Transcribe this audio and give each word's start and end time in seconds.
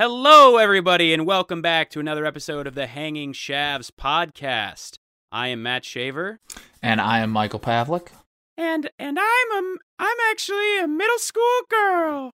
Hello, 0.00 0.56
everybody, 0.56 1.12
and 1.12 1.26
welcome 1.26 1.60
back 1.60 1.90
to 1.90 2.00
another 2.00 2.24
episode 2.24 2.66
of 2.66 2.74
the 2.74 2.86
Hanging 2.86 3.34
Shavs 3.34 3.90
podcast. 3.90 4.94
I 5.30 5.48
am 5.48 5.62
Matt 5.62 5.84
Shaver, 5.84 6.40
And 6.82 7.02
I 7.02 7.18
am 7.18 7.28
Michael 7.28 7.60
Pavlik. 7.60 8.08
and 8.56 8.88
and 8.98 9.18
I'm 9.20 9.52
a 9.52 9.76
I'm 9.98 10.16
actually 10.30 10.78
a 10.78 10.88
middle 10.88 11.18
school 11.18 11.60
girl. 11.68 12.30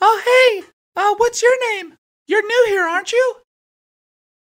Oh, 0.00 0.22
hey, 0.26 0.66
uh, 0.96 1.14
what's 1.16 1.42
your 1.42 1.56
name? 1.74 1.94
You're 2.26 2.44
new 2.44 2.64
here, 2.66 2.82
aren't 2.82 3.12
you? 3.12 3.36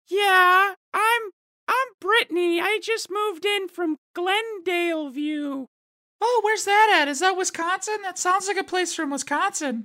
Yeah, 0.08 0.74
I'm 0.92 1.22
I'm 1.68 1.88
Brittany. 2.00 2.60
I 2.60 2.80
just 2.82 3.08
moved 3.08 3.44
in 3.44 3.68
from 3.68 3.98
Glendale 4.16 5.10
View. 5.10 5.66
Oh, 6.20 6.40
where's 6.42 6.64
that 6.64 6.98
at? 7.00 7.06
Is 7.06 7.20
that 7.20 7.36
Wisconsin? 7.36 7.98
That 8.02 8.18
sounds 8.18 8.48
like 8.48 8.56
a 8.56 8.64
place 8.64 8.96
from 8.96 9.10
Wisconsin. 9.12 9.84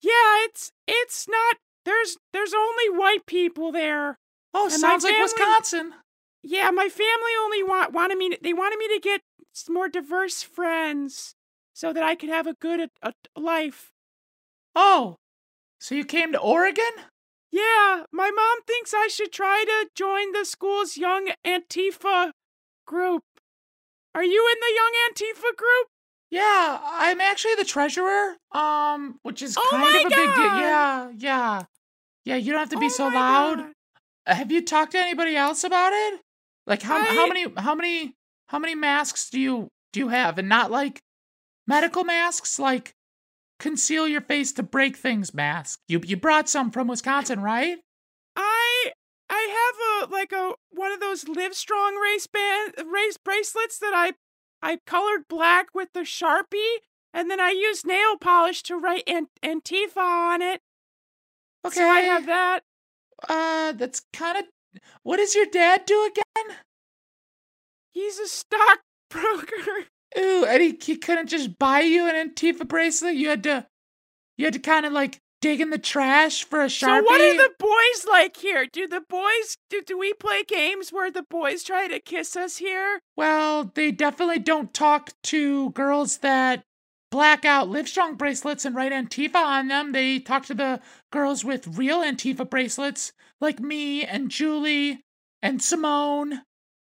Yeah, 0.00 0.44
it's 0.44 0.72
it's 0.86 1.26
not 1.28 1.56
there's 1.84 2.16
there's 2.32 2.54
only 2.54 2.88
white 2.90 3.26
people 3.26 3.72
there. 3.72 4.18
Oh, 4.54 4.64
And 4.64 4.72
sounds 4.72 5.04
like 5.04 5.20
Wisconsin. 5.20 5.94
Yeah, 6.42 6.70
my 6.70 6.88
family 6.88 7.32
only 7.42 7.62
want 7.62 7.92
wanted 7.92 8.18
me 8.18 8.30
to, 8.30 8.38
they 8.42 8.52
wanted 8.52 8.78
me 8.78 8.88
to 8.88 9.00
get 9.00 9.20
more 9.68 9.88
diverse 9.88 10.42
friends 10.42 11.34
so 11.74 11.92
that 11.92 12.02
I 12.02 12.14
could 12.14 12.28
have 12.28 12.46
a 12.46 12.54
good 12.54 12.90
a, 13.02 13.12
a 13.36 13.40
life. 13.40 13.92
Oh, 14.74 15.16
so 15.80 15.94
you 15.94 16.04
came 16.04 16.32
to 16.32 16.38
Oregon? 16.38 16.90
Yeah, 17.50 18.04
my 18.12 18.30
mom 18.30 18.62
thinks 18.66 18.92
I 18.92 19.08
should 19.08 19.32
try 19.32 19.64
to 19.66 19.88
join 19.94 20.32
the 20.32 20.44
school's 20.44 20.96
young 20.96 21.30
Antifa 21.46 22.32
group. 22.86 23.22
Are 24.14 24.24
you 24.24 24.48
in 24.52 24.60
the 24.60 24.74
young 24.74 24.92
Antifa 25.08 25.56
group? 25.56 25.86
Yeah, 26.30 26.78
I'm 26.82 27.20
actually 27.20 27.54
the 27.54 27.64
treasurer. 27.64 28.36
Um, 28.52 29.18
which 29.22 29.42
is 29.42 29.56
Oh 29.56 29.68
kind 29.70 29.96
of 29.96 30.06
a 30.06 30.08
big 30.08 30.34
deal. 30.34 30.58
Yeah, 30.60 31.10
yeah, 31.16 31.62
yeah. 32.24 32.36
You 32.36 32.52
don't 32.52 32.60
have 32.60 32.70
to 32.70 32.78
be 32.78 32.86
Oh 32.86 32.90
so 32.90 33.08
loud. 33.08 33.58
God. 33.58 33.72
Have 34.26 34.52
you 34.52 34.62
talked 34.62 34.92
to 34.92 34.98
anybody 34.98 35.36
else 35.36 35.64
about 35.64 35.92
it? 35.92 36.20
Like 36.66 36.82
how 36.82 37.02
how 37.02 37.26
many 37.26 37.46
how 37.56 37.74
many 37.74 38.14
how 38.48 38.58
many 38.58 38.74
masks 38.74 39.30
do 39.30 39.40
you 39.40 39.68
do 39.92 40.00
you 40.00 40.08
have? 40.08 40.38
And 40.38 40.48
not 40.48 40.70
like 40.70 41.00
medical 41.66 42.04
masks, 42.04 42.58
like 42.58 42.92
conceal 43.58 44.06
your 44.06 44.20
face 44.20 44.52
to 44.52 44.62
break 44.62 44.96
things 44.96 45.32
mask. 45.32 45.80
You 45.88 46.00
you 46.04 46.18
brought 46.18 46.48
some 46.48 46.70
from 46.70 46.88
Wisconsin, 46.88 47.40
right? 47.40 47.78
I 48.36 48.92
I 49.30 50.02
have 50.02 50.10
a 50.10 50.12
like 50.12 50.32
a 50.32 50.54
one 50.70 50.92
of 50.92 51.00
those 51.00 51.24
Livestrong 51.24 52.00
race 52.02 52.26
band 52.26 52.74
race 52.86 53.16
bracelets 53.16 53.78
that 53.78 53.92
I 53.94 54.12
I 54.62 54.78
colored 54.86 55.28
black 55.28 55.68
with 55.74 55.92
the 55.92 56.00
Sharpie 56.00 56.78
and 57.14 57.30
then 57.30 57.40
I 57.40 57.50
used 57.50 57.86
nail 57.86 58.16
polish 58.16 58.62
to 58.64 58.76
write 58.76 59.04
Ant- 59.08 59.30
Antifa 59.42 59.96
on 59.96 60.42
it. 60.42 60.60
Okay. 61.64 61.76
So 61.76 61.84
I 61.88 62.00
have 62.00 62.26
that. 62.26 62.62
uh 63.28 63.72
that's 63.72 64.02
kind 64.12 64.38
of 64.38 64.44
what 65.02 65.16
does 65.16 65.34
your 65.34 65.46
dad 65.46 65.84
do 65.86 66.10
again? 66.10 66.56
He's 67.90 68.18
a 68.18 68.26
stockbroker. 68.28 69.86
Ooh, 70.18 70.44
and 70.44 70.62
he, 70.62 70.78
he 70.82 70.96
couldn't 70.96 71.28
just 71.28 71.58
buy 71.58 71.80
you 71.80 72.08
an 72.08 72.30
Antifa 72.30 72.66
bracelet. 72.66 73.14
You 73.14 73.28
had 73.28 73.42
to 73.44 73.66
you 74.36 74.44
had 74.44 74.54
to 74.54 74.60
kind 74.60 74.86
of 74.86 74.92
like 74.92 75.20
dig 75.40 75.60
in 75.60 75.70
the 75.70 75.78
trash 75.78 76.44
for 76.44 76.60
a 76.62 76.66
sharpie. 76.66 77.00
So 77.00 77.02
what 77.04 77.20
are 77.20 77.36
the 77.36 77.50
boys 77.58 78.06
like 78.08 78.36
here? 78.36 78.66
Do 78.70 78.86
the 78.86 79.02
boys 79.08 79.56
do, 79.70 79.82
do 79.82 79.98
we 79.98 80.12
play 80.14 80.42
games 80.44 80.90
where 80.92 81.10
the 81.10 81.24
boys 81.28 81.62
try 81.62 81.88
to 81.88 82.00
kiss 82.00 82.36
us 82.36 82.56
here? 82.58 83.00
Well, 83.16 83.70
they 83.74 83.90
definitely 83.90 84.40
don't 84.40 84.74
talk 84.74 85.10
to 85.24 85.70
girls 85.70 86.18
that 86.18 86.62
black 87.10 87.44
out 87.44 87.68
Livestrong 87.68 88.18
bracelets 88.18 88.64
and 88.64 88.74
write 88.74 88.92
Antifa 88.92 89.36
on 89.36 89.68
them. 89.68 89.92
They 89.92 90.18
talk 90.18 90.44
to 90.46 90.54
the 90.54 90.80
girls 91.10 91.44
with 91.44 91.78
real 91.78 92.00
Antifa 92.00 92.48
bracelets, 92.48 93.12
like 93.40 93.60
me 93.60 94.04
and 94.04 94.30
Julie 94.30 95.00
and 95.40 95.62
Simone. 95.62 96.42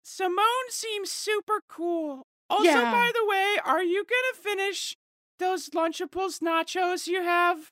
Simone 0.02 0.70
seems 0.70 1.12
super 1.12 1.62
cool. 1.70 2.24
Also, 2.50 2.64
Yeah. 2.64 2.92
by 2.92 3.12
the 3.14 3.26
way, 3.28 3.58
are 3.64 3.84
you 3.84 4.04
gonna 4.04 4.42
finish 4.42 4.96
those 5.38 5.70
Lunchables 5.70 6.40
nachos 6.40 7.06
you 7.06 7.22
have? 7.22 7.70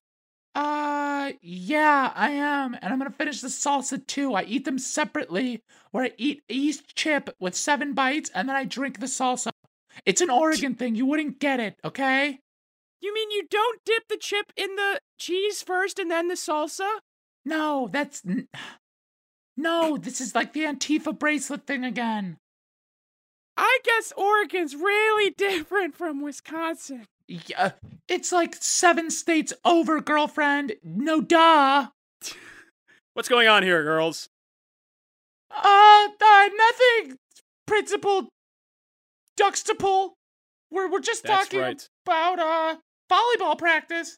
Uh, 0.57 1.33
yeah, 1.43 2.11
I 2.15 2.31
am. 2.31 2.73
And 2.81 2.91
I'm 2.91 2.97
gonna 2.97 3.11
finish 3.11 3.41
the 3.41 3.47
salsa 3.47 4.03
too. 4.07 4.33
I 4.33 4.41
eat 4.41 4.65
them 4.65 4.79
separately, 4.79 5.61
where 5.91 6.05
I 6.05 6.13
eat 6.17 6.41
each 6.49 6.95
chip 6.95 7.29
with 7.39 7.53
seven 7.53 7.93
bites 7.93 8.31
and 8.33 8.49
then 8.49 8.55
I 8.55 8.63
drink 8.63 8.99
the 8.99 9.05
salsa. 9.05 9.51
It's 10.03 10.19
an 10.21 10.31
Oregon 10.31 10.73
thing. 10.73 10.95
You 10.95 11.05
wouldn't 11.05 11.39
get 11.39 11.59
it, 11.59 11.75
okay? 11.85 12.39
You 13.01 13.13
mean 13.13 13.29
you 13.29 13.45
don't 13.51 13.79
dip 13.85 14.07
the 14.09 14.17
chip 14.17 14.51
in 14.55 14.75
the 14.75 14.99
cheese 15.19 15.61
first 15.61 15.99
and 15.99 16.09
then 16.09 16.27
the 16.27 16.33
salsa? 16.33 16.89
No, 17.45 17.87
that's. 17.91 18.23
n- 18.25 18.47
No, 19.55 19.95
this 19.95 20.19
is 20.19 20.33
like 20.33 20.53
the 20.53 20.61
Antifa 20.63 21.17
bracelet 21.17 21.67
thing 21.67 21.83
again. 21.83 22.37
I 23.55 23.77
guess 23.83 24.11
Oregon's 24.17 24.75
really 24.75 25.29
different 25.37 25.95
from 25.95 26.21
Wisconsin. 26.23 27.05
Yeah, 27.27 27.71
it's 28.07 28.31
like 28.31 28.55
seven 28.55 29.11
states 29.11 29.51
over, 29.65 29.99
girlfriend. 29.99 30.73
No 30.83 31.19
duh. 31.19 31.87
What's 33.13 33.27
going 33.27 33.47
on 33.47 33.63
here, 33.63 33.83
girls? 33.83 34.29
Uh, 35.51 36.07
uh 36.21 36.49
nothing, 36.55 37.17
Principal 37.65 38.29
Duxtiple. 39.39 40.11
We're 40.71 40.89
we're 40.89 40.99
just 40.99 41.23
That's 41.23 41.45
talking 41.45 41.59
right. 41.59 41.89
about 42.05 42.39
uh 42.39 42.75
volleyball 43.11 43.57
practice. 43.57 44.17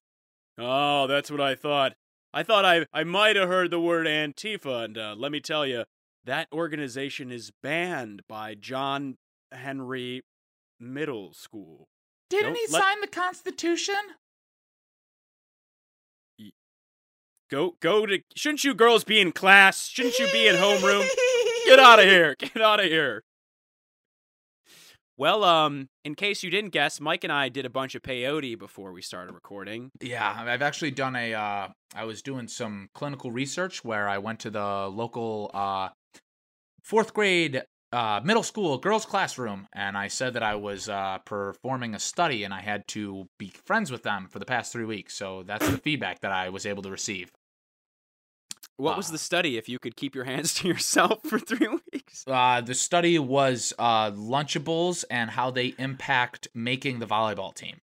Oh, 0.58 1.08
that's 1.08 1.31
what 1.31 1.41
I 1.41 1.56
thought. 1.56 1.94
I 2.34 2.44
thought 2.44 2.66
I 2.66 2.86
I 2.94 3.03
might 3.03 3.36
have 3.36 3.47
heard 3.47 3.72
the 3.72 3.80
word 3.80 4.06
Antifa, 4.06 4.86
and 4.86 4.97
uh, 4.97 5.16
let 5.18 5.31
me 5.31 5.40
tell 5.40 5.66
you, 5.66 5.86
that 6.26 6.47
organization 6.53 7.31
is 7.31 7.52
banned 7.64 8.22
by 8.28 8.53
John 8.53 9.16
Henry 9.52 10.22
Middle 10.80 11.34
School. 11.34 11.88
Didn't 12.29 12.56
he 12.56 12.66
let- 12.69 12.81
sign 12.84 13.01
the 13.01 13.07
Constitution? 13.07 13.95
Go 17.50 17.75
go 17.79 18.06
to. 18.06 18.19
Shouldn't 18.35 18.63
you 18.63 18.75
girls 18.75 19.03
be 19.03 19.19
in 19.19 19.31
class? 19.31 19.88
Shouldn't 19.88 20.19
you 20.19 20.28
be 20.31 20.47
in 20.47 20.56
homeroom? 20.56 21.07
Get 21.66 21.79
out 21.79 21.97
of 22.00 22.06
here! 22.06 22.35
Get 22.38 22.62
out 22.62 22.79
of 22.79 22.85
here! 22.85 23.23
Well, 25.17 25.44
um, 25.44 25.90
in 26.06 26.16
case 26.16 26.44
you 26.44 26.51
didn't 26.51 26.69
guess, 26.72 27.01
Mike 27.01 27.23
and 27.23 27.34
I 27.34 27.50
did 27.50 27.66
a 27.66 27.69
bunch 27.69 27.94
of 27.95 28.03
peyote 28.03 28.57
before 28.57 28.94
we 28.94 29.01
started 29.01 29.34
recording. 29.34 29.90
Yeah, 30.00 30.34
I've 30.47 30.61
actually 30.61 30.91
done 30.91 31.16
a. 31.16 31.34
Uh, 31.34 31.67
I 31.96 32.06
was 32.06 32.22
doing 32.22 32.47
some 32.47 32.88
clinical 32.94 33.31
research 33.31 33.84
where 33.84 34.07
I 34.07 34.19
went 34.19 34.40
to 34.41 34.51
the 34.51 34.88
local 34.88 35.50
uh, 35.53 35.90
fourth 36.84 37.16
grade 37.16 37.63
uh, 37.91 38.22
middle 38.23 38.44
school 38.44 38.77
girls' 38.77 39.05
classroom, 39.05 39.67
and 39.73 39.97
I 39.97 40.07
said 40.07 40.33
that 40.33 40.44
I 40.44 40.55
was 40.55 40.88
uh, 40.89 41.17
performing 41.25 41.95
a 41.95 42.00
study, 42.00 42.44
and 42.44 42.53
I 42.53 42.61
had 42.61 42.88
to 42.89 43.27
be 43.38 43.51
friends 43.66 43.91
with 43.91 44.03
them 44.03 44.27
for 44.29 44.39
the 44.39 44.45
past 44.45 44.72
three 44.72 44.85
weeks. 44.85 45.16
So 45.16 45.44
that's 45.44 45.67
the 45.67 45.77
feedback 45.77 46.19
that 46.22 46.31
I 46.31 46.49
was 46.49 46.66
able 46.66 46.83
to 46.83 46.91
receive. 46.91 47.31
What 48.78 48.95
was 48.95 49.09
Uh, 49.09 49.13
the 49.13 49.17
study? 49.17 49.57
If 49.57 49.67
you 49.67 49.78
could 49.79 49.95
keep 49.95 50.16
your 50.16 50.23
hands 50.23 50.53
to 50.55 50.67
yourself 50.67 51.23
for 51.23 51.39
three 51.39 51.67
weeks. 51.91 52.23
Uh, 52.28 52.61
the 52.61 52.75
study 52.75 53.19
was 53.19 53.73
uh, 53.78 54.11
Lunchables 54.11 55.03
and 55.09 55.31
how 55.31 55.51
they 55.51 55.73
impact 55.78 56.47
making 56.53 56.99
the 56.99 57.05
volleyball 57.07 57.53
team. 57.53 57.78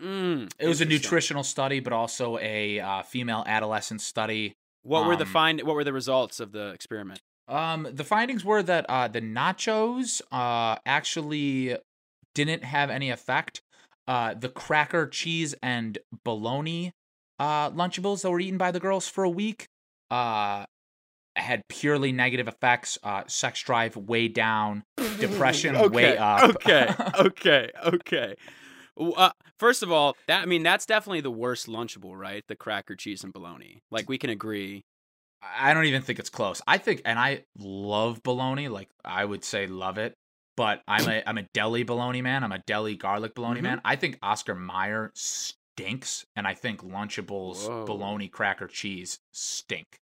Mm, 0.00 0.52
It 0.58 0.66
was 0.66 0.80
a 0.80 0.84
nutritional 0.84 1.44
study, 1.44 1.78
but 1.80 1.92
also 1.92 2.36
a 2.38 2.80
uh, 2.80 3.02
female 3.02 3.44
adolescent 3.46 4.00
study. 4.00 4.54
What 4.82 5.06
were 5.06 5.14
the 5.14 5.24
um, 5.24 5.30
find? 5.30 5.62
What 5.62 5.76
were 5.76 5.84
the 5.84 5.92
results 5.92 6.40
of 6.40 6.50
the 6.50 6.70
experiment? 6.70 7.20
Um, 7.48 7.88
the 7.90 8.04
findings 8.04 8.44
were 8.44 8.62
that 8.62 8.86
uh, 8.88 9.08
the 9.08 9.20
nachos 9.20 10.22
uh, 10.30 10.78
actually 10.86 11.76
didn't 12.34 12.64
have 12.64 12.90
any 12.90 13.10
effect. 13.10 13.62
Uh, 14.06 14.34
the 14.34 14.48
cracker, 14.48 15.06
cheese, 15.06 15.54
and 15.62 15.98
bologna 16.24 16.92
uh, 17.42 17.70
Lunchables 17.70 18.22
that 18.22 18.30
were 18.30 18.40
eaten 18.40 18.56
by 18.56 18.70
the 18.70 18.78
girls 18.78 19.08
for 19.08 19.24
a 19.24 19.30
week 19.30 19.66
uh, 20.12 20.64
had 21.34 21.62
purely 21.68 22.12
negative 22.12 22.46
effects. 22.46 22.98
Uh, 23.02 23.24
sex 23.26 23.60
drive 23.62 23.96
way 23.96 24.28
down, 24.28 24.84
depression 25.18 25.90
way 25.90 26.16
up. 26.16 26.54
Okay, 26.56 26.94
okay, 27.18 27.70
okay. 27.84 28.36
Uh, 28.96 29.30
first 29.58 29.82
of 29.82 29.90
all, 29.90 30.16
that 30.28 30.42
I 30.42 30.46
mean 30.46 30.62
that's 30.62 30.86
definitely 30.86 31.22
the 31.22 31.32
worst 31.32 31.66
Lunchable, 31.66 32.16
right? 32.16 32.44
The 32.46 32.54
cracker, 32.54 32.94
cheese, 32.94 33.24
and 33.24 33.32
bologna. 33.32 33.82
Like 33.90 34.08
we 34.08 34.18
can 34.18 34.30
agree. 34.30 34.84
I 35.42 35.74
don't 35.74 35.86
even 35.86 36.02
think 36.02 36.18
it's 36.18 36.30
close. 36.30 36.62
I 36.66 36.78
think, 36.78 37.02
and 37.04 37.18
I 37.18 37.44
love 37.58 38.22
bologna. 38.22 38.68
Like 38.68 38.88
I 39.04 39.24
would 39.24 39.44
say, 39.44 39.66
love 39.66 39.98
it. 39.98 40.14
But 40.56 40.82
I'm 40.86 41.08
a 41.08 41.22
I'm 41.26 41.38
a 41.38 41.42
deli 41.54 41.82
bologna 41.82 42.22
man. 42.22 42.44
I'm 42.44 42.52
a 42.52 42.58
deli 42.60 42.94
garlic 42.96 43.34
bologna 43.34 43.60
Mhm. 43.60 43.64
man. 43.64 43.80
I 43.84 43.96
think 43.96 44.18
Oscar 44.22 44.54
Mayer 44.54 45.10
stinks, 45.14 46.26
and 46.36 46.46
I 46.46 46.54
think 46.54 46.82
Lunchables 46.82 47.66
Whoa. 47.66 47.86
bologna 47.86 48.28
cracker 48.28 48.66
cheese 48.68 49.18
stink. 49.32 49.98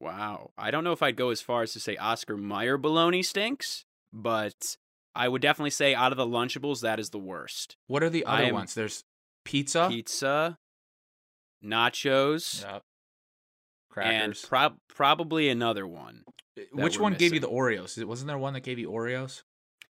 Wow. 0.00 0.50
I 0.58 0.70
don't 0.70 0.82
know 0.84 0.92
if 0.92 1.02
I'd 1.02 1.16
go 1.16 1.30
as 1.30 1.40
far 1.40 1.62
as 1.62 1.72
to 1.74 1.80
say 1.80 1.96
Oscar 1.96 2.36
Mayer 2.36 2.76
bologna 2.78 3.22
stinks, 3.22 3.84
but 4.12 4.76
I 5.14 5.28
would 5.28 5.42
definitely 5.42 5.70
say 5.70 5.94
out 5.94 6.12
of 6.12 6.18
the 6.18 6.26
Lunchables, 6.26 6.80
that 6.82 6.98
is 7.00 7.10
the 7.10 7.18
worst. 7.18 7.76
What 7.86 8.02
are 8.02 8.10
the 8.10 8.24
other 8.26 8.52
ones? 8.52 8.74
There's 8.74 9.04
pizza. 9.44 9.88
Pizza, 9.90 10.58
nachos, 11.64 12.62
Yep. 12.62 12.82
And 13.96 14.32
crackers. 14.32 14.44
prob- 14.46 14.76
probably 14.88 15.48
another 15.48 15.86
one. 15.86 16.24
Eh, 16.58 16.62
which 16.72 16.96
we're 16.98 17.04
one 17.04 17.14
gave 17.14 17.32
you 17.34 17.40
the 17.40 17.48
Oreos? 17.48 18.02
Wasn't 18.04 18.28
there 18.28 18.38
one 18.38 18.54
that 18.54 18.60
gave 18.60 18.78
you 18.78 18.90
Oreos? 18.90 19.42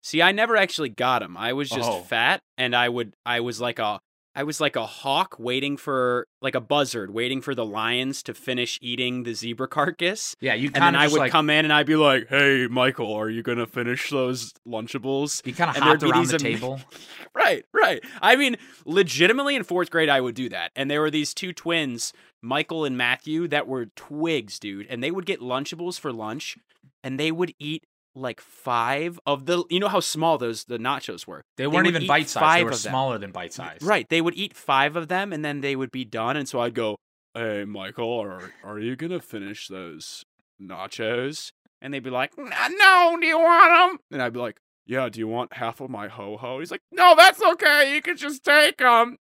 See, 0.02 0.22
I 0.22 0.32
never 0.32 0.56
actually 0.56 0.90
got 0.90 1.20
them. 1.20 1.36
I 1.38 1.54
was 1.54 1.70
just 1.70 1.90
Oh. 1.90 2.02
fat, 2.02 2.42
and 2.58 2.76
I 2.76 2.88
would 2.90 3.14
I 3.26 3.40
was 3.42 3.60
like 3.60 3.80
a 3.80 4.00
I 4.36 4.44
was 4.44 4.62
like 4.62 4.76
a 4.78 4.86
hawk 4.86 5.36
waiting 5.40 5.76
for 5.76 6.26
like 6.42 6.56
a 6.56 6.62
buzzard 6.62 7.12
waiting 7.12 7.42
for 7.42 7.54
the 7.56 7.66
lions 7.66 8.24
to 8.24 8.34
finish 8.34 8.78
eating 8.82 9.24
the 9.24 9.34
zebra 9.34 9.68
carcass. 9.68 10.36
Yeah, 10.40 10.54
you 10.54 10.68
And 10.74 10.76
then 10.84 10.96
I 10.96 11.08
would 11.08 11.18
like 11.20 11.32
come 11.32 11.50
in 11.50 11.66
and 11.66 11.74
I'd 11.74 11.88
be 11.88 11.96
like, 11.98 12.28
"Hey, 12.30 12.68
Michael, 12.70 13.12
are 13.14 13.30
you 13.30 13.42
gonna 13.44 13.66
finish 13.66 14.10
those 14.10 14.54
Lunchables?" 14.66 15.46
you 15.46 15.54
kind 15.54 15.72
of 15.72 15.76
and 15.78 15.84
hopped 15.84 16.04
around 16.04 16.28
the 16.28 16.36
am- 16.36 16.40
table. 16.40 16.80
Right, 17.36 17.64
right. 17.74 18.04
I 18.22 18.36
mean, 18.36 18.58
legitimately 18.86 19.56
in 19.56 19.64
fourth 19.64 19.92
grade, 19.92 20.10
I 20.10 20.20
would 20.20 20.36
do 20.36 20.50
that. 20.50 20.72
And 20.76 20.90
there 20.90 21.00
were 21.02 21.12
these 21.12 21.34
two 21.34 21.54
twins, 21.54 22.12
Michael 22.42 22.86
and 22.86 22.98
Matthew, 22.98 23.48
that 23.50 23.68
were 23.68 23.88
twigs, 23.96 24.60
dude. 24.60 24.88
And 24.88 25.04
they 25.04 25.12
would 25.12 25.26
get 25.26 25.40
Lunchables 25.42 26.00
for 26.00 26.14
lunch, 26.14 26.58
and 27.04 27.20
they 27.20 27.32
would 27.32 27.54
eat 27.60 27.84
like 28.16 28.42
five 28.42 29.20
of 29.26 29.46
the. 29.46 29.64
You 29.70 29.80
know 29.80 29.88
how 29.88 30.00
small 30.00 30.38
those 30.38 30.66
the 30.66 30.78
nachos 30.78 31.28
were. 31.28 31.42
They 31.58 31.68
weren't 31.68 31.86
would 31.88 31.96
even 31.96 32.08
bite 32.08 32.30
sized. 32.30 32.60
They 32.60 32.64
were 32.64 32.74
smaller 32.74 33.18
than 33.18 33.32
bite 33.32 33.54
sized. 33.54 33.84
Right. 33.84 34.08
They 34.10 34.22
would 34.22 34.36
eat 34.36 34.56
five 34.56 34.96
of 34.96 35.08
them, 35.08 35.32
and 35.34 35.44
then 35.44 35.62
they 35.62 35.76
would 35.76 35.92
be 35.92 36.06
done. 36.06 36.38
And 36.38 36.48
so 36.48 36.60
I'd 36.62 36.74
go, 36.74 36.98
"Hey, 37.34 37.66
Michael, 37.66 38.20
are 38.20 38.52
are 38.64 38.80
you 38.80 38.96
gonna 38.96 39.20
finish 39.20 39.68
those 39.68 40.24
nachos?" 40.62 41.52
And 41.82 41.94
they'd 41.94 42.04
be 42.04 42.10
like, 42.10 42.34
"N- 42.38 42.52
"No, 42.78 43.18
do 43.20 43.28
you 43.28 43.38
want 43.38 43.92
them?" 43.92 44.00
And 44.12 44.22
I'd 44.22 44.34
be 44.34 44.40
like, 44.40 44.58
"Yeah, 44.86 45.08
do 45.10 45.20
you 45.20 45.28
want 45.28 45.54
half 45.54 45.80
of 45.80 45.90
my 45.90 46.08
ho 46.08 46.38
ho?" 46.38 46.60
He's 46.60 46.72
like, 46.72 46.82
"No, 46.92 47.16
that's 47.16 47.42
okay. 47.42 47.94
You 47.94 48.02
can 48.02 48.18
just 48.18 48.44
take 48.44 48.78
them." 48.78 49.18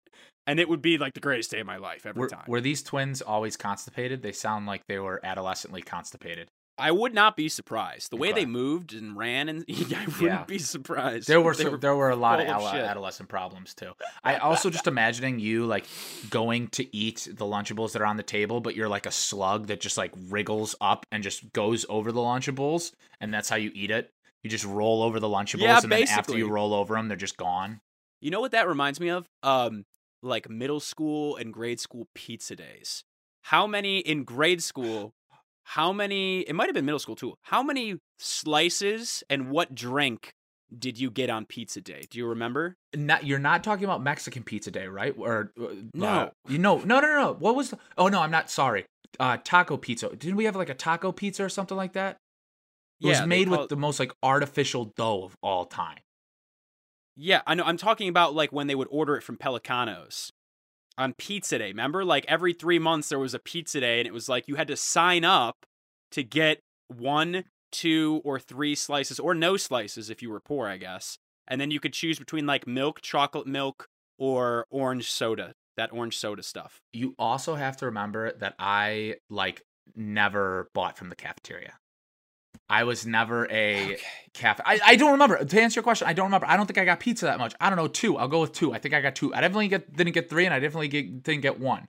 And 0.46 0.60
it 0.60 0.68
would 0.68 0.82
be 0.82 0.96
like 0.98 1.14
the 1.14 1.20
greatest 1.20 1.50
day 1.50 1.60
of 1.60 1.66
my 1.66 1.76
life 1.76 2.06
every 2.06 2.20
Were, 2.20 2.28
time. 2.28 2.44
were 2.46 2.60
these 2.60 2.82
twins 2.82 3.20
always 3.22 3.56
constipated? 3.56 4.22
They 4.22 4.32
sound 4.32 4.66
like 4.66 4.82
they 4.86 4.98
were 4.98 5.20
adolescently 5.24 5.82
constipated. 5.82 6.48
I 6.78 6.90
would 6.90 7.14
not 7.14 7.36
be 7.36 7.48
surprised. 7.48 8.10
The 8.12 8.18
way 8.18 8.28
Okay. 8.28 8.40
they 8.40 8.46
moved 8.46 8.92
and 8.92 9.16
ran, 9.16 9.48
and 9.48 9.64
I 9.70 9.72
wouldn't 10.04 10.20
Yeah. 10.20 10.44
be 10.44 10.58
surprised. 10.58 11.26
There 11.26 11.40
were, 11.40 11.54
They 11.54 11.64
some, 11.64 11.80
there 11.80 11.96
were 11.96 12.10
a 12.10 12.16
lot 12.16 12.38
of 12.38 12.46
of 12.48 12.74
adolescent 12.74 13.30
problems 13.30 13.74
too. 13.74 13.92
I 14.22 14.36
also 14.36 14.68
just 14.68 14.86
imagining 14.86 15.38
you 15.38 15.64
like 15.64 15.86
going 16.28 16.68
to 16.68 16.94
eat 16.94 17.28
the 17.32 17.46
Lunchables 17.46 17.92
that 17.92 18.02
are 18.02 18.06
on 18.06 18.18
the 18.18 18.22
table, 18.22 18.60
but 18.60 18.76
you're 18.76 18.90
like 18.90 19.06
a 19.06 19.10
slug 19.10 19.68
that 19.68 19.80
just 19.80 19.96
like 19.96 20.12
wriggles 20.28 20.74
up 20.80 21.06
and 21.10 21.22
just 21.22 21.50
goes 21.54 21.86
over 21.88 22.12
the 22.12 22.20
Lunchables, 22.20 22.92
and 23.22 23.32
that's 23.32 23.48
how 23.48 23.56
you 23.56 23.70
eat 23.74 23.90
it. 23.90 24.10
You 24.44 24.50
just 24.50 24.66
roll 24.66 25.02
over 25.02 25.18
the 25.18 25.28
Lunchables, 25.28 25.62
Yeah, 25.62 25.80
and 25.82 25.90
then 25.90 26.06
after 26.08 26.36
you 26.36 26.48
roll 26.48 26.74
over 26.74 26.94
them, 26.94 27.08
they're 27.08 27.16
just 27.16 27.38
gone. 27.38 27.80
You 28.20 28.30
know 28.30 28.40
what 28.40 28.52
that 28.52 28.68
reminds 28.68 29.00
me 29.00 29.08
of? 29.08 29.26
Um, 29.42 29.84
like 30.26 30.50
middle 30.50 30.80
school 30.80 31.36
and 31.36 31.52
grade 31.52 31.80
school 31.80 32.08
pizza 32.14 32.56
days. 32.56 33.02
How 33.42 33.66
many 33.66 33.98
in 34.00 34.24
grade 34.24 34.62
school? 34.62 35.12
How 35.64 35.92
many? 35.92 36.40
It 36.42 36.54
might 36.54 36.66
have 36.66 36.74
been 36.74 36.84
middle 36.84 36.98
school 36.98 37.16
too. 37.16 37.34
How 37.42 37.62
many 37.62 37.98
slices 38.18 39.22
and 39.30 39.50
what 39.50 39.74
drink 39.74 40.32
did 40.76 40.98
you 40.98 41.10
get 41.10 41.30
on 41.30 41.44
pizza 41.46 41.80
day? 41.80 42.06
Do 42.10 42.18
you 42.18 42.26
remember? 42.26 42.76
Not 42.94 43.24
you're 43.24 43.38
not 43.38 43.62
talking 43.64 43.84
about 43.84 44.02
Mexican 44.02 44.42
pizza 44.42 44.70
day, 44.70 44.86
right? 44.88 45.14
Or 45.16 45.52
uh, 45.60 45.66
No. 45.94 46.06
uh, 46.06 46.30
you 46.48 46.58
know, 46.58 46.78
no, 46.78 47.00
no, 47.00 47.06
no, 47.06 47.20
no. 47.20 47.32
What 47.38 47.56
was? 47.56 47.70
The, 47.70 47.78
oh 47.98 48.08
no, 48.08 48.20
I'm 48.20 48.30
not 48.30 48.50
sorry. 48.50 48.84
Uh, 49.18 49.38
taco 49.42 49.76
pizza. 49.76 50.08
Didn't 50.14 50.36
we 50.36 50.44
have 50.44 50.56
like 50.56 50.68
a 50.68 50.74
taco 50.74 51.12
pizza 51.12 51.44
or 51.44 51.48
something 51.48 51.76
like 51.76 51.94
that? 51.94 52.18
It 53.00 53.06
was 53.08 53.26
made 53.26 53.48
with 53.48 53.60
it- 53.60 53.68
the 53.68 53.76
most 53.76 53.98
like 54.00 54.12
artificial 54.22 54.92
dough 54.96 55.24
of 55.24 55.36
all 55.42 55.64
time. 55.66 55.98
Yeah, 57.16 57.42
I 57.46 57.54
know. 57.54 57.64
I'm 57.64 57.78
talking 57.78 58.08
about 58.08 58.34
like 58.34 58.52
when 58.52 58.66
they 58.66 58.74
would 58.74 58.88
order 58.90 59.16
it 59.16 59.22
from 59.22 59.36
Pelicanos 59.36 60.30
on 60.98 61.14
pizza 61.14 61.58
day. 61.58 61.68
Remember, 61.68 62.04
like 62.04 62.24
every 62.28 62.52
three 62.52 62.78
months 62.78 63.08
there 63.08 63.18
was 63.18 63.34
a 63.34 63.38
pizza 63.38 63.80
day, 63.80 63.98
and 63.98 64.06
it 64.06 64.12
was 64.12 64.28
like 64.28 64.48
you 64.48 64.56
had 64.56 64.68
to 64.68 64.76
sign 64.76 65.24
up 65.24 65.64
to 66.12 66.22
get 66.22 66.60
one, 66.88 67.44
two, 67.72 68.20
or 68.24 68.38
three 68.38 68.74
slices, 68.74 69.18
or 69.18 69.34
no 69.34 69.56
slices 69.56 70.10
if 70.10 70.22
you 70.22 70.30
were 70.30 70.40
poor, 70.40 70.68
I 70.68 70.76
guess. 70.76 71.18
And 71.48 71.60
then 71.60 71.70
you 71.70 71.80
could 71.80 71.92
choose 71.92 72.18
between 72.18 72.46
like 72.46 72.66
milk, 72.66 73.00
chocolate 73.00 73.46
milk, 73.46 73.86
or 74.18 74.66
orange 74.70 75.10
soda. 75.10 75.54
That 75.76 75.92
orange 75.92 76.16
soda 76.16 76.42
stuff. 76.42 76.80
You 76.92 77.14
also 77.18 77.54
have 77.54 77.76
to 77.78 77.86
remember 77.86 78.32
that 78.32 78.54
I 78.58 79.16
like 79.28 79.62
never 79.94 80.68
bought 80.74 80.96
from 80.96 81.10
the 81.10 81.16
cafeteria. 81.16 81.74
I 82.68 82.84
was 82.84 83.06
never 83.06 83.46
a 83.50 83.96
cafe. 84.34 84.62
I, 84.66 84.80
I 84.84 84.96
don't 84.96 85.12
remember. 85.12 85.44
To 85.44 85.60
answer 85.60 85.78
your 85.78 85.84
question, 85.84 86.08
I 86.08 86.12
don't 86.12 86.26
remember. 86.26 86.46
I 86.48 86.56
don't 86.56 86.66
think 86.66 86.78
I 86.78 86.84
got 86.84 86.98
pizza 87.00 87.26
that 87.26 87.38
much. 87.38 87.54
I 87.60 87.68
don't 87.70 87.76
know. 87.76 87.86
Two. 87.88 88.16
I'll 88.16 88.28
go 88.28 88.40
with 88.40 88.52
two. 88.52 88.72
I 88.72 88.78
think 88.78 88.94
I 88.94 89.00
got 89.00 89.14
two. 89.14 89.32
I 89.34 89.40
definitely 89.40 89.68
get 89.68 89.92
didn't 89.96 90.14
get 90.14 90.28
three, 90.28 90.44
and 90.44 90.52
I 90.54 90.58
definitely 90.58 90.88
get, 90.88 91.22
didn't 91.22 91.42
get 91.42 91.60
one. 91.60 91.86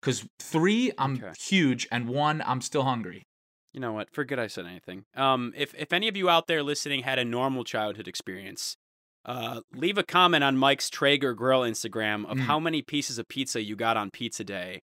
Because 0.00 0.24
three, 0.38 0.92
I'm 0.96 1.14
Okay. 1.16 1.32
huge, 1.38 1.86
and 1.90 2.08
one, 2.08 2.42
I'm 2.46 2.60
still 2.60 2.84
hungry. 2.84 3.24
You 3.72 3.80
know 3.80 3.92
what? 3.92 4.08
Forget 4.12 4.38
I 4.38 4.46
said 4.46 4.66
anything. 4.66 5.04
Um, 5.14 5.52
if 5.56 5.74
if 5.74 5.92
any 5.92 6.08
of 6.08 6.16
you 6.16 6.28
out 6.30 6.46
there 6.46 6.62
listening 6.62 7.02
had 7.02 7.18
a 7.18 7.24
normal 7.24 7.64
childhood 7.64 8.08
experience, 8.08 8.76
uh, 9.26 9.60
leave 9.74 9.98
a 9.98 10.02
comment 10.02 10.42
on 10.42 10.56
Mike's 10.56 10.88
Traeger 10.90 11.34
Grill 11.34 11.60
Instagram 11.62 12.24
of 12.26 12.38
Mm. 12.38 12.42
how 12.42 12.58
many 12.58 12.82
pieces 12.82 13.18
of 13.18 13.28
pizza 13.28 13.62
you 13.62 13.76
got 13.76 13.96
on 13.96 14.10
pizza 14.10 14.42
day 14.44 14.80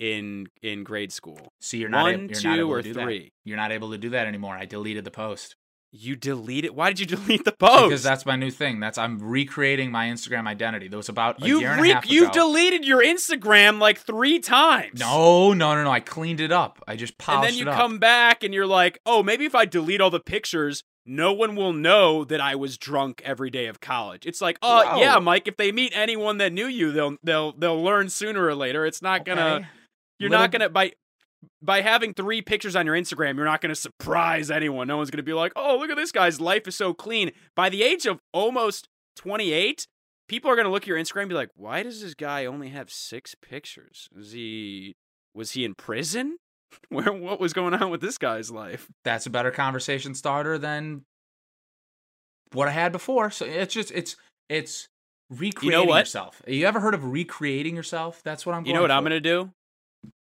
in 0.00 0.48
in 0.62 0.82
grade 0.82 1.12
school. 1.12 1.52
So 1.60 1.76
you're 1.76 1.88
not, 1.90 2.02
One, 2.02 2.12
able, 2.14 2.22
you're 2.24 2.40
two, 2.40 2.48
not 2.48 2.58
able 2.58 2.70
or 2.70 2.76
to 2.78 2.82
do 2.82 2.94
that. 2.94 3.02
three. 3.04 3.32
You're 3.44 3.58
not 3.58 3.70
able 3.70 3.90
to 3.92 3.98
do 3.98 4.10
that 4.10 4.26
anymore. 4.26 4.56
I 4.56 4.64
deleted 4.64 5.04
the 5.04 5.10
post 5.12 5.54
You 5.92 6.16
deleted? 6.16 6.70
Why 6.72 6.88
did 6.92 7.00
you 7.00 7.06
delete 7.16 7.44
the 7.44 7.52
post? 7.52 7.84
because 7.84 8.02
that's 8.02 8.24
my 8.24 8.34
new 8.34 8.50
thing. 8.50 8.80
That's 8.80 8.96
I'm 8.96 9.18
recreating 9.18 9.90
my 9.90 10.06
Instagram 10.06 10.48
identity. 10.48 10.88
That 10.88 10.96
was 10.96 11.10
about 11.10 11.42
a 11.42 11.46
you 11.46 11.60
year 11.60 11.72
and 11.72 11.82
re- 11.82 11.90
a 11.90 11.94
half 11.96 12.10
You've 12.10 12.32
deleted 12.32 12.84
your 12.84 13.02
Instagram 13.02 13.78
like 13.78 13.98
three 13.98 14.40
times. 14.40 14.98
No, 14.98 15.52
no, 15.52 15.74
no, 15.74 15.84
no. 15.84 15.90
I 15.90 16.00
cleaned 16.00 16.40
it 16.40 16.50
up. 16.50 16.82
I 16.88 16.96
just 16.96 17.14
and 17.28 17.44
then 17.44 17.54
you 17.54 17.66
come 17.66 17.98
back 17.98 18.42
and 18.42 18.54
you're 18.54 18.66
like, 18.66 18.98
oh, 19.04 19.22
maybe 19.22 19.44
if 19.44 19.54
I 19.54 19.66
delete 19.66 20.00
all 20.00 20.10
the 20.10 20.20
pictures, 20.20 20.82
no 21.04 21.32
one 21.32 21.56
will 21.56 21.72
know 21.72 22.24
that 22.24 22.40
I 22.40 22.54
was 22.54 22.78
drunk 22.78 23.20
every 23.24 23.50
day 23.50 23.66
of 23.66 23.80
college. 23.80 24.24
It's 24.26 24.40
like, 24.40 24.58
oh 24.62 24.82
Whoa. 24.86 25.00
yeah, 25.00 25.18
Mike. 25.18 25.46
If 25.48 25.56
they 25.58 25.72
meet 25.72 25.92
anyone 25.94 26.38
that 26.38 26.52
knew 26.54 26.66
you, 26.66 26.92
they'll 26.92 27.16
they'll 27.22 27.52
they'll 27.52 27.82
learn 27.82 28.08
sooner 28.08 28.46
or 28.46 28.54
later. 28.54 28.86
It's 28.86 29.02
not 29.02 29.26
gonna. 29.26 29.68
You're 30.20 30.30
Little- 30.30 30.42
not 30.44 30.52
gonna 30.52 30.68
by 30.68 30.92
by 31.62 31.80
having 31.80 32.14
three 32.14 32.42
pictures 32.42 32.76
on 32.76 32.86
your 32.86 32.94
Instagram. 32.94 33.36
You're 33.36 33.46
not 33.46 33.60
gonna 33.60 33.74
surprise 33.74 34.50
anyone. 34.50 34.86
No 34.86 34.98
one's 34.98 35.10
gonna 35.10 35.22
be 35.22 35.32
like, 35.32 35.52
oh, 35.56 35.78
look 35.78 35.90
at 35.90 35.96
this 35.96 36.12
guy's 36.12 36.40
life 36.40 36.68
is 36.68 36.76
so 36.76 36.94
clean. 36.94 37.32
By 37.56 37.68
the 37.70 37.82
age 37.82 38.06
of 38.06 38.20
almost 38.32 38.86
28. 39.16 39.86
People 40.28 40.48
are 40.50 40.54
gonna 40.56 40.70
look 40.70 40.84
at 40.84 40.86
your 40.86 40.98
Instagram 40.98 41.22
and 41.22 41.28
be 41.30 41.34
like, 41.34 41.48
"Why 41.56 41.82
does 41.82 42.00
this 42.02 42.14
guy 42.14 42.44
only 42.44 42.68
have 42.68 42.88
six 42.88 43.34
pictures? 43.34 44.08
Is 44.16 44.30
he 44.30 44.94
was 45.34 45.52
he 45.52 45.64
in 45.64 45.74
prison? 45.74 46.36
Where 46.88 47.12
what 47.12 47.40
was 47.40 47.52
going 47.52 47.74
on 47.74 47.90
with 47.90 48.00
this 48.00 48.16
guy's 48.16 48.48
life?" 48.50 48.86
That's 49.02 49.26
a 49.26 49.30
better 49.30 49.50
conversation 49.50 50.14
starter 50.14 50.56
than 50.56 51.04
what 52.52 52.68
I 52.68 52.72
had 52.72 52.92
before. 52.92 53.30
So 53.32 53.44
it's 53.44 53.74
just 53.74 53.90
it's 53.90 54.14
it's 54.48 54.86
recreating 55.30 55.88
what? 55.88 56.00
yourself. 56.00 56.42
You 56.46 56.66
ever 56.66 56.78
heard 56.78 56.94
of 56.94 57.04
recreating 57.04 57.74
yourself? 57.74 58.22
That's 58.22 58.46
what 58.46 58.54
I'm. 58.54 58.64
You 58.66 58.74
know 58.74 58.82
what 58.82 58.90
I'm 58.92 59.02
gonna 59.02 59.18
do? 59.20 59.50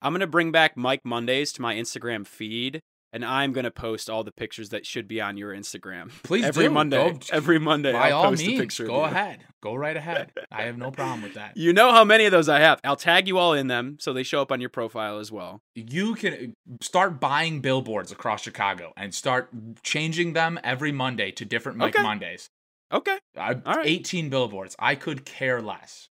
I'm 0.02 0.14
gonna 0.14 0.28
bring 0.28 0.52
back 0.52 0.76
Mike 0.78 1.06
Mondays 1.06 1.52
to 1.54 1.62
my 1.62 1.76
Instagram 1.76 2.26
feed, 2.28 2.82
and 3.14 3.24
I'm 3.26 3.54
gonna 3.54 3.72
post 3.72 4.10
all 4.10 4.24
the 4.24 4.32
pictures 4.32 4.70
that 4.70 4.86
should 4.86 5.08
be 5.08 5.20
on 5.22 5.38
your 5.38 5.54
Instagram. 5.54 6.12
Please 6.24 6.46
every 6.46 6.66
do. 6.66 6.70
Monday. 6.72 7.12
Go- 7.12 7.20
every 7.32 7.60
Monday, 7.60 7.92
By 7.94 8.10
I'll 8.12 8.18
all 8.18 8.30
post 8.30 8.44
a 8.44 8.48
means, 8.48 8.60
picture. 8.60 8.86
go 8.86 9.04
ahead. 9.04 9.40
Go 9.62 9.76
right 9.76 9.96
ahead. 9.98 10.32
I 10.52 10.64
have 10.64 10.78
no 10.78 10.92
problem 10.92 11.22
with 11.22 11.34
that. 11.34 11.58
You 11.58 11.74
know 11.74 11.92
how 11.92 12.04
many 12.04 12.26
of 12.26 12.32
those 12.32 12.48
I 12.50 12.60
have. 12.60 12.80
I'll 12.84 12.96
tag 12.96 13.28
you 13.28 13.38
all 13.38 13.54
in 13.54 13.68
them 13.68 13.98
so 14.00 14.14
they 14.14 14.24
show 14.24 14.42
up 14.42 14.52
on 14.52 14.62
your 14.62 14.70
profile 14.70 15.20
as 15.20 15.32
well. 15.32 15.62
You 15.76 16.16
can 16.16 16.34
uh, 16.70 16.76
start 16.82 17.20
buying 17.20 17.60
billboards 17.60 18.12
across 18.12 18.42
Chicago 18.42 18.94
and 18.96 19.14
start 19.14 19.50
changing 19.84 20.34
them 20.34 20.60
every 20.64 20.92
Monday 20.92 21.32
to 21.32 21.46
different 21.46 21.78
Mike 21.78 21.96
Okay. 21.96 22.04
Mondays. 22.04 22.50
Okay, 22.92 23.20
I, 23.38 23.54
All 23.54 23.76
right. 23.76 23.86
18 23.86 24.30
billboards. 24.30 24.76
I 24.80 24.96
could 24.96 25.24
care 25.24 25.62
less. 25.62 26.10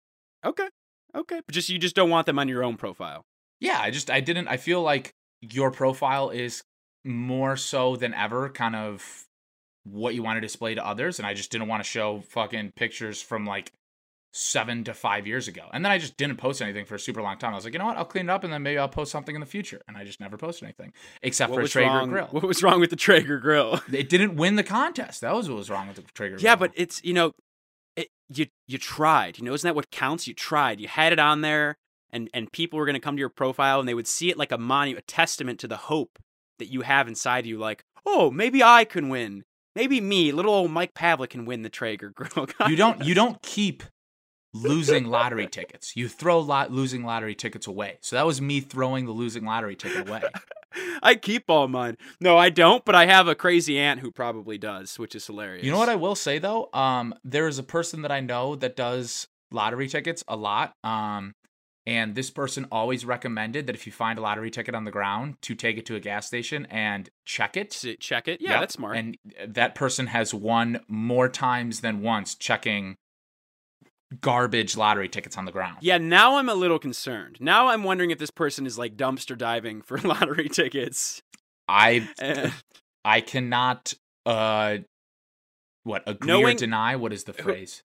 okay, 0.43 0.67
okay. 1.15 1.39
But 1.45 1.53
just 1.53 1.69
you 1.69 1.77
just 1.77 1.95
don't 1.95 2.09
want 2.09 2.25
them 2.25 2.39
on 2.39 2.47
your 2.47 2.63
own 2.63 2.77
profile. 2.77 3.23
Yeah, 3.63 3.79
I 3.79 3.89
just 3.91 4.09
I 4.11 4.19
didn't 4.19 4.47
I 4.47 4.57
feel 4.57 4.81
like 4.81 5.13
your 5.41 5.71
profile 5.71 6.29
is 6.29 6.63
more 7.05 7.57
so 7.57 7.95
than 7.95 8.13
ever 8.13 8.49
kind 8.49 8.75
of 8.75 9.25
what 9.85 10.15
you 10.15 10.23
want 10.23 10.37
to 10.37 10.41
display 10.41 10.75
to 10.75 10.85
others 10.85 11.19
and 11.19 11.25
I 11.27 11.33
just 11.33 11.51
didn't 11.51 11.67
want 11.67 11.83
to 11.83 11.89
show 11.89 12.21
fucking 12.29 12.71
pictures 12.75 13.21
from 13.21 13.45
like 13.45 13.71
7 14.35 14.83
to 14.85 14.93
5 14.93 15.27
years 15.27 15.47
ago. 15.47 15.63
And 15.73 15.85
then 15.85 15.91
I 15.91 15.97
just 15.99 16.17
didn't 16.17 16.37
post 16.37 16.61
anything 16.61 16.85
for 16.85 16.95
a 16.95 16.99
super 16.99 17.21
long 17.21 17.37
time. 17.37 17.53
I 17.53 17.55
was 17.55 17.65
like, 17.65 17.73
"You 17.73 17.79
know 17.79 17.85
what? 17.85 17.97
I'll 17.97 18.05
clean 18.05 18.29
it 18.29 18.31
up 18.31 18.43
and 18.43 18.51
then 18.51 18.63
maybe 18.63 18.79
I'll 18.79 18.89
post 18.89 19.11
something 19.11 19.35
in 19.35 19.41
the 19.41 19.45
future." 19.47 19.81
And 19.87 19.95
I 19.95 20.03
just 20.05 20.19
never 20.19 20.37
posted 20.37 20.63
anything 20.65 20.91
except 21.21 21.51
What 21.51 21.57
for 21.57 21.61
was 21.63 21.71
Traeger 21.71 21.89
wrong? 21.89 22.09
Grill. 22.09 22.27
What 22.31 22.43
was 22.43 22.63
wrong 22.63 22.79
with 22.79 22.89
the 22.89 22.95
Traeger 22.95 23.37
Grill? 23.37 23.79
It 23.91 24.09
didn't 24.09 24.35
win 24.35 24.55
the 24.55 24.63
contest. 24.63 25.21
That 25.21 25.35
was 25.35 25.47
what 25.49 25.57
was 25.57 25.69
wrong 25.69 25.87
with 25.87 25.97
the 25.97 26.03
Traeger 26.13 26.37
Yeah, 26.39 26.55
Grill. 26.55 26.69
but 26.69 26.71
it's 26.75 27.03
you 27.03 27.13
know, 27.13 27.33
it, 27.95 28.07
you 28.29 28.47
you 28.67 28.77
tried. 28.79 29.37
You 29.37 29.45
know, 29.45 29.53
isn't 29.53 29.67
that 29.67 29.75
what 29.75 29.91
counts? 29.91 30.27
You 30.27 30.33
tried. 30.33 30.79
You 30.79 30.87
had 30.87 31.13
it 31.13 31.19
on 31.19 31.41
there, 31.41 31.75
and 32.13 32.29
and 32.33 32.51
people 32.51 32.79
were 32.79 32.85
gonna 32.85 32.99
come 32.99 33.17
to 33.17 33.19
your 33.19 33.29
profile 33.29 33.79
and 33.79 33.89
they 33.89 33.93
would 33.93 34.07
see 34.07 34.29
it 34.29 34.37
like 34.37 34.51
a 34.51 34.57
monument, 34.57 35.03
a 35.03 35.05
testament 35.05 35.59
to 35.59 35.67
the 35.67 35.75
hope 35.77 36.19
that 36.59 36.71
you 36.71 36.81
have 36.81 37.07
inside 37.07 37.45
you. 37.45 37.57
Like, 37.57 37.83
oh, 38.05 38.31
maybe 38.31 38.63
I 38.63 38.85
can 38.85 39.09
win. 39.09 39.43
Maybe 39.75 39.99
me, 39.99 40.31
little 40.31 40.53
old 40.53 40.71
Mike 40.71 40.93
Pavlik, 40.93 41.31
can 41.31 41.45
win 41.45 41.63
the 41.63 41.69
Traeger 41.69 42.09
Grill. 42.15 42.47
you 42.69 42.75
don't 42.75 43.03
you 43.03 43.13
don't 43.13 43.41
keep 43.41 43.83
losing 44.53 45.05
lottery 45.05 45.47
tickets. 45.47 45.95
You 45.95 46.07
throw 46.07 46.39
lot 46.39 46.71
losing 46.71 47.03
lottery 47.03 47.35
tickets 47.35 47.67
away. 47.67 47.97
So 48.01 48.15
that 48.15 48.25
was 48.25 48.39
me 48.39 48.61
throwing 48.61 49.05
the 49.05 49.11
losing 49.11 49.45
lottery 49.45 49.75
ticket 49.75 50.07
away. 50.07 50.21
I 51.03 51.15
keep 51.15 51.49
all 51.49 51.67
mine. 51.67 51.97
No, 52.19 52.37
I 52.37 52.49
don't, 52.49 52.83
but 52.85 52.95
I 52.95 53.05
have 53.05 53.27
a 53.27 53.35
crazy 53.35 53.77
aunt 53.77 53.99
who 53.99 54.11
probably 54.11 54.57
does, 54.57 54.97
which 54.97 55.15
is 55.15 55.25
hilarious. 55.25 55.65
You 55.65 55.71
know 55.71 55.77
what 55.77 55.89
I 55.89 55.95
will 55.95 56.15
say 56.15 56.39
though? 56.39 56.69
Um, 56.73 57.13
there 57.23 57.47
is 57.47 57.59
a 57.59 57.63
person 57.63 58.03
that 58.03 58.11
I 58.11 58.19
know 58.21 58.55
that 58.55 58.75
does 58.75 59.27
lottery 59.51 59.87
tickets 59.87 60.23
a 60.27 60.35
lot. 60.35 60.73
Um, 60.83 61.33
and 61.85 62.15
this 62.15 62.29
person 62.29 62.65
always 62.71 63.03
recommended 63.05 63.67
that 63.67 63.75
if 63.75 63.85
you 63.85 63.91
find 63.91 64.17
a 64.17 64.21
lottery 64.21 64.49
ticket 64.49 64.73
on 64.75 64.83
the 64.85 64.91
ground, 64.91 65.35
to 65.41 65.53
take 65.55 65.77
it 65.77 65.85
to 65.87 65.95
a 65.95 65.99
gas 65.99 66.25
station 66.27 66.65
and 66.69 67.09
check 67.25 67.57
it. 67.57 67.71
Check 67.99 68.27
it? 68.27 68.39
Yeah, 68.41 68.51
Yep. 68.51 68.59
that's 68.61 68.73
smart. 68.75 68.97
And 68.97 69.17
that 69.47 69.75
person 69.75 70.07
has 70.07 70.33
won 70.33 70.79
more 70.87 71.27
times 71.29 71.81
than 71.81 72.01
once 72.01 72.35
checking 72.35 72.95
garbage 74.21 74.77
lottery 74.77 75.09
tickets 75.09 75.37
on 75.37 75.45
the 75.45 75.51
ground. 75.51 75.77
yeah, 75.81 75.97
now 75.97 76.37
I'm 76.37 76.47
a 76.47 76.53
little 76.53 76.77
concerned. 76.79 77.37
Now 77.39 77.69
I'm 77.69 77.83
wondering 77.83 78.11
if 78.11 78.19
this 78.19 78.29
person 78.31 78.65
is 78.67 78.77
like 78.77 78.95
dumpster 78.95 79.37
diving 79.37 79.81
for 79.81 79.97
lottery 80.03 80.49
tickets. 80.49 81.21
I 81.67 82.07
Eh, 82.19 82.51
I 83.03 83.21
cannot 83.21 83.93
uh 84.25 84.77
what 85.83 86.03
agree 86.07 86.43
or 86.43 86.53
deny 86.53 86.95
what 86.95 87.13
is 87.13 87.25
the 87.25 87.33
phrase? 87.33 87.83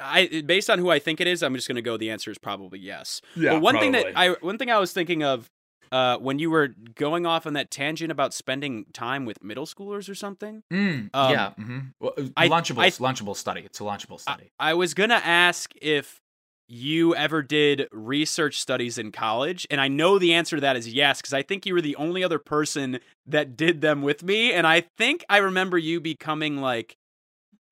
I 0.00 0.42
based 0.46 0.70
on 0.70 0.78
who 0.78 0.90
I 0.90 0.98
think 0.98 1.20
it 1.20 1.26
is, 1.26 1.42
I'm 1.42 1.54
just 1.54 1.68
going 1.68 1.76
to 1.76 1.82
go 1.82 1.96
the 1.96 2.10
answer 2.10 2.30
is 2.30 2.38
probably 2.38 2.78
yes. 2.78 3.20
Yeah, 3.36 3.50
but 3.52 3.62
one 3.62 3.78
thing 3.78 3.92
that 3.92 4.12
I 4.16 4.30
one 4.40 4.58
thing 4.58 4.70
I 4.70 4.78
was 4.78 4.92
thinking 4.92 5.22
of 5.22 5.50
uh, 5.92 6.18
when 6.18 6.38
you 6.38 6.50
were 6.50 6.68
going 6.96 7.24
off 7.26 7.46
on 7.46 7.52
that 7.52 7.70
tangent 7.70 8.10
about 8.10 8.34
spending 8.34 8.86
time 8.92 9.26
with 9.26 9.44
middle 9.44 9.66
schoolers 9.66 10.08
or 10.08 10.14
something, 10.14 10.62
Mm, 10.72 11.10
Um, 11.14 11.30
yeah, 11.30 11.50
hmm 11.52 11.78
well, 12.00 12.14
uh, 12.18 12.22
I- 12.36 12.46
I- 12.46 12.48
Lunchable 12.90 13.36
study. 13.36 13.60
It's 13.64 13.80
a 13.80 13.84
Lunchable 13.84 14.18
study. 14.18 14.50
I 14.58 14.74
was 14.74 14.94
gonna 14.94 15.20
ask 15.22 15.72
if 15.80 16.20
you 16.66 17.14
ever 17.14 17.42
did 17.42 17.86
research 17.92 18.58
studies 18.58 18.96
in 18.96 19.12
college, 19.12 19.66
and 19.70 19.80
I 19.80 19.88
know 19.88 20.18
the 20.18 20.32
answer 20.32 20.56
to 20.56 20.60
that 20.62 20.76
is 20.76 20.88
yes, 20.92 21.20
because 21.20 21.34
I 21.34 21.42
think 21.42 21.66
you 21.66 21.74
were 21.74 21.82
the 21.82 21.96
only 21.96 22.24
other 22.24 22.38
person 22.38 22.98
that 23.26 23.54
did 23.56 23.82
them 23.82 24.00
with 24.00 24.22
me, 24.22 24.52
and 24.52 24.66
I 24.66 24.80
think 24.96 25.24
I 25.28 25.36
remember 25.36 25.76
you 25.76 26.00
becoming 26.00 26.56
like 26.56 26.96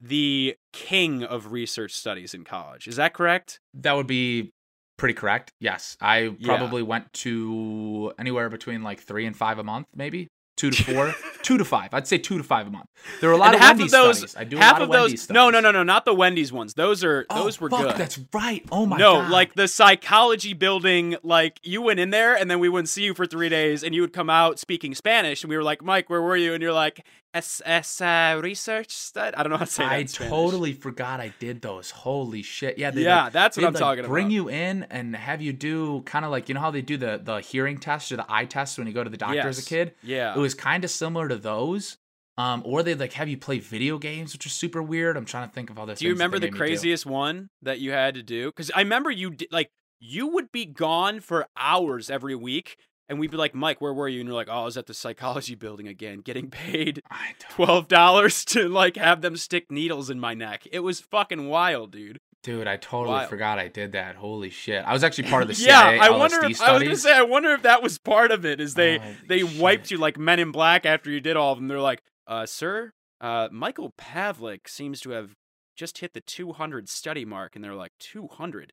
the 0.02 0.56
king 0.72 1.22
of 1.22 1.52
research 1.52 1.92
studies 1.94 2.34
in 2.34 2.42
college. 2.44 2.88
Is 2.88 2.96
that 2.96 3.14
correct? 3.14 3.60
That 3.74 3.92
would 3.92 4.08
be 4.08 4.50
pretty 4.98 5.14
correct. 5.14 5.52
Yes, 5.60 5.96
I 6.00 6.34
Yeah. 6.38 6.56
probably 6.56 6.82
went 6.82 7.12
to 7.14 8.12
anywhere 8.18 8.50
between 8.50 8.82
like 8.82 9.00
three 9.00 9.26
and 9.26 9.36
five 9.36 9.58
a 9.58 9.64
month, 9.64 9.86
maybe 9.94 10.28
two 10.56 10.70
to 10.70 10.84
four, 10.84 11.14
two 11.42 11.56
to 11.56 11.64
five. 11.64 11.88
I'd 11.94 12.06
say 12.06 12.18
two 12.18 12.36
to 12.36 12.44
five 12.44 12.66
a 12.66 12.70
month. 12.70 12.84
There 13.20 13.30
are 13.30 13.32
a 13.32 13.36
lot 13.36 13.46
And 13.46 13.54
of 13.56 13.60
half 13.62 13.70
Wendy's 13.78 13.94
of 13.94 14.00
those, 14.00 14.18
studies. 14.18 14.36
I 14.36 14.44
do 14.44 14.58
a 14.58 14.60
half 14.60 14.72
lot 14.74 14.82
of 14.82 14.88
of, 14.88 14.92
those. 14.92 15.00
Wendy's 15.04 15.22
studies. 15.22 15.34
No, 15.34 15.50
no, 15.50 15.60
no, 15.60 15.70
no, 15.72 15.82
not 15.82 16.04
the 16.04 16.14
Wendy's 16.14 16.52
ones. 16.52 16.74
Those 16.74 17.02
are 17.02 17.24
Oh, 17.30 17.44
those 17.44 17.60
were 17.60 17.70
fuck, 17.70 17.82
good. 17.82 17.96
That's 17.96 18.20
right. 18.34 18.64
Oh 18.70 18.84
my 18.86 18.98
no, 18.98 19.14
god. 19.14 19.28
No, 19.28 19.32
like 19.32 19.54
the 19.54 19.66
psychology 19.66 20.52
building, 20.52 21.16
like 21.22 21.58
you 21.62 21.80
went 21.82 22.00
in 22.00 22.10
there 22.10 22.34
and 22.36 22.50
then 22.50 22.60
we 22.60 22.68
wouldn't 22.68 22.90
see 22.90 23.02
you 23.04 23.14
for 23.14 23.24
three 23.26 23.48
days 23.48 23.82
and 23.82 23.94
you 23.94 24.02
would 24.02 24.12
come 24.12 24.28
out 24.30 24.58
speaking 24.58 24.94
Spanish 24.94 25.42
and 25.42 25.48
we 25.50 25.56
were 25.56 25.62
like, 25.64 25.82
Mike, 25.82 26.10
where 26.10 26.22
were 26.22 26.36
you? 26.36 26.52
And 26.54 26.62
you're 26.62 26.72
like, 26.72 27.04
S 27.34 27.62
S 27.64 28.00
uh, 28.00 28.40
research 28.42 28.90
stud. 28.90 29.34
I 29.34 29.42
don't 29.42 29.50
know 29.50 29.56
how 29.56 29.64
to 29.64 29.70
say 29.70 29.84
that. 29.84 29.92
I 29.92 30.02
totally 30.04 30.72
forgot 30.74 31.20
I 31.20 31.32
did 31.38 31.62
those. 31.62 31.90
Holy 31.90 32.42
shit. 32.42 32.78
Yeah, 32.78 32.90
they 32.90 33.02
Yeah, 33.02 33.24
like, 33.24 33.32
that's 33.32 33.56
what 33.56 33.66
I'm 33.66 33.72
like, 33.72 33.80
talking 33.80 34.04
bring 34.04 34.04
about. 34.04 34.12
Bring 34.12 34.30
you 34.30 34.48
in 34.48 34.82
and 34.90 35.16
have 35.16 35.40
you 35.40 35.52
do 35.52 36.02
kind 36.02 36.24
of 36.24 36.30
like 36.30 36.48
you 36.48 36.54
know 36.54 36.60
how 36.60 36.70
they 36.70 36.82
do 36.82 36.96
the 36.96 37.20
the 37.22 37.40
hearing 37.40 37.78
test 37.78 38.12
or 38.12 38.16
the 38.16 38.26
eye 38.28 38.44
test 38.44 38.78
when 38.78 38.86
you 38.86 38.92
go 38.92 39.02
to 39.02 39.10
the 39.10 39.16
doctor 39.16 39.48
as 39.48 39.58
a 39.58 39.64
kid. 39.64 39.94
Yeah. 40.02 40.34
It 40.34 40.38
was 40.38 40.54
kind 40.54 40.84
of 40.84 40.90
similar 40.90 41.28
to 41.28 41.36
those. 41.36 41.96
Um, 42.38 42.62
or 42.64 42.82
they'd 42.82 42.98
like 42.98 43.12
have 43.12 43.28
you 43.28 43.36
play 43.36 43.58
video 43.58 43.98
games, 43.98 44.32
which 44.32 44.46
is 44.46 44.52
super 44.52 44.82
weird. 44.82 45.18
I'm 45.18 45.26
trying 45.26 45.48
to 45.48 45.54
think 45.54 45.68
of 45.68 45.78
all 45.78 45.84
this. 45.84 45.98
do 45.98 46.06
you 46.06 46.12
remember 46.12 46.38
the 46.38 46.46
made 46.46 46.52
me 46.54 46.58
do. 46.58 46.64
craziest 46.64 47.04
one 47.04 47.50
that 47.60 47.78
you 47.78 47.92
had 47.92 48.14
to 48.14 48.22
do? 48.22 48.46
Because 48.46 48.70
I 48.74 48.80
remember 48.80 49.10
you 49.10 49.30
did, 49.32 49.48
like 49.52 49.70
you 50.00 50.26
would 50.28 50.50
be 50.50 50.64
gone 50.64 51.20
for 51.20 51.46
hours 51.56 52.10
every 52.10 52.34
week. 52.34 52.78
And 53.08 53.18
we'd 53.18 53.30
be 53.30 53.36
like, 53.36 53.54
Mike, 53.54 53.80
where 53.80 53.92
were 53.92 54.08
you? 54.08 54.20
And 54.20 54.28
you're 54.28 54.36
like, 54.36 54.48
oh, 54.50 54.62
I 54.62 54.64
was 54.64 54.76
at 54.76 54.86
the 54.86 54.94
psychology 54.94 55.54
building 55.54 55.86
again, 55.88 56.20
getting 56.20 56.48
paid 56.48 57.02
twelve 57.50 57.88
dollars 57.88 58.44
to 58.46 58.68
like 58.68 58.96
have 58.96 59.20
them 59.20 59.36
stick 59.36 59.70
needles 59.70 60.08
in 60.08 60.18
my 60.18 60.34
neck. 60.34 60.66
It 60.72 60.80
was 60.80 61.00
fucking 61.00 61.48
wild, 61.48 61.92
dude. 61.92 62.18
Dude, 62.42 62.66
I 62.66 62.76
totally 62.76 63.14
Wild. 63.14 63.28
forgot 63.28 63.60
I 63.60 63.68
did 63.68 63.92
that. 63.92 64.16
Holy 64.16 64.50
shit! 64.50 64.84
I 64.84 64.92
was 64.92 65.04
actually 65.04 65.28
part 65.28 65.42
of 65.42 65.48
the 65.48 65.54
yeah, 65.64 65.98
I 66.00 66.08
LSD 66.08 66.18
wonder. 66.18 66.44
If, 66.44 66.60
I 66.60 66.72
was 66.72 66.82
gonna 66.82 66.96
say, 66.96 67.12
I 67.12 67.22
wonder 67.22 67.52
if 67.52 67.62
that 67.62 67.84
was 67.84 67.98
part 67.98 68.32
of 68.32 68.44
it. 68.44 68.60
Is 68.60 68.74
they 68.74 68.98
Holy 68.98 69.16
they 69.28 69.42
wiped 69.44 69.92
you 69.92 69.98
like 69.98 70.18
Men 70.18 70.40
in 70.40 70.50
Black 70.50 70.84
after 70.84 71.08
you 71.08 71.20
did 71.20 71.36
all 71.36 71.52
of 71.52 71.58
them? 71.58 71.68
They're 71.68 71.80
like, 71.80 72.02
uh, 72.26 72.46
sir, 72.46 72.94
uh, 73.20 73.48
Michael 73.52 73.92
Pavlik 73.96 74.68
seems 74.68 75.00
to 75.02 75.10
have 75.10 75.36
just 75.76 75.98
hit 75.98 76.14
the 76.14 76.20
200 76.20 76.88
study 76.88 77.24
mark, 77.24 77.54
and 77.54 77.64
they're 77.64 77.74
like, 77.74 77.92
200. 78.00 78.72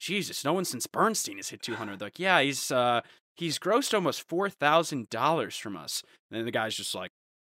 Jesus, 0.00 0.44
no 0.44 0.52
one 0.52 0.64
since 0.64 0.86
Bernstein 0.86 1.36
has 1.36 1.48
hit 1.48 1.60
200. 1.60 1.98
They're 1.98 2.06
Like, 2.06 2.20
yeah, 2.20 2.40
he's 2.40 2.70
uh 2.70 3.00
he's 3.38 3.58
grossed 3.58 3.94
almost 3.94 4.28
four 4.28 4.50
thousand 4.50 5.08
dollars 5.10 5.56
from 5.56 5.76
us. 5.76 6.02
And 6.30 6.46
the 6.46 6.50
guy's 6.52 6.74
just 6.76 6.94
like, 6.94 7.10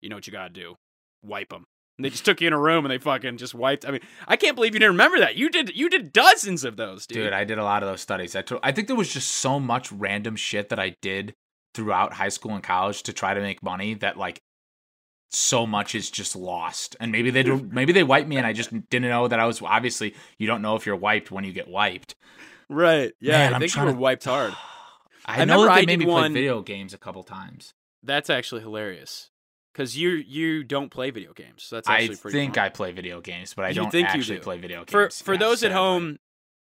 you 0.03 0.09
know 0.09 0.17
what 0.17 0.27
you 0.27 0.33
gotta 0.33 0.53
do, 0.53 0.75
wipe 1.23 1.53
him. 1.53 1.65
And 1.97 2.05
they 2.05 2.11
just 2.11 2.25
took 2.25 2.41
you 2.41 2.47
in 2.47 2.53
a 2.53 2.59
room 2.61 2.85
and 2.85 2.93
they 2.93 2.99
fucking 2.99 3.39
just 3.39 3.55
wiped. 3.57 3.85
I 3.85 3.91
mean, 3.91 4.03
I 4.29 4.37
can't 4.37 4.55
believe 4.55 4.73
you 4.75 4.79
didn't 4.79 4.93
remember 4.93 5.19
that. 5.19 5.35
You 5.37 5.51
did. 5.51 5.75
You 5.75 5.89
did 5.91 6.13
dozens 6.13 6.63
of 6.65 6.77
those, 6.77 7.07
dude. 7.09 7.25
Dude, 7.25 7.33
I 7.33 7.43
did 7.43 7.59
a 7.59 7.65
lot 7.65 7.83
of 7.83 7.89
those 7.89 8.01
studies. 8.01 8.37
I, 8.37 8.43
to- 8.43 8.61
I 8.63 8.71
think 8.71 8.87
there 8.87 8.97
was 8.97 9.13
just 9.13 9.31
so 9.33 9.59
much 9.59 9.91
random 9.91 10.37
shit 10.37 10.69
that 10.69 10.79
I 10.79 10.95
did 11.03 11.35
throughout 11.75 12.13
high 12.13 12.29
school 12.29 12.53
and 12.55 12.63
college 12.63 13.03
to 13.05 13.13
try 13.13 13.35
to 13.35 13.41
make 13.41 13.63
money 13.65 13.95
that 13.95 14.17
like 14.17 14.41
so 15.31 15.67
much 15.67 15.95
is 15.97 16.09
just 16.11 16.37
lost. 16.37 16.95
And 17.01 17.11
maybe 17.13 17.31
they 17.31 17.43
do, 17.43 17.69
maybe 17.71 17.93
they 17.93 18.05
wiped 18.05 18.29
me 18.29 18.37
and 18.37 18.47
I 18.47 18.53
just 18.53 18.71
didn't 18.91 19.09
know 19.09 19.27
that 19.29 19.41
I 19.41 19.47
was 19.47 19.61
obviously 19.61 20.15
you 20.39 20.47
don't 20.47 20.63
know 20.63 20.77
if 20.77 20.87
you're 20.87 20.97
wiped 20.97 21.31
when 21.33 21.43
you 21.45 21.53
get 21.53 21.67
wiped. 21.69 22.15
Right. 22.69 23.13
Yeah, 23.21 23.39
Man, 23.39 23.53
I 23.53 23.57
I'm 23.57 23.61
think 23.61 23.75
you 23.75 23.83
were 23.83 23.93
to- 23.93 23.99
wiped 23.99 24.25
hard. 24.25 24.55
I, 25.29 25.43
I 25.43 25.45
know 25.45 25.63
that 25.65 25.71
I 25.71 25.81
they 25.81 25.87
made 25.87 25.99
did 26.01 26.07
me 26.07 26.13
one- 26.13 26.33
play 26.33 26.41
video 26.41 26.63
games 26.63 26.95
a 26.95 26.99
couple 26.99 27.23
times. 27.23 27.73
That's 28.03 28.31
actually 28.31 28.63
hilarious. 28.63 29.31
Because 29.73 29.97
you 29.97 30.11
you 30.11 30.65
don't 30.65 30.91
play 30.91 31.11
video 31.11 31.33
games. 31.33 31.63
So 31.63 31.77
that's 31.77 31.89
I 31.89 32.07
pretty 32.09 32.17
think 32.33 32.55
fun. 32.57 32.65
I 32.65 32.69
play 32.69 32.91
video 32.93 33.21
games, 33.21 33.55
but 33.55 33.65
I 33.65 33.69
You 33.69 33.75
don't 33.77 33.91
think 33.93 34.09
you 34.15 34.21
actually 34.21 34.37
do. 34.39 34.43
play 34.43 34.59
video 34.59 34.79
games. 34.85 34.91
for 34.91 35.11
for 35.11 35.37
those 35.37 35.63
at 35.63 35.71
home 35.73 36.19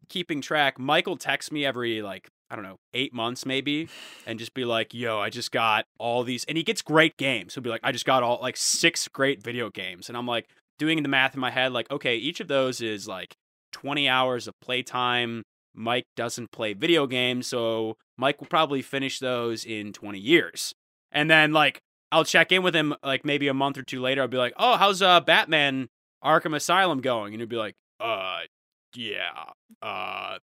keeping 0.09 0.40
track, 0.40 0.78
Michael 0.78 1.16
texts 1.16 1.52
me 1.52 1.64
every 1.66 2.00
like 2.00 2.28
I 2.50 2.54
don't 2.54 2.64
know 2.64 2.76
eight 2.95 3.12
months 3.12 3.45
maybe, 3.45 3.88
and 4.26 4.38
just 4.38 4.54
be 4.54 4.64
like, 4.64 4.95
"Yo, 4.95 5.19
I 5.19 5.28
just 5.31 5.52
got 5.52 5.85
all 5.99 6.23
these," 6.23 6.45
and 6.45 6.57
he 6.57 6.62
gets 6.62 6.81
great 6.83 7.16
games. 7.19 7.54
He'll 7.54 7.62
be 7.62 7.71
like, 7.71 7.81
"I 7.83 7.92
just 7.92 8.04
got 8.07 8.23
all 8.23 8.38
like 8.40 8.57
six 8.57 9.09
great 9.09 9.42
video 9.42 9.69
games," 9.71 10.09
and 10.09 10.16
I'm 10.16 10.26
like 10.26 10.49
doing 10.78 11.02
the 11.02 11.09
math 11.09 11.35
in 11.35 11.40
my 11.40 11.50
head, 11.50 11.73
like, 11.73 11.90
okay, 11.90 12.16
each 12.16 12.40
of 12.40 12.49
those 12.49 12.81
is 12.81 13.07
like 13.09 13.35
20 13.73 14.09
hours 14.09 14.47
of 14.49 14.54
playtime. 14.61 15.42
Mike 15.75 16.04
doesn't 16.16 16.50
play 16.50 16.73
video 16.75 17.07
games, 17.07 17.47
so 17.47 17.97
Mike 18.23 18.41
will 18.41 18.47
probably 18.47 18.83
finish 18.83 19.19
those 19.19 19.64
in 19.64 19.93
20 19.93 20.17
years. 20.17 20.76
And 21.11 21.29
then 21.29 21.52
like 21.52 21.83
I'll 22.12 22.25
check 22.25 22.52
in 22.52 22.62
with 22.62 22.75
him 22.76 22.95
like 23.02 23.25
maybe 23.25 23.49
a 23.49 23.55
month 23.55 23.76
or 23.76 23.83
two 23.83 24.00
later. 24.00 24.23
I'll 24.23 24.29
be 24.29 24.37
like, 24.37 24.55
"Oh, 24.57 24.76
how's 24.76 25.02
uh 25.02 25.21
Batman 25.21 25.88
Arkham 26.25 26.55
Asylum 26.55 27.00
going?" 27.00 27.35
And 27.35 27.41
he'll 27.41 27.49
be 27.49 27.57
like, 27.57 27.75
"Uh, 27.99 28.41
yeah, 28.95 29.33
uh, 29.83 30.38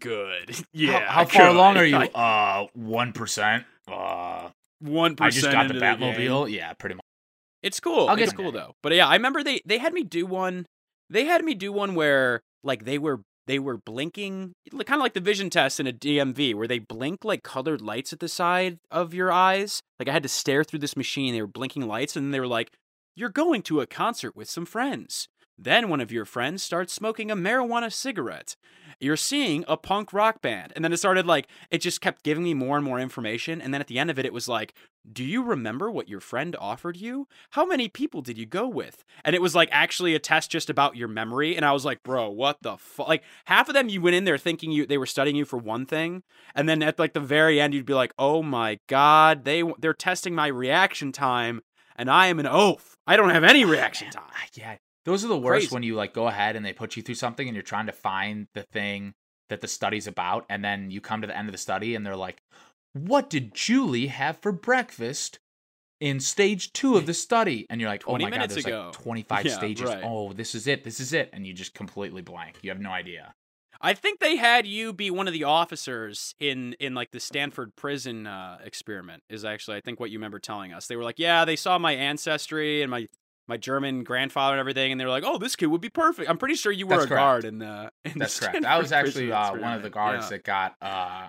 good, 0.00 0.56
yeah." 0.72 1.00
how, 1.00 1.24
how 1.24 1.24
far 1.26 1.46
good." 1.48 1.56
along 1.56 1.76
are 1.76 1.84
you? 1.84 1.96
Like, 1.98 2.12
Uh, 2.14 2.66
one 2.74 3.12
percent. 3.12 3.64
Uh, 3.86 4.48
One 4.80 5.14
I 5.20 5.28
just 5.30 5.50
got 5.50 5.68
the. 5.68 5.74
Batmobile. 5.74 6.50
yeah, 6.50 6.72
pretty 6.72 6.94
much. 6.94 7.04
It's 7.62 7.80
cool. 7.80 8.08
I'll 8.08 8.16
get 8.16 8.24
it's 8.24 8.32
cool 8.32 8.52
though. 8.52 8.74
But 8.82 8.94
yeah, 8.94 9.06
I 9.06 9.14
remember 9.14 9.42
they 9.44 9.60
they 9.66 9.76
had 9.78 9.92
me 9.92 10.04
do 10.04 10.24
one. 10.24 10.64
They 11.10 11.26
had 11.26 11.44
me 11.44 11.54
do 11.54 11.70
one 11.72 11.94
where 11.94 12.40
like 12.64 12.84
they 12.84 12.96
were 12.98 13.20
they 13.50 13.58
were 13.58 13.76
blinking, 13.76 14.52
kind 14.70 14.92
of 14.92 15.00
like 15.00 15.14
the 15.14 15.20
vision 15.20 15.50
test 15.50 15.80
in 15.80 15.88
a 15.88 15.92
DMV, 15.92 16.54
where 16.54 16.68
they 16.68 16.78
blink 16.78 17.24
like 17.24 17.42
colored 17.42 17.80
lights 17.80 18.12
at 18.12 18.20
the 18.20 18.28
side 18.28 18.78
of 18.92 19.12
your 19.12 19.32
eyes. 19.32 19.82
Like 19.98 20.08
I 20.08 20.12
had 20.12 20.22
to 20.22 20.28
stare 20.28 20.62
through 20.62 20.78
this 20.78 20.96
machine. 20.96 21.34
They 21.34 21.40
were 21.40 21.48
blinking 21.48 21.88
lights, 21.88 22.14
and 22.14 22.32
they 22.32 22.38
were 22.38 22.46
like, 22.46 22.70
"You're 23.16 23.28
going 23.28 23.62
to 23.62 23.80
a 23.80 23.88
concert 23.88 24.36
with 24.36 24.48
some 24.48 24.66
friends." 24.66 25.26
Then 25.58 25.88
one 25.88 26.00
of 26.00 26.12
your 26.12 26.24
friends 26.24 26.62
starts 26.62 26.92
smoking 26.92 27.28
a 27.28 27.34
marijuana 27.34 27.92
cigarette. 27.92 28.54
You're 29.00 29.16
seeing 29.16 29.64
a 29.66 29.76
punk 29.76 30.12
rock 30.12 30.42
band. 30.42 30.72
And 30.76 30.84
then 30.84 30.92
it 30.92 30.98
started 30.98 31.26
like, 31.26 31.48
it 31.70 31.78
just 31.78 32.00
kept 32.00 32.22
giving 32.22 32.44
me 32.44 32.54
more 32.54 32.76
and 32.76 32.84
more 32.84 33.00
information. 33.00 33.60
And 33.60 33.72
then 33.72 33.80
at 33.80 33.86
the 33.86 33.98
end 33.98 34.10
of 34.10 34.18
it, 34.18 34.26
it 34.26 34.32
was 34.32 34.46
like, 34.48 34.74
do 35.10 35.24
you 35.24 35.42
remember 35.42 35.90
what 35.90 36.08
your 36.08 36.20
friend 36.20 36.54
offered 36.60 36.96
you? 36.96 37.26
How 37.50 37.64
many 37.64 37.88
people 37.88 38.20
did 38.20 38.36
you 38.36 38.46
go 38.46 38.68
with? 38.68 39.04
And 39.24 39.34
it 39.34 39.42
was 39.42 39.54
like 39.54 39.68
actually 39.72 40.14
a 40.14 40.18
test 40.18 40.50
just 40.50 40.68
about 40.68 40.96
your 40.96 41.08
memory. 41.08 41.56
And 41.56 41.64
I 41.64 41.72
was 41.72 41.84
like, 41.84 42.02
bro, 42.02 42.28
what 42.28 42.58
the 42.62 42.76
fuck? 42.76 43.08
Like 43.08 43.24
half 43.46 43.68
of 43.68 43.74
them 43.74 43.88
you 43.88 44.02
went 44.02 44.16
in 44.16 44.24
there 44.24 44.38
thinking 44.38 44.70
you 44.70 44.86
they 44.86 44.98
were 44.98 45.06
studying 45.06 45.36
you 45.36 45.44
for 45.44 45.58
one 45.58 45.86
thing, 45.86 46.22
and 46.54 46.68
then 46.68 46.82
at 46.82 46.98
like 46.98 47.14
the 47.14 47.20
very 47.20 47.60
end 47.60 47.74
you'd 47.74 47.86
be 47.86 47.94
like, 47.94 48.12
oh 48.18 48.42
my 48.42 48.78
god, 48.88 49.44
they 49.44 49.62
they're 49.78 49.94
testing 49.94 50.34
my 50.34 50.48
reaction 50.48 51.12
time, 51.12 51.62
and 51.96 52.10
I 52.10 52.26
am 52.26 52.38
an 52.38 52.46
oaf. 52.46 52.96
I 53.06 53.16
don't 53.16 53.30
have 53.30 53.44
any 53.44 53.64
reaction 53.64 54.10
time. 54.12 54.24
Yeah, 54.54 54.76
those 55.10 55.24
are 55.24 55.28
the 55.28 55.36
worst 55.38 55.64
Crazy. 55.66 55.74
when 55.74 55.82
you 55.82 55.94
like 55.94 56.14
go 56.14 56.28
ahead 56.28 56.56
and 56.56 56.64
they 56.64 56.72
put 56.72 56.96
you 56.96 57.02
through 57.02 57.16
something 57.16 57.48
and 57.48 57.54
you're 57.54 57.62
trying 57.62 57.86
to 57.86 57.92
find 57.92 58.46
the 58.54 58.62
thing 58.62 59.14
that 59.48 59.60
the 59.60 59.68
study's 59.68 60.06
about, 60.06 60.46
and 60.48 60.64
then 60.64 60.90
you 60.90 61.00
come 61.00 61.20
to 61.20 61.26
the 61.26 61.36
end 61.36 61.48
of 61.48 61.52
the 61.52 61.58
study 61.58 61.94
and 61.94 62.06
they're 62.06 62.16
like, 62.16 62.40
"What 62.92 63.28
did 63.28 63.54
Julie 63.54 64.06
have 64.06 64.38
for 64.38 64.52
breakfast?" 64.52 65.40
In 66.00 66.18
stage 66.18 66.72
two 66.72 66.96
of 66.96 67.04
the 67.04 67.12
study, 67.12 67.66
and 67.68 67.78
you're 67.80 67.90
like, 67.90 68.04
"Oh 68.06 68.12
20 68.16 68.24
my 68.24 68.30
god, 68.30 68.48
there's 68.48 68.64
ago." 68.64 68.92
like 68.92 69.02
25 69.02 69.44
Yeah, 69.44 69.56
stages. 69.56 69.88
right. 69.88 70.02
Oh, 70.02 70.32
this 70.32 70.54
is 70.54 70.66
it. 70.66 70.84
This 70.84 70.98
is 71.00 71.12
it." 71.12 71.28
And 71.32 71.46
you 71.46 71.52
just 71.52 71.74
completely 71.74 72.22
blank. 72.22 72.56
You 72.62 72.70
have 72.70 72.80
no 72.80 72.90
idea. 72.90 73.34
I 73.82 73.94
think 73.94 74.20
they 74.20 74.36
had 74.36 74.66
you 74.66 74.92
be 74.92 75.10
one 75.10 75.26
of 75.26 75.32
the 75.32 75.44
officers 75.44 76.34
in 76.38 76.74
in 76.80 76.94
like 76.94 77.10
the 77.10 77.20
Stanford 77.20 77.74
prison 77.76 78.26
uh, 78.26 78.58
experiment. 78.64 79.22
Is 79.28 79.44
actually 79.44 79.78
I 79.78 79.80
think 79.80 79.98
what 80.00 80.10
you 80.10 80.18
remember 80.18 80.38
telling 80.38 80.72
us. 80.72 80.86
They 80.86 80.96
were 80.96 81.04
like, 81.04 81.18
yeah, 81.18 81.44
they 81.44 81.56
saw 81.56 81.78
my 81.78 81.92
ancestry 81.92 82.82
and 82.82 82.90
my 82.90 83.06
my 83.50 83.58
German 83.58 84.02
grandfather 84.04 84.54
and 84.54 84.60
everything, 84.60 84.92
and 84.92 84.98
they 85.00 85.04
were 85.04 85.10
like, 85.10 85.24
oh, 85.26 85.36
this 85.36 85.56
kid 85.56 85.66
would 85.66 85.82
be 85.82 85.90
perfect. 85.90 86.30
I'm 86.30 86.38
pretty 86.38 86.54
sure 86.54 86.72
you 86.72 86.86
were 86.86 86.92
That's 86.94 87.04
a 87.04 87.08
correct. 87.08 87.20
guard 87.20 87.44
in 87.44 87.58
the. 87.58 87.90
In 88.06 88.18
That's 88.18 88.38
the 88.38 88.46
correct. 88.46 88.64
I 88.74 88.78
was 88.78 88.92
actually 88.92 89.30
uh, 89.30 89.52
one 89.52 89.74
of 89.74 89.82
the 89.82 89.90
guards 89.90 90.24
Yeah. 90.24 90.30
that 90.30 90.44
got 90.44 90.74
uh, 90.80 91.28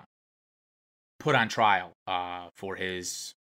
put 1.20 1.34
on 1.34 1.48
trial 1.48 1.92
uh, 2.06 2.48
for 2.54 2.76
his 2.76 3.34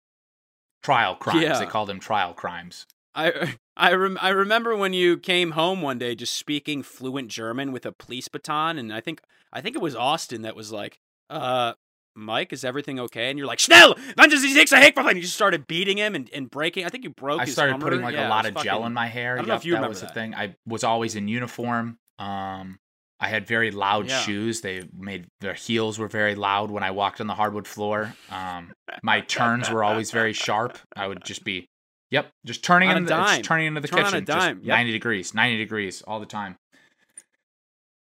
trial 0.82 1.14
crimes. 1.14 1.42
Yeah. 1.42 1.58
They 1.58 1.66
called 1.66 1.88
him 1.90 2.00
trial 2.00 2.32
crimes. 2.34 2.86
I 3.14 3.54
I 3.76 3.92
rem- 3.94 4.18
I 4.20 4.30
remember 4.30 4.76
when 4.76 4.92
you 4.92 5.16
came 5.16 5.52
home 5.52 5.80
one 5.82 5.98
day 5.98 6.14
just 6.14 6.34
speaking 6.34 6.82
fluent 6.82 7.28
German 7.28 7.72
with 7.72 7.86
a 7.86 7.92
police 7.92 8.28
baton, 8.28 8.78
and 8.78 8.92
I 8.92 9.00
think 9.00 9.20
I 9.52 9.60
think 9.60 9.76
it 9.76 9.82
was 9.82 9.94
Austin 9.96 10.42
that 10.42 10.56
was 10.56 10.70
like, 10.72 10.98
"Uh, 11.28 11.74
Mike, 12.20 12.52
is 12.52 12.64
everything 12.64 13.00
okay?" 13.00 13.30
And 13.30 13.38
you're 13.38 13.48
like, 13.48 13.58
"Schnell, 13.58 13.96
wann 14.16 14.30
Sie 14.30 14.36
sich 14.52 14.70
Heckwaffen?" 14.70 15.08
And 15.08 15.16
you 15.16 15.22
just 15.22 15.34
started 15.34 15.66
beating 15.66 15.96
him 15.98 16.14
and, 16.14 16.30
and 16.32 16.50
breaking. 16.50 16.84
I 16.84 16.88
think 16.88 17.04
you 17.04 17.10
broke. 17.10 17.40
I 17.40 17.44
started 17.46 17.72
Hummer. 17.72 17.84
putting 17.86 18.02
like 18.02 18.14
Yeah, 18.14 18.28
a 18.28 18.30
lot 18.30 18.46
of 18.46 18.54
gel 18.62 18.84
in 18.86 18.92
my 18.92 19.06
hair. 19.06 19.34
I 19.34 19.36
don't 19.38 19.48
know 19.48 19.54
if 19.54 19.64
you 19.64 19.72
that 19.72 19.78
remember 19.78 19.90
was 19.90 20.00
the 20.00 20.06
that. 20.06 20.14
thing. 20.14 20.34
I 20.34 20.54
was 20.66 20.84
always 20.84 21.16
in 21.16 21.26
uniform. 21.28 21.98
Um, 22.18 22.78
I 23.22 23.28
had 23.28 23.46
very 23.46 23.70
loud 23.70 24.08
Yeah. 24.08 24.20
shoes. 24.20 24.60
They 24.62 24.82
made 24.96 25.26
their 25.40 25.54
heels 25.54 25.98
were 25.98 26.08
very 26.08 26.34
loud 26.34 26.70
when 26.70 26.82
I 26.82 26.90
walked 26.90 27.20
on 27.20 27.26
the 27.26 27.34
hardwood 27.34 27.66
floor. 27.68 28.14
Um, 28.30 28.72
my 29.02 29.20
turns 29.20 29.68
were 29.70 29.84
always 29.84 30.10
very 30.10 30.32
sharp. 30.32 30.78
I 30.96 31.06
would 31.06 31.22
just 31.24 31.44
be, 31.44 31.68
yep, 32.10 32.30
just 32.46 32.64
turning 32.64 32.88
On 32.88 32.96
into 32.96 33.10
the, 33.10 33.16
just 33.16 33.44
turning 33.44 33.66
into 33.66 33.80
the 33.80 33.88
Turn 33.88 34.00
a 34.00 34.04
kitchen, 34.04 34.24
just 34.24 34.46
yep. 34.48 34.56
ninety 34.64 34.92
degrees, 34.92 35.34
ninety 35.34 35.58
degrees 35.58 36.00
all 36.02 36.18
the 36.18 36.24
time. 36.26 36.56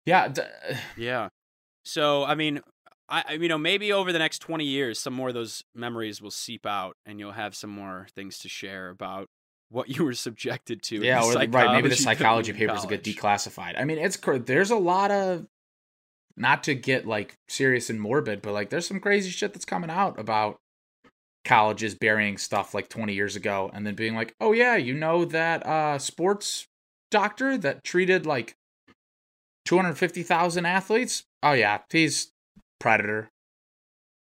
Yeah, 0.06 0.28
d- 0.28 0.42
Yeah. 0.96 1.28
So 1.84 2.24
I 2.24 2.34
mean, 2.34 2.60
I 3.08 3.34
you 3.34 3.48
know 3.48 3.58
maybe 3.58 3.92
over 3.92 4.12
the 4.12 4.18
next 4.18 4.40
twenty 4.40 4.64
years, 4.64 4.98
some 4.98 5.14
more 5.14 5.28
of 5.28 5.34
those 5.34 5.64
memories 5.74 6.20
will 6.20 6.30
seep 6.30 6.66
out, 6.66 6.96
and 7.06 7.18
you'll 7.18 7.32
have 7.32 7.54
some 7.54 7.70
more 7.70 8.06
things 8.14 8.38
to 8.40 8.48
share 8.48 8.90
about 8.90 9.28
what 9.70 9.88
you 9.88 10.04
were 10.04 10.14
subjected 10.14 10.82
to. 10.82 10.96
yeah, 11.04 11.22
or 11.22 11.32
the- 11.32 11.48
right. 11.48 11.72
Maybe 11.72 11.88
the 11.88 11.96
psychology 11.96 12.52
psychology 12.52 12.52
building 12.52 12.64
in 12.64 12.68
papers 12.68 12.82
will 12.82 12.90
get 12.90 13.02
declassified. 13.04 13.80
I 13.80 13.84
mean, 13.84 13.98
it's 13.98 14.18
there's 14.44 14.70
a 14.70 14.76
lot 14.76 15.10
of 15.10 15.46
not 16.36 16.64
to 16.64 16.74
get 16.74 17.06
like 17.06 17.34
serious 17.48 17.90
and 17.90 18.00
morbid, 18.00 18.42
but 18.42 18.52
like 18.52 18.70
there's 18.70 18.86
some 18.86 19.00
crazy 19.00 19.30
shit 19.30 19.52
that's 19.52 19.64
coming 19.64 19.90
out 19.90 20.18
about 20.18 20.56
colleges 21.44 21.94
burying 21.94 22.36
stuff 22.36 22.74
like 22.74 22.88
20 22.88 23.14
years 23.14 23.34
ago 23.36 23.70
and 23.72 23.86
then 23.86 23.94
being 23.94 24.14
like, 24.14 24.34
"Oh 24.40 24.52
yeah, 24.52 24.76
you 24.76 24.94
know 24.94 25.24
that 25.24 25.66
uh 25.66 25.98
sports 25.98 26.66
doctor 27.10 27.56
that 27.58 27.84
treated 27.84 28.26
like 28.26 28.54
250,000 29.64 30.66
athletes? 30.66 31.24
Oh 31.42 31.52
yeah, 31.52 31.78
he's 31.90 32.32
predator." 32.78 33.30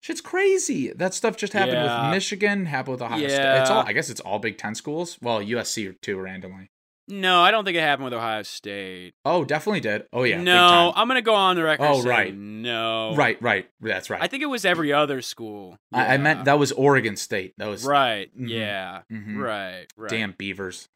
Shit's 0.01 0.21
crazy. 0.21 0.91
That 0.93 1.13
stuff 1.13 1.37
just 1.37 1.53
happened 1.53 1.77
Yeah. 1.77 2.05
with 2.07 2.15
Michigan, 2.15 2.65
happened 2.65 2.93
with 2.93 3.01
Ohio 3.03 3.27
State. 3.27 3.61
It's 3.61 3.69
all 3.69 3.83
I 3.85 3.93
guess 3.93 4.09
it's 4.09 4.19
all 4.21 4.39
Big 4.39 4.57
10 4.57 4.73
schools. 4.75 5.17
Well, 5.21 5.41
USC 5.41 5.95
too 6.01 6.19
randomly. 6.19 6.71
No, 7.07 7.41
I 7.41 7.51
don't 7.51 7.65
think 7.65 7.75
it 7.75 7.81
happened 7.81 8.05
with 8.05 8.13
Ohio 8.13 8.41
State. 8.43 9.13
Oh, 9.25 9.43
definitely 9.43 9.81
did. 9.81 10.07
Oh 10.13 10.23
yeah. 10.23 10.37
big 10.37 10.45
no. 10.45 10.91
I'm 10.95 11.07
gonna 11.07 11.21
go 11.21 11.35
on 11.35 11.55
the 11.55 11.63
record. 11.63 11.85
Oh, 11.85 12.01
right. 12.03 12.33
No. 12.33 13.13
Right, 13.15 13.39
right. 13.41 13.69
That's 13.79 14.09
right. 14.09 14.21
I 14.21 14.27
think 14.27 14.41
it 14.41 14.47
was 14.47 14.65
every 14.65 14.91
other 14.93 15.21
school. 15.21 15.77
I, 15.91 16.13
I 16.13 16.17
meant 16.17 16.45
that 16.45 16.57
was 16.57 16.71
Oregon 16.71 17.15
State. 17.15 17.53
That 17.57 17.67
was 17.67 17.85
Right. 17.85 18.31
Mhm. 18.35 18.49
Yeah. 18.49 19.01
Mhm. 19.11 19.37
Right. 19.37 19.85
Right. 19.97 20.09
damn 20.09 20.31
Beavers. 20.31 20.87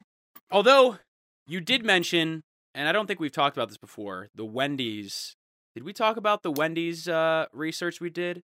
Although 0.50 0.98
you 1.46 1.60
did 1.60 1.84
mention, 1.86 2.42
and 2.74 2.88
I 2.88 2.92
don't 2.92 3.06
think 3.08 3.20
we've 3.20 3.32
talked 3.32 3.58
about 3.58 3.68
this 3.68 3.78
before, 3.78 4.30
the 4.34 4.46
Wendy's. 4.46 5.36
Did 5.76 5.84
we 5.84 5.94
talk 5.94 6.16
about 6.16 6.42
the 6.42 6.52
Wendy's 6.52 7.08
uh, 7.08 7.48
research 7.52 8.00
we 8.00 8.10
did? 8.10 8.42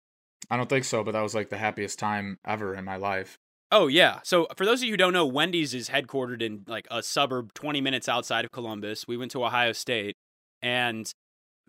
I 0.51 0.57
don't 0.57 0.69
think 0.69 0.85
so, 0.85 1.05
but 1.05 1.13
that 1.13 1.23
was 1.23 1.35
like 1.35 1.49
the 1.49 1.59
happiest 1.59 1.99
time 1.99 2.39
ever 2.45 2.75
in 2.75 2.85
my 2.85 2.97
life. 2.97 3.39
Oh 3.71 3.87
yeah. 3.87 4.19
So 4.25 4.49
for 4.57 4.67
those 4.67 4.81
of 4.81 4.87
you 4.87 4.93
who 4.93 4.97
don't 4.97 5.13
know, 5.13 5.27
Wendy's 5.27 5.73
is 5.75 5.91
headquartered 5.91 6.43
in 6.43 6.65
like 6.67 6.89
a 6.91 7.03
suburb 7.03 7.55
20 7.55 7.81
minutes 7.81 8.09
outside 8.09 8.45
of 8.45 8.51
Columbus. 8.51 9.07
We 9.07 9.17
went 9.17 9.31
to 9.33 9.45
Ohio 9.45 9.73
State 9.73 10.17
and 10.61 11.13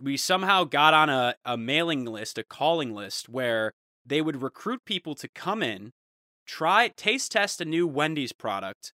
we 0.01 0.17
somehow 0.17 0.63
got 0.63 0.95
on 0.95 1.09
a, 1.09 1.35
a 1.45 1.57
mailing 1.57 2.05
list, 2.05 2.39
a 2.39 2.43
calling 2.43 2.95
list 2.95 3.29
where 3.29 3.71
they 4.03 4.21
would 4.21 4.41
recruit 4.41 4.81
people 4.83 5.13
to 5.13 5.27
come 5.27 5.61
in, 5.61 5.91
try 6.47 6.87
taste 6.97 7.33
test 7.33 7.61
a 7.61 7.65
new 7.65 7.85
Wendy's 7.85 8.33
product, 8.33 8.93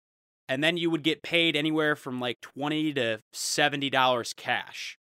and 0.49 0.65
then 0.65 0.79
you 0.79 0.89
would 0.89 1.03
get 1.03 1.23
paid 1.23 1.57
anywhere 1.57 1.95
from 1.95 2.21
like 2.21 2.41
20 2.41 2.95
to 2.95 3.21
70 3.35 3.91
dollars 3.91 4.33
cash. 4.35 4.97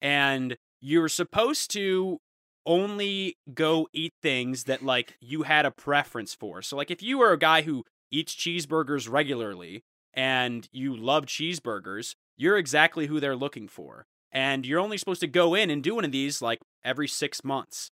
And 0.00 0.56
you 0.84 1.00
were 1.00 1.08
supposed 1.08 1.70
to 1.70 2.18
only 2.66 3.38
go 3.54 3.88
eat 3.94 4.12
things 4.22 4.64
that 4.64 4.82
like 4.82 5.16
you 5.18 5.44
had 5.44 5.64
a 5.64 5.70
preference 5.70 6.34
for. 6.34 6.60
So 6.60 6.76
like 6.76 6.90
if 6.90 7.02
you 7.02 7.16
were 7.18 7.32
a 7.32 7.38
guy 7.38 7.62
who 7.62 7.84
eats 8.10 8.34
cheeseburgers 8.34 9.10
regularly 9.10 9.82
and 10.12 10.68
you 10.72 10.94
love 10.94 11.24
cheeseburgers, 11.24 12.16
you're 12.36 12.58
exactly 12.58 13.06
who 13.06 13.18
they're 13.18 13.34
looking 13.34 13.66
for. 13.66 14.04
And 14.30 14.66
you're 14.66 14.80
only 14.80 14.98
supposed 14.98 15.22
to 15.22 15.26
go 15.26 15.54
in 15.54 15.70
and 15.70 15.82
do 15.82 15.94
one 15.94 16.04
of 16.04 16.12
these 16.12 16.42
like 16.42 16.58
every 16.84 17.08
6 17.08 17.42
months. 17.44 17.90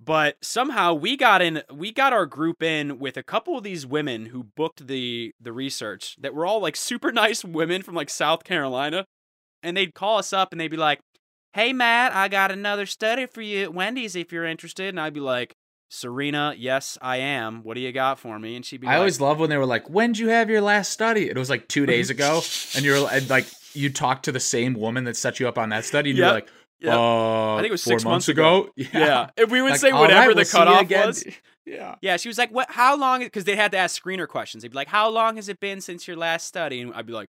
But 0.00 0.36
somehow 0.42 0.92
we 0.92 1.16
got 1.16 1.40
in 1.40 1.62
we 1.72 1.92
got 1.92 2.12
our 2.12 2.26
group 2.26 2.64
in 2.64 2.98
with 2.98 3.16
a 3.16 3.22
couple 3.22 3.56
of 3.56 3.62
these 3.62 3.86
women 3.86 4.26
who 4.26 4.42
booked 4.42 4.88
the 4.88 5.32
the 5.40 5.52
research 5.52 6.16
that 6.20 6.34
were 6.34 6.46
all 6.46 6.60
like 6.60 6.74
super 6.74 7.12
nice 7.22 7.44
women 7.44 7.82
from 7.82 7.94
like 7.94 8.10
South 8.10 8.42
Carolina 8.42 9.06
and 9.62 9.76
they'd 9.76 9.94
call 9.94 10.18
us 10.18 10.32
up 10.32 10.50
and 10.50 10.60
they'd 10.60 10.68
be 10.68 10.76
like 10.76 10.98
hey 11.54 11.72
Matt, 11.72 12.12
I 12.12 12.28
got 12.28 12.50
another 12.50 12.84
study 12.84 13.26
for 13.26 13.40
you 13.40 13.62
at 13.62 13.74
Wendy's 13.74 14.14
if 14.16 14.32
you're 14.32 14.44
interested. 14.44 14.88
And 14.88 15.00
I'd 15.00 15.14
be 15.14 15.20
like, 15.20 15.54
Serena, 15.88 16.54
yes, 16.56 16.98
I 17.00 17.18
am. 17.18 17.62
What 17.62 17.74
do 17.74 17.80
you 17.80 17.92
got 17.92 18.18
for 18.18 18.38
me? 18.38 18.56
And 18.56 18.66
she'd 18.66 18.80
be 18.80 18.86
like, 18.86 18.94
I 18.94 18.96
like, 18.96 19.00
always 19.00 19.20
love 19.20 19.38
when 19.38 19.48
they 19.48 19.56
were 19.56 19.66
like, 19.66 19.88
"When'd 19.88 20.18
you 20.18 20.28
have 20.28 20.50
your 20.50 20.60
last 20.60 20.90
study?" 20.90 21.30
It 21.30 21.38
was 21.38 21.48
like 21.48 21.68
two 21.68 21.86
days 21.86 22.10
ago, 22.10 22.42
and 22.74 22.84
you're 22.84 23.08
and, 23.12 23.30
like, 23.30 23.46
you 23.74 23.90
talked 23.90 24.24
to 24.24 24.32
the 24.32 24.40
same 24.40 24.74
woman 24.74 25.04
that 25.04 25.16
set 25.16 25.38
you 25.38 25.46
up 25.46 25.56
on 25.56 25.68
that 25.68 25.84
study, 25.84 26.10
and 26.10 26.18
Yep, 26.18 26.24
you're 26.24 26.34
like, 26.34 26.48
yep. 26.80 26.94
"Uh, 26.94 27.54
I 27.54 27.58
think 27.58 27.68
it 27.68 27.72
was 27.72 27.82
six 27.82 28.04
months 28.04 28.26
months 28.26 28.28
ago." 28.28 28.70
Yeah, 28.76 28.88
yeah. 28.92 29.30
If 29.36 29.50
we 29.50 29.62
would 29.62 29.72
Like, 29.72 29.80
say 29.80 29.92
whatever 29.92 30.28
right, 30.28 30.36
the 30.36 30.50
we'll 30.58 30.66
cutoff 30.66 30.90
was. 31.06 31.24
Yeah. 31.66 31.94
Yeah, 32.02 32.18
she 32.18 32.28
was 32.28 32.36
like, 32.36 32.50
"What? 32.50 32.70
How 32.70 32.94
long?" 32.94 33.20
Because 33.20 33.44
they 33.44 33.56
had 33.56 33.72
to 33.72 33.78
ask 33.78 34.02
screener 34.02 34.28
questions. 34.28 34.62
They'd 34.62 34.72
be 34.72 34.76
like, 34.76 34.88
"How 34.88 35.08
long 35.08 35.36
has 35.36 35.48
it 35.48 35.60
been 35.60 35.80
since 35.80 36.06
your 36.06 36.16
last 36.16 36.46
study?" 36.46 36.80
And 36.80 36.92
I'd 36.92 37.06
be 37.06 37.14
like, 37.14 37.28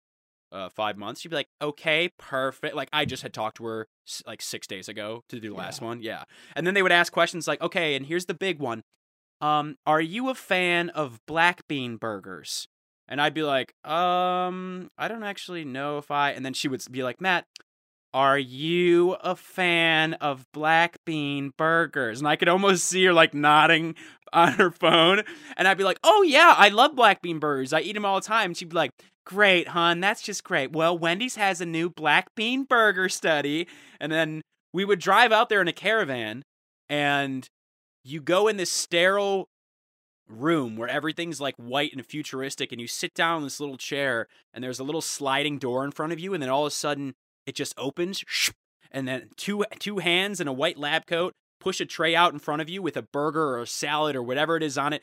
uh, 0.55 0.69
five 0.71 0.97
months." 0.97 1.21
She'd 1.21 1.29
be 1.29 1.37
like, 1.37 1.49
"Okay, 1.61 2.11
perfect." 2.19 2.75
Like 2.75 2.89
I 2.93 3.05
just 3.05 3.23
had 3.23 3.35
talked 3.35 3.59
to 3.59 3.65
her 3.67 3.89
like 4.27 4.41
six 4.41 4.67
days 4.67 4.89
ago 4.89 5.23
to 5.29 5.41
do 5.41 5.51
the 5.51 5.55
last 5.55 5.81
one. 5.81 6.01
Yeah, 6.01 6.25
and 6.57 6.67
then 6.67 6.75
they 6.75 6.83
would 6.83 6.93
ask 6.93 7.13
questions 7.13 7.47
like, 7.47 7.61
"Okay, 7.61 7.95
and 7.95 8.07
here's 8.07 8.27
the 8.27 8.35
big 8.35 8.59
one. 8.59 8.83
Um, 9.41 9.77
are 9.85 10.01
you 10.01 10.31
a 10.31 10.35
fan 10.35 10.91
of 10.91 11.21
black 11.27 11.67
bean 11.69 11.97
burgers?" 11.97 12.67
And 13.07 13.21
I'd 13.21 13.35
be 13.35 13.43
like, 13.43 13.75
"Um, 13.85 14.91
I 14.97 15.09
don't 15.09 15.25
actually 15.25 15.65
know 15.65 15.99
if 15.99 16.11
I." 16.11 16.31
And 16.31 16.45
then 16.47 16.55
she 16.55 16.69
would 16.69 16.83
be 16.91 17.03
like, 17.03 17.21
"Matt." 17.21 17.47
Are 18.15 18.39
you 18.39 19.15
a 19.15 19.35
fan 19.35 20.15
of 20.15 20.47
black 20.53 20.99
bean 21.05 21.53
burgers? 21.59 22.21
And 22.21 22.29
I 22.29 22.37
could 22.37 22.49
almost 22.49 22.85
see 22.85 23.05
her 23.07 23.13
like 23.13 23.35
nodding 23.35 23.97
on 24.33 24.53
her 24.53 24.71
phone. 24.71 25.23
And 25.57 25.67
I'd 25.67 25.79
be 25.79 25.83
like, 25.83 25.99
oh, 26.05 26.23
yeah, 26.23 26.55
I 26.57 26.69
love 26.69 26.95
black 26.95 27.23
bean 27.23 27.41
burgers. 27.41 27.73
I 27.73 27.81
eat 27.81 27.95
them 27.95 28.05
all 28.05 28.21
the 28.21 28.27
time. 28.27 28.51
And 28.51 28.57
she'd 28.57 28.69
be 28.69 28.77
like, 28.77 28.93
great, 29.25 29.69
hon. 29.69 30.01
That's 30.01 30.23
just 30.23 30.45
great. 30.45 30.73
Well, 30.73 30.97
Wendy's 30.97 31.37
has 31.37 31.61
a 31.61 31.67
new 31.67 31.91
black 31.91 32.35
bean 32.35 32.65
burger 32.65 33.09
study. 33.09 33.67
And 34.01 34.13
then 34.13 34.43
we 34.73 34.85
would 34.85 34.99
drive 34.99 35.33
out 35.33 35.49
there 35.49 35.61
in 35.61 35.69
a 35.69 35.73
caravan 35.73 36.43
and 36.89 37.49
you 38.03 38.21
go 38.21 38.49
in 38.49 38.57
this 38.57 38.71
sterile 38.71 39.49
room 40.29 40.77
where 40.77 40.89
everything's 40.89 41.41
like 41.41 41.55
white 41.57 41.93
and 41.93 42.05
futuristic 42.05 42.73
and 42.73 42.81
you 42.81 42.87
sit 42.87 43.15
down 43.15 43.39
in 43.39 43.45
this 43.45 43.61
little 43.61 43.77
chair 43.77 44.27
and 44.53 44.65
there's 44.65 44.79
a 44.79 44.85
little 44.85 45.01
sliding 45.01 45.59
door 45.59 45.85
in 45.85 45.91
front 45.91 46.13
of 46.13 46.19
you 46.19 46.35
and 46.35 46.43
then 46.43 46.51
all 46.51 46.65
of 46.65 46.69
a 46.69 46.75
sudden 46.75 47.15
it 47.47 47.55
just 47.55 47.75
opens 47.77 48.25
and 48.91 49.07
then 49.07 49.29
two 49.37 49.65
two 49.79 49.99
hands 49.99 50.41
in 50.41 50.49
a 50.49 50.53
white 50.53 50.79
lab 50.79 51.07
coat 51.07 51.35
push 51.65 51.81
a 51.81 51.87
tray 51.87 52.15
out 52.15 52.33
in 52.35 52.39
front 52.39 52.61
of 52.61 52.69
you 52.69 52.83
with 52.83 52.95
a 52.97 53.03
burger 53.03 53.43
or 53.55 53.63
a 53.63 53.67
salad 53.67 54.15
or 54.15 54.23
whatever 54.23 54.55
it 54.57 54.63
is 54.63 54.77
on 54.77 54.93
it 54.93 55.03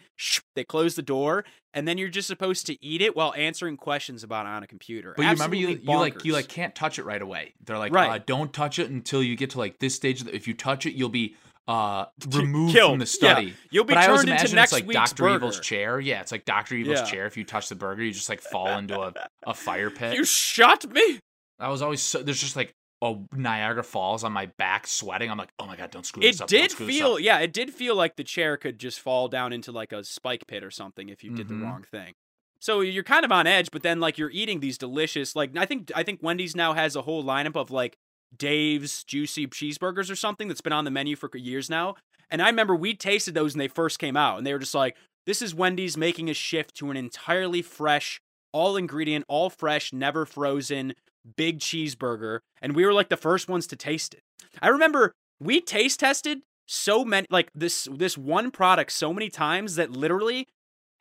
they 0.56 0.63
close 0.63 0.93
the 0.95 1.02
door 1.02 1.43
and 1.74 1.88
then 1.88 1.97
you're 1.97 2.08
just 2.10 2.28
supposed 2.28 2.67
to 2.67 2.86
eat 2.86 3.02
it 3.02 3.15
while 3.15 3.34
answering 3.36 3.76
questions 3.78 4.24
about 4.24 4.45
it 4.45 4.50
on 4.50 4.62
a 4.62 4.67
computer 4.67 5.13
But 5.17 5.24
you 5.24 5.30
remember 5.32 5.56
you 5.56 5.69
you 5.69 5.97
like 5.97 6.24
you 6.24 6.34
like 6.34 6.47
can't 6.47 6.76
touch 6.76 7.00
it 7.00 7.04
right 7.06 7.21
away. 7.21 7.54
They're 7.65 7.78
like, 7.80 7.93
Right. 7.93 8.12
uh, 8.12 8.24
don't 8.26 8.54
touch 8.54 8.78
it 8.78 8.91
until 8.91 9.24
you 9.24 9.36
get 9.36 9.50
to 9.52 9.58
like 9.58 9.80
this 9.80 9.95
stage. 9.95 10.24
If 10.28 10.47
you 10.47 10.54
touch 10.54 10.86
it, 10.86 10.93
you'll 10.93 11.10
be 11.10 11.36
uh 11.67 12.06
removed 12.30 12.74
killed. 12.74 12.91
from 12.91 13.00
the 13.00 13.06
Yeah. 13.06 13.34
study. 13.34 13.54
You'll 13.71 13.86
be 13.86 13.93
but 13.93 14.04
I 14.04 14.08
turned 14.08 14.30
into 14.30 14.54
next 14.56 14.71
it's 14.71 14.74
like 14.74 14.86
week's 14.88 15.12
Doctor 15.12 15.30
Evil's 15.30 15.60
chair. 15.62 16.00
Yeah, 16.00 16.21
it's 16.21 16.32
like 16.32 16.45
Doctor 16.45 16.76
Evil's 16.76 17.00
Yeah. 17.00 17.06
chair. 17.06 17.26
If 17.26 17.38
you 17.38 17.43
touch 17.43 17.69
the 17.69 17.76
burger, 17.76 18.04
you 18.04 18.12
just 18.12 18.30
like 18.30 18.41
fall 18.41 18.67
into 18.78 19.00
a, 19.00 19.13
a 19.47 19.54
fire 19.54 19.89
pit. 20.00 20.15
you 20.15 20.26
shot 20.26 20.88
me 20.91 21.19
I 21.60 21.69
was 21.69 21.82
always 21.82 22.02
so, 22.02 22.21
there's 22.21 22.41
just 22.41 22.56
like 22.56 22.74
a 23.04 23.16
Niagara 23.34 23.84
Falls 23.84 24.24
on 24.24 24.32
my 24.32 24.46
back, 24.58 24.86
sweating. 24.88 25.32
I'm 25.32 25.38
like, 25.38 25.52
oh 25.60 25.66
my 25.66 25.76
god, 25.76 25.90
don't 25.92 26.06
screw 26.06 26.22
it 26.22 26.28
this 26.28 26.42
up. 26.42 26.48
don't 26.50 26.62
did 26.62 26.72
feel 26.72 27.20
yeah 27.20 27.40
it 27.40 27.52
did 27.54 27.74
feel 27.74 27.96
like 27.96 28.16
the 28.16 28.24
chair 28.24 28.58
could 28.58 28.78
just 28.80 29.00
fall 29.00 29.28
down 29.28 29.52
into 29.54 29.72
like 29.72 29.92
a 29.92 30.04
spike 30.04 30.46
pit 30.48 30.64
or 30.64 30.72
something 30.72 31.10
if 31.10 31.24
you 31.24 31.32
did 31.32 31.48
Mhm. 31.48 31.50
the 31.60 31.66
wrong 31.66 31.86
thing 31.90 32.14
so 32.60 32.82
you're 32.82 33.04
kind 33.04 33.26
of 33.26 33.32
on 33.32 33.48
edge 33.48 33.70
but 33.72 33.82
then 33.82 34.00
like 34.00 34.18
you're 34.20 34.30
eating 34.30 34.60
these 34.60 34.78
delicious 34.78 35.36
like 35.36 35.58
i 35.58 35.66
think 35.66 35.92
i 35.96 36.04
think 36.04 36.20
wendy's 36.22 36.56
now 36.56 36.74
has 36.74 36.96
a 36.96 37.02
whole 37.02 37.24
lineup 37.24 37.56
of 37.56 37.72
like 37.72 37.96
Dave's 38.38 39.04
juicy 39.04 39.46
cheeseburgers 39.48 40.10
or 40.10 40.16
something 40.16 40.48
that's 40.48 40.62
been 40.62 40.72
on 40.74 40.86
the 40.86 40.92
menu 40.92 41.16
for 41.18 41.30
years 41.36 41.70
now. 41.70 41.96
And 42.30 42.42
I 42.42 42.48
remember 42.48 42.76
we 42.76 42.94
tasted 42.94 43.34
those 43.34 43.54
when 43.56 43.60
they 43.60 43.68
first 43.68 44.00
came 44.00 44.16
out, 44.16 44.38
and 44.38 44.48
they 44.48 44.54
were 44.54 44.60
just 44.60 44.74
like, 44.74 44.96
"This 45.26 45.42
is 45.42 45.54
Wendy's 45.54 45.98
making 45.98 46.30
a 46.30 46.34
shift 46.34 46.74
to 46.76 46.90
an 46.92 46.96
entirely 46.98 47.62
fresh, 47.62 48.22
all 48.54 48.78
ingredient, 48.78 49.26
all 49.28 49.50
fresh, 49.50 49.92
never 49.92 50.26
frozen, 50.26 50.94
big 51.38 51.60
cheeseburger." 51.60 52.39
And 52.62 52.75
we 52.75 52.86
were 52.86 52.93
like 52.93 53.10
the 53.10 53.17
first 53.17 53.47
ones 53.49 53.67
to 53.67 53.75
taste 53.75 54.13
it. 54.13 54.21
I 54.62 54.67
remember 54.69 55.13
we 55.39 55.62
taste 55.62 55.99
tested 56.01 56.39
so 56.67 57.03
many 57.03 57.27
like 57.29 57.49
this 57.55 57.88
this 57.91 58.17
one 58.17 58.51
product 58.51 58.91
so 58.91 59.13
many 59.13 59.29
times 59.29 59.75
that 59.75 59.91
literally 59.91 60.47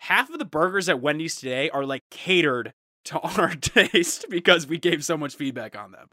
half 0.01 0.31
of 0.31 0.39
the 0.39 0.45
burgers 0.45 0.89
at 0.89 1.01
Wendy's 1.01 1.37
today 1.37 1.71
are 1.71 1.85
like 1.85 2.03
catered 2.11 2.73
to 3.05 3.19
our 3.21 3.55
taste 3.55 4.27
because 4.31 4.67
we 4.67 4.79
gave 4.79 5.05
so 5.05 5.17
much 5.17 5.35
feedback 5.37 5.77
on 5.77 5.93
them. 5.93 6.09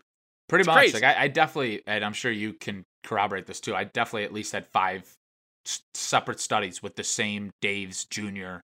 Pretty 0.49 0.61
It's 0.61 0.67
much. 0.67 0.77
crazy. 0.77 0.93
Like 0.93 1.03
I, 1.17 1.23
I 1.23 1.27
definitely, 1.27 1.81
and 1.87 2.05
I'm 2.05 2.13
sure 2.13 2.31
you 2.31 2.53
can 2.53 2.85
corroborate 3.03 3.45
this 3.47 3.59
too. 3.59 3.75
I 3.75 3.83
definitely 3.85 4.23
at 4.23 4.33
least 4.33 4.53
had 4.53 4.65
five 4.67 5.13
s- 5.65 5.81
separate 5.93 6.39
studies 6.39 6.81
with 6.81 6.95
the 6.95 7.03
same 7.03 7.51
Dave's 7.61 8.05
Junior 8.05 8.61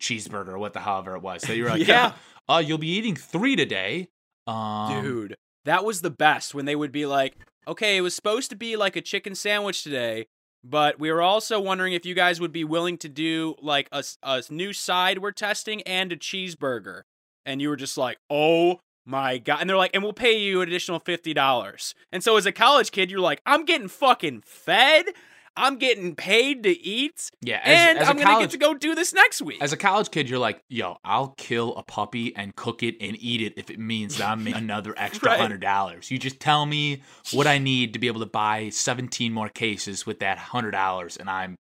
cheeseburger, 0.00 0.58
what 0.58 0.72
the 0.72 0.80
however 0.80 1.16
it 1.16 1.22
was. 1.22 1.42
So 1.46 1.52
you 1.52 1.64
were 1.64 1.70
like, 1.70 1.80
Yeah. 1.86 2.12
yeah, 2.48 2.54
uh, 2.54 2.58
you'll 2.58 2.78
be 2.78 2.88
eating 2.88 3.16
three 3.16 3.56
today. 3.56 4.08
Um, 4.46 5.02
Dude, 5.02 5.36
that 5.64 5.84
was 5.84 6.00
the 6.00 6.10
best 6.10 6.54
when 6.54 6.64
they 6.64 6.76
would 6.76 6.92
be 6.92 7.06
like, 7.06 7.36
okay, 7.68 7.96
it 7.96 8.00
was 8.00 8.14
supposed 8.14 8.50
to 8.50 8.56
be 8.56 8.76
like 8.76 8.96
a 8.96 9.00
chicken 9.00 9.34
sandwich 9.34 9.82
today, 9.82 10.26
but 10.64 10.98
we 10.98 11.10
were 11.10 11.22
also 11.22 11.60
wondering 11.60 11.92
if 11.92 12.04
you 12.04 12.14
guys 12.14 12.40
would 12.40 12.52
be 12.52 12.64
willing 12.64 12.98
to 12.98 13.08
do 13.08 13.54
like 13.60 13.88
a, 13.92 14.02
a 14.22 14.42
new 14.50 14.72
side 14.72 15.18
we're 15.18 15.32
testing 15.32 15.82
and 15.82 16.12
a 16.12 16.16
cheeseburger. 16.16 17.02
And 17.46 17.62
you 17.62 17.68
were 17.68 17.76
just 17.76 17.96
like, 17.96 18.18
oh 18.28 18.80
my 19.06 19.38
God. 19.38 19.58
And 19.60 19.68
they're 19.68 19.76
like, 19.76 19.92
and 19.94 20.02
we'll 20.02 20.12
pay 20.12 20.38
you 20.38 20.60
an 20.60 20.68
additional 20.68 21.00
$50. 21.00 21.94
And 22.12 22.22
so 22.22 22.36
as 22.36 22.46
a 22.46 22.52
college 22.52 22.90
kid, 22.92 23.10
you're 23.10 23.20
like, 23.20 23.40
I'm 23.46 23.64
getting 23.64 23.88
fucking 23.88 24.42
fed. 24.44 25.06
I'm 25.56 25.76
getting 25.78 26.14
paid 26.14 26.62
to 26.62 26.70
eat. 26.70 27.28
yeah. 27.42 27.60
As, 27.62 27.88
and 27.88 27.98
as 27.98 28.08
I'm 28.08 28.18
a 28.18 28.22
going 28.24 28.36
to 28.36 28.42
get 28.44 28.50
to 28.52 28.58
go 28.58 28.72
do 28.74 28.94
this 28.94 29.12
next 29.12 29.42
week. 29.42 29.60
as 29.60 29.72
a 29.72 29.76
college 29.76 30.10
kid, 30.10 30.30
you're 30.30 30.38
like, 30.38 30.62
yo, 30.68 30.96
I'll 31.04 31.34
kill 31.36 31.74
a 31.76 31.82
puppy 31.82 32.34
and 32.36 32.54
cook 32.56 32.82
it 32.82 32.96
and 33.00 33.16
eat 33.20 33.42
it 33.42 33.54
if 33.56 33.68
it 33.70 33.78
means 33.78 34.16
that 34.18 34.28
I'm 34.30 34.46
another 34.54 34.94
extra 34.96 35.30
Right. 35.30 35.40
hundred 35.40 35.60
dollars. 35.60 36.10
You 36.10 36.18
just 36.18 36.40
tell 36.40 36.64
me 36.66 37.02
what 37.32 37.46
I 37.46 37.58
need 37.58 37.92
to 37.94 37.98
be 37.98 38.06
able 38.06 38.20
to 38.20 38.26
buy 38.26 38.68
17 38.70 39.32
more 39.32 39.48
cases 39.48 40.06
with 40.06 40.20
that 40.20 40.38
hundred 40.38 40.70
dollars, 40.70 41.16
and 41.16 41.28
I'm 41.28 41.56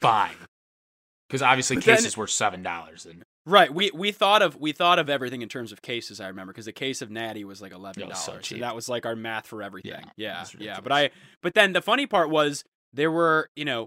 fine. 0.00 0.36
Because 1.28 1.42
obviously 1.42 1.76
But 1.76 1.84
then- 1.84 1.96
cases 1.96 2.16
were 2.16 2.26
seven 2.28 2.62
dollars, 2.62 3.06
and 3.06 3.22
Right. 3.48 3.72
We 3.72 3.92
we 3.94 4.10
thought 4.10 4.42
of 4.42 4.56
we 4.56 4.72
thought 4.72 4.98
of 4.98 5.08
everything 5.08 5.40
in 5.40 5.48
terms 5.48 5.70
of 5.70 5.80
cases. 5.80 6.20
I 6.20 6.26
remember 6.28 6.52
because 6.52 6.64
the 6.66 6.72
case 6.72 7.00
of 7.00 7.10
Natty 7.12 7.44
was 7.44 7.62
like 7.62 7.72
eleven 7.72 8.08
dollars, 8.08 8.18
so 8.18 8.54
and 8.54 8.62
that 8.62 8.74
was 8.74 8.88
like 8.88 9.06
our 9.06 9.14
math 9.14 9.46
for 9.46 9.62
everything. 9.62 9.92
Yeah, 10.16 10.44
Yeah, 10.44 10.44
yeah. 10.58 10.80
But 10.80 10.90
I 10.90 11.10
but 11.42 11.54
then 11.54 11.72
the 11.72 11.80
funny 11.80 12.06
part 12.06 12.28
was 12.28 12.64
there 12.96 13.10
were 13.10 13.48
you 13.54 13.64
know 13.64 13.86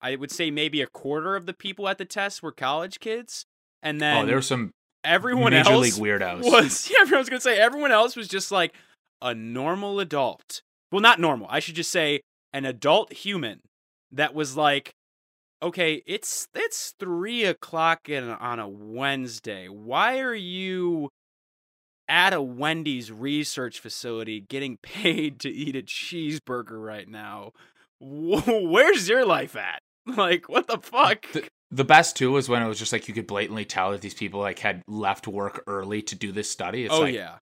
I 0.00 0.16
would 0.16 0.30
say 0.30 0.50
maybe 0.50 0.80
a 0.82 0.86
quarter 0.86 1.36
of 1.36 1.46
the 1.46 1.54
people 1.54 1.88
at 1.88 1.98
the 1.98 2.04
test 2.04 2.42
were 2.42 2.52
college 2.52 3.00
kids, 3.00 3.46
and 3.82 4.00
then 4.00 4.24
oh, 4.24 4.26
there 4.26 4.36
were 4.36 4.42
some 4.42 4.72
everyone 5.04 5.52
major 5.52 5.70
else 5.70 5.98
league 5.98 6.20
weirdos. 6.20 6.42
was 6.42 6.90
yeah. 6.92 7.14
I 7.14 7.18
was 7.18 7.28
gonna 7.28 7.40
say 7.40 7.58
everyone 7.58 7.92
else 7.92 8.16
was 8.16 8.28
just 8.28 8.52
like 8.52 8.74
a 9.22 9.34
normal 9.34 10.00
adult. 10.00 10.62
Well, 10.92 11.00
not 11.00 11.20
normal. 11.20 11.48
I 11.50 11.60
should 11.60 11.74
just 11.74 11.90
say 11.90 12.20
an 12.52 12.64
adult 12.64 13.12
human 13.12 13.60
that 14.12 14.34
was 14.34 14.56
like, 14.56 14.94
okay, 15.62 16.02
it's 16.06 16.48
it's 16.54 16.94
three 16.98 17.44
o'clock 17.44 18.08
in, 18.08 18.24
on 18.24 18.58
a 18.58 18.68
Wednesday. 18.68 19.68
Why 19.68 20.20
are 20.20 20.34
you 20.34 21.08
at 22.08 22.32
a 22.32 22.40
Wendy's 22.40 23.12
research 23.12 23.80
facility 23.80 24.40
getting 24.40 24.78
paid 24.82 25.40
to 25.40 25.50
eat 25.50 25.76
a 25.76 25.82
cheeseburger 25.82 26.82
right 26.82 27.08
now? 27.08 27.52
Wh- 28.00 28.46
Where's 28.70 29.08
your 29.08 29.24
life 29.24 29.56
at? 29.56 29.80
Like, 30.16 30.48
what 30.48 30.66
the 30.66 30.78
fuck? 30.78 31.26
The, 31.32 31.44
the 31.70 31.84
best 31.84 32.16
too 32.16 32.32
was 32.32 32.48
when 32.48 32.62
it 32.62 32.66
was 32.66 32.78
just 32.78 32.94
like 32.94 33.08
you 33.08 33.14
could 33.14 33.26
blatantly 33.26 33.66
tell 33.66 33.90
that 33.90 34.00
these 34.00 34.14
people 34.14 34.40
like 34.40 34.58
had 34.58 34.82
left 34.88 35.28
work 35.28 35.62
early 35.66 36.00
to 36.02 36.14
do 36.14 36.32
this 36.32 36.50
study. 36.50 36.84
It's 36.86 36.94
oh 36.94 37.00
like, 37.02 37.14
yeah. 37.14 37.36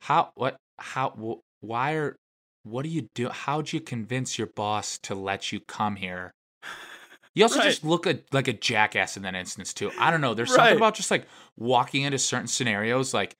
how 0.00 0.30
what 0.34 0.56
how 0.78 1.10
wh- 1.10 1.64
why 1.64 1.92
are 1.92 2.16
what 2.62 2.84
do 2.84 2.88
you 2.88 3.08
do? 3.14 3.28
How'd 3.28 3.70
you 3.74 3.80
convince 3.80 4.38
your 4.38 4.46
boss 4.46 4.96
to 5.02 5.14
let 5.14 5.52
you 5.52 5.60
come 5.68 5.96
here? 5.96 6.30
You 7.34 7.44
also 7.44 7.58
Right. 7.58 7.66
just 7.68 7.84
look 7.84 8.06
a, 8.06 8.20
like 8.32 8.48
a 8.48 8.54
jackass 8.54 9.18
in 9.18 9.22
that 9.24 9.34
instance 9.34 9.74
too. 9.74 9.92
I 10.00 10.10
don't 10.10 10.22
know. 10.22 10.32
There's 10.32 10.48
Right. 10.48 10.56
something 10.56 10.76
about 10.78 10.94
just 10.94 11.10
like 11.10 11.26
walking 11.58 12.02
into 12.04 12.18
certain 12.18 12.46
scenarios, 12.48 13.12
like 13.12 13.36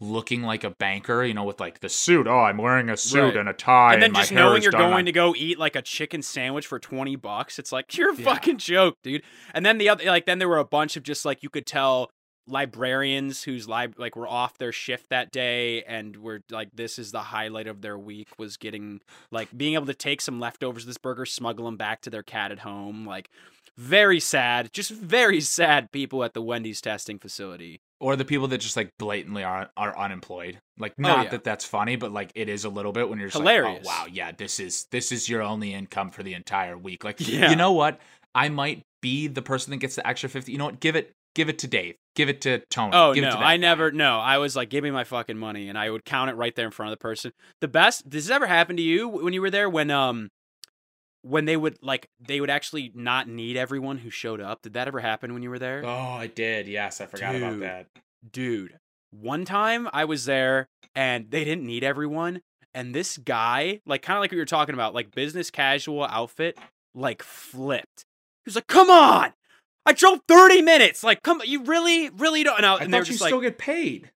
looking 0.00 0.42
like 0.42 0.64
a 0.64 0.70
banker, 0.70 1.22
you 1.22 1.34
know, 1.34 1.44
with 1.44 1.60
like 1.60 1.80
the 1.80 1.88
suit. 1.88 2.26
Oh, 2.26 2.40
I'm 2.40 2.56
wearing 2.56 2.88
a 2.88 2.96
suit 2.96 3.20
Right. 3.20 3.36
and 3.36 3.48
a 3.48 3.52
tie, 3.52 3.92
and 3.94 4.02
then 4.02 4.12
my 4.12 4.20
just 4.20 4.32
knowing 4.32 4.62
you're 4.62 4.72
going 4.72 5.04
to 5.06 5.12
go 5.12 5.34
eat 5.36 5.58
like 5.58 5.76
a 5.76 5.82
chicken 5.82 6.22
sandwich 6.22 6.66
for 6.66 6.78
20 6.78 7.16
bucks 7.16 7.58
it's 7.58 7.70
like 7.70 7.96
you're 7.96 8.12
a 8.12 8.16
Yeah. 8.16 8.24
fucking 8.24 8.58
joke 8.58 8.96
dude 9.02 9.22
and 9.52 9.64
then 9.66 9.76
the 9.78 9.88
other 9.90 10.04
like 10.06 10.24
then 10.26 10.38
there 10.38 10.48
were 10.48 10.58
a 10.58 10.64
bunch 10.64 10.96
of 10.96 11.02
just 11.02 11.24
like 11.26 11.42
you 11.42 11.50
could 11.50 11.66
tell 11.66 12.10
librarians 12.46 13.44
whose 13.44 13.68
lib 13.68 13.94
like 13.98 14.16
were 14.16 14.26
off 14.28 14.58
their 14.58 14.72
shift 14.72 15.08
that 15.10 15.30
day 15.30 15.82
and 15.84 16.16
were 16.16 16.40
like 16.50 16.68
this 16.74 16.98
is 16.98 17.12
the 17.12 17.20
highlight 17.20 17.66
of 17.66 17.80
their 17.80 17.98
week 17.98 18.28
was 18.38 18.56
getting 18.56 19.00
like 19.30 19.48
being 19.56 19.74
able 19.74 19.86
to 19.86 19.94
take 19.94 20.20
some 20.20 20.40
leftovers 20.40 20.82
of 20.82 20.86
this 20.88 20.98
burger 20.98 21.24
smuggle 21.26 21.64
them 21.66 21.76
back 21.76 22.00
to 22.00 22.10
their 22.10 22.22
cat 22.22 22.50
at 22.52 22.60
home 22.60 23.06
like 23.06 23.30
very 23.76 24.20
sad 24.20 24.72
just 24.72 24.90
very 24.90 25.40
sad 25.40 25.90
people 25.92 26.22
at 26.24 26.34
the 26.34 26.42
wendy's 26.42 26.80
testing 26.80 27.18
facility 27.18 27.80
or 28.00 28.16
the 28.16 28.24
people 28.24 28.48
that 28.48 28.58
just 28.58 28.76
like 28.76 28.90
blatantly 28.98 29.44
are 29.44 29.70
are 29.76 29.96
unemployed. 29.96 30.58
Like 30.78 30.98
not 30.98 31.18
Oh, 31.18 31.22
yeah. 31.22 31.28
that 31.30 31.44
that's 31.44 31.64
funny, 31.64 31.96
but 31.96 32.12
like 32.12 32.32
it 32.34 32.48
is 32.48 32.64
a 32.64 32.68
little 32.70 32.92
bit 32.92 33.08
when 33.08 33.18
you're 33.18 33.28
just 33.28 33.38
Hilarious. 33.38 33.84
like, 33.86 33.96
oh 33.96 34.02
wow, 34.02 34.06
yeah, 34.10 34.32
this 34.32 34.58
is 34.58 34.86
this 34.90 35.12
is 35.12 35.28
your 35.28 35.42
only 35.42 35.72
income 35.74 36.10
for 36.10 36.22
the 36.22 36.34
entire 36.34 36.76
week. 36.76 37.04
Like, 37.04 37.20
Yeah. 37.20 37.50
you 37.50 37.56
know 37.56 37.72
what? 37.72 38.00
I 38.34 38.48
might 38.48 38.82
be 39.02 39.26
the 39.28 39.42
person 39.42 39.70
that 39.72 39.76
gets 39.78 39.96
the 39.96 40.06
extra 40.06 40.28
fifty. 40.28 40.52
You 40.52 40.58
know 40.58 40.66
what? 40.66 40.80
Give 40.80 40.96
it 40.96 41.12
give 41.34 41.48
it 41.48 41.58
to 41.60 41.66
Dave. 41.68 41.94
Give 42.16 42.28
it 42.28 42.40
to 42.42 42.58
Tony. 42.70 42.92
Oh 42.94 43.14
give 43.14 43.22
it 43.24 43.28
no, 43.28 43.32
to 43.34 43.38
I 43.38 43.42
guy. 43.54 43.56
never. 43.58 43.92
No, 43.92 44.18
I 44.18 44.38
was 44.38 44.56
like, 44.56 44.68
give 44.70 44.82
me 44.82 44.90
my 44.90 45.04
fucking 45.04 45.36
money, 45.38 45.68
and 45.68 45.78
I 45.78 45.90
would 45.90 46.04
count 46.04 46.30
it 46.30 46.34
right 46.34 46.54
there 46.56 46.66
in 46.66 46.72
front 46.72 46.92
of 46.92 46.98
the 46.98 47.02
person. 47.02 47.32
The 47.60 47.68
best. 47.68 48.08
Does 48.08 48.26
this 48.26 48.34
ever 48.34 48.46
happen 48.46 48.76
to 48.76 48.82
you 48.82 49.08
when 49.08 49.32
you 49.32 49.40
were 49.40 49.50
there? 49.50 49.68
When 49.70 49.90
um, 49.90 50.28
when 51.22 51.44
they 51.44 51.56
would 51.56 51.78
like 51.82 52.08
they 52.20 52.40
would 52.40 52.50
actually 52.50 52.92
not 52.94 53.28
need 53.28 53.56
everyone 53.56 53.98
who 53.98 54.10
showed 54.10 54.40
up. 54.40 54.62
Did 54.62 54.72
that 54.74 54.88
ever 54.88 55.00
happen 55.00 55.32
when 55.32 55.42
you 55.42 55.50
were 55.50 55.58
there? 55.58 55.82
Oh, 55.84 55.88
I 55.88 56.26
did. 56.26 56.66
Yes, 56.66 57.00
I 57.00 57.06
forgot 57.06 57.34
about 57.34 57.60
that. 57.60 57.86
Dude, 58.32 58.78
one 59.10 59.44
time 59.44 59.88
I 59.92 60.04
was 60.04 60.24
there 60.24 60.68
and 60.94 61.30
they 61.30 61.44
didn't 61.44 61.66
need 61.66 61.84
everyone, 61.84 62.40
and 62.74 62.94
this 62.94 63.16
guy, 63.18 63.80
like 63.86 64.02
kind 64.02 64.16
of 64.16 64.20
like 64.20 64.30
what 64.30 64.36
you 64.36 64.42
were 64.42 64.46
talking 64.46 64.74
about, 64.74 64.94
like 64.94 65.14
business 65.14 65.50
casual 65.50 66.04
outfit, 66.04 66.58
like 66.94 67.22
flipped. 67.22 68.04
He 68.44 68.48
was 68.48 68.54
like, 68.56 68.66
"Come 68.66 68.90
on." 68.90 69.32
I 69.86 69.92
drove 69.92 70.20
30 70.28 70.60
minutes. 70.60 71.02
Like, 71.02 71.22
come, 71.22 71.40
you 71.44 71.62
really, 71.64 72.10
really 72.10 72.44
don't. 72.44 72.58
And, 72.58 72.66
I, 72.66 72.74
I 72.74 72.78
and 72.82 72.92
thought 72.92 73.08
you 73.08 73.16
like, 73.16 73.28
still 73.28 73.40
get 73.40 73.56
paid. 73.56 74.10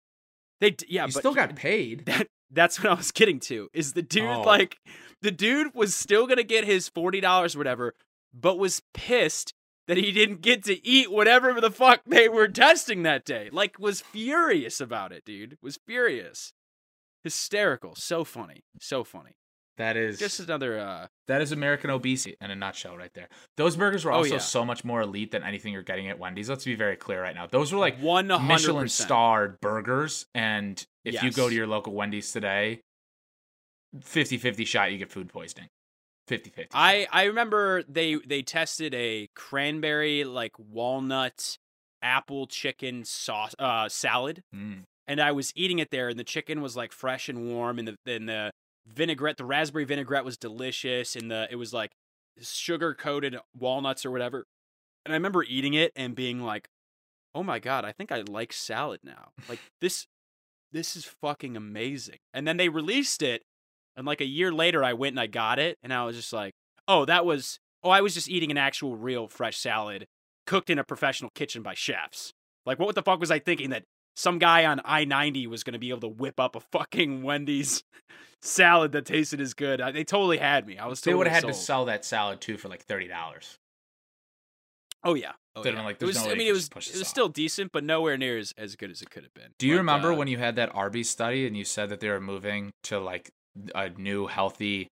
they, 0.60 0.76
yeah, 0.90 1.06
you 1.06 1.14
but 1.14 1.20
still 1.22 1.34
got 1.34 1.56
paid. 1.56 2.06
that 2.06 2.28
that's 2.52 2.84
what 2.84 2.92
I 2.92 2.96
was 2.96 3.12
getting 3.12 3.40
to. 3.42 3.70
Is 3.74 3.94
the 3.94 4.02
dude 4.02 4.24
Oh. 4.26 4.42
like 4.42 4.78
the 5.24 5.32
dude 5.32 5.74
was 5.74 5.96
still 5.96 6.28
gonna 6.28 6.44
get 6.44 6.66
his 6.66 6.88
forty 6.88 7.20
dollars 7.20 7.56
or 7.56 7.58
whatever, 7.58 7.96
but 8.34 8.60
was 8.60 8.84
pissed 8.94 9.54
that 9.88 9.98
he 9.98 10.12
didn't 10.12 10.42
get 10.42 10.64
to 10.66 10.86
eat 10.88 11.12
whatever 11.12 11.60
the 11.60 11.72
fuck 11.72 12.02
they 12.06 12.30
were 12.30 12.48
testing 12.48 13.04
that 13.04 13.26
day. 13.26 13.50
Like 13.52 13.80
was 13.80 14.00
furious 14.02 14.80
about 14.80 15.12
it, 15.12 15.26
dude. 15.26 15.58
Was 15.62 15.78
furious. 15.86 16.54
Hysterical. 17.24 17.96
So 17.96 18.24
funny. 18.24 18.64
So 18.80 19.04
funny. 19.04 19.32
That 19.78 19.98
is 19.98 20.20
Just 20.20 20.40
another 20.40 20.78
uh 20.80 21.08
that 21.28 21.42
is 21.42 21.52
American 21.52 21.90
obesity 21.90 22.36
in 22.40 22.52
a 22.52 22.56
nutshell, 22.56 22.96
right 22.96 23.12
there. 23.16 23.28
Those 23.58 23.76
burgers 23.76 24.06
were 24.06 24.12
Oh, 24.12 24.18
also 24.18 24.34
yeah. 24.36 24.40
so 24.40 24.64
much 24.64 24.84
more 24.86 25.02
elite 25.02 25.32
than 25.32 25.42
anything 25.44 25.74
you're 25.74 25.82
getting 25.82 26.10
at 26.10 26.20
Wendy's. 26.20 26.48
Let's 26.50 26.66
be 26.66 26.76
very 26.76 26.96
clear 26.96 27.22
right 27.22 27.34
now. 27.34 27.48
Those 27.48 27.74
were 27.74 27.80
like 27.80 27.98
one 28.00 28.28
Michelin 28.28 28.88
starred 28.90 29.60
burgers. 29.62 30.28
And 30.36 30.86
if 31.04 31.24
you 31.24 31.32
go 31.32 31.50
to 31.50 31.56
your 31.56 31.66
local 31.66 31.94
Wendy's 31.94 32.32
today, 32.32 32.82
50 34.02 34.38
50 34.38 34.66
shot 34.66 34.92
you 34.92 34.98
get 34.98 35.12
food 35.12 35.30
poisoning. 35.30 35.70
50 36.28 36.50
50. 36.52 36.70
I 36.74 37.08
I 37.12 37.26
remember 37.26 37.84
they 37.84 38.16
they 38.16 38.42
tested 38.42 38.94
a 38.96 39.28
cranberry 39.36 40.24
like 40.24 40.54
walnut 40.58 41.58
apple 42.02 42.48
chicken 42.48 43.04
sauce 43.06 43.56
uh 43.60 43.88
salad 43.90 44.44
Mm. 44.54 44.84
and 45.08 45.22
I 45.22 45.32
was 45.32 45.52
eating 45.56 45.80
it 45.80 45.90
there, 45.92 46.10
and 46.10 46.18
the 46.20 46.24
chicken 46.24 46.62
was 46.62 46.76
like 46.78 46.92
fresh 46.92 47.28
and 47.30 47.46
warm, 47.48 47.78
and 47.80 47.88
the 47.88 47.98
and 48.06 48.28
the 48.30 48.52
vinaigrette, 48.88 49.38
the 49.38 49.46
raspberry 49.46 49.86
vinaigrette 49.86 50.26
was 50.26 50.38
delicious, 50.38 51.16
and 51.16 51.30
the 51.32 51.48
it 51.52 51.56
was 51.56 51.74
like 51.74 51.92
sugar 52.42 52.94
coated 52.94 53.38
walnuts 53.58 54.06
or 54.06 54.12
whatever. 54.12 54.46
And 55.06 55.14
I 55.14 55.16
remember 55.18 55.44
eating 55.44 55.74
it 55.74 55.92
and 55.96 56.16
being 56.16 56.42
like, 56.42 56.68
"Oh 57.36 57.44
my 57.44 57.60
god, 57.60 57.84
I 57.86 57.92
think 57.92 58.12
I 58.12 58.22
like 58.22 58.54
salad 58.54 59.02
now. 59.04 59.32
Like 59.50 59.60
this, 59.82 60.08
this 60.72 60.96
is 60.96 61.04
fucking 61.06 61.56
amazing." 61.58 62.20
And 62.34 62.48
then 62.48 62.58
they 62.58 62.70
released 62.70 63.22
it, 63.22 63.44
and 63.96 64.06
like 64.06 64.22
a 64.22 64.26
year 64.26 64.52
later, 64.52 64.84
I 64.84 64.94
went 64.94 65.14
and 65.14 65.20
I 65.20 65.28
got 65.28 65.60
it, 65.60 65.78
and 65.84 65.94
I 65.94 66.06
was 66.06 66.16
just 66.16 66.34
like, 66.34 66.54
"Oh, 66.88 67.06
that 67.06 67.26
was 67.26 67.60
oh, 67.84 67.90
I 67.90 68.02
was 68.02 68.14
just 68.14 68.30
eating 68.30 68.52
an 68.52 68.58
actual 68.58 68.96
real 68.96 69.28
fresh 69.28 69.58
salad 69.58 70.08
cooked 70.46 70.70
in 70.70 70.80
a 70.80 70.84
professional 70.84 71.32
kitchen 71.36 71.62
by 71.62 71.74
chefs." 71.74 72.34
Like, 72.66 72.80
what 72.80 72.96
the 72.96 73.04
fuck 73.04 73.20
was 73.20 73.32
I 73.32 73.40
thinking 73.40 73.72
that 73.72 73.84
some 74.16 74.40
guy 74.40 74.66
on 74.66 74.82
I 74.86 75.06
ninety 75.06 75.48
was 75.48 75.64
gonna 75.64 75.80
be 75.80 75.90
able 75.90 76.02
to 76.02 76.08
whip 76.08 76.40
up 76.40 76.56
a 76.56 76.60
fucking 76.60 77.24
Wendy's 77.24 77.84
salad 78.42 78.92
that 78.94 79.06
tasted 79.06 79.42
as 79.42 79.54
good. 79.54 79.82
I, 79.82 79.92
they 79.92 80.04
totally 80.04 80.38
had 80.38 80.66
me. 80.66 80.78
I 80.78 80.88
was 80.88 81.02
They 81.02 81.14
would 81.14 81.28
have 81.28 81.44
had 81.44 81.48
to 81.48 81.54
sell 81.54 81.86
that 81.86 82.06
salad 82.06 82.42
too 82.42 82.58
for 82.58 82.70
like 82.70 82.84
thirty 82.84 83.08
dollars. 83.08 83.58
Oh 85.04 85.16
yeah. 85.16 85.34
Oh, 85.56 85.64
yeah. 85.64 85.84
like, 85.84 86.02
it 86.02 86.06
was. 86.06 86.16
no 86.16 86.32
I 86.32 86.36
mean, 86.36 86.48
it 86.48 86.54
was. 86.54 86.68
It 86.68 86.76
was 86.76 87.02
off." 87.02 87.08
still 87.08 87.30
decent, 87.30 87.72
but 87.72 87.84
nowhere 87.84 88.18
near 88.18 88.38
as, 88.38 88.54
as 88.58 88.76
good 88.76 88.90
as 88.90 89.02
it 89.02 89.12
could 89.12 89.24
have 89.24 89.34
been. 89.34 89.52
Do 89.60 89.68
you 89.68 89.74
But, 89.74 89.80
remember 89.80 90.14
uh, 90.14 90.16
when 90.16 90.28
you 90.28 90.38
had 90.38 90.56
that 90.56 90.74
Arby's 90.74 91.10
study 91.10 91.46
and 91.46 91.56
you 91.56 91.64
said 91.64 91.90
that 91.90 92.00
they 92.00 92.10
were 92.10 92.22
moving 92.22 92.72
to 92.84 93.00
like 93.00 93.30
a 93.76 93.90
new 93.90 94.28
healthy 94.28 94.88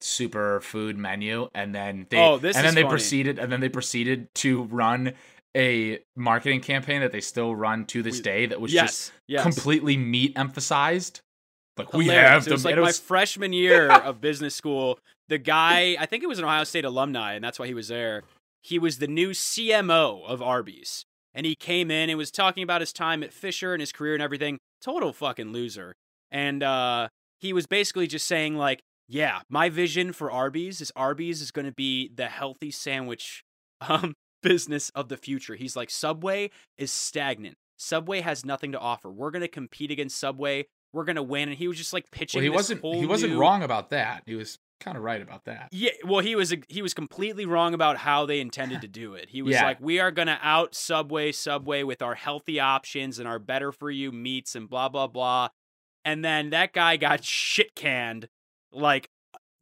super 0.00 0.60
food 0.62 0.96
menu 0.96 1.48
and 1.54 1.74
then 1.74 2.06
they 2.08 2.18
Oh, 2.18 2.38
this 2.38 2.56
and 2.56 2.64
then 2.66 2.74
they 2.74 2.82
funny. 2.82 2.90
proceeded 2.92 3.38
and 3.38 3.52
then 3.52 3.60
they 3.60 3.68
proceeded 3.68 4.28
to 4.36 4.62
run 4.64 5.12
a 5.56 5.98
marketing 6.16 6.60
campaign 6.60 7.00
that 7.02 7.12
they 7.12 7.20
still 7.20 7.54
run 7.54 7.84
to 7.86 8.02
this 8.02 8.16
We- 8.16 8.22
day 8.22 8.46
that 8.46 8.60
was 8.60 8.72
yes, 8.72 8.86
just 8.86 9.12
yes. 9.26 9.42
completely 9.42 9.96
meat 9.96 10.32
emphasized. 10.36 11.20
Like 11.76 11.92
we 11.92 12.04
Hilarious. 12.04 12.30
have 12.30 12.46
It 12.46 12.52
was 12.52 12.64
like 12.64 12.72
it 12.76 12.80
my 12.80 12.86
was- 12.86 12.98
freshman 12.98 13.52
year 13.52 13.90
of 13.92 14.20
business 14.20 14.54
school. 14.54 14.98
The 15.28 15.38
guy, 15.38 15.96
I 15.98 16.06
think 16.06 16.22
it 16.24 16.28
was 16.28 16.38
an 16.38 16.44
Ohio 16.44 16.64
State 16.64 16.84
alumni, 16.84 17.34
and 17.34 17.44
that's 17.44 17.58
why 17.58 17.66
he 17.66 17.74
was 17.74 17.88
there. 17.88 18.22
He 18.62 18.78
was 18.78 18.98
the 18.98 19.06
new 19.06 19.30
CMO 19.30 20.24
of 20.26 20.42
Arby's, 20.42 21.04
and 21.34 21.46
he 21.46 21.54
came 21.54 21.90
in 21.90 22.10
and 22.10 22.18
was 22.18 22.30
talking 22.30 22.62
about 22.62 22.80
his 22.80 22.92
time 22.92 23.22
at 23.22 23.32
Fisher 23.32 23.72
and 23.72 23.80
his 23.80 23.92
career 23.92 24.14
and 24.14 24.22
everything. 24.22 24.58
Total 24.82 25.12
fucking 25.12 25.52
loser. 25.52 25.94
And 26.32 26.62
uh, 26.62 27.08
he 27.40 27.52
was 27.52 27.66
basically 27.66 28.06
just 28.06 28.26
saying 28.26 28.56
like, 28.56 28.82
"Yeah, 29.08 29.40
my 29.48 29.68
vision 29.68 30.12
for 30.12 30.30
Arby's 30.30 30.80
is 30.80 30.92
Arby's 30.94 31.40
is 31.40 31.50
going 31.50 31.66
to 31.66 31.72
be 31.72 32.10
the 32.14 32.26
healthy 32.28 32.70
sandwich 32.70 33.44
um, 33.80 34.14
business 34.42 34.90
of 34.90 35.08
the 35.08 35.16
future." 35.16 35.54
He's 35.56 35.76
like, 35.76 35.90
"Subway 35.90 36.50
is 36.78 36.92
stagnant. 36.92 37.56
Subway 37.76 38.20
has 38.20 38.44
nothing 38.44 38.72
to 38.72 38.78
offer. 38.78 39.10
We're 39.10 39.30
going 39.30 39.42
to 39.42 39.48
compete 39.48 39.90
against 39.90 40.18
Subway." 40.18 40.66
We're 40.92 41.04
gonna 41.04 41.22
win, 41.22 41.48
and 41.48 41.56
he 41.56 41.68
was 41.68 41.76
just 41.78 41.92
like 41.92 42.10
pitching. 42.10 42.40
well, 42.40 42.42
he 42.42 42.50
wasn't 42.50 42.84
he 42.84 43.06
wasn't 43.06 43.34
new- 43.34 43.38
wrong 43.38 43.62
about 43.62 43.90
that. 43.90 44.24
He 44.26 44.34
was 44.34 44.58
kind 44.80 44.96
of 44.96 45.04
right 45.04 45.22
about 45.22 45.44
that. 45.44 45.68
Yeah, 45.70 45.92
well, 46.04 46.18
he 46.18 46.34
was 46.34 46.52
he 46.68 46.82
was 46.82 46.94
completely 46.94 47.46
wrong 47.46 47.74
about 47.74 47.96
how 47.96 48.26
they 48.26 48.40
intended 48.40 48.80
to 48.80 48.88
do 48.88 49.14
it. 49.14 49.28
He 49.28 49.40
was 49.40 49.52
Yeah. 49.54 49.66
like, 49.66 49.80
"We 49.80 50.00
are 50.00 50.10
gonna 50.10 50.40
out 50.42 50.74
Subway 50.74 51.30
Subway 51.30 51.84
with 51.84 52.02
our 52.02 52.16
healthy 52.16 52.58
options 52.58 53.20
and 53.20 53.28
our 53.28 53.38
better 53.38 53.70
for 53.70 53.88
you 53.88 54.10
meats 54.10 54.56
and 54.56 54.68
blah 54.68 54.88
blah 54.88 55.06
blah," 55.06 55.50
and 56.04 56.24
then 56.24 56.50
that 56.50 56.72
guy 56.72 56.96
got 56.96 57.24
shit 57.24 57.74
canned 57.74 58.28
like 58.72 59.08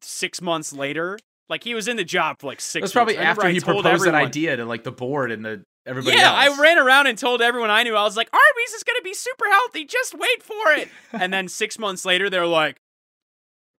six 0.01 0.41
months 0.41 0.73
later. 0.73 1.19
Like 1.49 1.63
he 1.63 1.73
was 1.73 1.87
in 1.87 1.97
the 1.97 2.03
job 2.03 2.37
for 2.39 2.47
like 2.47 2.61
six. 2.61 2.83
Was 2.83 2.91
probably. 2.91 3.17
After 3.17 3.45
I 3.45 3.51
he 3.51 3.59
proposed 3.59 3.85
that 3.85 3.93
everyone- 3.93 4.21
idea 4.21 4.57
to 4.57 4.65
like 4.65 4.83
the 4.83 4.91
board 4.91 5.31
and 5.31 5.43
the 5.43 5.63
everybody 5.85 6.15
yeah, 6.17 6.45
else. 6.45 6.59
I 6.59 6.61
ran 6.61 6.77
around 6.77 7.07
and 7.07 7.17
told 7.17 7.41
everyone 7.41 7.71
I 7.71 7.83
knew. 7.83 7.95
I 7.95 8.03
was 8.03 8.15
like, 8.15 8.29
Arby's 8.31 8.73
is 8.73 8.83
gonna 8.83 9.01
be 9.03 9.13
super 9.13 9.45
healthy. 9.47 9.85
Just 9.85 10.13
wait 10.13 10.43
for 10.43 10.71
it. 10.73 10.89
and 11.13 11.33
then 11.33 11.47
six 11.47 11.79
months 11.79 12.05
later, 12.05 12.29
they're 12.29 12.45
like, 12.45 12.79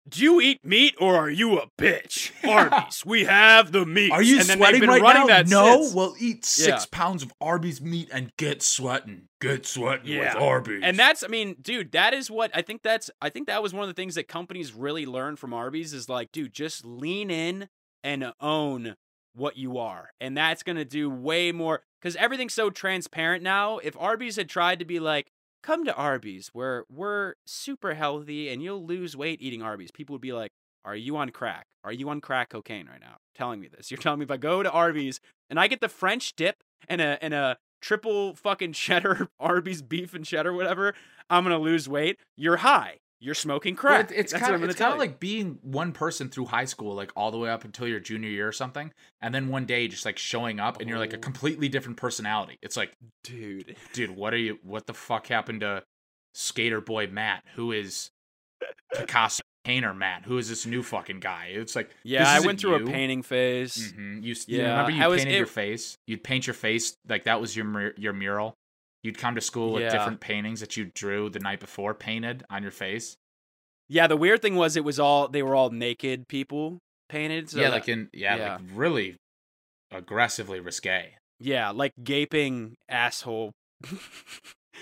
"Do 0.08 0.24
you 0.24 0.40
eat 0.42 0.64
meat 0.66 0.96
or 1.00 1.16
are 1.16 1.30
you 1.30 1.60
a 1.60 1.68
bitch?" 1.78 2.32
Arby's, 2.50 3.06
we 3.06 3.26
have 3.26 3.72
the 3.72 3.86
meat. 3.86 4.12
Are 4.12 4.22
you 4.22 4.38
and 4.38 4.46
sweating 4.46 4.82
right 4.84 5.02
running 5.02 5.28
now? 5.28 5.42
No. 5.42 5.82
since. 5.82 5.94
Well, 5.94 6.16
eat 6.20 6.46
six 6.46 6.68
Yeah. 6.84 6.86
pounds 6.98 7.24
of 7.24 7.34
Arby's 7.42 7.82
meat 7.82 8.10
and 8.12 8.32
get 8.38 8.62
sweating. 8.62 9.28
Get 9.42 9.66
sweating 9.66 10.08
Yeah. 10.08 10.34
with 10.36 10.44
Arby's. 10.44 10.82
And 10.84 10.98
that's, 10.98 11.24
I 11.24 11.28
mean, 11.28 11.56
dude, 11.62 11.92
that 11.92 12.14
is 12.14 12.30
what 12.32 12.52
I 12.54 12.62
think. 12.62 12.82
That's, 12.84 13.10
I 13.22 13.30
think 13.30 13.48
that 13.48 13.62
was 13.64 13.74
one 13.74 13.84
of 13.84 13.88
the 13.90 14.00
things 14.00 14.16
that 14.16 14.28
companies 14.28 14.74
really 14.74 15.06
learn 15.06 15.36
from 15.36 15.54
Arby's 15.54 15.94
is 15.94 16.08
like, 16.10 16.32
dude, 16.32 16.54
just 16.54 16.86
lean 16.86 17.30
in 17.32 17.68
and 18.04 18.32
own 18.40 18.96
what 19.36 19.58
you 19.58 19.78
are, 19.78 20.10
and 20.20 20.36
that's 20.36 20.64
gonna 20.64 20.84
do 20.84 21.10
way 21.10 21.52
more 21.52 21.82
because 22.02 22.16
everything's 22.16 22.54
so 22.54 22.70
transparent 22.70 23.44
now. 23.44 23.78
If 23.78 23.96
Arby's 23.98 24.36
had 24.38 24.50
tried 24.50 24.80
to 24.80 24.86
be 24.86 25.00
like, 25.00 25.28
come 25.62 25.86
to 25.86 25.96
Arby's 25.96 26.50
where 26.54 26.86
we're 26.90 27.34
super 27.46 27.94
healthy 27.94 28.50
and 28.50 28.62
you'll 28.62 28.86
lose 28.86 29.16
weight 29.16 29.42
eating 29.42 29.62
Arby's, 29.62 29.92
people 29.92 30.14
would 30.14 30.22
be 30.22 30.34
like, 30.34 30.52
are 30.86 30.96
you 30.96 31.18
on 31.18 31.30
crack? 31.30 31.66
Are 31.84 31.92
you 31.92 32.10
on 32.10 32.22
crack 32.22 32.50
cocaine 32.50 32.88
right 32.88 33.02
now? 33.02 33.18
Telling 33.36 33.60
me 33.60 33.68
this. 33.68 33.92
You're 33.92 33.98
telling 33.98 34.20
me 34.20 34.24
if 34.24 34.32
I 34.32 34.38
go 34.38 34.64
to 34.64 34.72
Arby's 34.72 35.20
and 35.50 35.60
I 35.60 35.68
get 35.68 35.82
the 35.82 35.90
French 35.90 36.36
dip 36.36 36.64
and 36.88 37.02
a 37.02 37.18
and 37.22 37.34
a 37.34 37.58
triple 37.82 38.36
fucking 38.36 38.74
cheddar 38.74 39.28
Arby's 39.40 39.82
beef 39.82 40.14
and 40.14 40.26
cheddar 40.26 40.54
whatever, 40.54 40.94
I'm 41.30 41.44
gonna 41.44 41.60
lose 41.60 41.88
weight. 41.90 42.20
You're 42.36 42.58
high. 42.58 43.00
You're 43.22 43.36
smoking 43.36 43.76
crack. 43.76 44.12
it- 44.12 44.16
it's 44.18 44.34
kind 44.34 44.56
of 44.56 44.64
it's 44.64 44.76
kind 44.80 44.94
of 44.94 45.00
like 45.00 45.20
being 45.20 45.60
one 45.62 45.92
person 45.92 46.30
through 46.30 46.46
high 46.46 46.66
school, 46.66 46.96
like 46.96 47.12
all 47.16 47.32
the 47.32 47.38
way 47.38 47.50
up 47.50 47.66
until 47.66 47.88
your 47.88 48.00
junior 48.00 48.30
year 48.30 48.48
or 48.48 48.52
something, 48.54 48.94
and 49.22 49.36
then 49.36 49.50
one 49.50 49.66
day 49.66 49.88
just 49.90 50.06
like 50.06 50.18
showing 50.18 50.60
up 50.60 50.80
and 50.80 50.90
you're 50.90 51.00
like 51.00 51.14
a 51.14 51.18
Oh. 51.18 51.20
completely 51.20 51.68
different 51.68 51.98
personality. 51.98 52.58
It's 52.62 52.78
like, 52.78 52.94
dude. 53.24 53.76
dude, 53.94 54.12
what 54.12 54.34
are 54.34 54.38
you? 54.38 54.60
What 54.64 54.88
the 54.88 54.94
fuck 54.94 55.28
happened 55.28 55.62
to 55.62 55.84
Skater 56.34 56.80
Boy 56.82 57.08
Matt? 57.08 57.44
Who 57.56 57.72
is 57.74 58.10
Picasso 58.96 59.42
Painter 59.66 59.94
Matt? 59.94 60.24
Who 60.26 60.38
is 60.38 60.48
this 60.50 60.66
new 60.66 60.82
fucking 60.84 61.20
guy? 61.20 61.48
It's 61.52 61.76
like, 61.76 61.90
Yeah, 62.04 62.30
I 62.30 62.40
went 62.40 62.60
through 62.62 62.78
you. 62.78 62.88
a 62.88 62.90
painting 62.90 63.22
phase. 63.24 63.94
Mhm. 63.94 64.24
You, 64.24 64.32
s- 64.32 64.48
you 64.48 64.62
remember 64.62 64.92
you 64.92 65.04
I 65.04 65.08
was- 65.08 65.24
painted 65.24 65.38
your 65.38 65.46
face. 65.46 65.98
You'd 66.08 66.24
paint 66.24 66.48
your 66.48 66.54
face 66.54 66.96
like 67.08 67.26
that 67.26 67.42
was 67.42 67.56
your 67.56 67.66
mur- 67.66 67.94
your 67.98 68.14
mural. 68.14 68.56
You'd 69.04 69.18
come 69.18 69.36
to 69.36 69.42
school 69.42 69.72
with 69.74 69.84
Yeah. 69.84 69.92
different 69.92 70.20
paintings 70.20 70.60
that 70.60 70.76
you 70.78 70.92
drew 70.94 71.30
the 71.30 71.40
night 71.40 71.60
before, 71.60 71.94
painted 71.94 72.44
on 72.50 72.62
your 72.64 72.72
face. 72.72 73.16
Yeah, 73.88 74.08
the 74.08 74.18
weird 74.18 74.42
thing 74.42 74.56
was 74.56 74.76
it 74.76 74.84
was 74.84 75.00
all 75.00 75.28
they 75.28 75.42
were 75.42 75.56
all 75.56 75.70
naked 75.70 76.28
people 76.28 76.80
painted. 77.08 77.50
So 77.50 77.58
yeah, 77.60 77.66
that- 77.70 77.72
like 77.74 77.88
in 77.90 78.10
yeah, 78.14 78.36
yeah. 78.36 78.52
like 78.58 78.62
really 78.74 79.16
aggressively 79.92 80.60
risque. 80.60 81.16
yeah, 81.40 81.70
like 81.72 81.94
gaping 82.04 82.76
asshole 82.90 83.52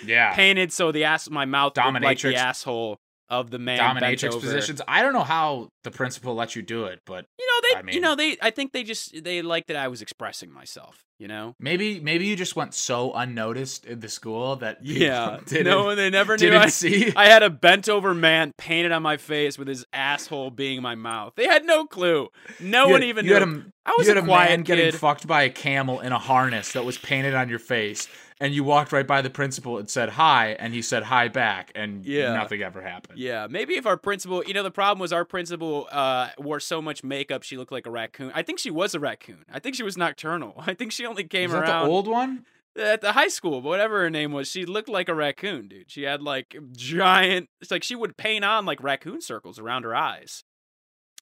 Yeah, 0.06 0.34
painted 0.36 0.72
so 0.72 0.92
the 0.92 1.06
ass 1.06 1.30
my 1.30 1.46
mouth 1.46 1.76
looked 1.78 2.02
like 2.04 2.20
the 2.22 2.36
asshole 2.36 2.98
of 3.30 3.50
the 3.50 3.60
man 3.60 3.80
dominatrix 3.80 4.40
positions. 4.40 4.82
I 4.88 5.02
don't 5.02 5.14
know 5.14 5.24
how 5.24 5.70
the 5.92 5.96
principal 5.98 6.36
let 6.36 6.56
you 6.56 6.62
do 6.62 6.86
it, 6.86 7.02
but 7.06 7.26
You 7.40 7.46
know 7.46 7.68
they 7.70 7.80
I 7.80 7.82
mean, 7.82 7.96
you 7.96 8.02
know 8.02 8.16
they 8.16 8.38
I 8.42 8.50
think 8.52 8.72
they 8.74 8.84
just 8.84 9.24
they 9.24 9.42
liked 9.42 9.68
that 9.68 9.78
I 9.78 9.88
was 9.88 10.02
expressing 10.02 10.52
myself, 10.52 11.04
you 11.18 11.28
know? 11.28 11.56
maybe 11.60 12.00
maybe 12.00 12.26
you 12.26 12.36
just 12.36 12.56
went 12.56 12.74
so 12.74 13.14
unnoticed 13.14 13.86
in 13.86 14.00
the 14.02 14.10
school 14.10 14.56
that 14.58 14.80
Yeah. 14.84 15.40
didn't, 15.46 15.66
no, 15.68 15.96
they 15.96 16.10
never 16.10 16.38
knew 16.38 16.56
I, 16.56 16.68
see. 16.68 17.14
I 17.16 17.26
had 17.28 17.44
a 17.44 17.50
bent 17.50 17.88
over 17.90 18.14
man 18.14 18.52
painted 18.58 18.92
on 18.92 19.02
my 19.04 19.18
face 19.18 19.58
with 19.58 19.68
his 19.68 19.86
asshole 19.94 20.52
being 20.52 20.82
my 20.82 20.96
mouth. 20.96 21.34
They 21.36 21.46
had 21.48 21.66
no 21.66 21.86
clue. 21.86 22.28
No 22.60 22.86
You 22.88 22.92
one 22.92 23.02
had- 23.02 23.08
even 23.10 23.26
you 23.26 23.32
knew. 23.34 23.40
had 23.40 23.48
a, 23.48 23.66
I 23.86 23.94
was 23.98 24.08
you 24.08 24.14
had 24.16 24.18
a 24.22 24.26
a 24.26 24.28
quiet 24.28 24.50
man 24.50 24.62
getting 24.64 24.92
fucked 24.92 25.26
by 25.28 25.44
a 25.44 25.50
camel 25.50 26.02
in 26.02 26.12
a 26.12 26.20
harness 26.20 26.74
that 26.74 26.84
was 26.84 26.98
painted 26.98 27.34
on 27.34 27.48
your 27.48 27.60
face, 27.60 28.10
and 28.42 28.54
you 28.54 28.66
walked 28.66 28.92
right 28.92 29.08
by 29.08 29.22
the 29.22 29.30
principal 29.30 29.78
and 29.78 29.90
said 29.90 30.10
hi, 30.10 30.58
and 30.60 30.74
he 30.74 30.82
said 30.82 31.04
hi 31.04 31.30
back, 31.30 31.72
and 31.74 32.06
Yeah. 32.06 32.34
nothing 32.34 32.62
ever 32.62 32.82
happened. 32.82 33.18
Yeah, 33.18 33.48
maybe 33.50 33.76
if 33.78 33.86
our 33.86 33.96
principal, 33.96 34.44
you 34.44 34.54
know, 34.54 34.62
the 34.64 34.72
problem 34.72 35.00
was 35.00 35.14
our 35.14 35.24
principal 35.24 35.77
uh, 35.84 36.30
wore 36.38 36.60
so 36.60 36.82
much 36.82 37.04
makeup 37.04 37.44
she 37.44 37.58
looked 37.58 37.72
like 37.72 37.86
a 37.86 37.92
raccoon. 37.92 38.32
I 38.34 38.44
think 38.44 38.60
she 38.60 38.72
was 38.72 38.96
a 38.96 39.00
raccoon. 39.00 39.46
I 39.52 39.60
think 39.60 39.76
she 39.76 39.84
was 39.84 39.98
nocturnal. 39.98 40.56
I 40.68 40.74
think 40.74 40.92
she 40.92 41.06
only 41.06 41.24
came 41.24 41.52
Was 41.52 41.60
around 41.60 41.86
the 41.86 41.92
old 41.92 42.08
one? 42.08 42.46
at 42.78 43.02
the 43.02 43.14
high 43.14 43.28
school, 43.28 43.62
but 43.62 43.70
whatever 43.70 44.02
her 44.02 44.10
name 44.10 44.32
was, 44.32 44.48
she 44.48 44.66
looked 44.66 44.90
like 44.90 45.10
a 45.10 45.16
raccoon, 45.16 45.68
dude. 45.68 45.90
She 45.90 46.04
had 46.04 46.22
like 46.22 46.56
giant. 46.74 47.50
It's 47.62 47.72
like 47.72 47.84
she 47.84 47.96
would 47.96 48.18
paint 48.18 48.46
on 48.46 48.66
like 48.66 48.84
raccoon 48.84 49.22
circles 49.22 49.60
around 49.60 49.84
her 49.84 49.96
eyes. 49.96 50.44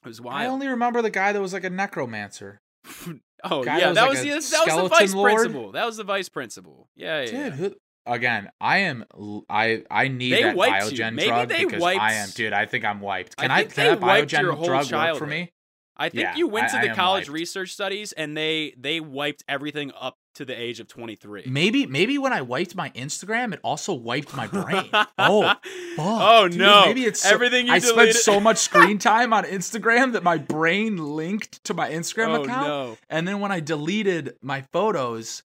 It 0.04 0.08
was 0.08 0.22
wild. 0.22 0.42
I 0.42 0.46
only 0.48 0.68
remember 0.68 1.02
the 1.02 1.10
guy 1.10 1.34
that 1.34 1.42
was 1.42 1.54
like 1.54 1.64
a 1.64 1.70
necromancer. 1.70 2.62
oh 3.44 3.64
guy 3.64 3.80
yeah, 3.80 3.94
that 3.94 4.10
was 4.10 4.22
that 4.22 4.36
was 4.36 4.52
a 4.52 4.52
the, 4.52 4.66
that 4.66 4.76
was 4.76 4.84
the 4.84 4.90
vice 4.90 5.14
lord? 5.14 5.34
principal. 5.34 5.72
That 5.72 5.86
was 5.86 5.98
the 5.98 6.04
vice 6.04 6.30
principal. 6.30 6.90
Yeah, 6.96 7.22
yeah. 7.22 7.50
Dude, 7.50 7.54
who, 7.54 7.76
again, 8.06 8.50
I 8.62 8.78
am. 8.80 9.06
I 9.50 9.84
I 9.90 10.08
need 10.08 10.32
They 10.34 10.44
that 10.44 10.56
you. 10.56 10.62
biogen 10.62 11.14
Maybe 11.16 11.28
drug 11.30 11.50
they 11.50 11.66
because 11.66 11.82
wiped- 11.82 12.02
I 12.02 12.14
am. 12.14 12.30
Dude, 12.36 12.54
I 12.54 12.66
think 12.66 12.86
I'm 12.86 13.00
wiped. 13.02 13.38
Can 13.38 13.52
I, 13.52 13.62
think 13.64 13.74
can 13.76 14.00
that 14.00 14.00
biogen 14.00 14.42
drug 14.66 14.92
work 14.92 15.18
for 15.18 15.28
me? 15.28 15.52
I 15.98 16.10
think 16.10 16.24
Yeah, 16.24 16.36
you 16.36 16.48
went 16.50 16.68
to 16.72 16.78
I 16.78 16.82
the 16.82 16.90
am 16.90 16.96
college 16.98 17.30
wiped. 17.30 17.40
research 17.40 17.72
studies 17.72 18.12
and 18.12 18.36
they 18.36 18.74
they 18.78 19.00
wiped 19.00 19.46
everything 19.48 19.94
up 19.98 20.18
to 20.34 20.44
the 20.44 20.54
age 20.54 20.82
of 20.82 20.90
23. 20.90 21.44
Maybe 21.48 21.86
maybe 21.86 22.18
when 22.18 22.34
I 22.34 22.42
wiped 22.42 22.76
my 22.76 22.90
Instagram, 22.90 23.54
it 23.54 23.62
also 23.64 23.94
wiped 23.94 24.36
my 24.36 24.46
brain. 24.48 24.90
oh, 25.18 25.44
fuck. 25.48 25.66
Oh 25.98 26.50
dude, 26.50 26.58
no! 26.60 26.84
Maybe 26.86 27.06
it's 27.06 27.22
so- 27.22 27.30
everything 27.34 27.68
you 27.68 27.74
I 27.74 27.80
deleted. 27.80 28.16
spent 28.18 28.26
so 28.26 28.40
much 28.42 28.58
screen 28.58 28.98
time 29.00 29.32
on 29.32 29.46
Instagram 29.46 30.12
that 30.12 30.24
my 30.24 30.38
brain 30.38 30.98
linked 30.98 31.64
to 31.64 31.74
my 31.74 31.90
Instagram 31.90 32.40
oh 32.40 32.44
account. 32.44 32.68
no! 32.68 32.98
And 33.10 33.26
then 33.26 33.40
when 33.40 33.54
I 33.54 33.62
deleted 33.62 34.36
my 34.42 34.64
photos, 34.74 35.44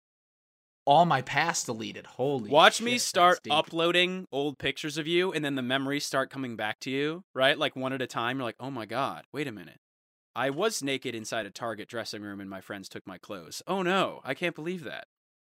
all 0.90 1.06
my 1.06 1.22
past 1.22 1.66
deleted. 1.66 2.04
Holy 2.04 2.50
Watch 2.50 2.82
me 2.82 2.98
start 2.98 3.38
uploading 3.48 4.26
old 4.32 4.58
pictures 4.58 4.98
of 4.98 5.06
you, 5.06 5.32
and 5.32 5.44
then 5.44 5.54
the 5.54 5.62
memories 5.62 6.04
start 6.04 6.30
coming 6.30 6.56
back 6.56 6.80
to 6.80 6.90
you, 6.90 7.22
right? 7.32 7.56
Like 7.56 7.76
one 7.76 7.92
at 7.92 8.02
a 8.02 8.08
time. 8.08 8.38
You're 8.38 8.44
like, 8.44 8.56
oh 8.58 8.72
my 8.72 8.86
god, 8.86 9.24
wait 9.32 9.46
a 9.46 9.52
minute. 9.52 9.78
I 10.34 10.50
was 10.50 10.82
naked 10.82 11.14
inside 11.14 11.46
a 11.46 11.50
Target 11.50 11.88
dressing 11.88 12.22
room, 12.22 12.40
and 12.40 12.50
my 12.50 12.60
friends 12.60 12.88
took 12.88 13.06
my 13.06 13.18
clothes. 13.18 13.62
Oh 13.68 13.82
no, 13.82 14.20
I 14.24 14.34
can't 14.34 14.56
believe 14.56 14.82
that. 14.82 15.04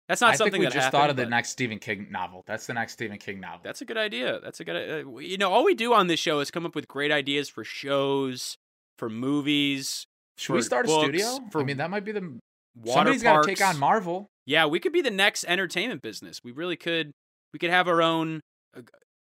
That's 0.08 0.20
not 0.20 0.34
I 0.34 0.36
something 0.36 0.52
think 0.52 0.60
we 0.60 0.66
that 0.66 0.74
just 0.74 0.84
happened, 0.84 1.00
thought 1.00 1.10
of 1.10 1.16
the 1.16 1.24
next 1.26 1.50
Stephen 1.50 1.78
King 1.78 2.08
novel. 2.10 2.44
That's 2.46 2.66
the 2.66 2.74
next 2.74 2.92
Stephen 2.92 3.16
King 3.16 3.40
novel. 3.40 3.60
That's 3.62 3.80
a 3.80 3.86
good 3.86 3.96
idea. 3.96 4.40
That's 4.40 4.60
a 4.60 4.64
good. 4.64 5.06
Uh, 5.06 5.18
you 5.20 5.38
know, 5.38 5.50
all 5.50 5.64
we 5.64 5.74
do 5.74 5.94
on 5.94 6.06
this 6.06 6.20
show 6.20 6.40
is 6.40 6.50
come 6.50 6.66
up 6.66 6.74
with 6.74 6.86
great 6.86 7.10
ideas 7.10 7.48
for 7.48 7.64
shows, 7.64 8.58
for 8.98 9.08
movies. 9.08 10.06
Should 10.36 10.52
we 10.52 10.58
for 10.58 10.64
start 10.64 10.86
a 10.86 10.90
studio? 10.90 11.38
For 11.50 11.62
I 11.62 11.64
mean, 11.64 11.78
that 11.78 11.88
might 11.90 12.04
be 12.04 12.12
the 12.12 12.40
water 12.74 12.98
somebody's 12.98 13.22
got 13.22 13.42
to 13.42 13.48
take 13.48 13.64
on 13.64 13.78
Marvel. 13.78 14.26
Yeah, 14.50 14.66
we 14.66 14.80
could 14.80 14.92
be 14.92 15.00
the 15.00 15.10
next 15.12 15.44
entertainment 15.44 16.02
business. 16.02 16.40
We 16.42 16.50
really 16.50 16.76
could. 16.76 17.12
We 17.52 17.58
could 17.60 17.70
have 17.70 17.86
our 17.86 18.02
own 18.02 18.40
uh, 18.76 18.82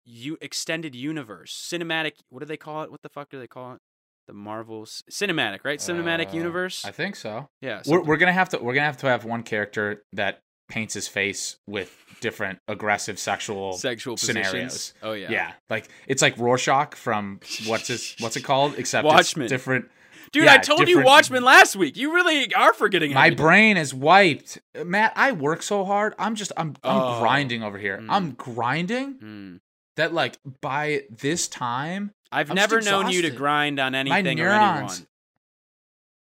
u- 0.06 0.38
extended 0.42 0.96
universe, 0.96 1.54
cinematic. 1.72 2.12
What 2.30 2.40
do 2.40 2.46
they 2.46 2.58
call 2.58 2.84
it? 2.84 2.92
What 2.92 3.02
the 3.04 3.10
fuck 3.10 3.30
do 3.30 3.40
they 3.40 3.48
call 3.48 3.74
it? 3.76 3.80
The 4.28 4.34
Marvels 4.34 5.02
cinematic, 5.12 5.60
right? 5.64 5.80
Cinematic 5.80 6.30
Uh, 6.34 6.38
universe. 6.38 6.84
I 6.86 6.92
think 6.92 7.16
so. 7.16 7.48
yeah. 7.62 7.82
We're, 7.86 8.02
we're 8.04 8.18
gonna 8.18 8.34
have 8.34 8.50
to 8.50 8.58
we're 8.58 8.74
gonna 8.74 8.86
have 8.86 8.98
to 8.98 9.08
have 9.08 9.24
one 9.26 9.44
character 9.44 10.04
that 10.14 10.40
paints 10.70 10.94
his 10.94 11.08
face 11.08 11.58
with 11.68 11.94
different 12.22 12.60
aggressive 12.68 13.18
sexual 13.20 13.74
sexual 13.74 14.16
scenarios. 14.18 14.52
positions. 14.52 14.94
Oh 15.04 15.14
yeah. 15.14 15.30
yeah. 15.32 15.52
like 15.70 15.88
it's 16.08 16.22
like 16.22 16.38
Rorschach 16.38 16.96
from 16.96 17.40
what's 17.66 17.88
his 17.88 18.16
what's 18.20 18.36
it 18.38 18.44
called 18.44 18.76
except 18.78 19.06
Watchmen. 19.06 19.48
different 19.50 19.90
Dude, 20.34 20.46
Yeah, 20.46 20.54
I 20.54 20.58
told 20.58 20.88
you 20.90 21.02
Watchmen 21.04 21.44
last 21.44 21.76
week. 21.76 21.96
You 21.96 22.14
really 22.14 22.54
are 22.56 22.74
forgetting. 22.74 23.14
my 23.14 23.28
everything. 23.28 23.46
brain 23.46 23.78
is 23.78 23.94
wiped 23.94 24.60
Matt 24.84 25.14
I 25.16 25.32
work 25.32 25.62
so 25.64 25.86
hard 25.86 26.14
I'm 26.20 26.36
just 26.36 26.52
I'm 26.58 26.70
I'm 26.84 27.02
Oh. 27.02 27.20
grinding 27.22 27.64
over 27.64 27.78
here 27.78 28.00
Mm. 28.00 28.08
I'm 28.10 28.32
grinding 28.32 29.14
Hmm. 29.14 29.56
that 29.96 30.14
like 30.14 30.38
by 30.62 31.04
this 31.12 31.48
time 31.48 32.12
I've 32.32 32.50
I'm 32.50 32.56
never 32.56 32.82
known 32.82 33.10
you 33.12 33.22
to 33.22 33.30
grind 33.30 33.80
on 33.80 33.94
anything 33.96 34.40
or 34.42 34.50
anyone. 34.50 34.90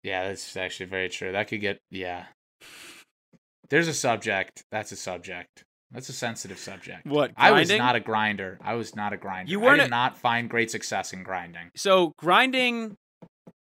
yeah 0.03 0.27
that's 0.27 0.55
actually 0.55 0.85
very 0.87 1.09
true 1.09 1.31
that 1.31 1.47
could 1.47 1.61
get 1.61 1.79
yeah 1.89 2.25
there's 3.69 3.87
a 3.87 3.93
subject 3.93 4.63
that's 4.71 4.91
a 4.91 4.95
subject 4.95 5.63
that's 5.91 6.09
a 6.09 6.13
sensitive 6.13 6.57
subject 6.59 7.05
What? 7.05 7.31
I 7.37 7.51
was 7.51 7.69
not 7.71 7.95
a 7.95 7.99
grinder. 7.99 8.57
I 8.63 8.73
was 8.73 8.95
not 8.95 9.13
a 9.13 9.17
grinder. 9.17 9.51
You 9.51 9.59
weren't 9.59 9.79
did 9.79 9.87
a- 9.87 9.89
not 9.91 10.17
find 10.17 10.49
great 10.49 10.71
success 10.71 11.13
in 11.13 11.21
grinding. 11.21 11.69
So 11.75 12.13
grinding, 12.17 12.97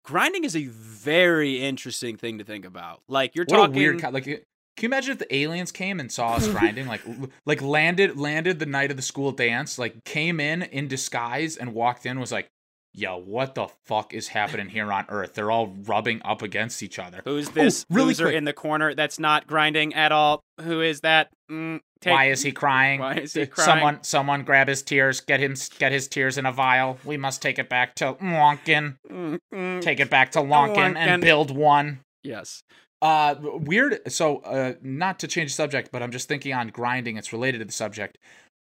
grinding 0.09 0.43
is 0.43 0.55
a 0.55 0.65
very 0.65 1.61
interesting 1.61 2.17
thing 2.17 2.39
to 2.39 2.43
think 2.43 2.65
about. 2.65 3.01
Like 3.07 3.35
you're 3.35 3.45
What 3.47 3.57
talking. 3.57 3.75
weird 3.75 4.01
co- 4.01 4.09
like. 4.09 4.23
Can 4.25 4.83
you 4.83 4.87
imagine 4.95 5.11
if 5.11 5.19
the 5.19 5.35
aliens 5.35 5.71
came 5.73 5.99
and 5.99 6.09
saw 6.11 6.35
us 6.35 6.47
grinding, 6.47 6.87
like 6.87 7.01
like 7.45 7.61
landed 7.61 8.17
landed 8.17 8.59
the 8.59 8.65
night 8.65 8.91
of 8.91 8.97
the 8.97 9.03
school 9.03 9.31
dance, 9.31 9.77
like 9.77 10.03
came 10.05 10.39
in 10.39 10.61
in 10.63 10.87
disguise 10.87 11.57
and 11.57 11.73
walked 11.73 12.05
in, 12.05 12.19
was 12.19 12.31
like, 12.31 12.47
"Yo, 12.93 13.17
what 13.17 13.55
the 13.55 13.67
fuck 13.85 14.13
is 14.13 14.29
happening 14.29 14.69
here 14.69 14.91
on 14.91 15.05
Earth? 15.09 15.33
They're 15.35 15.51
all 15.51 15.67
rubbing 15.67 16.21
up 16.25 16.41
against 16.41 16.81
each 16.83 16.97
other. 16.99 17.21
Who's 17.23 17.49
this 17.49 17.85
Oh, 17.89 17.95
really 17.95 18.07
loser 18.09 18.25
quick. 18.25 18.35
in 18.35 18.43
the 18.45 18.53
corner 18.53 18.93
that's 18.95 19.19
not 19.19 19.47
grinding 19.47 19.93
at 19.93 20.11
all? 20.11 20.41
Who 20.61 20.81
is 20.81 21.01
that? 21.01 21.29
Mm, 21.51 21.79
take- 22.01 22.13
Why 22.13 22.25
is 22.29 22.41
he 22.43 22.51
crying? 22.51 22.99
Why 22.99 23.15
is 23.15 23.33
he 23.33 23.45
crying? 23.45 23.65
Someone, 23.65 24.03
someone, 24.03 24.43
grab 24.43 24.67
his 24.67 24.81
tears. 24.81 25.21
Get 25.21 25.39
him, 25.39 25.55
get 25.77 25.91
his 25.91 26.07
tears 26.07 26.37
in 26.37 26.45
a 26.45 26.51
vial. 26.51 26.97
We 27.05 27.17
must 27.17 27.41
take 27.41 27.59
it 27.59 27.69
back 27.69 27.95
to 27.95 28.13
Wonkin. 28.15 28.97
Mm, 29.09 29.39
mm, 29.53 29.81
Take 29.81 29.99
it 29.99 30.09
back 30.09 30.31
to 30.31 30.39
Wonkin 30.39 30.75
Wonkin. 30.75 30.97
and 30.97 31.21
build 31.21 31.55
one. 31.55 31.99
Yes. 32.23 32.63
Uh, 33.01 33.35
weird. 33.39 33.99
So, 34.11 34.39
uh, 34.39 34.73
not 34.81 35.19
to 35.19 35.27
change 35.27 35.51
the 35.51 35.55
subject, 35.55 35.89
but 35.91 36.03
I'm 36.03 36.11
just 36.11 36.27
thinking 36.27 36.53
on 36.53 36.67
grinding. 36.67 37.15
It's 37.17 37.31
related 37.31 37.59
to 37.59 37.65
the 37.65 37.71
subject. 37.71 38.17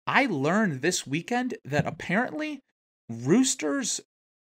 I 0.05 0.25
learned 0.25 0.81
this 0.81 1.07
weekend 1.07 1.55
that 1.63 1.85
apparently 1.87 2.61
roosters, 3.09 4.01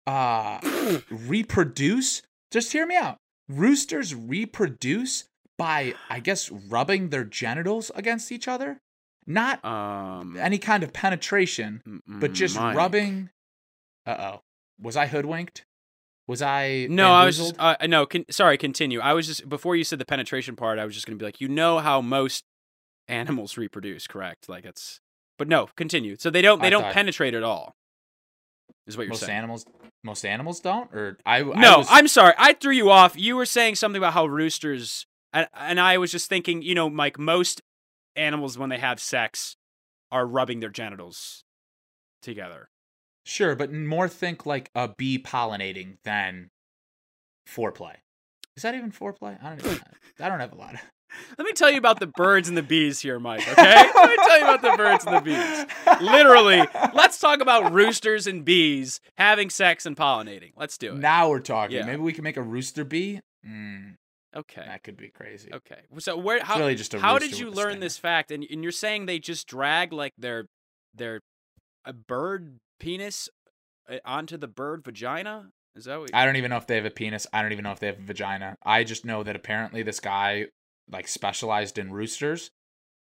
uh, 0.08 0.60
reproduce. 1.10 2.22
Just 2.52 2.72
hear 2.72 2.86
me 2.86 2.96
out. 2.96 3.18
Roosters 3.50 4.14
reproduce 4.16 5.26
by, 5.58 5.94
I 6.10 6.20
guess, 6.20 6.50
rubbing 6.52 7.10
their 7.10 7.24
genitals 7.24 7.92
against 7.96 8.32
each 8.32 8.48
other. 8.48 8.80
Not 9.28 9.64
Um. 9.64 10.36
any 10.38 10.58
kind 10.58 10.84
of 10.84 10.94
penetration, 10.94 12.02
but 12.08 12.34
just 12.34 12.56
Mike. 12.56 12.76
rubbing. 12.76 13.30
Uh 14.06 14.16
oh. 14.20 14.42
Was 14.82 14.98
I 14.98 15.06
hoodwinked? 15.08 15.64
Was 16.28 16.42
I? 16.42 16.88
No, 16.90 17.12
I 17.12 17.26
was 17.26 17.38
just, 17.38 17.56
uh, 17.60 17.76
no. 17.88 18.06
Con- 18.08 18.26
sorry, 18.32 18.58
continue. 18.58 19.00
I 19.00 19.14
was 19.14 19.28
just 19.28 19.48
before 19.48 19.76
you 19.76 19.84
said 19.84 20.00
the 20.00 20.06
penetration 20.06 20.56
part. 20.56 20.80
I 20.80 20.86
was 20.86 20.96
just 20.96 21.06
gonna 21.06 21.18
be 21.18 21.26
like, 21.26 21.40
you 21.40 21.48
know 21.48 21.78
how 21.80 22.02
most 22.02 22.44
animals 23.08 23.58
reproduce, 23.58 24.08
correct? 24.08 24.50
Like 24.50 24.66
it's, 24.66 25.00
but 25.38 25.48
no, 25.48 25.68
continue. 25.78 26.16
So 26.18 26.30
they 26.32 26.42
don't 26.42 26.60
they 26.62 26.68
I 26.68 26.70
don't 26.72 26.82
thought- 26.84 26.94
penetrate 26.94 27.36
at 27.36 27.44
all. 27.44 27.76
Is 28.88 28.98
what 28.98 29.04
you're 29.04 29.10
most 29.12 29.22
saying? 29.22 29.38
animals. 29.38 29.66
Most 30.04 30.26
animals 30.26 30.60
don't, 30.60 30.92
or 30.94 31.18
I. 31.26 31.38
I 31.38 31.42
No, 31.42 31.80
was- 31.80 31.88
I'm 31.90 32.08
sorry. 32.08 32.34
I 32.38 32.54
threw 32.54 32.74
you 32.74 32.90
off. 32.90 33.18
You 33.18 33.36
were 33.36 33.46
saying 33.46 33.76
something 33.76 33.98
about 34.00 34.14
how 34.14 34.26
roosters, 34.26 35.06
and, 35.32 35.48
and 35.56 35.80
I 35.80 35.98
was 35.98 36.12
just 36.12 36.28
thinking, 36.30 36.62
you 36.62 36.74
know, 36.76 36.88
like 36.88 37.20
most 37.20 37.62
animals 38.16 38.58
when 38.58 38.70
they 38.70 38.80
have 38.80 39.00
sex 39.00 39.56
are 40.12 40.26
rubbing 40.26 40.60
their 40.60 40.70
genitals 40.70 41.44
together. 42.22 42.70
Sure, 43.26 43.56
but 43.56 43.72
more 43.72 44.08
think 44.10 44.46
like 44.46 44.72
a 44.74 44.88
bee 44.88 45.20
pollinating 45.20 45.98
than 46.04 46.50
foreplay. 47.48 47.96
Is 48.58 48.64
that 48.64 48.76
even 48.76 48.92
foreplay? 48.92 49.42
I 49.44 49.50
don't 49.50 49.60
even. 49.66 49.80
I 50.20 50.30
don't 50.30 50.40
have 50.40 50.54
a 50.54 50.56
lot. 50.56 50.74
Of... 50.74 50.80
Let 51.38 51.46
me 51.46 51.54
tell 51.54 51.72
you 51.72 51.78
about 51.78 52.00
the 52.00 52.08
birds 52.08 52.48
and 52.48 52.58
the 52.58 52.64
bees 52.64 53.00
here, 53.00 53.20
Mike. 53.20 53.48
Okay, 53.48 53.64
let 53.96 54.10
me 54.10 54.16
tell 54.18 54.38
you 54.40 54.44
about 54.46 54.62
the 54.62 54.74
birds 54.78 55.06
and 55.06 55.16
the 55.16 55.22
bees. 55.22 56.02
Literally, 56.02 56.62
let's 56.94 57.20
talk 57.20 57.42
about 57.42 57.72
roosters 57.74 58.28
and 58.28 58.44
bees 58.46 59.02
having 59.18 59.50
sex 59.50 59.86
and 59.86 59.96
pollinating. 59.96 60.52
Let's 60.56 60.78
do 60.78 60.94
it. 60.94 60.98
Now 61.00 61.30
we're 61.30 61.40
talking. 61.40 61.78
Yeah. 61.78 61.86
Maybe 61.86 62.02
we 62.02 62.14
can 62.14 62.24
make 62.24 62.38
a 62.38 62.42
rooster 62.42 62.84
bee. 62.84 63.20
Mm, 63.48 63.96
Okay. 64.36 64.64
that 64.66 64.84
could 64.84 64.98
be 64.98 65.10
crazy. 65.10 65.54
Okay. 65.54 65.82
So 66.00 66.18
where 66.18 66.44
how 66.44 66.58
really 66.60 66.78
how 67.00 67.18
did 67.18 67.38
you 67.38 67.52
learn 67.52 67.80
this 67.80 67.98
fact? 67.98 68.32
And 68.32 68.46
and 68.50 68.64
you're 68.64 68.72
saying 68.72 69.06
they 69.06 69.20
just 69.20 69.48
drag 69.48 69.92
like 69.92 70.14
their 70.18 70.46
their 70.94 71.22
a 71.86 71.94
bird 71.94 72.60
penis 72.80 73.30
uh, 73.90 73.98
onto 74.06 74.38
the 74.38 74.48
bird 74.48 74.84
vagina? 74.86 75.50
Is 75.76 75.86
that 75.86 76.00
what? 76.00 76.12
I 76.14 76.26
don't 76.26 76.36
even 76.36 76.50
know 76.50 76.58
if 76.58 76.68
they 76.68 76.76
have 76.76 76.86
a 76.86 76.92
penis. 76.92 77.28
I 77.34 77.42
don't 77.42 77.52
even 77.52 77.64
know 77.64 77.72
if 77.72 77.80
they 77.80 77.88
have 77.88 78.00
a 78.00 78.04
vagina. 78.04 78.56
I 78.64 78.84
just 78.84 79.06
know 79.06 79.24
that 79.24 79.36
apparently 79.36 79.84
this 79.84 80.00
guy 80.00 80.48
like 80.92 81.08
specialized 81.08 81.78
in 81.78 81.92
roosters, 81.92 82.52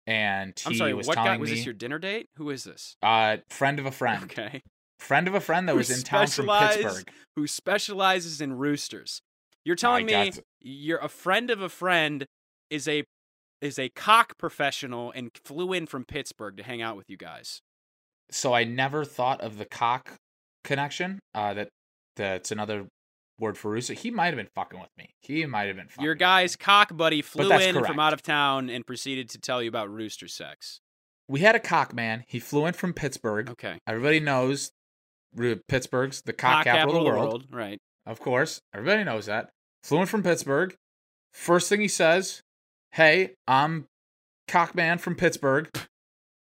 and 0.08 0.54
he 0.60 0.68
I'm 0.68 0.74
sorry. 0.76 0.94
was 0.94 1.08
What 1.08 1.16
telling 1.16 1.32
guy 1.32 1.38
was 1.38 1.50
me, 1.50 1.56
this? 1.58 1.66
Your 1.66 1.74
dinner 1.74 2.00
date? 2.00 2.28
Who 2.38 2.50
is 2.50 2.64
this? 2.64 2.96
uh, 3.04 3.38
friend 3.50 3.80
of 3.80 3.86
a 3.86 3.92
friend, 3.92 4.24
Okay. 4.24 4.62
friend 5.00 5.28
of 5.28 5.34
a 5.36 5.40
friend 5.40 5.68
that 5.68 5.74
Who 5.74 5.78
was 5.78 5.90
in 5.90 6.04
town 6.04 6.28
from 6.28 6.48
Pittsburgh. 6.50 7.10
Who 7.36 7.48
specializes 7.48 8.42
in 8.42 8.54
roosters? 8.54 9.22
You're 9.66 9.76
telling 9.76 10.06
me 10.06 10.32
you're 10.62 11.00
a 11.00 11.10
friend 11.10 11.50
of 11.50 11.62
a 11.62 11.70
friend 11.70 12.26
is 12.70 12.88
a 12.88 13.04
is 13.62 13.78
a 13.78 13.90
cock 13.90 14.38
professional 14.38 15.12
and 15.12 15.32
flew 15.44 15.74
in 15.74 15.86
from 15.86 16.06
Pittsburgh 16.06 16.56
to 16.58 16.64
hang 16.64 16.82
out 16.82 16.96
with 16.96 17.10
you 17.10 17.18
guys. 17.18 17.62
so 18.32 18.54
I 18.54 18.64
never 18.64 19.04
thought 19.04 19.42
of 19.42 19.58
the 19.58 19.66
cock 19.66 20.14
connection. 20.64 21.20
Uh, 21.34 21.54
that 21.56 21.70
that's 22.16 22.52
another 22.52 22.88
word 23.40 23.58
for 23.58 23.72
rooster. 23.72 23.94
He 23.94 24.12
might 24.12 24.28
have 24.28 24.36
been 24.36 24.50
fucking 24.54 24.80
with 24.80 24.90
me. 24.98 25.16
He 25.22 25.46
might 25.46 25.68
have 25.68 25.76
been 25.76 25.88
fucking 25.88 26.04
Your 26.04 26.16
guy's 26.16 26.56
cock 26.56 26.96
buddy 26.96 27.22
flew 27.22 27.52
in 27.52 27.74
correct. 27.74 27.88
from 27.88 28.00
out 28.00 28.14
of 28.14 28.22
town 28.22 28.70
and 28.70 28.86
proceeded 28.86 29.30
to 29.30 29.40
tell 29.40 29.62
you 29.62 29.70
about 29.70 29.90
rooster 29.90 30.28
sex. 30.28 30.82
We 31.28 31.42
had 31.42 31.56
a 31.56 31.60
cock 31.60 31.94
man. 31.94 32.24
He 32.28 32.40
flew 32.40 32.66
in 32.66 32.74
from 32.74 32.94
Pittsburgh. 32.94 33.50
Okay. 33.52 33.80
Everybody 33.88 34.20
knows 34.20 34.72
Pittsburgh's 35.68 36.22
the 36.24 36.34
cock, 36.34 36.64
capital, 36.64 36.98
of 36.98 37.04
the 37.04 37.10
world. 37.10 37.46
Right. 37.52 37.80
Of 38.06 38.20
course, 38.20 38.62
everybody 38.74 39.04
knows 39.04 39.28
that. 39.28 39.52
Flew 39.84 40.02
in 40.02 40.08
from 40.08 40.24
Pittsburgh. 40.24 40.76
First 41.34 41.70
thing 41.70 41.82
he 41.82 41.88
says, 41.88 42.42
"Hey, 42.94 43.36
I'm 43.48 43.86
cockman 44.48 44.98
from 44.98 45.16
Pittsburgh. 45.16 45.70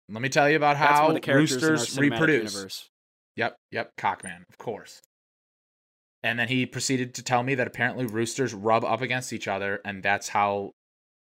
Let 0.09 0.21
me 0.21 0.29
tell 0.29 0.49
you 0.49 0.55
about 0.55 0.77
how 0.77 1.09
roosters 1.09 1.63
in 1.63 1.69
our 1.69 1.75
cinematic 1.75 1.99
reproduce." 2.11 2.53
universe. 2.53 2.89
Yep, 3.35 3.55
yep, 3.71 3.91
cockman, 3.97 4.45
of 4.49 4.57
course. 4.57 5.01
And 6.23 6.39
then 6.39 6.47
he 6.47 6.65
proceeded 6.65 7.13
to 7.15 7.23
tell 7.23 7.43
me 7.43 7.55
that 7.55 7.67
apparently 7.67 8.05
roosters 8.05 8.53
rub 8.53 8.83
up 8.83 9.01
against 9.01 9.31
each 9.31 9.47
other, 9.47 9.81
and 9.85 10.01
that's 10.01 10.29
how 10.29 10.71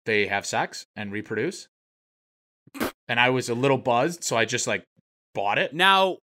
they 0.06 0.28
have 0.28 0.46
sex 0.46 0.86
and 0.96 1.12
reproduce. 1.12 1.68
And 3.08 3.20
I 3.20 3.30
was 3.30 3.50
a 3.50 3.56
little 3.56 3.78
buzzed, 3.78 4.24
so 4.24 4.36
I 4.36 4.46
just 4.46 4.68
like 4.68 4.84
bought 5.34 5.58
it. 5.58 5.74
Now, 5.74 6.18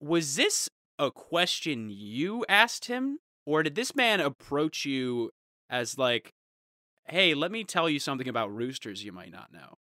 was 0.00 0.36
this 0.36 0.68
a 0.98 1.10
question 1.10 1.88
you 1.90 2.44
asked 2.48 2.86
him, 2.86 3.18
or 3.46 3.62
did 3.62 3.74
this 3.74 3.94
man 3.94 4.20
approach 4.20 4.84
you 4.84 5.30
as 5.70 5.96
like, 5.98 6.30
"Hey, 7.06 7.34
let 7.34 7.50
me 7.50 7.64
tell 7.64 7.88
you 7.88 7.98
something 7.98 8.28
about 8.28 8.54
roosters 8.54 9.04
you 9.04 9.12
might 9.12 9.32
not 9.32 9.52
know"? 9.52 9.78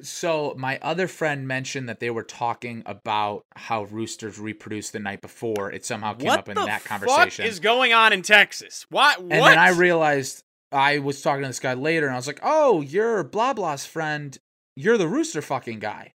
So 0.00 0.54
my 0.56 0.78
other 0.82 1.06
friend 1.06 1.46
mentioned 1.46 1.88
that 1.88 2.00
they 2.00 2.10
were 2.10 2.24
talking 2.24 2.82
about 2.86 3.42
how 3.54 3.84
roosters 3.84 4.38
reproduce 4.38 4.90
the 4.90 4.98
night 4.98 5.20
before. 5.20 5.70
It 5.70 5.84
somehow 5.84 6.14
came 6.14 6.26
what 6.28 6.38
up 6.40 6.48
in 6.48 6.54
the 6.54 6.64
that 6.66 6.82
fuck 6.82 7.00
conversation. 7.00 7.44
is 7.46 7.60
going 7.60 7.92
on 7.92 8.12
in 8.12 8.22
Texas? 8.22 8.86
What? 8.88 9.18
and 9.18 9.28
what? 9.28 9.50
then 9.50 9.58
I 9.58 9.70
realized 9.70 10.42
I 10.72 10.98
was 10.98 11.20
talking 11.22 11.42
to 11.42 11.48
this 11.48 11.60
guy 11.60 11.74
later, 11.74 12.06
and 12.06 12.14
I 12.14 12.18
was 12.18 12.26
like, 12.26 12.40
"Oh, 12.42 12.80
you're 12.80 13.22
blah 13.22 13.52
blah's 13.52 13.84
friend. 13.86 14.36
You're 14.74 14.98
the 14.98 15.06
rooster 15.08 15.42
fucking 15.42 15.78
guy." 15.80 16.14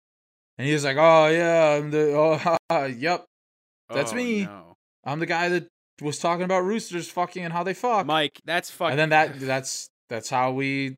And 0.56 0.66
he 0.66 0.72
was 0.72 0.84
like, 0.84 0.96
"Oh 0.98 1.26
yeah, 1.26 1.76
I'm 1.78 1.90
the 1.90 2.12
oh 2.16 2.56
uh, 2.70 2.84
yep, 2.96 3.24
that's 3.90 4.12
Oh, 4.12 4.16
me. 4.16 4.44
no. 4.44 4.76
I'm 5.04 5.18
the 5.18 5.26
guy 5.26 5.48
that 5.50 5.66
was 6.00 6.18
talking 6.18 6.44
about 6.44 6.64
roosters 6.64 7.10
fucking 7.10 7.44
and 7.44 7.52
how 7.52 7.64
they 7.64 7.74
fuck." 7.74 8.06
Mike, 8.06 8.40
that's 8.44 8.70
fucking. 8.70 8.92
and 8.92 8.98
then 9.00 9.08
that 9.10 9.40
that's 9.40 9.88
that's 10.08 10.30
how 10.30 10.52
we 10.52 10.94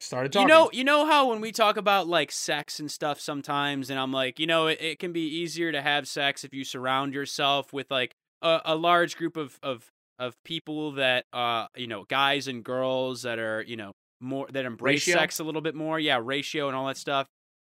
started 0.00 0.34
You 0.34 0.46
know, 0.46 0.70
you 0.72 0.84
know 0.84 1.06
how 1.06 1.28
when 1.30 1.40
we 1.40 1.52
talk 1.52 1.76
about 1.76 2.06
like 2.06 2.30
sex 2.32 2.78
and 2.80 2.90
stuff 2.90 3.20
sometimes, 3.20 3.90
and 3.90 3.98
I'm 3.98 4.12
like, 4.12 4.38
you 4.38 4.46
know, 4.46 4.66
it, 4.66 4.80
it 4.80 4.98
can 4.98 5.12
be 5.12 5.26
easier 5.26 5.72
to 5.72 5.80
have 5.80 6.06
sex 6.08 6.44
if 6.44 6.52
you 6.52 6.64
surround 6.64 7.14
yourself 7.14 7.72
with 7.72 7.90
like 7.90 8.14
a, 8.42 8.60
a 8.66 8.74
large 8.76 9.16
group 9.16 9.36
of 9.36 9.58
of 9.62 9.90
of 10.18 10.34
people 10.44 10.92
that 10.92 11.24
uh 11.32 11.66
you 11.76 11.86
know 11.86 12.04
guys 12.08 12.46
and 12.46 12.62
girls 12.62 13.22
that 13.22 13.38
are 13.38 13.62
you 13.62 13.76
know 13.76 13.92
more 14.20 14.46
that 14.52 14.64
embrace 14.64 15.06
Ratio? 15.06 15.20
sex 15.20 15.40
a 15.40 15.44
little 15.44 15.60
bit 15.60 15.74
more 15.74 15.98
yeah 15.98 16.20
ratio 16.22 16.68
and 16.68 16.76
all 16.76 16.86
that 16.86 16.96
stuff 16.96 17.26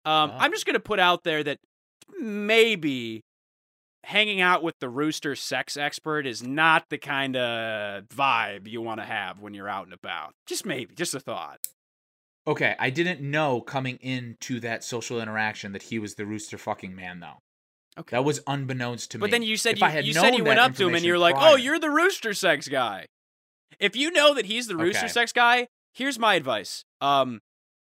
Um, 0.03 0.32
Oh. 0.32 0.38
I'm 0.39 0.51
just 0.51 0.66
gonna 0.66 0.80
put 0.82 0.99
out 0.99 1.24
there 1.24 1.43
that 1.43 1.59
maybe 2.20 3.22
hanging 4.03 4.41
out 4.41 4.61
with 4.61 4.76
the 4.80 4.89
rooster 4.89 5.36
sex 5.36 5.78
expert 5.78 6.28
is 6.28 6.43
not 6.43 6.86
the 6.89 6.97
kind 6.97 7.36
of 7.36 8.03
vibe 8.09 8.68
you 8.68 8.82
want 8.82 8.99
to 8.99 9.05
have 9.05 9.39
when 9.39 9.53
you're 9.53 9.70
out 9.70 9.86
and 9.86 9.93
about. 9.93 10.34
Just 10.45 10.66
maybe, 10.66 10.93
just 10.93 11.16
a 11.16 11.20
thought. 11.20 11.59
Okay, 12.47 12.75
I 12.79 12.89
didn't 12.91 13.21
know 13.21 13.59
coming 13.61 13.97
into 14.01 14.59
that 14.59 14.83
social 14.83 15.19
interaction 15.19 15.71
that 15.71 15.83
he 15.83 15.97
was 15.99 16.15
the 16.15 16.25
rooster 16.25 16.57
fucking 16.57 16.95
man 16.95 17.19
though. 17.19 17.39
Okay. 17.97 18.15
That 18.17 18.23
was 18.25 18.41
unbeknownst 18.45 19.11
to 19.11 19.17
me. 19.17 19.21
But 19.21 19.31
then 19.31 19.41
you 19.41 19.57
said 19.57 19.73
If 19.73 19.79
you, 19.79 19.85
I 19.87 19.89
had 19.89 20.05
you 20.05 20.13
said 20.13 20.35
you 20.35 20.43
went 20.43 20.59
up 20.59 20.75
to 20.75 20.87
him 20.87 20.95
and 20.95 21.03
you're 21.05 21.17
like, 21.17 21.35
"Oh, 21.37 21.55
you're 21.55 21.79
the 21.79 21.89
rooster 21.89 22.33
sex 22.33 22.67
guy." 22.67 23.05
If 23.79 23.95
you 23.95 24.11
know 24.11 24.33
that 24.35 24.45
he's 24.45 24.67
the 24.67 24.75
rooster 24.75 25.05
Okay. 25.05 25.11
sex 25.13 25.31
guy, 25.31 25.67
here's 25.93 26.19
my 26.19 26.35
advice: 26.35 26.83
um, 27.01 27.39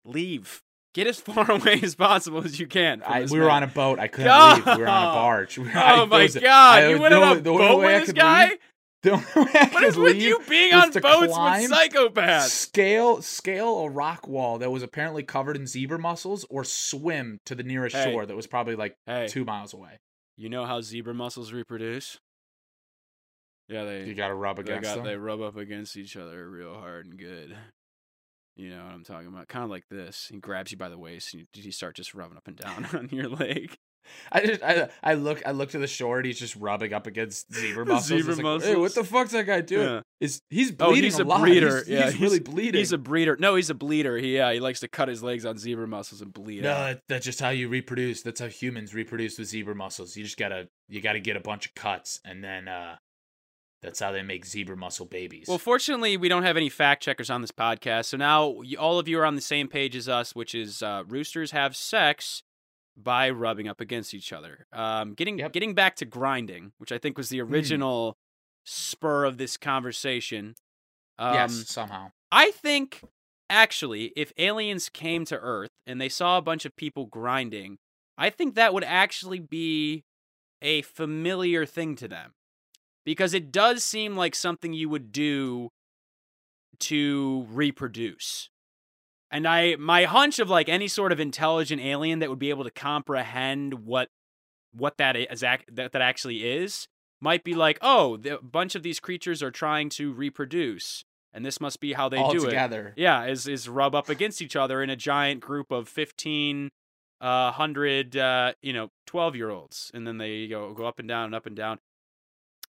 leave. 0.04 0.62
Get 0.96 1.06
as 1.06 1.20
far 1.22 1.50
away 1.52 1.80
as 1.84 1.94
possible 1.96 2.44
as 2.44 2.60
you 2.60 2.66
can. 2.66 3.04
I, 3.06 3.26
we 3.26 3.40
were 3.40 3.52
on 3.52 3.62
a 3.62 3.68
boat. 3.68 4.00
I 4.00 4.08
couldn't 4.08 4.26
God! 4.28 4.58
leave. 4.66 4.78
We 4.78 4.82
were 4.84 4.90
on 4.90 5.04
a 5.04 5.14
barge. 5.14 5.58
We 5.58 5.64
were- 5.66 5.72
Oh 5.76 5.80
I- 6.04 6.06
my 6.06 6.28
god! 6.28 6.84
I- 6.84 6.90
you 6.90 7.00
went 7.00 7.14
on 7.14 7.38
a 7.38 7.42
the 7.42 7.42
boat 7.54 7.78
with 7.80 8.08
this 8.08 8.14
guy? 8.14 8.50
leave- 8.50 8.58
The 9.04 9.12
only 9.12 9.26
way 9.36 9.52
I 9.56 9.70
What 9.72 9.84
could 9.94 9.96
with 9.96 10.18
you 10.18 10.40
being 10.50 10.74
on 10.74 10.92
boats 10.92 11.22
with 11.22 11.32
psychopaths? 11.72 12.50
Scale 12.50 13.22
scale 13.22 13.80
a 13.80 13.90
rock 13.90 14.28
wall 14.28 14.58
that 14.58 14.72
was 14.72 14.84
apparently 14.84 15.24
covered 15.24 15.56
in 15.56 15.68
zebra 15.68 15.98
mussels, 16.00 16.46
or 16.50 16.64
swim 16.66 17.40
to 17.46 17.56
the 17.56 17.64
nearest 17.64 17.96
Hey. 17.96 18.12
shore 18.12 18.26
that 18.26 18.36
was 18.36 18.46
probably 18.48 18.76
like 18.76 18.96
Hey, 19.06 19.28
two 19.30 19.46
miles 19.46 19.74
away. 19.74 20.00
you 20.36 20.50
know 20.50 20.66
how 20.66 20.82
zebra 20.82 21.14
mussels 21.14 21.54
reproduce? 21.54 22.18
Yeah, 23.70 23.86
they 23.86 24.04
You 24.06 24.16
got 24.16 24.30
to 24.30 24.34
rub 24.36 24.58
they 24.58 24.64
against 24.64 24.84
got 24.90 24.96
them. 24.98 25.06
they 25.06 25.16
rub 25.16 25.42
up 25.42 25.56
against 25.56 25.96
each 25.96 26.18
other 26.18 26.50
real 26.50 26.74
hard 26.74 27.06
and 27.06 27.18
good. 27.18 27.56
You 28.58 28.72
know 28.72 28.84
what 28.84 28.94
I'm 28.94 29.04
talking 29.06 29.28
about? 29.28 29.48
Kind 29.48 29.64
of 29.64 29.70
like 29.70 29.86
this. 29.90 30.28
He 30.30 30.40
grabs 30.40 30.72
you 30.74 30.78
by 30.78 30.90
the 30.90 30.98
waist 30.98 31.34
and 31.34 31.42
you, 31.54 31.62
you 31.64 31.72
start 31.72 31.96
just 31.96 32.14
rubbing 32.14 32.36
up 32.36 32.48
and 32.48 32.58
down 32.58 32.86
on 32.94 33.08
your 33.12 33.30
leg. 33.30 33.78
I 34.32 34.46
just 34.46 34.64
I, 34.64 34.90
I 35.04 35.14
look 35.16 35.42
I 35.46 35.52
look 35.52 35.72
to 35.72 35.80
the 35.80 35.88
shore 35.88 36.18
and 36.18 36.26
he's 36.26 36.40
just 36.40 36.56
rubbing 36.56 36.94
up 36.94 37.08
against 37.08 37.54
zebra 37.54 37.86
mussels. 37.86 38.26
Zebra 38.26 38.36
like, 38.36 38.64
Hey, 38.64 38.76
what 38.76 38.94
the 38.94 39.04
fuck's 39.04 39.32
that 39.32 39.46
guy 39.46 39.62
doing? 39.62 39.88
Yeah. 39.88 40.02
Is 40.20 40.42
he's 40.50 40.72
bleeding? 40.72 40.88
Oh, 40.88 40.92
bleeding 40.92 41.04
he's 41.12 41.20
a 41.20 41.24
lot. 41.24 41.42
breeder. 41.42 41.78
He's, 41.80 41.88
Yeah, 41.88 42.12
he's 42.12 42.22
really 42.22 42.40
bleeding. 42.40 42.80
He's 42.80 42.92
a 42.92 42.98
breeder. 42.98 43.38
No, 43.40 43.56
he's 43.56 43.70
a 43.70 43.76
bleeder. 43.76 44.18
He 44.18 44.36
yeah, 44.36 44.52
he 44.52 44.60
likes 44.60 44.80
to 44.82 44.88
cut 44.88 45.08
his 45.08 45.24
legs 45.24 45.46
on 45.46 45.58
zebra 45.58 45.88
mussels 45.88 46.22
and 46.22 46.34
bleed. 46.34 46.64
no, 46.64 46.72
out. 46.72 47.00
that's 47.08 47.26
just 47.26 47.40
how 47.40 47.50
you 47.50 47.70
reproduce. 47.70 48.22
That's 48.22 48.40
how 48.40 48.48
humans 48.48 48.94
reproduce 48.94 49.38
with 49.38 49.48
zebra 49.48 49.76
mussels. 49.76 50.16
You 50.16 50.24
just 50.24 50.38
gotta 50.38 50.68
you 50.88 51.02
gotta 51.02 51.20
get 51.20 51.38
a 51.38 51.42
bunch 51.42 51.66
of 51.66 51.76
cuts 51.76 52.20
and 52.26 52.44
then 52.44 52.68
uh 52.68 52.96
that's 53.82 54.00
how 54.00 54.12
they 54.12 54.22
make 54.22 54.46
zebra 54.46 54.76
mussel 54.76 55.06
babies. 55.06 55.46
Well, 55.48 55.58
fortunately, 55.58 56.18
we 56.18 56.28
don't 56.28 56.44
have 56.44 56.58
any 56.58 56.70
fact 56.70 57.02
checkers 57.02 57.30
on 57.30 57.42
this 57.42 57.52
podcast, 57.52 58.06
so 58.06 58.18
now 58.18 58.62
all 58.78 59.00
of 59.00 59.08
you 59.08 59.20
are 59.20 59.26
on 59.26 59.36
the 59.36 59.42
same 59.42 59.68
page 59.68 59.96
as 59.96 60.10
us, 60.10 60.36
which 60.36 60.54
is 60.54 60.84
uh, 60.84 61.04
roosters 61.08 61.52
have 61.52 61.76
sex 61.76 62.44
by 63.04 63.30
rubbing 63.30 63.68
up 63.68 63.82
against 63.82 64.14
each 64.14 64.32
other. 64.34 64.66
Um, 64.74 65.14
getting 65.14 65.40
Yep. 65.40 65.54
getting 65.54 65.74
back 65.74 65.96
to 65.98 66.06
grinding, 66.06 66.74
which 66.78 66.92
I 66.92 66.98
think 66.98 67.18
was 67.18 67.30
the 67.30 67.42
original 67.42 68.18
spur 68.66 69.26
of 69.26 69.38
this 69.38 69.58
conversation. 69.58 70.56
Um, 71.18 71.34
yes, 71.34 71.70
somehow. 71.70 72.12
I 72.32 72.52
think 72.52 73.04
actually, 73.50 74.14
if 74.16 74.32
aliens 74.38 74.90
came 74.90 75.26
to 75.26 75.38
Earth 75.38 75.72
and 75.88 76.00
they 76.00 76.10
saw 76.10 76.38
a 76.38 76.42
bunch 76.42 76.66
of 76.66 76.76
people 76.76 77.06
grinding, 77.06 77.78
I 78.18 78.30
think 78.30 78.56
that 78.56 78.74
would 78.74 78.84
actually 78.84 79.40
be 79.40 80.04
a 80.62 80.82
familiar 80.84 81.66
thing 81.66 81.96
to 81.98 82.08
them. 82.08 82.34
Because 83.06 83.34
it 83.34 83.52
does 83.52 83.84
seem 83.84 84.16
like 84.16 84.36
something 84.36 84.74
you 84.74 84.90
would 84.90 85.12
do 85.12 85.70
to 86.80 87.48
reproduce. 87.50 88.50
And 89.32 89.48
I 89.48 89.76
my 89.76 90.06
hunch 90.06 90.40
of 90.40 90.50
like 90.50 90.70
any 90.70 90.88
sort 90.88 91.12
of 91.12 91.20
intelligent 91.20 91.82
alien 91.82 92.20
that 92.20 92.30
would 92.30 92.40
be 92.40 92.50
able 92.50 92.64
to 92.64 92.72
comprehend 92.72 93.86
what 93.86 94.10
what 94.74 94.98
that 94.98 95.16
is 95.16 95.42
that, 95.42 95.62
that 95.72 95.96
actually 95.96 96.50
is 96.50 96.88
might 97.22 97.44
be 97.44 97.54
like, 97.54 97.78
"Oh, 97.82 98.18
the, 98.18 98.40
a 98.40 98.42
bunch 98.42 98.76
of 98.76 98.84
these 98.84 99.00
creatures 99.00 99.44
are 99.44 99.52
trying 99.52 99.90
to 99.90 100.12
reproduce." 100.14 101.04
And 101.32 101.46
this 101.46 101.62
must 101.62 101.80
be 101.80 101.94
how 101.94 102.10
they 102.10 102.18
All 102.18 102.32
do 102.32 102.44
it. 102.44 102.48
together. 102.48 102.94
Yeah, 102.98 103.26
is 103.26 103.48
is 103.48 103.70
rub 103.70 103.94
up 103.94 104.10
against 104.10 104.42
each 104.42 104.56
other 104.56 104.82
in 104.82 104.90
a 104.90 104.96
giant 104.96 105.42
group 105.42 105.72
of 105.72 105.88
15 105.88 106.70
uh 107.22 107.52
100 107.52 108.16
uh 108.16 108.54
you 108.62 108.72
know 108.72 108.90
12 109.06 109.36
year 109.36 109.50
olds 109.50 109.92
and 109.94 110.08
then 110.08 110.18
they 110.20 110.48
go 110.48 110.74
go 110.74 110.86
up 110.86 111.00
and 111.00 111.08
down 111.08 111.26
and 111.26 111.36
up 111.36 111.46
and 111.46 111.56
down. 111.56 111.78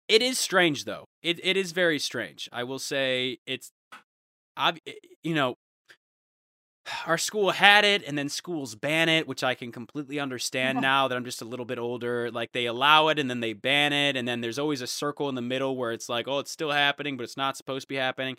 It 0.08 0.22
is 0.22 0.40
strange 0.40 0.86
though. 0.86 1.06
It 1.22 1.40
it 1.44 1.56
is 1.58 1.72
very 1.72 2.00
strange. 2.00 2.50
I 2.52 2.64
will 2.64 2.80
say 2.80 3.38
it's 3.46 3.72
ob- 4.58 4.80
you 5.22 5.36
know 5.36 5.56
our 7.06 7.18
school 7.18 7.52
had 7.52 7.86
it 7.86 8.04
and 8.06 8.18
then 8.18 8.30
schools 8.30 8.76
ban 8.76 9.10
it, 9.10 9.28
which 9.28 9.44
I 9.44 9.56
can 9.56 9.72
completely 9.72 10.20
understand 10.20 10.82
now 10.82 11.08
that 11.08 11.16
I'm 11.16 11.26
just 11.26 11.42
a 11.42 11.46
little 11.46 11.66
bit 11.66 11.80
older. 11.80 12.32
Like 12.32 12.52
they 12.52 12.66
allow 12.66 13.08
it 13.10 13.20
and 13.20 13.30
then 13.30 13.40
they 13.40 13.54
ban 13.54 13.94
it 13.94 14.16
and 14.16 14.28
then 14.28 14.42
there's 14.42 14.60
always 14.60 14.82
a 14.82 14.88
circle 14.88 15.30
in 15.30 15.36
the 15.36 15.42
middle 15.42 15.76
where 15.76 15.92
it's 15.92 16.10
like, 16.10 16.28
"Oh, 16.28 16.40
it's 16.40 16.52
still 16.52 16.72
happening, 16.72 17.18
but 17.18 17.24
it's 17.24 17.38
not 17.38 17.58
supposed 17.58 17.84
to 17.84 17.94
be 17.94 17.96
happening." 17.96 18.38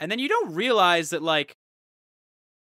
And 0.00 0.10
then 0.10 0.18
you 0.18 0.28
don't 0.28 0.54
realize 0.54 1.10
that 1.10 1.22
like 1.22 1.56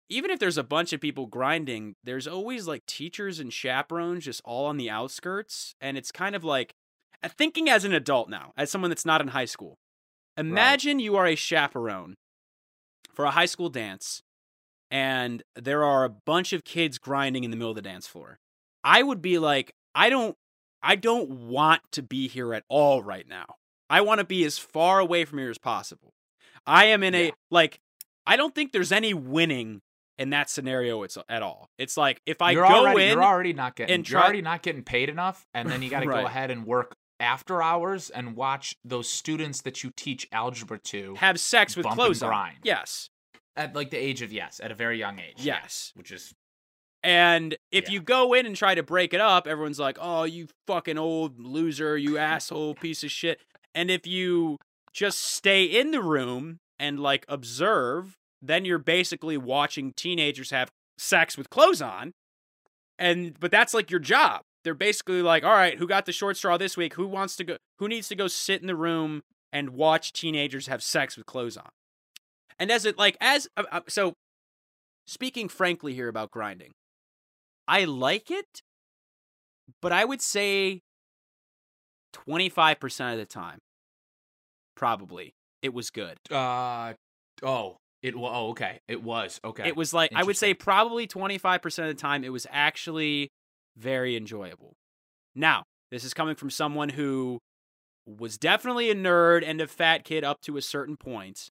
even 0.08 0.30
if 0.30 0.38
there's 0.38 0.58
a 0.58 0.62
bunch 0.62 0.92
of 0.92 1.00
people 1.00 1.26
grinding, 1.26 1.96
there's 2.04 2.28
always 2.28 2.68
like 2.68 2.86
teachers 2.86 3.40
and 3.40 3.52
chaperones 3.52 4.24
just 4.24 4.40
all 4.44 4.66
on 4.66 4.76
the 4.76 4.88
outskirts 4.88 5.74
and 5.80 5.98
it's 5.98 6.12
kind 6.12 6.36
of 6.36 6.44
like 6.44 6.74
uh, 7.22 7.28
thinking 7.28 7.68
as 7.68 7.84
an 7.84 7.92
adult 7.92 8.30
now, 8.30 8.52
as 8.56 8.70
someone 8.70 8.90
that's 8.90 9.06
not 9.06 9.20
in 9.20 9.28
high 9.28 9.44
school. 9.46 9.78
Imagine 10.36 11.00
you 11.00 11.16
are 11.16 11.26
a 11.26 11.34
chaperone 11.34 12.14
for 13.12 13.24
a 13.24 13.30
high 13.30 13.46
school 13.46 13.70
dance 13.70 14.22
and 14.90 15.42
there 15.54 15.84
are 15.84 16.04
a 16.04 16.08
bunch 16.08 16.52
of 16.52 16.64
kids 16.64 16.98
grinding 16.98 17.44
in 17.44 17.50
the 17.50 17.56
middle 17.56 17.70
of 17.70 17.76
the 17.76 17.82
dance 17.82 18.06
floor. 18.06 18.38
I 18.84 19.02
would 19.02 19.20
be 19.20 19.38
like, 19.38 19.72
I 19.94 20.10
don't 20.10 20.36
I 20.82 20.96
don't 20.96 21.30
want 21.48 21.82
to 21.92 22.02
be 22.02 22.28
here 22.28 22.54
at 22.54 22.64
all 22.68 23.02
right 23.02 23.26
now. 23.28 23.46
I 23.90 24.00
want 24.00 24.18
to 24.20 24.24
be 24.24 24.44
as 24.44 24.58
far 24.58 24.98
away 25.00 25.24
from 25.24 25.38
here 25.38 25.50
as 25.50 25.58
possible. 25.58 26.12
I 26.66 26.86
am 26.86 27.02
in 27.02 27.14
a 27.14 27.32
like 27.50 27.80
I 28.26 28.36
don't 28.36 28.54
think 28.54 28.72
there's 28.72 28.92
any 28.92 29.14
winning 29.14 29.80
in 30.18 30.30
that 30.30 30.48
scenario 30.48 31.02
it's 31.02 31.18
at 31.28 31.42
all. 31.42 31.68
It's 31.78 31.96
like 31.96 32.20
if 32.26 32.40
I 32.40 32.52
you're 32.52 32.66
go 32.66 32.74
already, 32.86 33.04
in 33.04 33.12
you're 33.12 33.24
already 33.24 33.52
not 33.52 33.76
getting 33.76 33.94
and 33.94 34.08
you're 34.08 34.20
already 34.22 34.42
not 34.42 34.62
getting 34.62 34.82
paid 34.82 35.08
enough, 35.08 35.46
and 35.54 35.68
then 35.68 35.82
you 35.82 35.90
got 35.90 36.00
to 36.00 36.08
Right. 36.08 36.22
go 36.22 36.26
ahead 36.26 36.50
and 36.50 36.64
work 36.66 36.94
after 37.18 37.62
hours 37.62 38.10
and 38.10 38.36
watch 38.36 38.76
those 38.84 39.08
students 39.08 39.62
that 39.62 39.82
you 39.82 39.90
teach 39.96 40.28
algebra 40.32 40.78
to 40.78 41.14
have 41.16 41.40
sex 41.40 41.76
with 41.76 41.86
clothes 41.86 42.22
on. 42.22 42.52
Yes. 42.62 43.08
At 43.56 43.74
like 43.74 43.90
the 43.90 43.96
age 43.96 44.22
of 44.22 44.32
yes, 44.32 44.60
at 44.62 44.70
a 44.70 44.74
very 44.74 44.98
young 44.98 45.18
age. 45.18 45.36
Yes. 45.38 45.92
which 45.94 46.10
is 46.12 46.32
And 47.02 47.56
if 47.70 47.84
Yeah. 47.86 47.92
you 47.94 48.00
go 48.00 48.32
in 48.34 48.46
and 48.46 48.56
try 48.56 48.74
to 48.74 48.82
break 48.82 49.14
it 49.14 49.20
up, 49.20 49.46
everyone's 49.46 49.78
like, 49.78 49.96
"Oh, 50.00 50.24
you 50.24 50.48
fucking 50.66 50.98
old 50.98 51.38
loser, 51.38 51.96
you 51.96 52.18
asshole 52.18 52.74
piece 52.74 53.04
of 53.04 53.10
shit." 53.12 53.40
And 53.74 53.90
if 53.90 54.06
you 54.06 54.58
just 54.92 55.22
stay 55.22 55.64
in 55.64 55.90
the 55.92 56.02
room 56.02 56.58
and 56.78 56.98
like 56.98 57.24
observe, 57.28 58.16
then 58.42 58.64
you're 58.64 58.78
basically 58.78 59.36
watching 59.36 59.92
teenagers 59.92 60.50
have 60.50 60.70
sex 60.98 61.36
with 61.38 61.48
clothes 61.50 61.80
on. 61.82 62.12
And 62.98 63.38
but 63.38 63.50
that's 63.50 63.74
like 63.74 63.90
your 63.90 64.00
job. 64.00 64.42
They're 64.64 64.74
basically 64.74 65.22
like, 65.22 65.44
"All 65.44 65.52
right, 65.52 65.78
who 65.78 65.86
got 65.86 66.06
the 66.06 66.12
short 66.12 66.36
straw 66.36 66.56
this 66.56 66.76
week? 66.76 66.94
Who 66.94 67.06
wants 67.06 67.36
to 67.36 67.44
go 67.44 67.56
who 67.78 67.86
needs 67.88 68.08
to 68.08 68.16
go 68.16 68.26
sit 68.26 68.60
in 68.62 68.66
the 68.66 68.74
room 68.76 69.22
and 69.52 69.70
watch 69.70 70.12
teenagers 70.12 70.66
have 70.66 70.82
sex 70.82 71.16
with 71.16 71.26
clothes 71.26 71.56
on?" 71.56 71.68
And 72.58 72.70
as 72.70 72.84
it 72.84 72.96
like 72.98 73.16
as 73.20 73.48
uh, 73.56 73.64
uh, 73.70 73.80
so 73.88 74.14
speaking 75.06 75.48
frankly 75.48 75.94
here 75.94 76.08
about 76.08 76.30
grinding 76.30 76.72
I 77.68 77.84
like 77.84 78.30
it, 78.30 78.62
but 79.82 79.92
I 79.92 80.04
would 80.04 80.22
say 80.22 80.80
25% 82.28 83.12
of 83.12 83.18
the 83.18 83.26
time, 83.26 83.58
probably, 84.76 85.34
it 85.62 85.74
was 85.74 85.90
good. 85.90 86.16
uh 86.30 86.94
oh 87.42 87.76
it 88.02 88.14
oh 88.16 88.48
okay 88.50 88.78
it 88.88 89.02
was 89.02 89.40
okay 89.44 89.68
It 89.68 89.76
was 89.76 89.92
like, 89.92 90.10
I 90.14 90.22
would 90.22 90.36
say 90.36 90.54
probably 90.54 91.06
25% 91.06 91.64
of 91.78 91.86
the 91.88 91.94
time, 91.94 92.24
it 92.24 92.32
was 92.32 92.46
actually 92.50 93.28
very 93.76 94.16
enjoyable. 94.16 94.74
Now, 95.34 95.64
this 95.90 96.04
is 96.04 96.14
coming 96.14 96.34
from 96.34 96.50
someone 96.50 96.90
who 96.90 97.40
was 98.06 98.38
definitely 98.38 98.90
a 98.90 98.94
nerd 98.94 99.42
and 99.44 99.60
a 99.60 99.66
fat 99.66 100.04
kid 100.04 100.24
up 100.24 100.40
to 100.42 100.56
a 100.56 100.62
certain 100.62 100.96
point. 100.96 101.48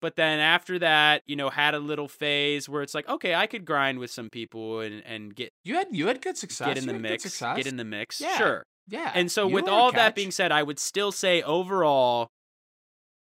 But 0.00 0.16
then 0.16 0.38
after 0.38 0.78
that, 0.78 1.22
you 1.26 1.36
know, 1.36 1.50
had 1.50 1.74
a 1.74 1.78
little 1.78 2.08
phase 2.08 2.68
where 2.68 2.82
it's 2.82 2.94
like, 2.94 3.08
okay, 3.08 3.34
I 3.34 3.46
could 3.46 3.64
grind 3.64 3.98
with 3.98 4.10
some 4.10 4.30
people 4.30 4.80
and, 4.80 5.02
and 5.04 5.34
get 5.34 5.52
you 5.64 5.74
had 5.74 5.88
you 5.90 6.06
had 6.06 6.22
good 6.22 6.38
success 6.38 6.68
get 6.68 6.78
in 6.78 6.84
you 6.84 6.92
the 6.92 6.98
mix. 6.98 7.38
Get 7.40 7.66
in 7.66 7.76
the 7.76 7.84
mix. 7.84 8.20
Yeah. 8.20 8.38
Sure. 8.38 8.64
yeah 8.88 9.12
And 9.14 9.30
so, 9.30 9.46
you 9.46 9.54
with 9.54 9.68
all 9.68 9.92
that 9.92 10.14
being 10.14 10.30
said, 10.30 10.52
I 10.52 10.62
would 10.62 10.78
still 10.78 11.12
say 11.12 11.42
overall, 11.42 12.28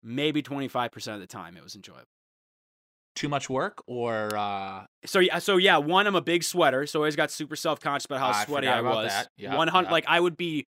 maybe 0.02 0.42
25% 0.42 1.14
of 1.14 1.20
the 1.20 1.26
time 1.26 1.56
it 1.56 1.62
was 1.62 1.74
enjoyable. 1.74 2.04
too 3.14 3.28
much 3.28 3.48
work 3.48 3.82
or 3.86 4.36
uh 4.36 4.84
So, 5.06 5.20
yeah, 5.20 5.38
so 5.38 5.56
yeah, 5.56 5.78
one, 5.78 6.06
I'm 6.06 6.14
a 6.14 6.20
big 6.20 6.44
sweater. 6.44 6.86
So 6.86 7.00
I 7.00 7.02
always 7.02 7.16
got 7.16 7.30
super 7.30 7.56
self 7.56 7.80
conscious 7.80 8.04
about 8.04 8.20
how 8.20 8.28
I 8.28 8.44
sweaty 8.44 8.68
I 8.68 8.82
was. 8.82 9.08
that. 9.08 9.28
Yeah, 9.36 9.56
100, 9.56 9.86
yeah. 9.86 9.92
like, 9.92 10.04
I 10.06 10.20
would 10.20 10.36
be 10.36 10.66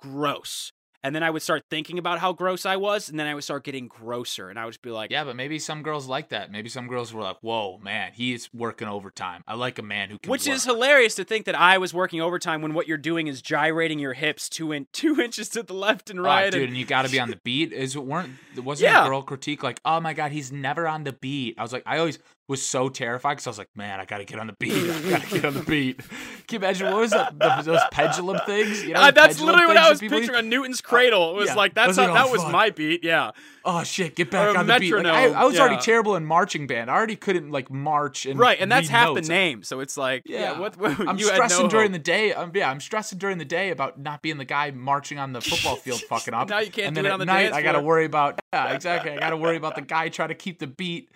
gross. 0.00 0.72
And 1.04 1.14
then 1.14 1.22
I 1.22 1.30
would 1.30 1.42
start 1.42 1.62
thinking 1.70 1.98
about 1.98 2.18
how 2.18 2.32
gross 2.32 2.66
I 2.66 2.74
was, 2.76 3.08
and 3.08 3.20
then 3.20 3.28
I 3.28 3.34
would 3.34 3.44
start 3.44 3.62
getting 3.62 3.86
grosser, 3.86 4.48
and 4.50 4.58
I 4.58 4.64
would 4.64 4.72
just 4.72 4.82
be 4.82 4.90
like, 4.90 5.12
Yeah, 5.12 5.22
but 5.22 5.36
maybe 5.36 5.60
some 5.60 5.82
girls 5.84 6.08
like 6.08 6.30
that. 6.30 6.50
Maybe 6.50 6.68
some 6.68 6.88
girls 6.88 7.12
were 7.14 7.22
like, 7.22 7.36
"Whoa, 7.42 7.78
man, 7.78 8.10
he's 8.14 8.52
working 8.52 8.88
overtime. 8.88 9.44
I 9.46 9.54
like 9.54 9.78
a 9.78 9.82
man 9.82 10.10
who 10.10 10.18
can." 10.18 10.30
Which 10.30 10.48
is 10.48 10.64
hilarious 10.64 11.14
to 11.16 11.24
think 11.24 11.44
that 11.44 11.54
I 11.54 11.78
was 11.78 11.94
working 11.94 12.20
overtime 12.20 12.62
when 12.62 12.74
what 12.74 12.88
you're 12.88 12.96
doing 12.98 13.28
is 13.28 13.40
gyrating 13.40 13.98
your 14.00 14.14
hips 14.14 14.48
two 14.48 14.72
in 14.72 14.86
two 14.92 15.20
inches 15.20 15.48
to 15.50 15.62
the 15.62 15.74
left 15.74 16.10
and 16.10 16.18
Oh, 16.18 16.22
right. 16.24 16.50
dude, 16.50 16.62
and- 16.62 16.68
and 16.70 16.76
you 16.78 16.86
got 16.86 17.02
to 17.04 17.10
be 17.12 17.20
on 17.20 17.30
the 17.30 17.36
beat. 17.44 17.72
Is 17.72 17.94
it 17.94 18.04
weren't 18.04 18.30
wasn't 18.56 18.90
Yeah. 18.90 19.04
a 19.04 19.08
girl 19.08 19.22
critique 19.22 19.62
like, 19.62 19.78
"Oh 19.84 20.00
my 20.00 20.14
god, 20.14 20.32
he's 20.32 20.50
never 20.50 20.88
on 20.88 21.04
the 21.04 21.12
beat." 21.12 21.54
I 21.58 21.62
was 21.62 21.72
like, 21.72 21.82
I 21.86 21.98
always 21.98 22.18
was 22.46 22.62
so 22.62 22.88
terrified 22.90 23.32
because 23.34 23.46
I 23.46 23.50
was 23.50 23.58
like, 23.58 23.70
"Man, 23.74 24.00
I 24.00 24.04
got 24.04 24.18
to 24.18 24.24
get 24.24 24.38
on 24.38 24.46
the 24.46 24.52
beat. 24.58 24.72
I 24.90 25.00
got 25.10 25.22
to 25.22 25.30
get 25.34 25.44
on 25.46 25.54
the 25.54 25.62
beat." 25.62 25.98
Can 25.98 26.08
you 26.52 26.58
imagine 26.58 26.86
what 26.92 27.00
was 27.00 27.10
that? 27.12 27.38
The, 27.38 27.62
those 27.62 27.80
pendulum 27.90 28.38
things? 28.46 28.84
You 28.84 28.92
know, 28.94 29.00
Uh, 29.00 29.10
that's 29.10 29.40
literally 29.40 29.66
what 29.66 29.76
I 29.78 29.88
was 29.88 30.00
picturing 30.00 30.36
on 30.36 30.48
Newton's 30.50 30.80
cradle. 30.82 31.30
It 31.30 31.36
was 31.36 31.46
yeah. 31.48 31.54
like 31.54 31.74
that's 31.74 31.88
was 31.88 31.96
how, 31.96 32.04
like, 32.12 32.14
that 32.14 32.30
was 32.30 32.44
my 32.52 32.70
beat. 32.70 33.02
Yeah. 33.02 33.30
Oh 33.64 33.82
shit, 33.82 34.14
get 34.14 34.30
back 34.30 34.54
a 34.54 34.58
on 34.58 34.66
the 34.66 34.78
beat. 34.78 34.92
Like, 34.94 35.06
I, 35.06 35.28
I 35.30 35.44
was 35.44 35.58
already 35.58 35.80
terrible 35.80 36.16
in 36.16 36.26
marching 36.26 36.66
band. 36.66 36.90
I 36.90 36.94
already 36.94 37.16
couldn't 37.16 37.50
like 37.50 37.70
march 37.70 38.26
and 38.26 38.38
Right, 38.38 38.58
and 38.60 38.70
that's 38.70 38.88
half 38.88 39.08
notes. 39.14 39.26
the 39.26 39.32
name. 39.32 39.62
So 39.62 39.80
it's 39.80 39.96
like, 39.96 40.24
yeah, 40.26 40.40
Yeah. 40.52 40.58
what, 40.60 40.76
what 40.76 41.00
I'm 41.08 41.18
stressing 41.18 41.64
no 41.64 41.70
during 41.70 41.86
hope. 41.86 41.92
the 41.94 41.98
day. 42.04 42.34
Um, 42.34 42.52
yeah, 42.54 42.70
I'm 42.70 42.80
stressing 42.80 43.16
during 43.18 43.38
the 43.38 43.46
day 43.46 43.70
about 43.70 43.98
not 43.98 44.20
being 44.20 44.36
the 44.36 44.44
guy 44.44 44.70
marching 44.70 45.18
on 45.18 45.32
the 45.32 45.40
football 45.40 45.76
field 45.76 46.02
fucking 46.02 46.34
up. 46.34 46.48
Now 46.54 46.58
you 46.58 46.70
can't 46.70 46.88
and 46.88 46.96
do 46.96 47.02
then 47.02 47.10
it 47.10 47.14
on 47.14 47.18
the 47.20 47.24
night, 47.24 47.54
I 47.54 47.62
got 47.62 47.72
to 47.72 47.78
floor. 47.78 47.88
worry 47.88 48.04
about 48.04 48.38
yeah, 48.52 48.74
exactly. 48.74 49.12
I 49.12 49.18
got 49.18 49.30
to 49.30 49.36
worry 49.38 49.56
about 49.56 49.76
the 49.76 49.80
guy 49.96 50.10
trying 50.10 50.28
to 50.28 50.34
keep 50.34 50.58
the 50.58 50.66
beat, 50.66 51.08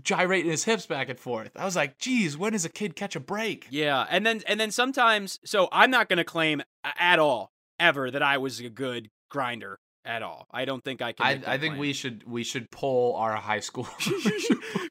gyrating 0.00 0.50
his 0.50 0.64
hips 0.64 0.86
back 0.86 1.08
and 1.08 1.18
forth. 1.18 1.50
I 1.56 1.64
was 1.64 1.76
like, 1.76 1.98
geez, 1.98 2.36
when 2.36 2.52
does 2.52 2.64
a 2.64 2.68
kid 2.70 2.96
catch 2.96 3.16
a 3.16 3.20
break? 3.20 3.66
Yeah, 3.70 4.06
and 4.10 4.24
then 4.24 4.42
and 4.46 4.58
then 4.58 4.70
sometimes, 4.70 5.38
so 5.44 5.68
I'm 5.72 5.90
not 5.90 6.08
gonna 6.08 6.24
claim 6.24 6.62
at 6.84 7.18
all 7.18 7.52
ever 7.78 8.10
that 8.10 8.22
I 8.22 8.38
was 8.38 8.60
a 8.60 8.68
good 8.68 9.10
grinder 9.30 9.78
at 10.04 10.22
all. 10.22 10.46
I 10.50 10.64
don't 10.64 10.82
think 10.82 11.00
I 11.02 11.12
can. 11.12 11.44
I, 11.46 11.54
I 11.54 11.58
think 11.58 11.72
claim. 11.72 11.78
we 11.78 11.92
should 11.92 12.24
we 12.26 12.44
should 12.44 12.70
pull 12.70 13.14
our 13.16 13.36
high 13.36 13.60
school. 13.60 13.84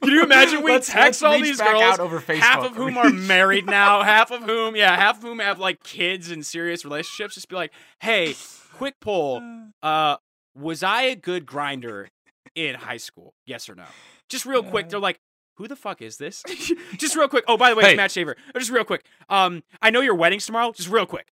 Can 0.02 0.10
you 0.10 0.24
imagine 0.24 0.64
we 0.64 0.72
Let's- 0.72 0.88
text 0.88 1.22
let's 1.22 1.24
all 1.24 1.40
these 1.40 1.60
girls, 1.60 1.82
out 1.82 2.00
over 2.00 2.20
half 2.20 2.64
of 2.64 2.76
whom 2.76 2.98
are 2.98 3.10
married 3.12 3.66
now, 3.66 4.04
half 4.04 4.32
of 4.32 4.44
whom, 4.44 4.76
yeah, 4.76 4.96
half 4.96 5.18
of 5.18 5.24
whom 5.24 5.40
have 5.40 5.60
like 5.60 5.84
kids 5.84 6.32
and 6.32 6.46
serious 6.46 6.84
relationships. 6.86 7.36
Just 7.36 7.50
be 7.50 7.56
like, 7.56 7.72
hey, 8.00 8.36
quick 8.74 8.96
poll, 9.00 9.42
uh, 9.84 10.18
was 10.56 10.82
I 10.84 11.04
a 11.04 11.16
good 11.16 11.46
grinder 11.46 12.10
in 12.56 12.76
high 12.76 12.98
school? 12.98 13.34
Yes 13.46 13.70
or 13.70 13.76
no? 13.76 13.86
Just 14.32 14.46
real 14.48 14.64
quick. 14.64 14.90
They're 14.90 15.00
like. 15.00 15.20
Who 15.58 15.68
the 15.68 15.76
fuck 15.76 16.02
is 16.02 16.18
this? 16.18 16.42
just 16.98 17.16
real 17.16 17.28
quick. 17.28 17.44
Oh, 17.48 17.56
by 17.56 17.70
the 17.70 17.76
way, 17.76 17.84
Hey. 17.84 17.90
it's 17.92 17.98
Matt 17.98 18.10
Shaver. 18.10 18.36
Just 18.58 18.72
real 18.72 18.86
quick. 18.86 19.06
Um, 19.30 19.62
I 19.80 19.92
know 19.92 20.00
your 20.02 20.16
wedding's 20.16 20.46
tomorrow. 20.48 20.72
Just 20.72 20.90
real 20.90 21.06
quick. 21.06 21.28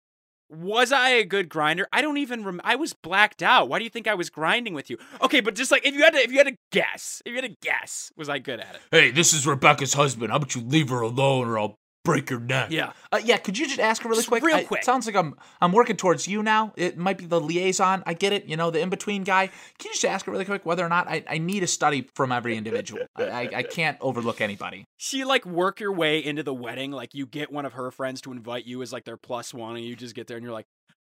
Was 0.50 0.92
I 0.92 1.10
a 1.12 1.24
good 1.24 1.48
grinder? 1.48 1.88
I 1.94 2.02
don't 2.02 2.18
even. 2.18 2.44
Rem- 2.44 2.60
I 2.64 2.76
was 2.76 2.92
blacked 2.94 3.42
out. 3.44 3.70
Why 3.70 3.78
do 3.78 3.84
you 3.86 3.90
think 3.90 4.06
I 4.08 4.16
was 4.16 4.30
grinding 4.30 4.74
with 4.74 4.90
you? 4.90 4.98
Okay, 5.22 5.40
but 5.40 5.56
just 5.56 5.72
like 5.72 5.86
if 5.86 5.94
you 5.94 6.04
had 6.04 6.14
to, 6.14 6.20
if 6.20 6.32
you 6.32 6.40
had 6.40 6.48
to 6.48 6.56
guess, 6.72 7.22
if 7.26 7.30
you 7.34 7.42
had 7.42 7.50
to 7.50 7.56
guess, 7.62 8.12
was 8.18 8.28
I 8.28 8.40
good 8.40 8.60
at 8.60 8.76
it? 8.76 8.82
Hey, 8.92 9.12
this 9.12 9.34
is 9.34 9.46
Rebecca's 9.48 9.94
husband. 9.94 10.32
How 10.32 10.38
about 10.38 10.56
you 10.56 10.62
leave 10.62 10.90
her 10.90 11.02
alone, 11.02 11.48
or 11.48 11.60
I'll 11.60 11.76
break 12.08 12.30
your 12.30 12.40
neck? 12.40 12.72
Yeah. 12.72 12.94
Uh, 13.12 13.20
yeah, 13.24 13.38
could 13.38 13.58
you 13.58 13.68
just 13.68 13.80
ask 13.80 14.02
her 14.02 14.10
really 14.10 14.20
Just 14.20 14.30
quick? 14.30 14.44
real 14.44 14.64
quick. 14.64 14.82
It 14.82 14.86
sounds 14.86 15.06
like 15.06 15.16
I'm 15.16 15.36
I'm 15.62 15.72
working 15.72 15.98
towards 15.98 16.28
you 16.28 16.42
now. 16.42 16.74
It 16.76 16.98
might 16.98 17.18
be 17.18 17.26
the 17.26 17.40
liaison. 17.40 18.02
I 18.06 18.14
get 18.14 18.34
it. 18.34 18.46
You 18.46 18.58
know, 18.58 18.72
the 18.72 18.80
in 18.80 18.90
between 18.90 19.24
guy. 19.24 19.48
Can 19.48 19.90
you 19.90 19.92
just 19.92 20.06
ask 20.06 20.26
her 20.26 20.32
really 20.32 20.46
quick 20.46 20.66
whether 20.66 20.86
or 20.86 20.90
not 20.90 21.08
I, 21.08 21.24
I 21.30 21.38
need 21.38 21.64
a 21.64 21.68
study 21.68 22.10
from 22.16 22.32
every 22.32 22.58
individual? 22.58 23.06
I, 23.16 23.24
I 23.24 23.50
I 23.58 23.64
can't 23.64 23.98
overlook 24.02 24.42
anybody. 24.42 24.86
She 24.98 25.24
like 25.26 25.46
work 25.46 25.80
your 25.80 25.92
way 25.94 26.24
into 26.24 26.44
the 26.44 26.54
wedding. 26.54 26.92
Like 26.92 27.14
you 27.14 27.26
get 27.26 27.52
one 27.52 27.66
of 27.66 27.74
her 27.74 27.92
friends 27.92 28.22
to 28.22 28.32
invite 28.32 28.66
you 28.66 28.82
as 28.82 28.92
like 28.94 29.04
their 29.06 29.18
plus 29.18 29.54
one, 29.54 29.76
and 29.76 29.86
you 29.86 29.96
just 29.96 30.16
get 30.16 30.28
there 30.28 30.38
and 30.38 30.44
you're 30.44 30.54
like, 30.54 30.68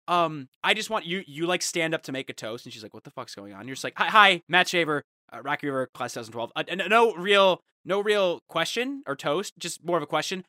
um, 0.08 0.48
I 0.62 0.74
just 0.74 0.90
want 0.90 1.04
you. 1.06 1.22
You 1.26 1.46
like 1.46 1.62
stand 1.62 1.94
up 1.94 2.02
to 2.04 2.12
make 2.12 2.30
a 2.30 2.32
toast, 2.32 2.64
and 2.66 2.72
she's 2.72 2.82
like, 2.82 2.94
what 2.94 3.04
the 3.04 3.10
fuck's 3.10 3.34
going 3.34 3.52
on? 3.52 3.66
You're 3.66 3.74
just 3.74 3.84
like, 3.84 3.94
hi, 3.96 4.06
hi 4.06 4.42
Matt 4.48 4.68
Shaver, 4.68 5.02
uh, 5.32 5.42
Rocky 5.42 5.66
River, 5.66 5.88
class 5.94 6.12
2012. 6.14 6.52
Uh, 6.54 6.62
n- 6.68 6.82
no 6.88 7.14
real, 7.14 7.60
no 7.84 8.00
real 8.00 8.40
question 8.48 9.02
or 9.06 9.16
toast, 9.16 9.54
just 9.58 9.84
more 9.84 9.96
of 9.96 10.02
a 10.02 10.06
question. 10.06 10.44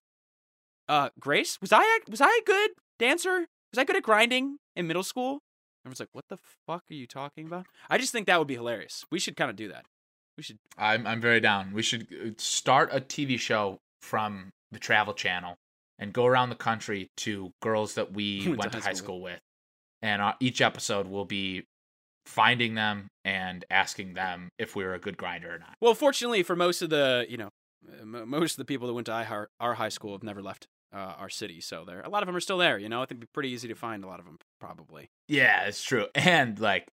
Uh, 0.87 1.09
Grace, 1.19 1.59
was 1.61 1.71
I 1.71 1.81
a- 1.81 2.09
was 2.11 2.21
I 2.21 2.39
a 2.41 2.45
good 2.45 2.71
dancer? 2.99 3.47
Was 3.73 3.77
I 3.77 3.83
good 3.83 3.95
at 3.97 4.03
grinding 4.03 4.57
in 4.75 4.87
middle 4.87 5.03
school? 5.03 5.39
Everyone's 5.85 5.99
like, 5.99 6.09
what 6.13 6.25
the 6.29 6.37
fuck 6.65 6.83
are 6.89 6.93
you 6.93 7.07
talking 7.07 7.45
about? 7.47 7.65
I 7.89 7.97
just 7.97 8.11
think 8.11 8.27
that 8.27 8.39
would 8.39 8.47
be 8.47 8.55
hilarious. 8.55 9.05
We 9.11 9.19
should 9.19 9.35
kind 9.35 9.49
of 9.49 9.55
do 9.55 9.67
that. 9.69 9.85
We 10.37 10.43
should. 10.43 10.59
I'm 10.77 11.05
I'm 11.07 11.19
very 11.21 11.39
down. 11.39 11.73
We 11.73 11.81
should 11.81 12.07
uh, 12.13 12.29
start 12.37 12.89
a 12.91 12.99
TV 13.01 13.39
show 13.39 13.79
from 14.01 14.51
the 14.71 14.79
Travel 14.79 15.13
Channel 15.13 15.55
and 15.99 16.13
go 16.13 16.25
around 16.25 16.49
the 16.49 16.55
country 16.55 17.09
to 17.17 17.51
girls 17.61 17.95
that 17.95 18.13
we 18.17 18.45
Went 18.47 18.59
went 18.59 18.71
to 18.73 18.79
high 18.79 18.93
school 18.93 18.95
school 19.17 19.21
with, 19.21 19.39
and 20.01 20.21
uh, 20.21 20.33
each 20.39 20.61
episode 20.61 21.07
will 21.07 21.25
be 21.25 21.63
finding 22.25 22.75
them 22.75 23.07
and 23.23 23.63
asking 23.69 24.13
them 24.13 24.49
if 24.59 24.75
we 24.75 24.83
were 24.83 24.93
a 24.93 24.99
good 24.99 25.17
grinder 25.17 25.55
or 25.55 25.59
not. 25.59 25.75
Well, 25.81 25.93
fortunately 25.95 26.43
for 26.43 26.55
most 26.57 26.81
of 26.81 26.89
the, 26.89 27.25
you 27.29 27.37
know, 27.37 27.49
uh, 27.89 28.03
most 28.05 28.51
of 28.53 28.57
the 28.57 28.65
people 28.65 28.85
that 28.87 28.93
went 28.93 29.05
to 29.05 29.13
our, 29.13 29.47
our 29.61 29.75
high 29.75 29.87
school 29.89 30.11
have 30.11 30.23
never 30.23 30.41
left 30.41 30.67
uh, 30.93 31.13
our 31.17 31.29
city, 31.29 31.61
so 31.61 31.83
there 31.85 32.01
a 32.01 32.09
lot 32.09 32.23
of 32.23 32.27
them 32.27 32.35
are 32.35 32.39
still 32.41 32.57
there. 32.57 32.77
You 32.77 32.89
know, 32.89 32.99
I 33.01 33.05
think 33.05 33.11
it'd 33.17 33.21
be 33.21 33.27
pretty 33.33 33.49
easy 33.49 33.67
to 33.67 33.75
find 33.75 34.03
a 34.03 34.07
lot 34.07 34.19
of 34.19 34.25
them, 34.25 34.37
probably. 34.59 35.09
Yeah, 35.27 35.65
it's 35.65 35.83
true. 35.83 36.07
And 36.15 36.59
like 36.59 36.87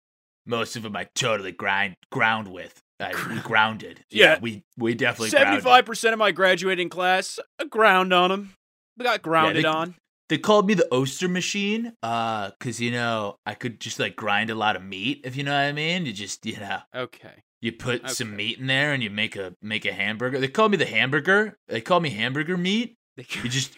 most 0.46 0.76
of 0.76 0.84
them, 0.84 0.96
I 0.96 1.08
totally 1.16 1.52
grind 1.52 1.96
ground 2.12 2.48
with. 2.48 2.82
I 3.00 3.14
we 3.30 3.40
grounded. 3.42 4.04
Yeah. 4.10 4.40
we 4.42 4.64
we 4.78 4.94
definitely 4.96 5.30
seventy 5.30 5.62
five 5.62 5.86
percent 5.86 6.14
of 6.14 6.20
my 6.20 6.32
graduating 6.32 6.90
class 6.90 7.40
ground 7.70 8.14
on 8.14 8.30
them. 8.30 8.54
We 8.98 9.04
got 9.04 9.22
grounded 9.22 9.64
they- 9.64 9.68
on. 9.68 9.96
They 10.30 10.38
called 10.38 10.68
me 10.68 10.74
the 10.74 10.88
Oster 10.92 11.28
machine, 11.28 11.94
uh, 12.02 12.52
cause 12.60 12.80
you 12.80 12.92
know 12.92 13.38
I 13.46 13.54
could 13.56 13.80
just 13.80 14.00
like 14.00 14.16
grind 14.16 14.50
a 14.50 14.56
lot 14.56 14.76
of 14.76 14.82
meat, 14.84 15.22
if 15.26 15.36
you 15.36 15.44
know 15.44 15.52
what 15.52 15.60
I 15.66 15.74
mean. 15.74 16.06
You 16.06 16.14
just 16.14 16.46
you 16.46 16.58
know 16.58 16.80
Okay. 16.96 17.44
you 17.62 17.74
put 17.74 18.10
some 18.10 18.36
meat 18.36 18.58
in 18.58 18.68
there 18.68 18.94
and 18.94 19.04
you 19.04 19.10
make 19.10 19.36
a 19.36 19.54
make 19.62 19.86
a 19.86 19.92
hamburger. 19.92 20.40
They 20.40 20.48
call 20.48 20.70
me 20.70 20.78
the 20.78 20.86
hamburger. 20.86 21.58
They 21.68 21.82
call 21.82 22.00
me 22.00 22.10
hamburger 22.10 22.58
meat. 22.58 22.96
You 23.18 23.50
just 23.50 23.78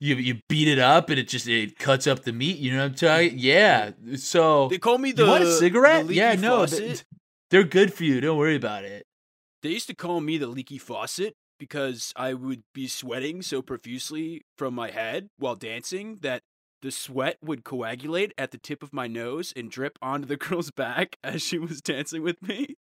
you 0.00 0.16
you 0.16 0.40
beat 0.48 0.66
it 0.68 0.78
up 0.78 1.10
and 1.10 1.18
it 1.18 1.28
just 1.28 1.46
it 1.46 1.78
cuts 1.78 2.06
up 2.06 2.24
the 2.24 2.32
meat. 2.32 2.58
You 2.58 2.72
know 2.72 2.78
what 2.78 2.84
I'm 2.90 2.94
talking? 2.94 3.30
Mm-hmm. 3.30 3.38
Yeah. 3.38 3.90
So 4.16 4.68
They 4.68 4.78
call 4.78 4.98
me 4.98 5.12
you 5.16 5.26
want 5.26 5.44
a 5.44 5.52
cigarette? 5.52 6.06
the 6.08 6.14
Yeah, 6.14 6.34
no, 6.34 6.60
faucet. 6.60 7.04
they're 7.50 7.64
good 7.64 7.92
for 7.94 8.04
you. 8.04 8.20
Don't 8.20 8.38
worry 8.38 8.56
about 8.56 8.84
it. 8.84 9.04
They 9.62 9.68
used 9.70 9.88
to 9.88 9.94
call 9.94 10.20
me 10.20 10.38
the 10.38 10.46
leaky 10.46 10.78
faucet 10.78 11.34
because 11.58 12.12
I 12.16 12.32
would 12.32 12.62
be 12.74 12.88
sweating 12.88 13.42
so 13.42 13.60
profusely 13.60 14.42
from 14.56 14.74
my 14.74 14.90
head 14.90 15.28
while 15.38 15.54
dancing 15.56 16.16
that 16.22 16.40
the 16.80 16.90
sweat 16.90 17.36
would 17.42 17.62
coagulate 17.62 18.32
at 18.38 18.52
the 18.52 18.56
tip 18.58 18.82
of 18.82 18.94
my 18.94 19.06
nose 19.06 19.52
and 19.54 19.70
drip 19.70 19.98
onto 20.00 20.26
the 20.26 20.36
girl's 20.44 20.70
back 20.70 21.16
as 21.22 21.42
she 21.42 21.58
was 21.58 21.82
dancing 21.82 22.22
with 22.22 22.40
me. 22.42 22.76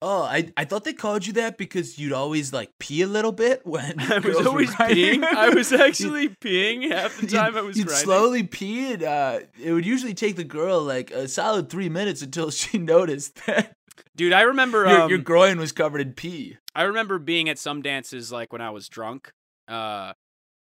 Oh, 0.00 0.22
I 0.22 0.52
I 0.56 0.64
thought 0.64 0.84
they 0.84 0.92
called 0.92 1.26
you 1.26 1.32
that 1.34 1.58
because 1.58 1.98
you'd 1.98 2.12
always 2.12 2.52
like 2.52 2.70
pee 2.78 3.02
a 3.02 3.06
little 3.06 3.32
bit 3.32 3.66
when 3.66 3.96
I 3.98 4.18
was 4.18 4.46
always 4.46 4.70
peeing. 4.70 5.24
I 5.24 5.48
was 5.54 5.72
actually 5.72 6.28
peeing 6.28 6.90
half 6.90 7.20
the 7.20 7.26
time 7.26 7.56
I 7.56 7.62
was 7.62 7.76
you'd 7.76 7.88
grinding. 7.88 8.04
slowly 8.04 8.42
pee 8.44 8.92
and 8.92 9.02
uh, 9.02 9.40
it 9.60 9.72
would 9.72 9.84
usually 9.86 10.14
take 10.14 10.36
the 10.36 10.44
girl 10.44 10.80
like 10.82 11.10
a 11.10 11.26
solid 11.26 11.68
three 11.68 11.88
minutes 11.88 12.22
until 12.22 12.50
she 12.52 12.78
noticed 12.78 13.44
that 13.46 13.74
Dude, 14.14 14.32
I 14.32 14.42
remember 14.42 14.86
your, 14.86 15.00
um, 15.02 15.10
your 15.10 15.18
groin 15.18 15.58
was 15.58 15.72
covered 15.72 16.00
in 16.00 16.12
pee. 16.12 16.56
I 16.74 16.82
remember 16.82 17.18
being 17.18 17.48
at 17.48 17.58
some 17.58 17.82
dances 17.82 18.30
like 18.32 18.52
when 18.52 18.60
I 18.60 18.70
was 18.70 18.88
drunk, 18.88 19.32
uh, 19.68 20.12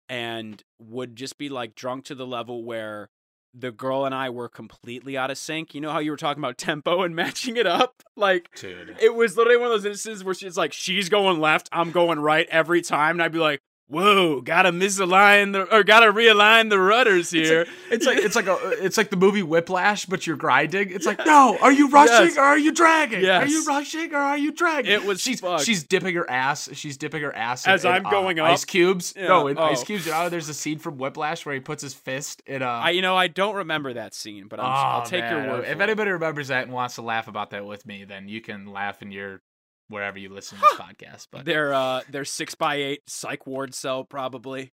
and 0.08 0.62
would 0.78 1.16
just 1.16 1.36
be 1.38 1.48
like 1.48 1.74
drunk 1.74 2.06
to 2.06 2.14
the 2.14 2.26
level 2.26 2.64
where 2.64 3.08
the 3.56 3.70
girl 3.70 4.04
and 4.04 4.14
I 4.14 4.30
were 4.30 4.48
completely 4.48 5.16
out 5.16 5.30
of 5.30 5.38
sync. 5.38 5.74
You 5.74 5.80
know 5.80 5.92
how 5.92 6.00
you 6.00 6.10
were 6.10 6.16
talking 6.16 6.42
about 6.42 6.58
tempo 6.58 7.02
and 7.02 7.14
matching 7.14 7.56
it 7.56 7.66
up? 7.66 8.02
Like 8.16 8.48
Dude. 8.54 8.96
it 9.00 9.12
was 9.12 9.36
literally 9.36 9.56
one 9.58 9.66
of 9.66 9.72
those 9.72 9.84
instances 9.84 10.22
where 10.22 10.34
she's 10.34 10.56
like, 10.56 10.72
she's 10.72 11.08
going 11.08 11.40
left, 11.40 11.68
I'm 11.72 11.90
going 11.90 12.20
right 12.20 12.46
every 12.48 12.80
time, 12.80 13.16
and 13.16 13.22
I'd 13.24 13.32
be 13.32 13.40
like, 13.40 13.60
"Whoa, 13.88 14.40
gotta 14.40 14.72
misalign 14.72 15.52
the 15.52 15.62
or 15.74 15.84
gotta 15.84 16.12
realign 16.12 16.70
the 16.70 16.78
rudders 16.78 17.30
here." 17.30 17.66
It's 17.90 18.06
like 18.06 18.18
it's 18.18 18.34
like 18.34 18.46
a 18.46 18.56
it's 18.84 18.96
like 18.96 19.10
the 19.10 19.16
movie 19.16 19.42
Whiplash, 19.42 20.06
but 20.06 20.26
you're 20.26 20.36
grinding. 20.36 20.90
It's 20.90 21.06
like, 21.06 21.24
no, 21.26 21.58
are 21.60 21.70
you 21.72 21.88
rushing 21.88 22.26
Yes. 22.28 22.38
or 22.38 22.42
are 22.42 22.58
you 22.58 22.72
dragging? 22.72 23.20
Yes. 23.22 23.44
Are 23.44 23.48
you 23.48 23.64
rushing 23.66 24.14
or 24.14 24.18
are 24.18 24.38
you 24.38 24.52
dragging? 24.52 24.92
It 24.92 25.04
was 25.04 25.20
she's 25.20 25.40
fucked. 25.40 25.64
she's 25.64 25.84
dipping 25.84 26.14
her 26.14 26.28
ass. 26.30 26.68
She's 26.72 26.96
dipping 26.96 27.22
her 27.22 27.34
ass 27.34 27.66
in- 27.66 27.72
As 27.72 27.84
in, 27.84 27.92
I'm 27.92 28.06
uh, 28.06 28.10
going 28.10 28.38
up. 28.38 28.46
ice 28.46 28.64
cubes. 28.64 29.14
Yeah, 29.16 29.28
No, 29.28 29.46
in 29.48 29.58
ice 29.58 29.82
oh. 29.82 29.84
cubes. 29.84 30.06
You 30.06 30.12
know, 30.12 30.28
there's 30.28 30.48
a 30.48 30.54
scene 30.54 30.78
from 30.78 30.96
Whiplash 30.98 31.44
where 31.44 31.54
he 31.54 31.60
puts 31.60 31.82
his 31.82 31.94
fist 31.94 32.42
in 32.46 32.62
a. 32.62 32.66
I, 32.66 32.90
you 32.90 33.02
know, 33.02 33.16
I 33.16 33.28
don't 33.28 33.54
remember 33.56 33.92
that 33.94 34.14
scene, 34.14 34.48
but 34.48 34.60
I'm, 34.60 34.66
I'll 34.66 35.02
Oh, 35.02 35.04
take 35.04 35.28
your 35.28 35.46
word. 35.46 35.64
If 35.66 35.80
anybody 35.80 36.10
remembers 36.10 36.48
that 36.48 36.64
and 36.64 36.72
wants 36.72 36.94
to 36.96 37.02
laugh 37.02 37.28
about 37.28 37.50
that 37.50 37.64
with 37.66 37.84
me, 37.86 38.04
then 38.04 38.28
you 38.28 38.40
can 38.40 38.66
laugh 38.66 39.02
in 39.02 39.10
your 39.12 39.42
wherever 39.88 40.18
you 40.18 40.28
listen 40.28 40.58
to 40.58 40.62
this 40.62 40.80
podcast. 40.80 41.28
But 41.30 41.44
their 41.44 41.72
uh, 41.74 42.02
their 42.10 42.24
six 42.24 42.54
by 42.54 42.76
eight 42.76 43.02
psych 43.06 43.46
ward 43.46 43.74
cell 43.74 44.04
probably. 44.04 44.72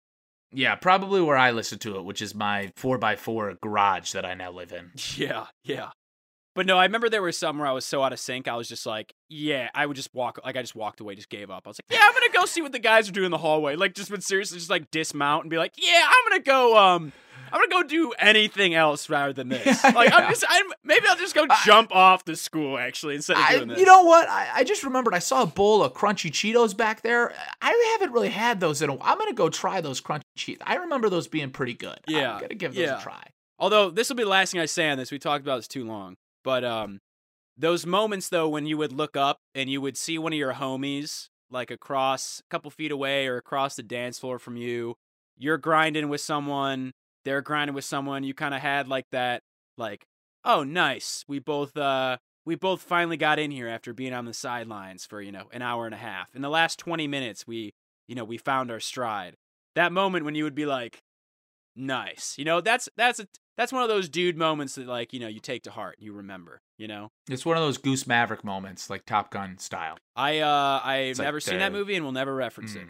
yeah, 0.52 0.76
probably 0.76 1.22
where 1.22 1.38
I 1.38 1.52
listen 1.52 1.80
to 1.80 1.98
it, 1.98 2.04
which 2.06 2.22
is 2.22 2.34
my 2.36 2.72
four 2.76 2.98
by 2.98 3.16
four 3.16 3.56
garage 3.62 4.14
that 4.14 4.26
I 4.26 4.34
now 4.34 4.52
live 4.52 4.72
in. 4.72 4.92
Yeah, 5.16 5.46
yeah. 5.64 5.90
But 6.56 6.66
no, 6.66 6.78
I 6.78 6.84
remember 6.84 7.08
there 7.10 7.22
was 7.22 7.38
some 7.38 7.60
where 7.60 7.68
I 7.68 7.72
was 7.72 7.86
so 7.86 8.04
out 8.04 8.12
of 8.12 8.20
sync. 8.20 8.48
I 8.48 8.56
was 8.56 8.68
just 8.68 8.86
like, 8.86 9.14
yeah, 9.30 9.70
I 9.74 9.86
would 9.86 9.96
just 9.96 10.10
walk. 10.14 10.40
Like 10.44 10.58
I 10.58 10.62
just 10.62 10.76
walked 10.76 11.00
away, 11.00 11.16
just 11.16 11.30
gave 11.30 11.50
up. 11.50 11.64
I 11.66 11.70
was 11.70 11.80
like, 11.80 11.98
yeah, 11.98 12.06
I'm 12.06 12.14
gonna 12.14 12.34
go 12.34 12.46
see 12.46 12.62
what 12.62 12.72
the 12.74 12.80
guys 12.80 13.08
are 13.08 13.12
doing 13.14 13.26
in 13.26 13.32
the 13.32 13.38
hallway. 13.38 13.76
Like 13.76 13.94
just 13.94 14.12
would 14.12 14.24
seriously 14.24 14.58
just 14.58 14.70
like 14.70 14.90
dismount 14.92 15.44
and 15.44 15.52
be 15.52 15.58
like, 15.58 15.74
yeah, 15.78 16.06
I'm 16.06 16.30
gonna 16.32 16.44
go. 16.44 16.78
Um, 16.78 17.14
I'm 17.52 17.60
gonna 17.60 17.84
go 17.84 17.88
do 17.88 18.12
anything 18.20 18.74
else 18.74 19.10
rather 19.10 19.34
than 19.34 19.50
this. 19.50 19.66
Yeah, 19.84 19.92
like 19.92 20.14
I'm 20.14 20.30
just, 20.30 20.44
I'm 20.48 20.66
maybe 20.84 21.08
I'll 21.08 21.16
just 21.18 21.36
go 21.36 21.46
I- 21.50 21.62
jump 21.66 21.94
off 21.94 22.26
the 22.26 22.36
school 22.36 22.78
actually 22.78 23.16
instead 23.16 23.38
of 23.38 23.44
I, 23.44 23.56
doing 23.56 23.68
this. 23.70 23.80
you 23.80 23.86
know 23.86 24.04
what? 24.04 24.28
I, 24.30 24.50
I 24.56 24.64
just 24.64 24.84
remembered 24.84 25.14
I 25.14 25.20
saw 25.20 25.44
a 25.44 25.48
bowl 25.48 25.84
of 25.84 25.94
crunchy 25.94 26.32
Cheetos 26.32 26.76
back 26.76 27.02
there. 27.02 27.34
I 27.62 27.98
haven't 28.00 28.14
really 28.14 28.30
had 28.30 28.60
those 28.60 28.82
in 28.82 28.90
a 28.90 28.94
while. 28.94 29.12
I'm 29.12 29.18
gonna 29.18 29.34
go 29.34 29.50
try 29.50 29.82
those 29.82 30.02
crunchy 30.02 30.22
Cheetos. 30.38 30.62
I 30.64 30.76
remember 30.76 31.10
those 31.10 31.28
being 31.28 31.52
pretty 31.52 31.74
good. 31.74 32.00
Yeah, 32.08 32.34
I'm 32.34 32.42
gonna 32.42 32.56
give 32.56 32.76
those 32.76 32.86
yeah. 32.86 33.00
a 33.00 33.02
try. 33.02 33.24
Although 33.58 33.90
this 33.90 34.10
will 34.10 34.16
be 34.16 34.24
the 34.24 34.30
last 34.30 34.52
thing 34.52 34.62
I 34.62 34.66
say 34.66 34.90
on 34.90 34.98
this. 34.98 35.12
We 35.12 35.20
talked 35.20 35.44
about 35.44 35.58
this 35.58 35.68
too 35.68 35.86
long. 35.86 36.16
But 36.44 36.64
um 36.64 37.00
those 37.58 37.86
moments 37.86 38.30
though 38.30 38.48
when 38.48 38.66
you 38.66 38.78
would 38.78 38.94
look 38.94 39.18
up 39.18 39.38
and 39.54 39.70
you 39.70 39.82
would 39.82 39.98
see 39.98 40.18
one 40.18 40.32
of 40.34 40.40
your 40.40 40.54
homies 40.54 41.28
like 41.52 41.72
across 41.72 42.40
a 42.40 42.50
couple 42.50 42.72
feet 42.72 42.92
away 42.92 43.28
or 43.28 43.38
across 43.38 43.76
the 43.76 43.84
dance 43.84 44.20
floor 44.20 44.40
from 44.40 44.56
you, 44.56 44.96
you're 45.38 45.58
grinding 45.58 46.10
with 46.10 46.22
someone, 46.22 46.92
they're 47.26 47.42
grinding 47.42 47.76
with 47.76 47.86
someone, 47.86 48.24
you 48.24 48.34
kind 48.34 48.54
of 48.54 48.62
had 48.62 48.88
like 48.88 49.06
that 49.12 49.44
like, 49.78 50.06
oh 50.44 50.64
nice. 50.64 51.26
We 51.28 51.40
both 51.40 51.76
uh 51.78 52.18
we 52.46 52.56
both 52.56 52.82
finally 52.82 53.18
got 53.18 53.40
in 53.40 53.52
here 53.52 53.68
after 53.68 53.94
being 53.94 54.14
on 54.14 54.26
the 54.26 54.34
sidelines 54.34 55.06
for, 55.06 55.22
you 55.22 55.32
know, 55.32 55.50
an 55.52 55.62
hour 55.62 55.86
and 55.86 55.94
a 55.94 56.00
half. 56.00 56.34
In 56.34 56.42
the 56.42 56.50
last 56.50 56.80
20 56.80 57.08
minutes, 57.08 57.46
we, 57.46 57.74
you 58.08 58.16
know, 58.16 58.24
we 58.24 58.38
found 58.38 58.72
our 58.72 58.80
stride. 58.80 59.36
That 59.76 59.92
moment 59.92 60.26
when 60.26 60.36
you 60.36 60.46
would 60.46 60.56
be 60.56 60.66
like, 60.66 61.04
nice. 61.76 62.36
You 62.38 62.46
know, 62.46 62.62
that's 62.62 62.90
that's 62.96 63.20
a 63.20 63.28
that's 63.58 63.74
one 63.74 63.84
of 63.84 63.90
those 63.90 64.08
dude 64.10 64.38
moments 64.38 64.76
that 64.76 64.88
like, 64.88 65.14
you 65.14 65.20
know, 65.20 65.28
you 65.28 65.40
take 65.40 65.64
to 65.64 65.72
heart, 65.72 65.98
you 66.00 66.14
remember, 66.14 66.62
you 66.78 66.88
know? 66.88 67.12
It's 67.30 67.46
one 67.46 67.58
of 67.58 67.64
those 67.64 67.78
Goose 67.78 68.08
Maverick 68.08 68.44
moments, 68.44 68.90
like 68.90 69.06
Top 69.06 69.32
Gun 69.32 69.58
style. 69.58 69.98
I 70.16 70.40
uh 70.40 70.82
I've 70.84 71.12
It's 71.12 71.20
like 71.20 71.26
never 71.26 71.40
seen 71.40 71.60
that 71.60 71.74
movie 71.74 71.96
and 71.96 72.06
will 72.06 72.12
never 72.12 72.34
reference 72.34 72.76
it. 72.76 72.88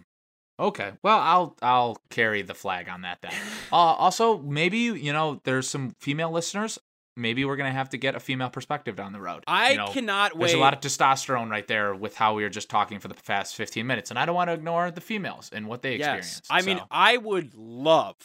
Okay. 0.59 0.91
Well, 1.01 1.17
I'll 1.17 1.55
I'll 1.61 1.97
carry 2.09 2.41
the 2.41 2.53
flag 2.53 2.89
on 2.89 3.01
that 3.01 3.19
then. 3.21 3.31
uh, 3.71 3.75
also, 3.75 4.39
maybe 4.39 4.77
you 4.77 5.13
know 5.13 5.39
there's 5.43 5.67
some 5.67 5.95
female 5.99 6.31
listeners. 6.31 6.77
Maybe 7.15 7.43
we're 7.43 7.55
gonna 7.55 7.71
have 7.71 7.89
to 7.89 7.97
get 7.97 8.15
a 8.15 8.19
female 8.19 8.49
perspective 8.49 8.95
down 8.95 9.13
the 9.13 9.19
road. 9.19 9.43
I 9.47 9.71
You 9.71 9.77
know, 9.77 9.87
cannot 9.87 10.37
wait. 10.37 10.47
There's 10.47 10.57
a 10.57 10.61
lot 10.61 10.73
of 10.73 10.79
testosterone 10.79 11.49
right 11.49 11.67
there 11.67 11.93
with 11.95 12.15
how 12.15 12.33
we 12.33 12.43
were 12.43 12.49
just 12.49 12.69
talking 12.69 12.99
for 12.99 13.07
the 13.07 13.15
past 13.15 13.55
15 13.55 13.85
minutes, 13.85 14.09
and 14.09 14.19
I 14.19 14.25
don't 14.25 14.35
want 14.35 14.49
to 14.49 14.53
ignore 14.53 14.91
the 14.91 15.01
females 15.01 15.49
and 15.53 15.67
what 15.67 15.81
they 15.81 15.97
yes. 15.97 16.39
experience. 16.39 16.41
I 16.49 16.61
mean. 16.61 16.81
I 16.91 17.17
would 17.17 17.55
love, 17.55 18.15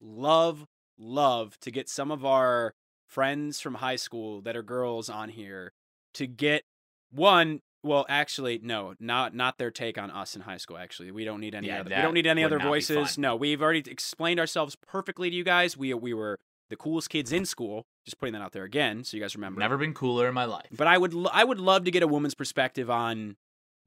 love, 0.00 0.66
love 0.98 1.58
to 1.60 1.70
get 1.70 1.88
some 1.88 2.10
of 2.10 2.24
our 2.24 2.74
friends 3.08 3.60
from 3.60 3.74
high 3.74 3.96
school 3.96 4.40
that 4.42 4.56
are 4.56 4.62
girls 4.62 5.08
on 5.08 5.28
here 5.28 5.72
to 6.14 6.26
get 6.26 6.62
one. 7.10 7.60
Well, 7.82 8.04
actually, 8.08 8.60
no, 8.62 8.94
not 9.00 9.34
not 9.34 9.56
their 9.58 9.70
take 9.70 9.96
on 9.96 10.10
us 10.10 10.36
in 10.36 10.42
high 10.42 10.58
school. 10.58 10.76
Actually, 10.76 11.10
we 11.10 11.24
don't 11.24 11.40
need 11.40 11.54
any 11.54 11.68
Yeah, 11.68 11.80
other. 11.80 11.90
We 11.96 12.02
don't 12.02 12.14
need 12.14 12.26
any 12.26 12.44
other 12.44 12.58
voices. 12.58 13.16
No, 13.16 13.36
we've 13.36 13.62
already 13.62 13.82
explained 13.90 14.38
ourselves 14.38 14.76
perfectly 14.76 15.30
to 15.30 15.36
you 15.36 15.44
guys. 15.44 15.76
We 15.76 15.94
we 15.94 16.12
were 16.12 16.38
the 16.68 16.76
coolest 16.76 17.08
kids 17.10 17.32
in 17.32 17.46
school. 17.46 17.86
Just 18.04 18.18
putting 18.18 18.32
that 18.34 18.42
out 18.42 18.52
there 18.52 18.64
again, 18.64 19.02
so 19.04 19.16
you 19.16 19.22
guys 19.22 19.34
remember. 19.34 19.60
never 19.60 19.76
been 19.78 19.94
cooler 19.94 20.28
in 20.28 20.34
my 20.34 20.44
life. 20.44 20.66
But 20.70 20.88
I 20.88 20.98
would 20.98 21.14
I 21.32 21.44
would 21.44 21.58
love 21.58 21.84
to 21.84 21.90
get 21.90 22.02
a 22.02 22.06
woman's 22.06 22.34
perspective 22.34 22.90
on 22.90 23.36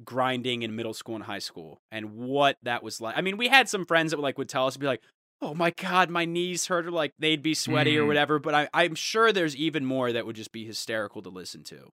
grinding 0.04 0.64
in 0.64 0.76
middle 0.76 0.94
school 0.94 1.16
and 1.16 1.24
high 1.24 1.39
school 1.39 1.82
and 1.91 2.16
what 2.16 2.58
that 2.64 2.84
was 2.84 3.00
like. 3.00 3.16
I 3.18 3.22
mean, 3.22 3.38
we 3.38 3.48
had 3.48 3.70
some 3.70 3.86
friends 3.86 4.12
that 4.12 4.18
would 4.18 4.24
like 4.24 4.38
would 4.38 4.50
tell 4.50 4.66
us 4.68 4.76
be 4.76 4.88
like, 4.88 5.02
"Oh 5.41 5.54
my 5.54 5.70
god, 5.70 6.10
my 6.10 6.26
knees 6.26 6.66
hurt," 6.66 6.88
or 6.88 6.91
like 6.91 7.14
they'd 7.20 7.44
be 7.44 7.54
sweaty 7.54 7.98
or 7.98 8.04
Mhm. 8.04 8.08
whatever. 8.08 8.39
But 8.39 8.56
I, 8.56 8.70
I'm 8.74 8.96
sure 8.96 9.32
there's 9.32 9.56
even 9.56 9.86
more 9.86 10.12
that 10.12 10.26
would 10.26 10.36
just 10.36 10.52
be 10.52 10.66
hysterical 10.66 11.22
to 11.22 11.30
listen 11.30 11.64
to. 11.66 11.91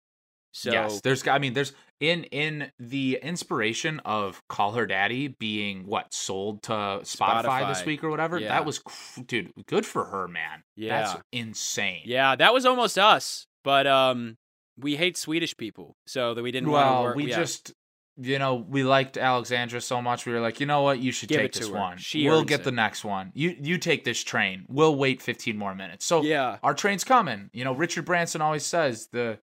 So 0.53 0.73
yes, 0.73 1.01
there's. 1.03 1.27
I 1.29 1.39
mean, 1.39 1.53
there's 1.55 1.73
in 2.01 2.25
in 2.25 2.73
the 2.79 3.19
inspiration 3.23 4.01
of 4.05 4.43
"Call 4.49 4.73
Her 4.73 4.87
Daddy" 4.87 5.29
being 5.29 5.87
what 5.87 6.13
sold 6.13 6.63
to 6.65 6.73
Spotify, 6.73 7.69
this 7.69 7.85
week 7.85 8.03
or 8.03 8.11
whatever. 8.11 8.39
Yeah. 8.39 8.49
That 8.49 8.65
was, 8.65 8.81
dude, 9.27 9.53
good 9.67 9.87
for 9.87 10.07
her, 10.07 10.27
man. 10.27 10.65
Yeah. 10.77 11.03
that's 11.03 11.23
insane. 11.33 12.03
yeah, 12.05 12.35
that 12.37 12.53
was 12.53 12.67
almost 12.67 12.99
us. 12.99 13.47
But 13.63 13.87
um, 13.87 14.39
we 14.79 14.97
hate 14.97 15.17
Swedish 15.17 15.57
people, 15.57 15.97
so 16.07 16.35
that 16.35 16.43
we 16.43 16.51
didn't 16.51 16.71
want 16.71 16.87
to 16.87 16.91
Well, 16.93 17.03
work. 17.05 17.17
we 17.17 17.29
yeah. 17.29 17.37
just, 17.37 17.73
you 18.17 18.39
know, 18.39 18.55
we 18.55 18.83
liked 18.83 19.17
Alexandra 19.19 19.81
so 19.81 20.01
much. 20.03 20.27
We 20.27 20.33
were 20.33 20.41
like, 20.41 20.59
you 20.59 20.67
know 20.67 20.83
what? 20.83 20.99
You 20.99 21.13
should 21.13 21.29
Give 21.29 21.41
take 21.43 21.53
this 21.53 21.69
her. 21.69 21.75
one. 21.75 21.99
She 21.99 22.27
we'll 22.29 22.43
get 22.45 22.61
it. 22.61 22.65
the 22.65 22.73
next 22.73 23.05
one. 23.05 23.31
You 23.35 23.55
you 23.61 23.79
take 23.79 24.05
this 24.05 24.25
train. 24.25 24.65
We'll 24.69 24.97
wait 24.97 25.21
15 25.23 25.57
more 25.57 25.75
minutes. 25.75 26.07
So 26.07 26.23
yeah. 26.23 26.57
our 26.63 26.75
train's 26.75 27.05
coming. 27.05 27.51
You 27.53 27.65
know, 27.65 27.73
Richard 27.73 28.05
Branson 28.07 28.41
always 28.41 28.65
says 28.65 29.09
the 29.13 29.39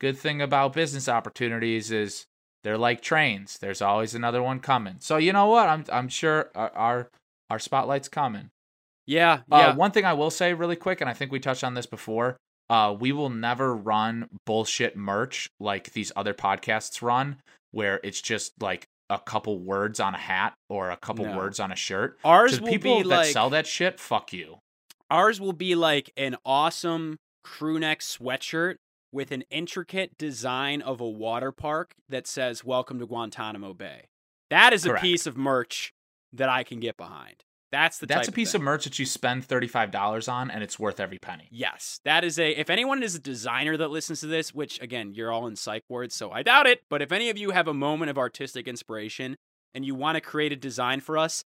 good 0.00 0.18
thing 0.18 0.40
about 0.42 0.72
business 0.72 1.08
opportunities 1.08 1.90
is 1.90 2.26
they're 2.64 2.78
like 2.78 3.00
trains. 3.00 3.58
There's 3.60 3.80
always 3.82 4.14
another 4.14 4.42
one 4.42 4.60
coming. 4.60 4.96
So 5.00 5.16
you 5.16 5.32
know 5.32 5.46
what? 5.46 5.68
I'm 5.68 5.84
I'm 5.92 6.08
sure 6.08 6.50
our 6.54 6.70
our, 6.74 7.08
our 7.50 7.58
spotlight's 7.58 8.08
coming. 8.08 8.50
Yeah, 9.06 9.42
Uh, 9.52 9.56
yeah. 9.58 9.74
one 9.76 9.92
thing 9.92 10.04
I 10.04 10.14
will 10.14 10.30
say 10.30 10.52
really 10.52 10.74
quick, 10.74 11.00
and 11.00 11.08
I 11.08 11.12
think 11.12 11.30
we 11.30 11.38
touched 11.38 11.62
on 11.62 11.74
this 11.74 11.86
before. 11.86 12.36
Uh, 12.68 12.92
we 12.98 13.12
will 13.12 13.30
never 13.30 13.72
run 13.76 14.28
bullshit 14.46 14.96
merch 14.96 15.48
like 15.60 15.92
these 15.92 16.10
other 16.16 16.34
podcasts 16.34 17.00
run, 17.00 17.36
where 17.70 18.00
it's 18.02 18.20
just 18.20 18.60
like 18.60 18.84
a 19.08 19.20
couple 19.20 19.60
words 19.60 20.00
on 20.00 20.16
a 20.16 20.18
hat 20.18 20.54
or 20.68 20.90
a 20.90 20.96
couple 20.96 21.24
No. 21.24 21.36
words 21.36 21.60
on 21.60 21.70
a 21.70 21.76
shirt. 21.76 22.18
Ours 22.24 22.50
to 22.52 22.56
the 22.56 22.62
will 22.64 22.68
people 22.72 22.96
be 23.04 23.08
that 23.10 23.16
like 23.16 23.26
sell 23.26 23.48
that 23.50 23.68
shit, 23.68 24.00
fuck 24.00 24.32
you. 24.32 24.58
Ours 25.08 25.40
will 25.40 25.52
be 25.52 25.76
like 25.76 26.10
an 26.16 26.34
awesome 26.44 27.16
crew 27.44 27.78
neck 27.78 28.00
sweatshirt 28.00 28.74
with 29.16 29.32
an 29.32 29.42
intricate 29.50 30.16
design 30.18 30.82
of 30.82 31.00
a 31.00 31.08
water 31.08 31.50
park 31.50 31.94
that 32.08 32.26
says 32.26 32.62
"Welcome 32.62 32.98
to 33.00 33.06
Guantanamo 33.06 33.74
Bay." 33.74 34.08
That 34.50 34.72
is 34.72 34.84
Correct. 34.84 34.98
a 34.98 35.02
piece 35.02 35.26
of 35.26 35.36
merch 35.36 35.92
that 36.32 36.48
I 36.48 36.62
can 36.62 36.78
get 36.78 36.96
behind. 36.96 37.42
That's 37.72 37.98
the 37.98 38.06
That's 38.06 38.28
a 38.28 38.32
piece 38.32 38.52
thing. 38.52 38.60
of 38.60 38.64
merch 38.64 38.84
that 38.84 38.98
you 38.98 39.06
spend 39.06 39.44
thirty 39.44 39.66
five 39.66 39.90
dollars 39.90 40.28
on, 40.28 40.50
and 40.50 40.62
it's 40.62 40.78
worth 40.78 41.00
every 41.00 41.18
penny. 41.18 41.48
Yes, 41.50 41.98
that 42.04 42.22
is 42.22 42.38
a. 42.38 42.52
If 42.52 42.70
anyone 42.70 43.02
is 43.02 43.14
a 43.16 43.18
designer 43.18 43.76
that 43.76 43.88
listens 43.88 44.20
to 44.20 44.26
this, 44.26 44.54
which 44.54 44.80
again, 44.80 45.14
you're 45.14 45.32
all 45.32 45.46
in 45.46 45.56
psych 45.56 45.82
wards, 45.88 46.14
so 46.14 46.30
I 46.30 46.42
doubt 46.42 46.66
it. 46.66 46.82
But 46.88 47.02
if 47.02 47.10
any 47.10 47.28
of 47.28 47.36
you 47.36 47.50
have 47.50 47.66
a 47.66 47.74
moment 47.74 48.10
of 48.10 48.18
artistic 48.18 48.68
inspiration 48.68 49.36
and 49.74 49.84
you 49.84 49.94
want 49.94 50.14
to 50.14 50.20
create 50.20 50.52
a 50.52 50.56
design 50.56 51.00
for 51.00 51.18
us, 51.18 51.42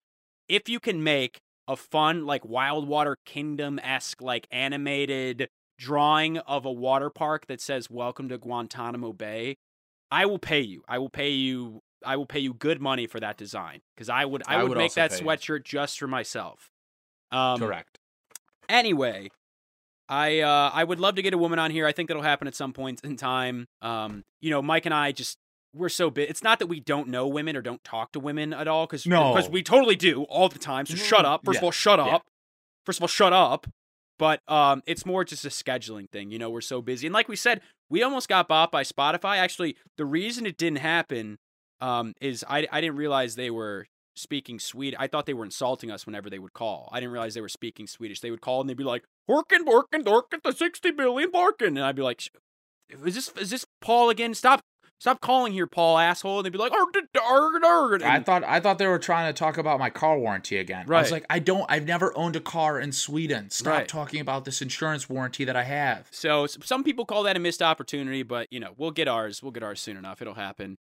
if 0.48 0.68
you 0.68 0.78
can 0.78 1.02
make 1.02 1.38
a 1.66 1.76
fun, 1.76 2.26
like 2.26 2.44
Wild 2.44 2.86
Water 2.86 3.16
Kingdom 3.24 3.78
esque, 3.82 4.20
like 4.20 4.46
animated 4.50 5.48
drawing 5.80 6.38
of 6.38 6.64
a 6.66 6.70
water 6.72 7.10
park 7.10 7.46
that 7.46 7.60
says 7.60 7.90
"Welcome 7.90 8.28
to 8.28 8.38
Guantanamo 8.38 9.12
Bay," 9.12 9.56
I 10.10 10.26
will 10.26 10.38
pay 10.38 10.60
you. 10.60 10.82
I 10.86 10.98
will 10.98 11.08
pay 11.10 11.30
you. 11.30 11.80
I 12.04 12.16
will 12.16 12.26
pay 12.26 12.38
you 12.40 12.54
good 12.54 12.80
money 12.80 13.06
for 13.06 13.18
that 13.20 13.36
design 13.36 13.80
because 13.96 14.08
I 14.08 14.24
would. 14.24 14.42
I, 14.46 14.56
I 14.56 14.62
would, 14.62 14.70
would 14.70 14.78
make 14.78 14.94
that 14.94 15.10
pay 15.10 15.16
you. 15.18 15.24
sweatshirt 15.24 15.64
just 15.64 15.98
for 15.98 16.06
myself. 16.06 16.70
Um, 17.32 17.58
Correct. 17.60 17.98
anyway 18.68 19.28
i 20.08 20.40
uh 20.40 20.70
i 20.74 20.82
would 20.82 20.98
love 20.98 21.14
to 21.14 21.22
get 21.22 21.32
a 21.32 21.38
woman 21.38 21.60
on 21.60 21.70
here 21.70 21.86
i 21.86 21.92
think 21.92 22.08
that'll 22.08 22.24
happen 22.24 22.48
at 22.48 22.54
some 22.56 22.72
point 22.72 23.00
in 23.04 23.16
time 23.16 23.68
um 23.82 24.24
you 24.40 24.50
know 24.50 24.60
mike 24.60 24.84
and 24.84 24.92
i 24.92 25.12
just 25.12 25.38
we're 25.72 25.88
so 25.88 26.10
big 26.10 26.28
it's 26.28 26.42
not 26.42 26.58
that 26.58 26.66
we 26.66 26.80
don't 26.80 27.06
know 27.06 27.28
women 27.28 27.54
or 27.56 27.62
don't 27.62 27.84
talk 27.84 28.10
to 28.10 28.18
women 28.18 28.52
at 28.52 28.66
all 28.66 28.86
because 28.86 29.06
No. 29.06 29.32
because 29.32 29.48
we 29.48 29.62
totally 29.62 29.94
do 29.94 30.24
all 30.24 30.48
the 30.48 30.58
time 30.58 30.86
so 30.86 30.96
shut 30.96 31.24
up 31.24 31.42
first 31.44 31.58
of 31.58 31.62
all 31.64 31.70
shut 31.70 32.00
Yeah. 32.00 32.16
up 32.16 32.26
first 32.84 32.98
of 32.98 33.04
all 33.04 33.08
shut 33.08 33.32
up 33.32 33.68
but 34.20 34.40
um 34.46 34.82
it's 34.86 35.04
more 35.04 35.24
just 35.24 35.44
a 35.44 35.48
scheduling 35.48 36.08
thing 36.10 36.30
you 36.30 36.38
know 36.38 36.50
we're 36.50 36.60
so 36.60 36.80
busy 36.80 37.06
and 37.06 37.14
like 37.14 37.28
we 37.28 37.34
said 37.34 37.60
we 37.88 38.02
almost 38.02 38.28
got 38.28 38.46
bought 38.46 38.70
by 38.70 38.84
spotify 38.84 39.38
actually 39.38 39.74
the 39.96 40.04
reason 40.04 40.46
it 40.46 40.56
didn't 40.56 40.78
happen 40.78 41.38
um 41.80 42.14
is 42.20 42.44
i 42.48 42.68
i 42.70 42.80
didn't 42.80 42.96
realize 42.96 43.34
they 43.34 43.50
were 43.50 43.86
speaking 44.16 44.58
Swedish. 44.58 44.98
I 45.00 45.06
thought 45.06 45.26
they 45.26 45.34
were 45.34 45.44
insulting 45.44 45.90
us 45.90 46.04
whenever 46.04 46.28
they 46.28 46.38
would 46.38 46.52
call. 46.52 46.88
I 46.92 47.00
didn't 47.00 47.12
realize 47.12 47.34
they 47.34 47.40
were 47.40 47.48
speaking 47.48 47.86
Swedish. 47.86 48.20
They 48.20 48.30
would 48.30 48.40
call 48.40 48.60
and 48.60 48.68
they'd 48.68 48.76
be 48.76 48.84
like, 48.84 49.04
"Horken, 49.28 49.64
Borken, 49.64 50.04
Dorken, 50.04 50.42
the 50.42 50.52
sixty 50.52 50.90
billion 50.90 51.30
Borken," 51.30 51.68
and 51.68 51.80
I'd 51.80 51.96
be 51.96 52.02
like, 52.02 52.22
"Is 52.90 53.14
this 53.14 53.28
is 53.40 53.50
this 53.50 53.64
Paul 53.80 54.10
again? 54.10 54.34
Stop, 54.34 54.60
stop 55.00 55.20
calling 55.20 55.52
here, 55.52 55.66
Paul 55.66 55.98
asshole." 55.98 56.38
And 56.38 56.46
they'd 56.46 56.50
be 56.52 56.58
like, 56.58 56.70
"Arg, 56.72 56.94
arg, 57.20 57.64
arg," 57.64 58.02
I 58.02 58.20
thought 58.20 58.44
I 58.44 58.60
thought 58.60 58.78
they 58.78 58.86
were 58.86 59.00
trying 59.00 59.26
to 59.32 59.36
talk 59.36 59.58
about 59.58 59.80
my 59.80 59.90
car 59.90 60.16
warranty 60.16 60.56
again. 60.58 60.86
Right. 60.86 60.98
I 60.98 61.02
was 61.02 61.10
like, 61.10 61.26
I 61.28 61.40
don't. 61.40 61.66
I've 61.68 61.86
never 61.86 62.16
owned 62.16 62.36
a 62.36 62.40
car 62.40 62.78
in 62.78 62.92
Sweden. 62.92 63.50
Stop 63.50 63.72
Right. 63.74 63.88
talking 63.88 64.20
about 64.20 64.44
this 64.44 64.62
insurance 64.62 65.08
warranty 65.08 65.44
that 65.44 65.56
I 65.56 65.64
have. 65.64 66.06
So 66.12 66.46
some 66.46 66.84
people 66.84 67.04
call 67.04 67.24
that 67.24 67.36
a 67.36 67.40
missed 67.40 67.62
opportunity, 67.62 68.22
but 68.22 68.46
you 68.52 68.60
know, 68.60 68.74
we'll 68.76 68.92
get 68.92 69.08
ours. 69.08 69.42
We'll 69.42 69.52
get 69.52 69.64
ours 69.64 69.80
soon 69.80 69.96
enough. 69.96 70.22
It'll 70.22 70.34
happen. 70.34 70.76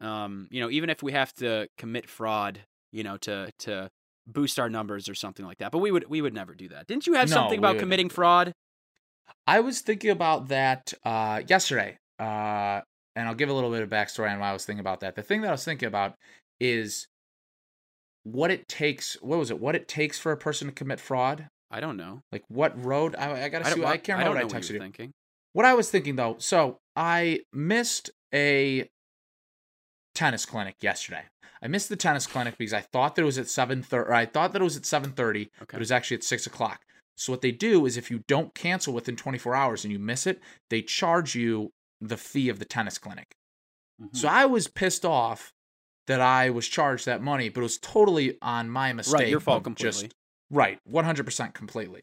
Um, 0.00 0.48
you 0.50 0.60
know, 0.60 0.70
even 0.70 0.90
if 0.90 1.02
we 1.02 1.12
have 1.12 1.32
to 1.34 1.68
commit 1.76 2.08
fraud, 2.08 2.60
you 2.92 3.02
know, 3.04 3.16
to 3.18 3.50
to 3.60 3.90
boost 4.26 4.58
our 4.58 4.68
numbers 4.68 5.08
or 5.08 5.14
something 5.14 5.44
like 5.46 5.58
that. 5.58 5.72
But 5.72 5.78
we 5.78 5.90
would 5.90 6.08
we 6.08 6.20
would 6.20 6.34
never 6.34 6.54
do 6.54 6.68
that. 6.68 6.86
Didn't 6.86 7.06
you 7.06 7.14
have 7.14 7.28
No, 7.28 7.34
something 7.34 7.58
about 7.58 7.78
committing 7.78 8.06
never 8.06 8.08
do 8.10 8.12
that. 8.12 8.14
fraud? 8.14 8.52
I 9.46 9.60
was 9.60 9.80
thinking 9.80 10.10
about 10.10 10.48
that 10.48 10.92
uh, 11.04 11.42
yesterday, 11.46 11.98
uh, 12.18 12.82
and 13.18 13.26
I'll 13.26 13.34
give 13.34 13.48
a 13.48 13.52
little 13.52 13.70
bit 13.72 13.82
of 13.82 13.88
backstory 13.90 14.30
on 14.32 14.38
why 14.38 14.50
I 14.50 14.52
was 14.52 14.64
thinking 14.64 14.80
about 14.80 15.00
that. 15.00 15.16
The 15.16 15.22
thing 15.22 15.40
that 15.40 15.48
I 15.48 15.52
was 15.52 15.64
thinking 15.64 15.88
about 15.88 16.14
is 16.60 17.08
what 18.22 18.52
it 18.52 18.68
takes. 18.68 19.14
What 19.20 19.40
was 19.40 19.50
it? 19.50 19.58
What 19.58 19.74
it 19.74 19.88
takes 19.88 20.20
for 20.20 20.30
a 20.30 20.36
person 20.36 20.68
to 20.68 20.72
commit 20.72 21.00
fraud? 21.00 21.48
I 21.68 21.80
don't 21.80 21.96
know. 21.96 22.22
Like 22.30 22.44
what 22.46 22.82
road? 22.82 23.16
I, 23.16 23.44
I 23.44 23.48
gotta 23.48 23.66
I 23.66 23.70
see. 23.70 23.80
don't, 23.80 23.90
I 23.90 23.96
can't 23.96 24.20
I 24.20 24.22
remember 24.22 24.40
don't 24.40 24.46
what 24.46 24.52
know 24.52 24.58
I 24.58 24.60
texted 24.60 24.68
what 24.68 24.74
you. 24.74 24.80
thinking. 24.80 25.10
What 25.52 25.66
I 25.66 25.74
was 25.74 25.90
thinking 25.90 26.14
though, 26.14 26.36
so 26.38 26.78
I 26.94 27.40
missed 27.52 28.10
a 28.32 28.88
tennis 30.14 30.46
clinic 30.46 30.76
yesterday. 30.80 31.22
I 31.60 31.66
missed 31.66 31.88
the 31.88 31.96
tennis 31.96 32.28
clinic 32.28 32.56
because 32.56 32.72
I 32.72 32.82
thought 32.82 33.16
that 33.16 33.22
it 33.22 33.26
was 33.26 33.38
at 33.38 33.48
seven 33.48 33.82
thirty. 33.82 34.12
I 34.12 34.26
thought 34.26 34.52
that 34.52 34.62
it 34.62 34.64
was 34.64 34.76
at 34.76 34.86
seven 34.86 35.10
thirty, 35.10 35.50
but 35.58 35.74
it 35.74 35.78
was 35.80 35.90
actually 35.90 36.18
at 36.18 36.24
six 36.24 36.46
o'clock. 36.46 36.82
So 37.16 37.32
what 37.32 37.40
they 37.40 37.50
do 37.50 37.84
is 37.84 37.96
if 37.96 38.12
you 38.12 38.20
don't 38.28 38.54
cancel 38.54 38.94
within 38.94 39.16
24 39.16 39.52
hours 39.52 39.84
and 39.84 39.92
you 39.92 39.98
miss 39.98 40.24
it, 40.24 40.40
they 40.70 40.82
charge 40.82 41.34
you 41.34 41.72
the 42.00 42.16
fee 42.16 42.48
of 42.48 42.58
the 42.58 42.64
tennis 42.64 42.98
clinic. 42.98 43.34
So 44.12 44.28
I 44.28 44.46
was 44.46 44.68
pissed 44.68 45.04
off 45.04 45.52
that 46.06 46.20
I 46.20 46.50
was 46.50 46.68
charged 46.68 47.06
that 47.06 47.20
money, 47.20 47.48
but 47.48 47.60
it 47.60 47.64
was 47.64 47.78
totally 47.78 48.38
on 48.40 48.70
my 48.70 48.92
mistake. 48.92 49.20
Right, 49.20 49.28
your 49.28 49.40
fault 49.40 49.64
completely. 49.64 50.04
Just, 50.04 50.14
right, 50.50 50.78
100% 50.90 51.52
completely. 51.52 52.02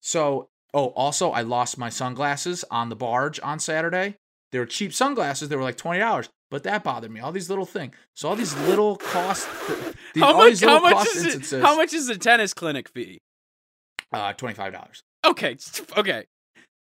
So, 0.00 0.48
oh, 0.72 0.88
also, 0.88 1.30
I 1.30 1.42
lost 1.42 1.76
my 1.76 1.88
sunglasses 1.88 2.64
on 2.70 2.88
the 2.88 2.96
barge 2.96 3.40
on 3.42 3.58
Saturday. 3.58 4.16
They 4.52 4.58
were 4.58 4.66
cheap 4.66 4.94
sunglasses. 4.94 5.48
They 5.48 5.56
were 5.56 5.62
like 5.62 5.76
$20, 5.76 6.28
but 6.50 6.62
that 6.62 6.84
bothered 6.84 7.10
me. 7.10 7.20
All 7.20 7.32
these 7.32 7.50
little 7.50 7.66
things. 7.66 7.94
So 8.14 8.28
all 8.28 8.36
these 8.36 8.56
little 8.60 8.96
cost, 8.96 9.46
the, 10.14 10.20
how 10.20 10.36
much? 10.36 10.60
How 10.60 10.80
much 10.80 10.94
cost 10.94 11.16
is 11.16 11.52
it? 11.52 11.60
How 11.60 11.76
much 11.76 11.92
is 11.92 12.06
the 12.06 12.16
tennis 12.16 12.54
clinic 12.54 12.88
fee? 12.88 13.20
Uh, 14.12 14.32
$25. 14.32 15.02
Okay, 15.26 15.56
okay, 15.98 16.24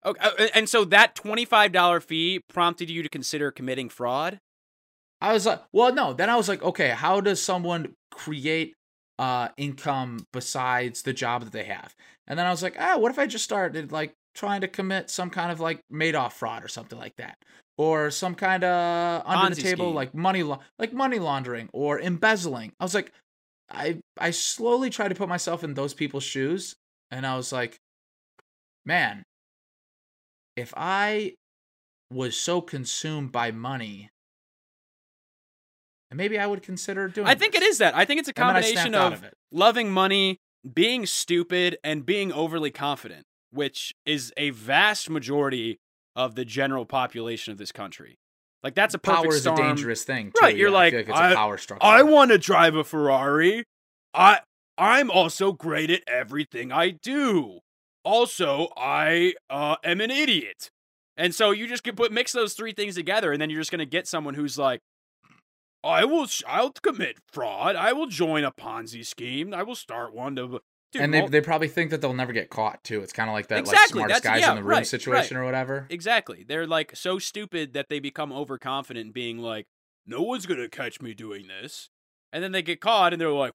okay. 0.05 0.19
uh, 0.21 0.47
And 0.53 0.69
so 0.69 0.85
that 0.85 1.15
twenty-five 1.15 1.71
dollar 1.71 1.99
fee 1.99 2.41
prompted 2.49 2.89
you 2.89 3.03
to 3.03 3.09
consider 3.09 3.51
committing 3.51 3.89
fraud. 3.89 4.39
I 5.21 5.33
was 5.33 5.45
like, 5.45 5.61
well, 5.73 5.93
no. 5.93 6.13
Then 6.13 6.29
I 6.29 6.35
was 6.35 6.47
like, 6.49 6.61
okay, 6.61 6.89
how 6.89 7.21
does 7.21 7.41
someone 7.41 7.93
create 8.11 8.73
uh 9.17 9.47
income 9.57 10.25
besides 10.33 11.01
the 11.03 11.13
job 11.13 11.43
that 11.43 11.53
they 11.53 11.63
have? 11.65 11.95
And 12.27 12.37
then 12.37 12.45
I 12.45 12.51
was 12.51 12.63
like, 12.63 12.75
ah, 12.79 12.97
what 12.97 13.11
if 13.11 13.19
I 13.19 13.25
just 13.27 13.43
started 13.43 13.91
like 13.91 14.13
trying 14.35 14.61
to 14.61 14.67
commit 14.67 15.09
some 15.09 15.29
kind 15.29 15.51
of 15.51 15.59
like 15.59 15.79
Madoff 15.91 16.33
fraud 16.33 16.63
or 16.63 16.67
something 16.67 16.99
like 16.99 17.15
that, 17.17 17.37
or 17.77 18.11
some 18.11 18.35
kind 18.35 18.63
of 18.63 19.23
under 19.25 19.55
the 19.55 19.61
table 19.61 19.85
scheme. 19.85 19.95
like 19.95 20.13
money 20.13 20.43
la- 20.43 20.59
like 20.77 20.93
money 20.93 21.19
laundering 21.19 21.69
or 21.73 21.99
embezzling. 21.99 22.73
I 22.79 22.83
was 22.83 22.93
like, 22.93 23.11
I 23.71 23.99
I 24.19 24.31
slowly 24.31 24.89
tried 24.89 25.09
to 25.09 25.15
put 25.15 25.29
myself 25.29 25.63
in 25.63 25.73
those 25.73 25.93
people's 25.93 26.23
shoes, 26.23 26.75
and 27.09 27.25
I 27.25 27.37
was 27.37 27.53
like, 27.53 27.77
man, 28.85 29.23
if 30.55 30.73
I 30.75 31.33
was 32.11 32.37
so 32.37 32.61
consumed 32.61 33.31
by 33.31 33.51
money 33.51 34.09
and 36.11 36.17
maybe 36.17 36.37
I 36.39 36.45
would 36.47 36.61
consider 36.61 37.07
doing. 37.07 37.27
I 37.27 37.35
think 37.35 37.55
it 37.55 37.59
this. 37.59 37.71
is 37.73 37.77
that. 37.79 37.95
I 37.95 38.05
think 38.05 38.19
it's 38.19 38.29
a 38.29 38.33
I 38.37 38.41
combination 38.41 38.95
of 38.95 39.13
of 39.13 39.23
it. 39.23 39.33
loving 39.51 39.91
money, 39.91 40.37
being 40.71 41.05
stupid, 41.05 41.77
and 41.83 42.05
being 42.05 42.31
overly 42.31 42.71
confident, 42.71 43.23
which 43.51 43.93
is 44.05 44.31
a 44.37 44.51
vast 44.51 45.09
majority 45.09 45.79
of 46.15 46.35
the 46.35 46.45
general 46.45 46.85
population 46.85 47.51
of 47.51 47.57
this 47.57 47.71
country. 47.71 48.17
Like 48.63 48.75
that's 48.75 48.93
a 48.93 48.99
perfect 48.99 49.23
Power 49.23 49.33
is 49.33 49.41
storm. 49.41 49.59
a 49.59 49.63
dangerous 49.63 50.03
thing. 50.03 50.31
Right, 50.41 50.55
you're 50.55 50.69
yeah. 50.69 50.73
Like, 50.75 50.91
feel 50.93 50.99
like 51.01 51.09
it's 51.09 51.17
I- 51.19 51.31
a 51.31 51.35
power 51.35 51.57
structure. 51.57 51.85
I 51.85 52.03
want 52.03 52.31
to 52.31 52.37
drive 52.37 52.75
a 52.75 52.83
Ferrari. 52.83 53.63
I 54.13 54.39
I'm 54.77 55.09
also 55.09 55.51
great 55.51 55.89
at 55.89 56.01
everything 56.07 56.71
I 56.71 56.91
do. 56.91 57.59
Also, 58.05 58.69
I 58.77 59.33
uh, 59.49 59.75
am 59.83 59.99
an 59.99 60.11
idiot. 60.11 60.69
And 61.17 61.33
so 61.33 61.51
you 61.51 61.67
just 61.67 61.83
can 61.83 61.95
put 61.95 62.11
mix 62.11 62.31
those 62.33 62.53
three 62.53 62.71
things 62.73 62.95
together, 62.95 63.31
and 63.31 63.41
then 63.41 63.49
you're 63.49 63.61
just 63.61 63.71
gonna 63.71 63.85
get 63.85 64.07
someone 64.07 64.33
who's 64.35 64.57
like, 64.57 64.79
I 65.83 66.03
will, 66.05 66.27
I'll 66.47 66.71
commit 66.71 67.17
fraud. 67.31 67.75
I 67.75 67.93
will 67.93 68.07
join 68.07 68.43
a 68.43 68.51
Ponzi 68.51 69.05
scheme. 69.05 69.53
I 69.53 69.63
will 69.63 69.75
start 69.75 70.13
one 70.13 70.35
to, 70.35 70.59
dude, 70.91 71.01
and 71.01 71.13
they, 71.13 71.19
mul- 71.21 71.29
they 71.29 71.41
probably 71.41 71.67
think 71.67 71.91
that 71.91 72.01
they'll 72.01 72.13
never 72.13 72.33
get 72.33 72.49
caught 72.49 72.83
too. 72.83 73.01
It's 73.01 73.13
kind 73.13 73.29
of 73.29 73.33
like 73.33 73.47
that 73.47 73.55
like 73.55 73.61
Exactly, 73.73 73.99
smartest 73.99 74.23
that's- 74.23 74.39
guys 74.39 74.45
yeah, 74.45 74.51
in 74.51 74.57
the 74.57 74.63
room 74.63 74.77
right, 74.77 74.87
situation 74.87 75.37
or 75.37 75.45
whatever. 75.45 75.85
exactly. 75.89 76.43
They're 76.47 76.67
like 76.67 76.95
so 76.95 77.17
stupid 77.19 77.73
that 77.73 77.87
they 77.89 77.99
become 77.99 78.31
overconfident, 78.33 79.13
being 79.13 79.37
like, 79.37 79.65
no 80.05 80.21
one's 80.21 80.45
gonna 80.45 80.69
catch 80.69 81.01
me 81.01 81.13
doing 81.13 81.47
this, 81.47 81.89
and 82.33 82.43
then 82.43 82.51
they 82.51 82.61
get 82.61 82.81
caught, 82.81 83.13
and 83.13 83.21
they're 83.21 83.31
like, 83.31 83.53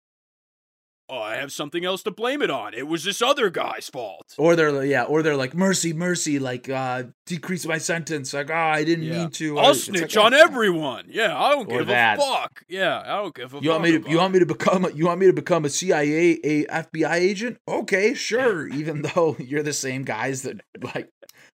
oh, 1.11 1.19
I 1.21 1.37
have 1.37 1.53
something 1.53 1.85
else 1.85 2.03
to 2.05 2.11
blame 2.11 2.41
it 2.43 2.51
on. 2.51 2.75
It 2.75 2.87
was 2.87 3.05
this 3.05 3.21
other 3.21 3.51
guy's 3.51 3.89
fault. 3.89 4.35
Or 4.39 4.55
they're 4.57 4.73
like- 4.73 4.89
yeah, 4.89 5.03
or 5.05 5.23
they're 5.23 5.37
like 5.37 5.55
mercy, 5.55 5.93
mercy, 5.93 6.39
like 6.39 6.69
uh 6.69 7.05
decrease 7.27 7.67
my 7.67 7.79
sentence. 7.79 8.33
Like, 8.33 8.51
oh, 8.51 8.55
I 8.55 8.85
didn't 8.85 9.05
Yeah. 9.05 9.19
mean 9.19 9.31
to. 9.33 9.59
I'll 9.59 9.75
snitch 9.75 10.17
like, 10.17 10.25
on 10.25 10.35
oh, 10.35 10.39
everyone. 10.43 11.07
Yeah, 11.09 11.37
I 11.37 11.51
don't 11.51 11.69
give 11.69 11.87
that. 11.89 12.19
a 12.19 12.21
fuck. 12.21 12.63
Yeah, 12.69 13.01
I 13.05 13.17
don't 13.23 13.35
give 13.35 13.53
a 13.55 13.57
You 13.59 13.71
fuck. 13.71 13.81
want 13.81 13.83
me 13.85 13.99
to 13.99 14.11
you 14.11 14.17
want 14.19 14.33
me 14.33 14.39
to 14.41 14.47
become 14.47 14.85
a, 14.85 14.91
you 14.91 15.07
want 15.07 15.21
me 15.21 15.27
to 15.27 15.33
become 15.33 15.65
a 15.65 15.71
CIA 15.71 16.39
a 16.45 16.65
FBI 16.67 17.15
agent? 17.15 17.59
Okay, 17.69 18.15
sure. 18.15 18.69
Even 18.81 19.03
though 19.03 19.37
you're 19.39 19.63
the 19.63 19.73
same 19.73 20.05
guys 20.05 20.43
that 20.43 20.61
like 20.95 21.11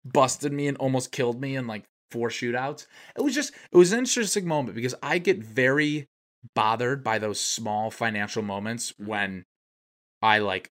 busted 0.06 0.52
me 0.52 0.68
and 0.68 0.78
almost 0.78 1.12
killed 1.12 1.40
me 1.40 1.56
in 1.56 1.68
like 1.68 1.86
four 2.12 2.30
shootouts. 2.30 2.86
It 3.18 3.22
was 3.22 3.34
just 3.34 3.54
it 3.72 3.78
was 3.78 3.92
an 3.92 4.00
interesting 4.00 4.48
moment 4.48 4.76
because 4.76 4.96
I 5.02 5.18
get 5.18 5.40
very 5.44 6.08
bothered 6.56 7.04
by 7.04 7.20
those 7.20 7.40
small 7.40 7.90
financial 7.92 8.44
moments 8.44 8.94
when 8.98 9.46
I 10.22 10.40
like 10.40 10.70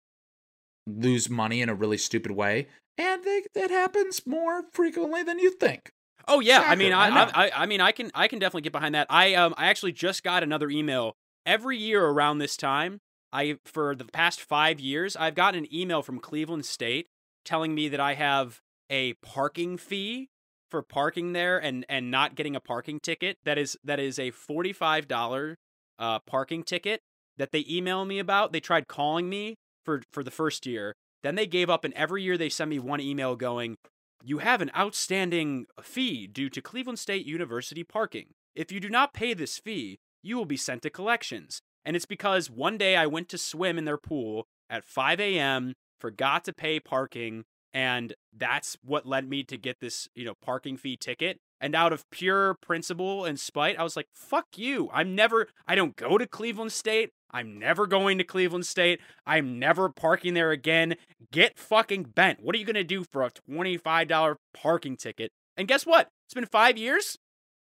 lose 0.86 1.30
money 1.30 1.62
in 1.62 1.68
a 1.68 1.74
really 1.74 1.98
stupid 1.98 2.32
way. 2.32 2.68
And 2.98 3.24
they, 3.24 3.42
it 3.54 3.70
happens 3.70 4.26
more 4.26 4.64
frequently 4.72 5.22
than 5.22 5.38
you 5.38 5.50
think. 5.52 5.90
Oh 6.28 6.40
yeah, 6.40 6.64
I 6.66 6.76
mean, 6.76 6.92
I, 6.92 7.08
I. 7.08 7.22
I, 7.24 7.30
I, 7.34 7.50
I 7.62 7.66
mean, 7.66 7.80
I 7.80 7.92
can, 7.92 8.10
I 8.14 8.28
can 8.28 8.38
definitely 8.38 8.62
get 8.62 8.72
behind 8.72 8.94
that. 8.94 9.06
I, 9.10 9.34
um, 9.34 9.54
I 9.56 9.66
actually 9.66 9.92
just 9.92 10.22
got 10.22 10.42
another 10.42 10.70
email 10.70 11.14
every 11.44 11.78
year 11.78 12.04
around 12.04 12.38
this 12.38 12.56
time. 12.56 13.00
I, 13.32 13.56
for 13.64 13.94
the 13.94 14.04
past 14.04 14.40
five 14.40 14.78
years, 14.78 15.16
I've 15.16 15.34
gotten 15.34 15.64
an 15.64 15.74
email 15.74 16.02
from 16.02 16.18
Cleveland 16.18 16.66
State 16.66 17.06
telling 17.44 17.74
me 17.74 17.88
that 17.88 17.98
I 17.98 18.14
have 18.14 18.60
a 18.90 19.14
parking 19.14 19.78
fee 19.78 20.28
for 20.72 20.82
parking 20.82 21.34
there 21.34 21.58
and 21.58 21.84
and 21.88 22.10
not 22.10 22.34
getting 22.34 22.56
a 22.56 22.60
parking 22.60 22.98
ticket. 22.98 23.36
That 23.44 23.58
is 23.58 23.76
that 23.84 24.00
is 24.00 24.18
a 24.18 24.30
forty 24.30 24.72
five 24.72 25.06
dollar 25.06 25.58
uh 25.98 26.18
parking 26.20 26.64
ticket 26.64 27.02
that 27.36 27.52
they 27.52 27.64
email 27.68 28.06
me 28.06 28.18
about. 28.18 28.52
They 28.52 28.60
tried 28.60 28.88
calling 28.88 29.28
me 29.28 29.56
for 29.84 30.02
for 30.10 30.24
the 30.24 30.30
first 30.30 30.66
year. 30.66 30.94
Then 31.22 31.34
they 31.36 31.46
gave 31.46 31.70
up, 31.70 31.84
and 31.84 31.94
every 31.94 32.22
year 32.22 32.36
they 32.36 32.48
send 32.48 32.70
me 32.70 32.80
one 32.80 33.00
email 33.00 33.36
going, 33.36 33.76
you 34.24 34.38
have 34.38 34.60
an 34.60 34.70
outstanding 34.76 35.66
fee 35.80 36.26
due 36.26 36.48
to 36.48 36.62
Cleveland 36.62 36.98
State 36.98 37.26
University 37.26 37.84
parking. 37.84 38.28
If 38.54 38.72
you 38.72 38.80
do 38.80 38.88
not 38.88 39.14
pay 39.14 39.34
this 39.34 39.58
fee, 39.58 39.98
you 40.22 40.36
will 40.36 40.46
be 40.46 40.56
sent 40.56 40.82
to 40.82 40.90
collections. 40.90 41.60
And 41.84 41.94
it's 41.94 42.06
because 42.06 42.50
one 42.50 42.78
day 42.78 42.96
I 42.96 43.06
went 43.06 43.28
to 43.28 43.38
swim 43.38 43.78
in 43.78 43.84
their 43.84 43.98
pool 43.98 44.46
at 44.70 44.84
5 44.84 45.20
a.m., 45.20 45.74
forgot 46.00 46.44
to 46.46 46.52
pay 46.52 46.80
parking, 46.80 47.44
and 47.74 48.14
that's 48.36 48.76
what 48.84 49.06
led 49.06 49.28
me 49.28 49.42
to 49.44 49.56
get 49.56 49.80
this, 49.80 50.08
you 50.14 50.24
know, 50.24 50.34
parking 50.42 50.76
fee 50.76 50.96
ticket. 50.96 51.38
And 51.60 51.74
out 51.74 51.92
of 51.92 52.08
pure 52.10 52.54
principle 52.54 53.24
and 53.24 53.38
spite, 53.38 53.78
I 53.78 53.84
was 53.84 53.96
like, 53.96 54.08
fuck 54.14 54.46
you. 54.56 54.90
I'm 54.92 55.14
never, 55.14 55.46
I 55.66 55.74
don't 55.76 55.94
go 55.94 56.18
to 56.18 56.26
Cleveland 56.26 56.72
State. 56.72 57.10
I'm 57.30 57.58
never 57.58 57.86
going 57.86 58.18
to 58.18 58.24
Cleveland 58.24 58.66
State. 58.66 59.00
I'm 59.24 59.58
never 59.58 59.88
parking 59.88 60.34
there 60.34 60.50
again. 60.50 60.96
Get 61.30 61.58
fucking 61.58 62.04
bent. 62.14 62.42
What 62.42 62.54
are 62.54 62.58
you 62.58 62.64
going 62.64 62.74
to 62.74 62.84
do 62.84 63.04
for 63.04 63.22
a 63.22 63.30
$25 63.30 64.36
parking 64.52 64.96
ticket? 64.96 65.30
And 65.56 65.68
guess 65.68 65.86
what? 65.86 66.08
It's 66.26 66.34
been 66.34 66.46
five 66.46 66.76
years. 66.76 67.16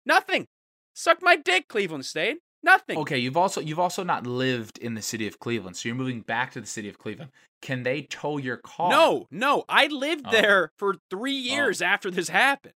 Nothing. 0.05 0.45
Suck 0.93 1.21
my 1.21 1.35
dick, 1.35 1.67
Cleveland 1.67 2.05
State. 2.05 2.39
Nothing. 2.63 2.97
Okay, 2.97 3.19
you've 3.19 3.37
also 3.37 3.61
you've 3.61 3.79
also 3.79 4.03
not 4.03 4.25
lived 4.25 4.79
in 4.79 4.95
the 4.95 5.01
city 5.01 5.27
of 5.27 5.37
Cleveland, 5.37 5.77
so 5.77 5.87
you're 5.87 5.95
moving 5.95 6.21
back 6.21 6.51
to 6.53 6.61
the 6.61 6.65
city 6.65 6.89
of 6.89 6.97
Cleveland. 6.97 7.29
Can 7.65 7.81
they 7.81 8.03
tow 8.03 8.37
your 8.37 8.57
car? 8.57 8.91
No, 8.91 9.25
no. 9.31 9.65
I 9.67 9.87
lived 9.87 10.25
Oh. 10.27 10.31
there 10.31 10.71
for 10.77 10.97
three 11.09 11.35
oh. 11.49 11.55
years 11.55 11.81
after 11.81 12.11
this 12.11 12.29
happened. 12.29 12.75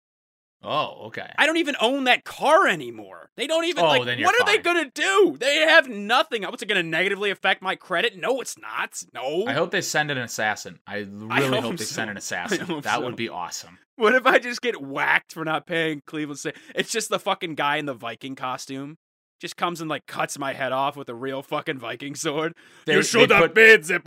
Oh, 0.62 1.08
okay. 1.08 1.28
I 1.40 1.48
don't 1.48 1.58
even 1.58 1.76
own 1.82 2.04
that 2.04 2.24
car 2.24 2.68
anymore. 2.68 3.32
They 3.36 3.48
don't 3.48 3.66
even 3.66 3.84
Oh, 3.84 3.88
like. 3.88 4.02
What 4.02 4.42
are 4.42 4.46
they 4.46 4.60
gonna 4.60 4.90
do? 4.94 5.38
They 5.40 5.58
have 5.62 5.90
nothing. 5.90 6.44
What's 6.44 6.62
it 6.62 6.68
gonna 6.68 6.84
negatively 6.84 7.32
affect 7.32 7.64
my 7.64 7.76
credit? 7.76 8.16
No, 8.16 8.42
it's 8.42 8.60
not. 8.60 9.02
No. 9.12 9.46
I 9.48 9.54
hope 9.54 9.72
they 9.72 9.82
send 9.82 10.12
an 10.12 10.20
assassin. 10.20 10.80
I 10.86 10.98
really 11.10 11.32
I 11.32 11.42
hope, 11.48 11.64
hope 11.64 11.78
they 11.78 11.84
so. 11.84 11.96
send 11.96 12.12
an 12.12 12.18
assassin. 12.24 12.82
That 12.82 12.96
so. 12.96 13.02
would 13.02 13.16
be 13.16 13.30
awesome. 13.30 13.80
What 13.96 14.14
if 14.14 14.28
I 14.28 14.38
just 14.38 14.62
get 14.62 14.80
whacked 14.82 15.34
for 15.34 15.46
not 15.46 15.66
paying 15.66 16.04
Cleveland 16.06 16.40
State? 16.40 16.58
It's 16.76 16.92
just 16.92 17.10
the 17.10 17.20
fucking 17.20 17.56
guy 17.56 17.78
in 17.78 17.86
the 17.88 17.94
Viking 17.96 18.36
costume. 18.36 18.98
Just 19.40 19.58
comes 19.58 19.82
and 19.82 19.90
like 19.90 20.06
cuts 20.06 20.40
my 20.40 20.54
head 20.54 20.72
off 20.72 20.96
with 20.96 21.10
a 21.10 21.16
real 21.16 21.42
fucking 21.42 21.78
Viking 21.78 22.16
sword. 22.16 22.54
They, 22.86 22.94
you 22.94 23.04
should 23.04 23.30
have 23.30 23.42
put, 23.42 23.54
been 23.54 23.82
the 23.82 24.00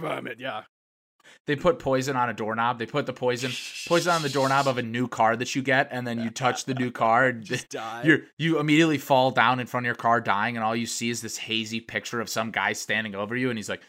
permit. 0.00 0.40
Yeah. 0.40 0.62
they 1.46 1.56
put 1.56 1.78
poison 1.78 2.16
on 2.16 2.28
a 2.28 2.34
doorknob. 2.34 2.78
They 2.78 2.86
put 2.86 3.06
the 3.06 3.12
poison 3.12 3.52
poison 3.86 4.12
on 4.12 4.22
the 4.22 4.28
doorknob 4.28 4.66
of 4.66 4.78
a 4.78 4.82
new 4.82 5.06
car 5.08 5.36
that 5.36 5.54
you 5.54 5.62
get, 5.62 5.88
and 5.90 6.06
then 6.06 6.20
you 6.20 6.30
touch 6.30 6.64
the 6.64 6.74
new 6.74 6.90
car, 6.90 7.26
and 7.26 7.44
Just 7.44 7.68
die. 7.70 8.02
you 8.04 8.24
you 8.38 8.58
immediately 8.58 8.98
fall 8.98 9.30
down 9.30 9.60
in 9.60 9.66
front 9.66 9.84
of 9.84 9.88
your 9.88 9.94
car 9.94 10.20
dying, 10.20 10.56
and 10.56 10.64
all 10.64 10.74
you 10.76 10.86
see 10.86 11.10
is 11.10 11.20
this 11.22 11.36
hazy 11.36 11.80
picture 11.80 12.20
of 12.20 12.28
some 12.28 12.50
guy 12.50 12.72
standing 12.72 13.14
over 13.14 13.36
you, 13.36 13.50
and 13.50 13.58
he's 13.58 13.68
like, 13.68 13.82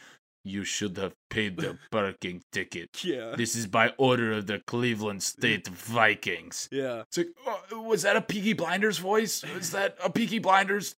"You 0.46 0.64
should 0.64 0.96
have 0.98 1.14
paid 1.30 1.58
the 1.58 1.78
parking 1.92 2.44
ticket. 2.54 3.04
yeah. 3.04 3.34
This 3.36 3.56
is 3.56 3.68
by 3.68 3.90
order 3.98 4.32
of 4.32 4.48
the 4.48 4.60
Cleveland 4.66 5.24
State 5.24 5.68
Vikings." 5.68 6.70
Yeah. 6.72 7.02
It's 7.02 7.18
like, 7.18 7.28
oh, 7.72 7.82
was 7.82 8.04
that 8.04 8.16
a 8.16 8.22
Peaky 8.22 8.54
Blinders 8.54 8.98
voice? 9.00 9.44
Was 9.54 9.72
that 9.72 9.98
a 10.04 10.10
Peaky 10.10 10.40
Blinders? 10.40 10.96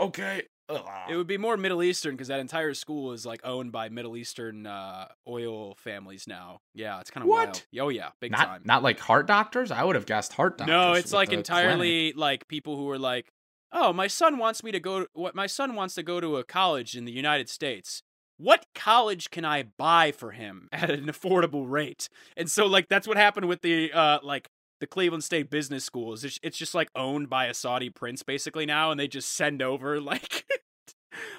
Okay. 0.00 0.42
Ugh. 0.70 0.84
It 1.10 1.16
would 1.16 1.26
be 1.26 1.38
more 1.38 1.56
Middle 1.56 1.82
Eastern 1.82 2.14
because 2.14 2.28
that 2.28 2.40
entire 2.40 2.74
school 2.74 3.12
is 3.12 3.24
like 3.24 3.40
owned 3.42 3.72
by 3.72 3.88
Middle 3.88 4.16
Eastern 4.18 4.66
uh, 4.66 5.08
oil 5.26 5.74
families 5.76 6.26
now. 6.26 6.60
Yeah, 6.74 7.00
it's 7.00 7.10
kind 7.10 7.22
of 7.24 7.28
What? 7.28 7.64
wild. 7.72 7.86
Oh 7.86 7.88
yeah, 7.88 8.10
big 8.20 8.32
not 8.32 8.46
time. 8.46 8.62
not 8.64 8.82
like 8.82 8.98
heart 9.00 9.26
doctors. 9.26 9.70
I 9.70 9.82
would 9.84 9.94
have 9.96 10.04
guessed 10.06 10.34
heart 10.34 10.58
doctors. 10.58 10.70
no, 10.72 10.92
it's 10.92 11.12
like 11.12 11.32
entirely 11.32 12.12
like 12.12 12.48
people 12.48 12.76
who 12.76 12.90
are 12.90 12.98
like, 12.98 13.32
oh, 13.72 13.94
my 13.94 14.08
son 14.08 14.36
wants 14.36 14.62
me 14.62 14.70
to 14.72 14.78
go. 14.80 15.00
To, 15.00 15.08
What 15.14 15.34
my 15.34 15.46
son 15.46 15.74
wants 15.74 15.94
to 15.94 16.02
go 16.02 16.20
to 16.20 16.36
a 16.36 16.44
college 16.44 16.96
in 16.98 17.06
the 17.06 17.12
United 17.12 17.48
States. 17.48 18.02
What 18.38 18.64
college 18.74 19.30
can 19.30 19.44
I 19.44 19.64
buy 19.76 20.12
for 20.12 20.30
him 20.30 20.68
at 20.72 20.90
an 20.90 21.06
affordable 21.06 21.68
rate? 21.68 22.08
And 22.36 22.50
so 22.50 22.66
like 22.66 22.88
that's 22.88 23.06
what 23.06 23.16
happened 23.16 23.48
with 23.48 23.62
the 23.62 23.92
uh 23.92 24.18
like 24.22 24.48
the 24.80 24.86
Cleveland 24.86 25.24
State 25.24 25.50
Business 25.50 25.84
School. 25.84 26.12
Is 26.12 26.24
it's, 26.24 26.38
it's 26.42 26.58
just 26.58 26.74
like 26.74 26.88
owned 26.94 27.28
by 27.28 27.46
a 27.46 27.54
Saudi 27.54 27.90
prince 27.90 28.22
basically 28.22 28.66
now, 28.66 28.90
and 28.90 28.98
they 28.98 29.08
just 29.08 29.32
send 29.32 29.60
over 29.60 30.00
like 30.00 30.44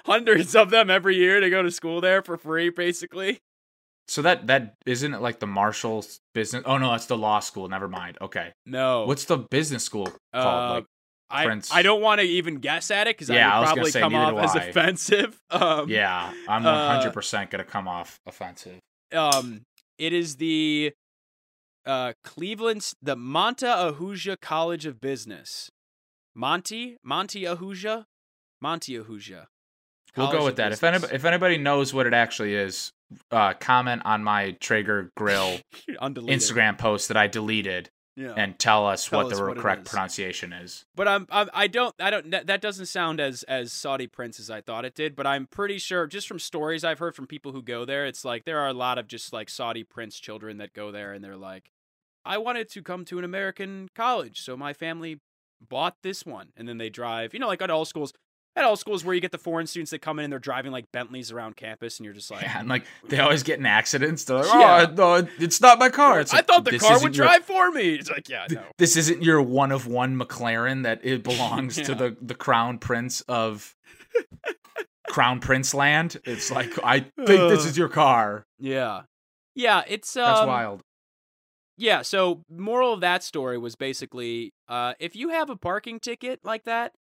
hundreds 0.04 0.54
of 0.54 0.70
them 0.70 0.90
every 0.90 1.16
year 1.16 1.40
to 1.40 1.50
go 1.50 1.62
to 1.62 1.70
school 1.70 2.00
there 2.00 2.22
for 2.22 2.36
free, 2.36 2.70
basically. 2.70 3.40
So 4.08 4.22
that 4.22 4.48
that 4.48 4.74
isn't 4.86 5.14
it 5.14 5.20
like 5.20 5.38
the 5.38 5.46
Marshall's 5.46 6.20
business? 6.34 6.64
Oh 6.66 6.78
no, 6.78 6.90
that's 6.90 7.06
the 7.06 7.16
law 7.16 7.38
school. 7.40 7.68
Never 7.68 7.88
mind. 7.88 8.18
Okay, 8.20 8.52
No, 8.66 9.04
what's 9.06 9.24
the 9.24 9.38
business 9.38 9.84
school 9.84 10.06
called? 10.06 10.16
Uh, 10.34 10.74
like, 10.74 10.86
I 11.30 11.44
Prince- 11.46 11.70
I 11.72 11.82
don't 11.82 12.00
want 12.00 12.20
to 12.20 12.26
even 12.26 12.56
guess 12.56 12.90
at 12.90 13.06
it 13.06 13.16
because 13.16 13.28
Yeah, 13.30 13.48
I 13.52 13.56
I 13.56 13.60
would 13.60 13.66
probably 13.66 13.90
say, 13.92 14.00
come 14.00 14.14
off 14.14 14.38
as 14.44 14.56
I. 14.56 14.64
offensive. 14.64 15.40
Um, 15.50 15.88
yeah, 15.88 16.32
I'm 16.48 16.64
uh, 16.66 16.88
100 16.88 17.12
percent 17.12 17.50
gonna 17.50 17.64
come 17.64 17.86
off 17.88 18.20
offensive. 18.26 18.78
um 19.14 19.62
it 19.98 20.12
is 20.12 20.36
the 20.36 20.92
uh 21.86 22.12
Cleveland's 22.24 22.94
the 23.02 23.16
Monta 23.16 23.92
Ahuja 23.94 24.40
College 24.40 24.86
of 24.86 25.00
Business. 25.00 25.70
Monty 26.34 26.96
Monty 27.04 27.42
Ahuja 27.42 28.04
Monty 28.60 28.94
Ahuja. 28.98 29.46
We'll 30.16 30.32
go 30.32 30.44
with 30.44 30.56
that. 30.56 30.72
If 30.72 30.82
anybody, 30.82 31.14
if 31.14 31.24
anybody 31.24 31.56
knows 31.56 31.94
what 31.94 32.06
it 32.06 32.12
actually 32.14 32.54
is, 32.54 32.92
uh, 33.30 33.54
comment 33.54 34.02
on 34.04 34.24
my 34.24 34.52
Traeger 34.60 35.10
Grill 35.16 35.58
Instagram 35.88 36.76
post 36.76 37.08
that 37.08 37.16
I 37.16 37.26
deleted 37.28 37.90
yeah. 38.20 38.34
and 38.36 38.58
tell 38.58 38.86
us 38.86 39.08
Tell 39.08 39.22
what 39.24 39.32
us 39.32 39.38
the 39.38 39.46
what 39.46 39.56
correct 39.56 39.86
is. 39.86 39.88
pronunciation 39.88 40.52
is. 40.52 40.84
But 40.94 41.08
I'm, 41.08 41.26
I'm 41.30 41.48
I 41.54 41.66
don't 41.66 41.94
I 41.98 42.10
don't 42.10 42.30
that, 42.30 42.46
that 42.46 42.60
doesn't 42.60 42.86
sound 42.86 43.18
as 43.20 43.42
as 43.44 43.72
Saudi 43.72 44.06
prince 44.06 44.38
as 44.38 44.50
I 44.50 44.60
thought 44.60 44.84
it 44.84 44.94
did. 44.94 45.16
But 45.16 45.26
I'm 45.26 45.46
pretty 45.46 45.78
sure 45.78 46.06
just 46.06 46.28
from 46.28 46.38
stories 46.38 46.84
I've 46.84 46.98
heard 46.98 47.14
from 47.14 47.26
people 47.26 47.52
who 47.52 47.62
go 47.62 47.84
there, 47.84 48.04
it's 48.06 48.24
like 48.24 48.44
there 48.44 48.58
are 48.58 48.68
a 48.68 48.74
lot 48.74 48.98
of 48.98 49.08
just 49.08 49.32
like 49.32 49.48
Saudi 49.48 49.84
prince 49.84 50.20
children 50.20 50.58
that 50.58 50.74
go 50.74 50.92
there 50.92 51.12
and 51.12 51.24
they're 51.24 51.36
like, 51.36 51.70
I 52.24 52.36
wanted 52.38 52.68
to 52.70 52.82
come 52.82 53.04
to 53.06 53.18
an 53.18 53.24
American 53.24 53.88
college, 53.94 54.40
so 54.42 54.56
my 54.56 54.74
family 54.74 55.20
bought 55.66 55.96
this 56.02 56.26
one, 56.26 56.48
and 56.56 56.68
then 56.68 56.78
they 56.78 56.90
drive. 56.90 57.32
You 57.32 57.40
know, 57.40 57.48
like 57.48 57.62
at 57.62 57.70
all 57.70 57.84
schools. 57.84 58.12
At 58.56 58.64
all 58.64 58.74
schools 58.76 59.04
where 59.04 59.14
you 59.14 59.20
get 59.20 59.30
the 59.30 59.38
foreign 59.38 59.66
students 59.68 59.92
that 59.92 60.00
come 60.00 60.18
in 60.18 60.24
and 60.24 60.32
they're 60.32 60.40
driving 60.40 60.72
like 60.72 60.90
Bentleys 60.92 61.30
around 61.30 61.56
campus, 61.56 61.98
and 61.98 62.04
you're 62.04 62.12
just 62.14 62.30
like, 62.32 62.42
Yeah, 62.42 62.58
and 62.58 62.68
like 62.68 62.84
they 63.08 63.20
always 63.20 63.42
get 63.44 63.58
in 63.60 63.64
accidents. 63.66 64.24
They're 64.24 64.38
like, 64.38 64.46
Yeah. 64.46 64.86
"Oh 64.90 64.94
no, 65.22 65.28
it's 65.38 65.60
not 65.60 65.78
my 65.78 65.88
car." 65.88 66.20
It's 66.20 66.32
I 66.34 66.38
like, 66.38 66.46
thought 66.48 66.64
the 66.64 66.72
"This 66.72 66.82
car 66.82 67.00
would 67.00 67.16
your- 67.16 67.26
drive 67.26 67.44
for 67.44 67.70
me. 67.70 67.94
It's 67.94 68.10
like, 68.10 68.28
yeah, 68.28 68.46
no. 68.50 68.64
This 68.76 68.96
isn't 68.96 69.22
your 69.22 69.40
one 69.40 69.70
of 69.70 69.86
one 69.86 70.18
McLaren 70.18 70.82
that 70.82 71.00
it 71.04 71.22
belongs 71.30 71.76
to 71.76 71.94
the 71.94 72.16
the 72.20 72.34
crown 72.34 72.78
prince 72.78 73.20
of 73.22 73.76
Crown 75.08 75.40
Prince 75.40 75.74
land. 75.74 76.16
It's 76.24 76.50
like 76.50 76.72
I 76.84 77.00
think 77.00 77.26
this 77.26 77.64
is 77.64 77.78
your 77.78 77.88
car. 77.88 78.46
Yeah, 78.58 79.02
yeah. 79.54 79.82
It's 79.88 80.16
um, 80.16 80.24
That's 80.24 80.46
wild. 80.46 80.82
Yeah, 81.76 82.02
so 82.02 82.44
moral 82.50 82.92
of 82.92 83.00
that 83.00 83.22
story 83.22 83.56
was 83.58 83.74
basically 83.76 84.52
uh 84.68 84.94
if 85.00 85.16
you 85.16 85.30
have 85.30 85.50
a 85.50 85.56
parking 85.56 85.98
ticket 85.98 86.40
like 86.44 86.64
that, 86.64 86.92
uh, 86.92 86.96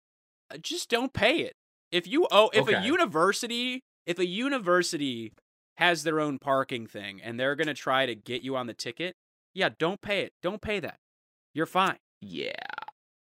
just 0.63 0.89
don't 0.89 1.13
pay 1.13 1.41
it. 1.41 1.55
If 1.91 2.07
you 2.07 2.27
owe, 2.31 2.51
if 2.53 2.69
a 2.69 2.83
university 2.85 3.83
if 4.07 4.19
a 4.19 4.27
university 4.27 5.33
has 5.77 6.03
their 6.03 6.19
own 6.19 6.39
parking 6.39 6.87
thing 6.87 7.21
and 7.23 7.39
they're 7.39 7.55
going 7.55 7.69
to 7.69 7.75
try 7.75 8.07
to 8.07 8.15
get 8.15 8.43
you 8.43 8.57
on 8.57 8.67
the 8.67 8.75
ticket, 8.75 9.15
yeah, 9.55 9.69
don't 9.79 10.01
pay 10.01 10.23
it. 10.23 10.33
Don't 10.43 10.63
pay 10.63 10.81
that. 10.81 10.97
You're 11.55 11.67
fine. 11.67 11.99
Yeah. 12.21 12.53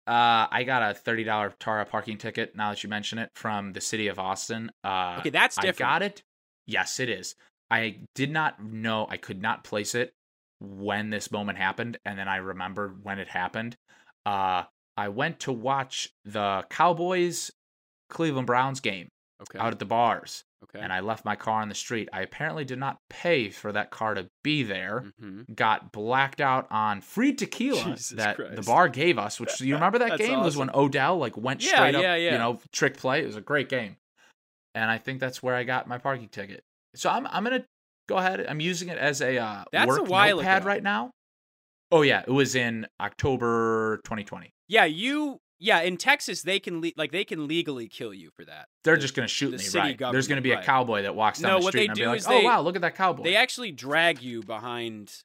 Uh, 0.07 0.47
I 0.49 0.63
got 0.65 0.89
a 0.89 0.93
thirty 0.95 1.23
dollar 1.23 1.53
Tara 1.59 1.85
parking 1.85 2.17
ticket. 2.17 2.55
Now 2.55 2.69
that 2.69 2.83
you 2.83 2.89
mention 2.89 3.19
it, 3.19 3.29
from 3.35 3.73
the 3.73 3.81
city 3.81 4.07
of 4.07 4.17
Austin. 4.17 4.71
Uh, 4.83 5.17
Okay, 5.19 5.29
that's 5.29 5.55
different. 5.57 5.81
I 5.81 5.93
got 5.95 6.01
it. 6.01 6.23
Yes, 6.65 6.99
it 6.99 7.09
is. 7.09 7.35
I 7.69 7.99
did 8.15 8.31
not 8.31 8.63
know. 8.63 9.05
I 9.09 9.17
could 9.17 9.41
not 9.41 9.63
place 9.63 9.93
it 9.93 10.13
when 10.59 11.11
this 11.11 11.31
moment 11.31 11.57
happened, 11.59 11.97
and 12.05 12.17
then 12.17 12.27
I 12.27 12.37
remembered 12.37 13.03
when 13.03 13.19
it 13.19 13.27
happened. 13.27 13.77
Uh, 14.25 14.63
I 14.99 15.07
went 15.09 15.39
to 15.41 15.51
watch 15.51 16.09
the 16.25 16.65
Cowboys 16.69 17.51
Cleveland 18.09 18.47
Browns 18.47 18.79
game 18.79 19.07
Okay. 19.41 19.57
out 19.59 19.71
at 19.71 19.79
the 19.79 19.85
bars, 19.85 20.43
okay. 20.65 20.79
and 20.83 20.91
I 20.91 20.99
left 20.99 21.23
my 21.23 21.35
car 21.37 21.61
on 21.61 21.69
the 21.69 21.75
street. 21.75 22.09
I 22.11 22.21
apparently 22.21 22.65
did 22.65 22.77
not 22.79 22.97
pay 23.09 23.49
for 23.49 23.71
that 23.71 23.89
car 23.89 24.13
to 24.15 24.27
be 24.43 24.63
there. 24.63 25.05
hmm 25.19 25.43
Got 25.55 25.91
blacked 25.93 26.41
out 26.41 26.67
on 26.69 26.99
free 27.01 27.33
tequila 27.33 27.83
Jesus 27.83 28.17
that 28.17 28.37
the 28.55 28.61
bar 28.61 28.89
gave 28.89 29.17
us. 29.17 29.39
Which 29.39 29.61
you 29.61 29.73
remember 29.75 29.97
that 29.99 30.17
game 30.25 30.43
was 30.43 30.57
when. 30.57 30.69
Odell 30.73 31.17
like 31.17 31.37
went 31.37 31.61
Yeah, 31.61 31.75
straight 31.75 31.95
up, 31.95 32.03
yeah, 32.03 32.15
yeah. 32.15 32.31
you 32.33 32.37
know, 32.37 32.59
trick 32.73 32.97
play. 32.97 33.21
It 33.23 33.27
was 33.27 33.37
a 33.37 33.41
great 33.41 33.69
game, 33.69 33.95
and 34.75 34.91
I 34.91 34.97
think 34.97 35.19
that's 35.21 35.41
where 35.41 35.55
I 35.55 35.63
got 35.63 35.87
my 35.87 35.97
parking 35.97 36.27
ticket. 36.27 36.61
So 36.95 37.09
I'm 37.09 37.25
I'm 37.27 37.43
gonna 37.45 37.63
go 38.09 38.17
ahead. 38.17 38.45
I'm 38.47 38.59
using 38.59 38.89
it 38.89 38.97
as 38.97 39.21
a 39.21 39.37
uh, 39.37 39.63
That's 39.71 39.85
a 39.97 40.01
work 40.01 40.09
while 40.11 40.35
notepad 40.37 40.63
ago. 40.63 40.67
right 40.67 40.83
now. 40.83 41.11
Oh 41.91 42.01
yeah, 42.03 42.21
it 42.27 42.31
was 42.31 42.55
in 42.55 42.87
October 42.99 43.99
2020. 44.03 44.53
Yeah, 44.67 44.85
you 44.85 45.39
yeah, 45.59 45.81
in 45.81 45.97
Texas 45.97 46.41
they 46.43 46.59
can 46.59 46.81
le- 46.81 46.91
like 46.95 47.11
they 47.11 47.25
can 47.25 47.47
legally 47.47 47.87
kill 47.87 48.13
you 48.13 48.29
for 48.35 48.45
that. 48.45 48.67
They're 48.83 48.95
The- 48.95 49.01
just 49.01 49.15
gonna 49.15 49.27
shoot 49.27 49.51
the 49.51 49.57
me, 49.57 49.63
city 49.63 49.97
right? 49.99 50.11
There's 50.11 50.27
gonna 50.27 50.41
be 50.41 50.51
a 50.51 50.61
cowboy 50.63 51.01
that 51.03 51.15
walks 51.15 51.39
down 51.39 51.51
No, 51.51 51.57
the 51.59 51.63
what 51.63 51.71
street 51.71 51.79
they 51.79 51.83
and 51.85 51.91
I'll 51.91 51.95
do 51.95 52.01
be 52.03 52.07
like, 52.07 52.17
is 52.19 52.27
"Oh 52.27 52.29
they- 52.31 52.43
wow, 52.45 52.61
look 52.61 52.75
at 52.75 52.81
that 52.83 52.95
cowboy." 52.95 53.23
They 53.23 53.35
actually 53.35 53.71
drag 53.71 54.21
you 54.21 54.41
behind 54.43 55.23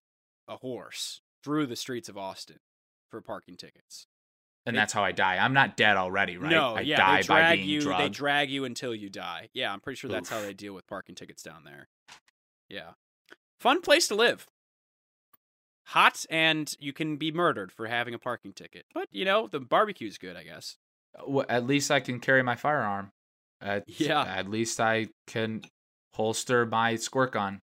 a 0.48 0.56
horse 0.56 1.20
through 1.42 1.66
the 1.66 1.76
streets 1.76 2.08
of 2.08 2.16
Austin 2.18 2.58
for 3.10 3.20
parking 3.20 3.56
tickets. 3.56 4.06
and 4.66 4.74
they- 4.74 4.80
that's 4.80 4.94
how 4.94 5.04
I 5.04 5.12
die. 5.12 5.36
I'm 5.36 5.52
not 5.52 5.76
dead 5.76 5.98
already, 5.98 6.38
right? 6.38 6.50
No, 6.50 6.76
I 6.76 6.80
yeah, 6.80 6.96
die 6.96 7.20
they 7.20 7.28
by 7.28 7.40
drag 7.40 7.58
being 7.58 7.68
you. 7.68 7.80
They 7.98 8.08
drag 8.08 8.50
you 8.50 8.64
until 8.64 8.94
you 8.94 9.10
die. 9.10 9.50
Yeah, 9.52 9.70
I'm 9.70 9.80
pretty 9.80 9.98
sure 9.98 10.08
that's 10.10 10.30
how 10.30 10.40
they 10.40 10.54
deal 10.54 10.72
with 10.72 10.86
parking 10.86 11.14
tickets 11.14 11.42
down 11.42 11.64
there. 11.64 11.90
Yeah, 12.70 12.92
fun 13.60 13.82
place 13.82 14.08
to 14.08 14.14
live. 14.14 14.48
Hot 15.88 16.24
and 16.30 16.74
you 16.80 16.92
can 16.92 17.16
be 17.16 17.30
murdered 17.30 17.70
for 17.70 17.86
having 17.86 18.14
a 18.14 18.18
parking 18.18 18.52
ticket, 18.52 18.86
but 18.94 19.08
you 19.12 19.24
know 19.24 19.46
the 19.46 19.60
barbecue's 19.60 20.16
good, 20.18 20.36
I 20.36 20.42
guess. 20.44 20.76
Uh, 21.18 21.24
well, 21.26 21.46
at 21.48 21.66
least 21.66 21.90
I 21.90 22.00
can 22.00 22.20
carry 22.20 22.42
my 22.42 22.56
firearm. 22.56 23.12
At, 23.60 23.84
Yeah. 24.00 24.22
At 24.22 24.48
least 24.48 24.80
I 24.80 25.08
can 25.26 25.62
holster 26.14 26.64
my 26.64 26.96
squirt 26.96 27.32
gun, 27.32 27.60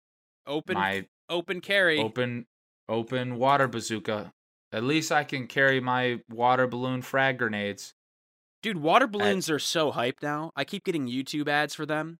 Open, 0.46 0.74
my 0.74 1.06
open 1.28 1.60
carry. 1.60 1.98
open, 1.98 2.46
open 2.88 3.36
water 3.36 3.66
bazooka. 3.66 4.32
At 4.72 4.84
least 4.84 5.10
I 5.12 5.24
can 5.24 5.46
carry 5.46 5.80
my 5.80 6.20
water 6.28 6.66
balloon 6.66 7.02
frag 7.02 7.38
grenades. 7.38 7.94
Dude, 8.62 8.78
water 8.78 9.06
balloons 9.06 9.50
are 9.50 9.58
so 9.58 9.92
hyped 9.92 10.22
now. 10.22 10.50
I 10.56 10.64
keep 10.64 10.84
getting 10.84 11.06
YouTube 11.06 11.48
ads 11.48 11.74
for 11.74 11.84
them. 11.86 12.18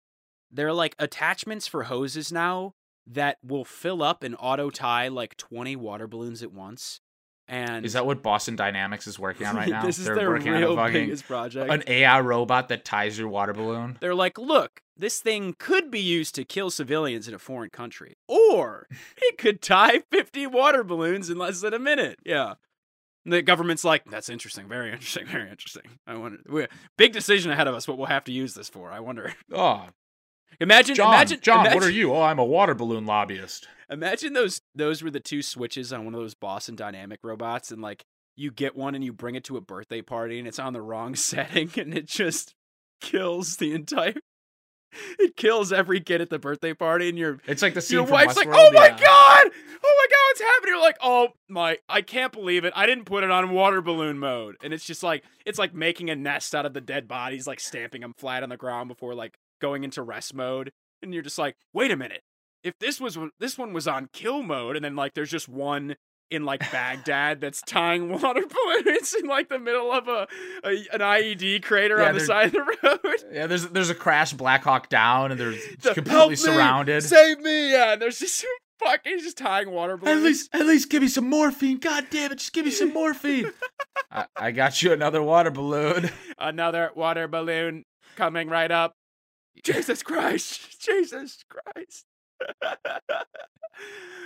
They're 0.51 0.73
like 0.73 0.95
attachments 0.99 1.67
for 1.67 1.85
hoses 1.85 2.31
now 2.33 2.75
that 3.07 3.39
will 3.43 3.65
fill 3.65 4.03
up 4.03 4.23
and 4.23 4.35
auto 4.39 4.71
tie 4.71 5.09
like 5.09 5.37
20 5.37 5.77
water 5.77 6.07
balloons 6.07 6.43
at 6.43 6.53
once. 6.53 7.01
And 7.47 7.85
Is 7.85 7.93
that 7.93 8.07
what 8.07 8.23
Boston 8.23 8.57
Dynamics 8.57 9.07
is 9.07 9.19
working 9.19 9.47
on 9.47 9.55
right 9.57 9.69
now? 9.71 9.85
this 9.85 9.99
is 9.99 10.07
They're 10.07 10.15
their 10.15 10.31
working 10.31 10.53
real 10.53 10.73
on 10.73 10.79
a 10.79 10.83
fucking 10.83 11.05
biggest 11.07 11.27
project. 11.27 11.71
an 11.71 11.83
AI 11.87 12.21
robot 12.21 12.69
that 12.71 12.87
ties 12.87 13.19
your 13.19 13.29
water 13.29 13.53
balloon. 13.53 13.99
They're 14.01 14.15
like, 14.15 14.39
look, 14.39 14.81
this 14.97 15.21
thing 15.21 15.55
could 15.59 15.91
be 15.91 16.01
used 16.01 16.35
to 16.37 16.45
kill 16.45 16.71
civilians 16.71 17.29
in 17.29 17.35
a 17.35 17.39
foreign 17.39 17.69
country, 17.69 18.15
or 18.29 18.87
it 19.19 19.37
could 19.37 19.61
tie 19.61 20.01
50 20.11 20.47
water 20.47 20.83
balloons 20.83 21.29
in 21.29 21.37
less 21.37 21.61
than 21.61 21.75
a 21.75 21.79
minute. 21.79 22.19
Yeah. 22.25 22.55
And 23.27 23.33
The 23.35 23.43
government's 23.43 23.85
like, 23.85 24.05
that's 24.07 24.31
interesting, 24.31 24.67
very 24.67 24.91
interesting, 24.93 25.27
very 25.27 25.51
interesting. 25.51 25.83
I 26.07 26.15
wonder, 26.17 26.69
big 26.97 27.13
decision 27.13 27.51
ahead 27.51 27.69
of 27.69 27.75
us. 27.75 27.87
What 27.87 27.99
we'll 27.99 28.07
have 28.07 28.25
to 28.25 28.33
use 28.33 28.55
this 28.55 28.71
for? 28.71 28.91
I 28.91 29.01
wonder. 29.01 29.35
Oh, 29.53 29.85
Imagine, 30.61 30.95
John, 30.95 31.15
imagine, 31.15 31.41
John, 31.41 31.61
imagine, 31.61 31.79
what 31.79 31.87
are 31.87 31.91
you? 31.91 32.13
Oh, 32.13 32.23
I'm 32.23 32.39
a 32.39 32.45
water 32.45 32.75
balloon 32.75 33.07
lobbyist. 33.07 33.69
Imagine 33.91 34.33
those 34.33 34.61
those 34.75 35.03
were 35.03 35.11
the 35.11 35.21
two 35.21 35.43
switches 35.43 35.93
on 35.93 36.05
one 36.05 36.15
of 36.15 36.21
those 36.21 36.35
Boston 36.35 36.77
Dynamic 36.77 37.21
robots, 37.23 37.71
and 37.71 37.83
like 37.83 38.05
you 38.37 38.51
get 38.51 38.77
one 38.77 38.95
and 38.95 39.05
you 39.05 39.13
bring 39.13 39.35
it 39.35 39.45
to 39.45 39.57
a 39.57 39.61
birthday 39.61 40.03
party, 40.03 40.39
and 40.39 40.49
it's 40.49 40.59
on 40.59 40.73
the 40.73 40.83
wrong 40.83 41.15
setting, 41.15 41.71
and 41.77 41.97
it 41.97 42.07
just 42.07 42.55
kills 43.01 43.57
the 43.57 43.73
entire. 43.73 44.15
It 45.19 45.37
kills 45.37 45.73
every 45.73 46.01
kid 46.01 46.21
at 46.21 46.31
the 46.31 46.39
birthday 46.39 46.73
party, 46.73 47.09
and 47.09 47.19
your 47.19 47.41
It's 47.47 47.63
like 47.63 47.75
the 47.75 47.81
scene 47.81 47.99
your 47.99 48.07
wife's 48.07 48.37
like, 48.37 48.47
"Oh 48.49 48.71
my 48.73 48.87
yeah. 48.87 48.97
god, 48.97 49.43
oh 49.47 49.49
my 49.51 50.07
god, 50.09 50.25
what's 50.29 50.41
happening?" 50.41 50.73
You're 50.75 50.81
like, 50.81 50.99
"Oh 51.03 51.29
my, 51.49 51.79
I 51.89 52.01
can't 52.01 52.33
believe 52.33 52.65
it! 52.65 52.73
I 52.77 52.87
didn't 52.87 53.05
put 53.05 53.25
it 53.25 53.31
on 53.31 53.51
water 53.51 53.83
balloon 53.83 54.21
mode." 54.21 54.55
And 54.63 54.73
it's 54.73 54.85
just 54.85 55.03
like 55.03 55.25
it's 55.45 55.59
like 55.59 55.75
making 55.75 56.11
a 56.11 56.17
nest 56.17 56.55
out 56.55 56.65
of 56.65 56.75
the 56.75 56.81
dead 56.81 57.09
bodies, 57.09 57.47
like 57.47 57.59
stamping 57.59 58.03
them 58.03 58.15
flat 58.17 58.45
on 58.45 58.51
the 58.51 58.57
ground 58.57 58.89
before 58.89 59.15
like 59.17 59.37
going 59.65 59.83
into 59.85 60.03
rest 60.03 60.35
mode. 60.35 60.71
And 61.03 61.13
you're 61.15 61.23
just 61.23 61.39
like, 61.39 61.57
"Wait 61.73 61.91
a 61.91 61.97
minute! 61.97 62.23
If 62.63 62.75
this 62.79 63.01
was 63.01 63.19
this 63.41 63.57
one 63.59 63.73
was 63.73 63.89
on 63.89 64.09
kill 64.13 64.43
mode, 64.43 64.77
and 64.77 64.85
then 64.85 64.95
like 64.97 65.15
there's 65.15 65.31
just 65.31 65.49
one." 65.49 65.97
In 66.31 66.45
like 66.47 66.61
Baghdad, 66.73 67.41
that's 67.43 67.61
tying 67.67 68.09
water 68.09 68.43
balloons 68.85 69.13
in 69.15 69.27
like 69.27 69.51
the 69.51 69.59
middle 69.59 69.93
of 69.93 70.09
a, 70.09 70.27
a 70.65 70.71
an 70.93 71.01
IED 71.01 71.63
crater 71.63 71.99
Yeah, 72.01 72.09
on 72.09 72.15
the 72.15 72.21
side 72.21 72.47
of 72.47 72.53
the 72.53 72.77
road. 72.83 73.15
Yeah, 73.33 73.47
there's 73.47 73.69
there's 73.69 73.91
a 73.91 73.95
crash 73.95 74.33
Black 74.33 74.65
Hawk 74.65 74.89
down, 74.89 75.31
and 75.33 75.39
they're 75.39 75.51
The- 75.51 75.79
"Help 75.83 75.95
completely 75.97 76.29
me! 76.31 76.37
surrounded. 76.37 77.03
Save 77.03 77.41
me! 77.41 77.73
Yeah, 77.73 77.93
and 77.93 78.03
there's 78.03 78.19
just 78.19 78.45
fucking 78.83 79.19
just 79.19 79.37
tying 79.37 79.71
water 79.71 79.99
balloons. 79.99 80.17
At 80.19 80.25
least, 80.25 80.55
at 80.55 80.67
least 80.67 80.91
give 80.91 81.03
me 81.03 81.09
some 81.09 81.29
morphine. 81.29 81.77
God 81.77 82.07
damn 82.11 82.33
it, 82.33 82.39
just 82.39 82.55
give 82.55 82.65
me 82.65 82.71
some 82.71 82.93
morphine. 82.95 83.51
I, 84.11 84.25
I 84.35 84.51
got 84.51 84.83
you 84.83 84.93
another 84.93 85.23
water 85.23 85.51
balloon. 85.51 86.11
Another 86.39 86.91
water 86.97 87.29
balloon 87.29 87.85
coming 88.17 88.49
right 88.49 88.71
up. 88.71 88.95
Jesus 89.63 90.03
Christ. 90.03 90.81
Jesus 90.85 91.45
Christ. 91.49 92.05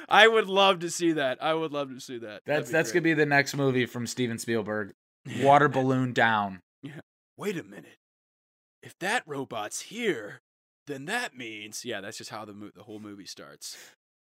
I 0.09 0.27
would 0.27 0.49
love 0.49 0.81
to 0.81 0.91
see 0.91 1.13
that. 1.13 1.43
I 1.43 1.55
would 1.55 1.73
love 1.73 1.91
to 1.91 2.01
see 2.01 2.19
that. 2.19 2.43
That's 2.47 2.71
that's 2.71 2.93
gonna 2.93 3.03
be 3.03 3.15
the 3.15 3.27
next 3.27 3.55
movie 3.57 3.87
from 3.87 4.07
Steven 4.07 4.39
Spielberg. 4.39 4.95
Water 5.41 5.69
balloon 5.69 6.13
down. 6.13 6.61
Yeah. 6.83 7.01
Wait 7.37 7.59
a 7.59 7.63
minute. 7.63 7.99
If 8.83 8.99
that 9.01 9.23
robot's 9.27 9.83
here, 9.83 10.41
then 10.87 11.05
that 11.07 11.37
means 11.37 11.85
yeah. 11.85 12.01
That's 12.01 12.19
just 12.19 12.31
how 12.31 12.45
the 12.45 12.55
mo- 12.55 12.71
the 12.75 12.85
whole 12.85 13.01
movie 13.01 13.27
starts. 13.27 13.77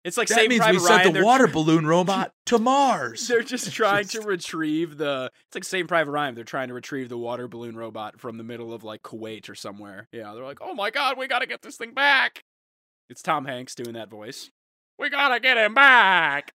It's 0.06 0.18
like 0.18 0.28
That 0.28 0.36
Saving 0.36 0.50
means 0.50 0.62
Private 0.62 0.82
we 0.82 0.88
Ryan. 0.88 1.04
sent 1.04 1.14
the 1.16 1.26
water 1.26 1.48
balloon 1.48 1.88
robot 1.88 2.32
to 2.46 2.60
Mars. 2.60 3.28
They're 3.28 3.42
just 3.42 3.74
trying 3.74 4.06
to 4.10 4.22
retrieve 4.26 4.98
the. 4.98 5.32
It's 5.48 5.56
like 5.56 5.64
Saving 5.64 5.88
Private 5.88 6.12
Ryan. 6.12 6.36
They're 6.36 6.44
trying 6.44 6.68
to 6.68 6.76
retrieve 6.76 7.10
the 7.10 7.18
water 7.18 7.48
balloon 7.48 7.76
robot 7.76 8.20
from 8.20 8.38
the 8.38 8.44
middle 8.44 8.72
of 8.72 8.84
like 8.84 9.02
Kuwait 9.02 9.50
or 9.50 9.56
somewhere. 9.56 10.08
Yeah, 10.12 10.34
they're 10.36 10.44
like, 10.44 10.60
oh 10.62 10.76
my 10.76 10.92
god, 10.92 11.18
we 11.18 11.28
gotta 11.28 11.48
get 11.48 11.64
this 11.64 11.76
thing 11.76 11.96
back. 11.96 12.44
It's 13.10 13.24
Tom 13.24 13.46
Hanks 13.46 13.74
doing 13.74 13.94
that 13.94 14.10
voice. 14.12 14.52
We 15.00 15.10
gotta 15.10 15.40
get 15.40 15.58
him 15.58 15.74
back. 15.74 16.54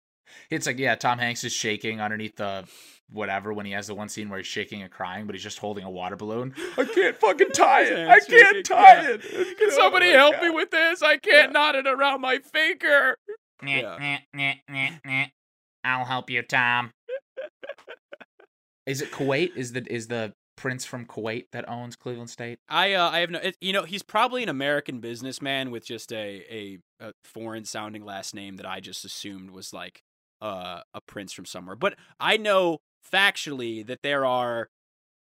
It's 0.49 0.67
like 0.67 0.79
yeah, 0.79 0.95
Tom 0.95 1.19
Hanks 1.19 1.43
is 1.43 1.53
shaking 1.53 2.01
underneath 2.01 2.37
the 2.37 2.65
whatever 3.13 3.53
when 3.53 3.67
he 3.67 3.73
has 3.73 3.89
the 3.89 3.95
one 3.97 4.09
scene 4.09 4.29
where 4.29 4.39
he's 4.39 4.47
shaking 4.47 4.83
and 4.83 4.91
crying, 4.91 5.27
but 5.27 5.35
he's 5.35 5.43
just 5.43 5.59
holding 5.59 5.85
a 5.85 5.91
water 5.91 6.15
balloon. 6.15 6.55
I 6.79 6.85
can't 6.85 7.17
fucking 7.17 7.51
tie 7.55 7.83
it. 7.83 8.09
I 8.09 8.21
can't 8.21 8.65
tie 8.65 9.03
yeah. 9.03 9.09
it. 9.15 9.23
Can 9.23 9.69
Oh 9.73 9.77
somebody 9.77 10.07
my 10.07 10.13
help 10.13 10.41
me 10.41 10.51
with 10.51 10.71
this? 10.71 11.03
I 11.03 11.17
can't 11.17 11.53
knot 11.53 11.75
it 11.75 11.89
around 11.89 12.21
my 12.21 12.39
finger. 12.39 13.17
I'll 15.85 16.05
help 16.05 16.31
you, 16.31 16.43
Tom. 16.43 16.93
Is 18.87 19.03
it 19.03 19.11
Kuwait? 19.13 19.57
Is 19.57 19.73
the 19.73 19.85
is 19.93 20.09
the 20.09 20.33
prince 20.57 20.85
from 20.85 21.07
Kuwait 21.07 21.47
that 21.53 21.69
owns 21.69 21.97
Cleveland 21.97 22.31
State? 22.31 22.59
I 22.69 22.95
uh, 22.95 23.09
I 23.11 23.21
have 23.21 23.31
no. 23.31 23.39
It, 23.39 23.57
you 23.61 23.73
know, 23.73 23.85
he's 23.85 24.03
probably 24.03 24.43
an 24.43 24.49
American 24.49 25.01
businessman 25.01 25.71
with 25.71 25.85
just 25.85 26.13
a 26.13 26.45
a, 26.51 26.79
a 27.01 27.13
foreign 27.25 27.65
sounding 27.65 28.05
last 28.05 28.35
name 28.35 28.57
that 28.57 28.67
I 28.67 28.81
just 28.81 29.05
assumed 29.05 29.51
was 29.51 29.73
like 29.73 30.03
uh, 30.41 30.81
a 30.93 31.01
prince 31.01 31.33
from 31.33 31.45
somewhere. 31.45 31.77
But 31.77 31.95
I 32.19 32.37
know 32.37 32.79
factually 33.11 33.87
that 33.87 34.03
there 34.03 34.25
are 34.27 34.69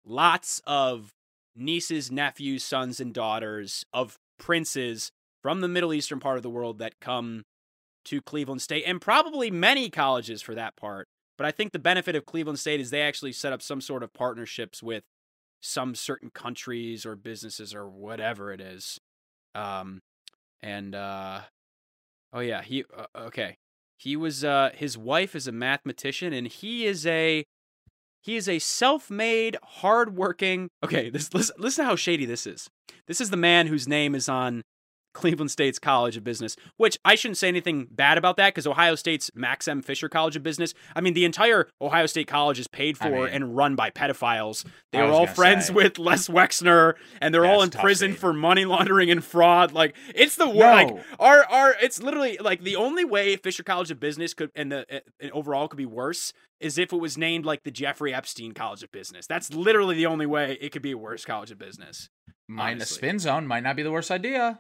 lots 0.06 0.62
of 0.66 1.12
nieces, 1.56 2.12
nephews, 2.12 2.64
sons, 2.64 3.00
and 3.00 3.14
daughters 3.14 3.86
of 3.94 4.18
princes 4.40 5.12
from 5.42 5.62
the 5.62 5.68
Middle 5.68 5.94
Eastern 5.94 6.20
part 6.20 6.38
of 6.38 6.44
the 6.44 6.50
world 6.50 6.80
that 6.80 7.00
come 7.00 7.44
to 8.06 8.22
Cleveland 8.22 8.62
State, 8.62 8.84
and 8.86 9.00
probably 9.02 9.52
many 9.52 9.90
colleges 9.90 10.42
for 10.42 10.56
that 10.56 10.76
part. 10.76 11.08
But 11.38 11.48
I 11.48 11.52
think 11.52 11.72
the 11.72 11.80
benefit 11.80 12.16
of 12.16 12.26
Cleveland 12.26 12.60
State 12.60 12.80
is 12.80 12.90
they 12.90 13.02
actually 13.02 13.34
set 13.34 13.54
up 13.54 13.62
some 13.62 13.82
sort 13.82 14.04
of 14.04 14.14
partnerships 14.14 14.84
with 14.84 15.04
some 15.62 15.96
certain 15.96 16.30
countries 16.30 17.06
or 17.06 17.16
businesses 17.16 17.74
or 17.74 17.88
whatever 17.88 18.52
it 18.52 18.62
is. 18.62 19.00
Um, 19.56 20.02
and 20.62 20.94
uh, 20.96 21.42
oh 22.34 22.40
yeah, 22.40 22.62
he 22.62 22.84
uh, 22.96 23.06
okay. 23.16 23.58
He 23.98 24.16
was 24.16 24.44
uh, 24.44 24.72
his 24.74 24.98
wife 24.98 25.36
is 25.36 25.48
a 25.48 25.52
mathematician, 25.52 26.34
and 26.34 26.48
he 26.48 26.86
is 26.86 27.06
a 27.06 27.44
he 28.22 28.36
is 28.36 28.48
a 28.48 28.60
self-made, 28.60 29.58
hardworking. 29.64 30.70
Okay, 30.84 31.10
this 31.10 31.34
listen, 31.34 31.56
listen 31.60 31.86
to 31.86 31.90
how 31.90 31.96
shady 31.96 32.26
this 32.26 32.46
is. 32.46 32.70
This 33.08 33.22
is 33.22 33.30
the 33.30 33.38
man 33.38 33.68
whose 33.68 33.88
name 33.88 34.16
is 34.16 34.30
on 34.30 34.62
Cleveland 35.14 35.52
State's 35.52 35.80
College 35.80 36.18
of 36.18 36.24
Business, 36.24 36.56
which 36.78 36.98
I 37.04 37.16
shouldn't 37.16 37.38
say 37.38 37.48
anything 37.48 37.88
bad 37.92 38.18
about 38.18 38.38
that 38.38 38.54
because 38.54 38.66
Ohio 38.68 38.96
State's 38.96 39.30
Max 39.36 39.68
M. 39.68 39.82
Fisher 39.82 40.10
College 40.10 40.36
of 40.36 40.44
Business. 40.44 40.74
I 40.96 41.02
mean, 41.02 41.14
the 41.14 41.26
entire 41.26 41.68
Ohio 41.82 42.06
State 42.06 42.28
College 42.28 42.60
is 42.60 42.68
paid 42.68 42.98
for 42.98 43.06
I 43.06 43.10
mean- 43.12 43.28
and 43.30 43.56
run 43.56 43.76
by 43.76 43.90
pedophiles. 43.90 44.66
They 44.92 45.00
I 45.00 45.04
are 45.08 45.12
all 45.12 45.28
friends 45.28 45.68
say. 45.68 45.74
with 45.74 46.00
Les 46.00 46.28
Wexner, 46.28 46.96
and 47.22 47.34
they're 47.34 47.46
all 47.46 47.62
in 47.62 47.70
prison 47.70 48.14
for 48.14 48.34
money 48.34 48.66
laundering 48.66 49.10
and 49.12 49.24
fraud. 49.24 49.72
Like 49.74 49.96
it's 50.16 50.36
the 50.36 50.48
worst. 50.50 50.60
No. 50.60 50.94
Like 50.96 51.06
our 51.20 51.46
our 51.46 51.76
it's 51.82 52.02
literally 52.02 52.38
like 52.40 52.64
the 52.64 52.76
only 52.76 53.06
way 53.06 53.36
Fisher 53.36 53.64
College 53.64 53.92
of 53.92 54.00
Business 54.00 54.34
could 54.34 54.52
and 54.56 54.72
the 54.72 54.86
uh, 54.96 55.30
overall 55.34 55.68
could 55.68 55.78
be 55.78 55.86
worse 55.86 56.34
is 56.60 56.78
if 56.78 56.94
it 56.94 56.98
was 56.98 57.18
named 57.18 57.44
like 57.46 57.64
the 57.64 57.72
Jeffrey 57.72 58.14
Epstein 58.14 58.54
College 58.54 58.84
of 58.84 58.92
Business. 58.92 59.26
That's 59.28 59.52
literally 59.52 59.96
the 59.96 60.06
only 60.06 60.26
way 60.28 60.58
it 60.62 60.72
could 60.72 60.84
be 60.84 60.92
a 60.92 60.98
worse 60.98 61.26
college 61.26 61.50
of 61.52 61.58
business. 61.58 62.10
A 62.50 62.62
Honestly. 62.62 62.96
spin 62.98 63.18
zone 63.18 63.48
might 63.48 63.64
not 63.64 63.76
be 63.76 63.82
the 63.84 63.92
worst 63.92 64.12
idea. 64.12 64.60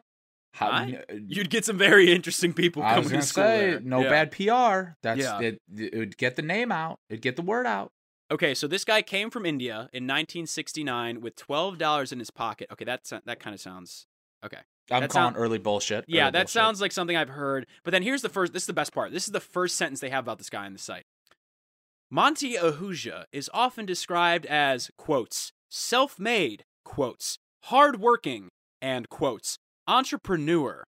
How, 0.54 0.70
Huh? 0.72 0.78
n- 0.84 0.95
uh, 1.10 1.14
You'd 1.28 1.49
get 1.49 1.64
some 1.66 1.78
very 1.78 2.12
interesting 2.12 2.54
people 2.54 2.84
I 2.84 2.95
coming 2.95 3.04
was 3.04 3.08
to 3.10 3.14
gonna 3.14 3.24
school 3.24 3.43
say 3.43 3.70
there. 3.72 3.80
no 3.80 4.02
Yeah. 4.02 4.10
bad 4.10 4.32
PR. 4.32 4.97
That's 5.02 5.20
Yeah. 5.22 5.39
it, 5.39 5.62
it 5.76 5.97
would 5.97 6.18
get 6.18 6.36
the 6.36 6.41
name 6.41 6.72
out. 6.72 6.99
It'd 7.10 7.22
get 7.22 7.36
the 7.38 7.41
word 7.41 7.66
out. 7.66 7.91
Okay, 8.30 8.54
so 8.54 8.68
this 8.68 8.86
guy 8.86 9.02
came 9.02 9.30
from 9.30 9.45
India 9.45 9.89
in 9.93 10.06
1969 10.08 11.20
with 11.22 11.36
twelve 11.36 11.78
dollars 11.78 12.12
in 12.12 12.20
his 12.20 12.32
pocket. 12.32 12.68
Okay, 12.72 12.86
that's 12.86 13.12
uh, 13.12 13.20
that 13.26 13.39
kind 13.39 13.54
of 13.54 13.60
sounds 13.60 14.08
okay. 14.45 14.60
I'm 14.89 15.02
That 15.02 15.10
calling 15.10 15.34
sound- 15.34 15.38
early 15.38 15.58
bullshit. 15.58 16.04
Yeah, 16.08 16.24
early 16.24 16.32
that 16.32 16.39
bullshit. 16.39 16.49
sounds 16.49 16.82
like 16.82 16.91
something 16.91 17.16
I've 17.16 17.30
heard. 17.30 17.66
But 17.84 17.91
then 17.91 18.04
here's 18.04 18.22
the 18.22 18.30
first. 18.30 18.52
This 18.54 18.64
is 18.64 18.68
the 18.68 18.74
best 18.74 18.93
part. 18.93 19.12
This 19.14 19.26
is 19.26 19.32
the 19.32 19.39
first 19.39 19.78
sentence 19.78 19.99
they 20.02 20.10
have 20.10 20.26
about 20.26 20.38
this 20.38 20.49
guy 20.49 20.66
on 20.66 20.74
the 20.74 20.80
site. 20.80 21.04
Monte 22.10 22.56
Ahuja 22.58 23.26
is 23.32 23.49
often 23.54 23.86
described 23.86 24.45
as 24.47 24.91
quotes 24.97 25.54
self-made 25.70 26.66
quotes 26.84 27.38
hardworking 27.66 28.49
and 28.82 29.08
quotes 29.10 29.58
entrepreneur, 29.91 30.83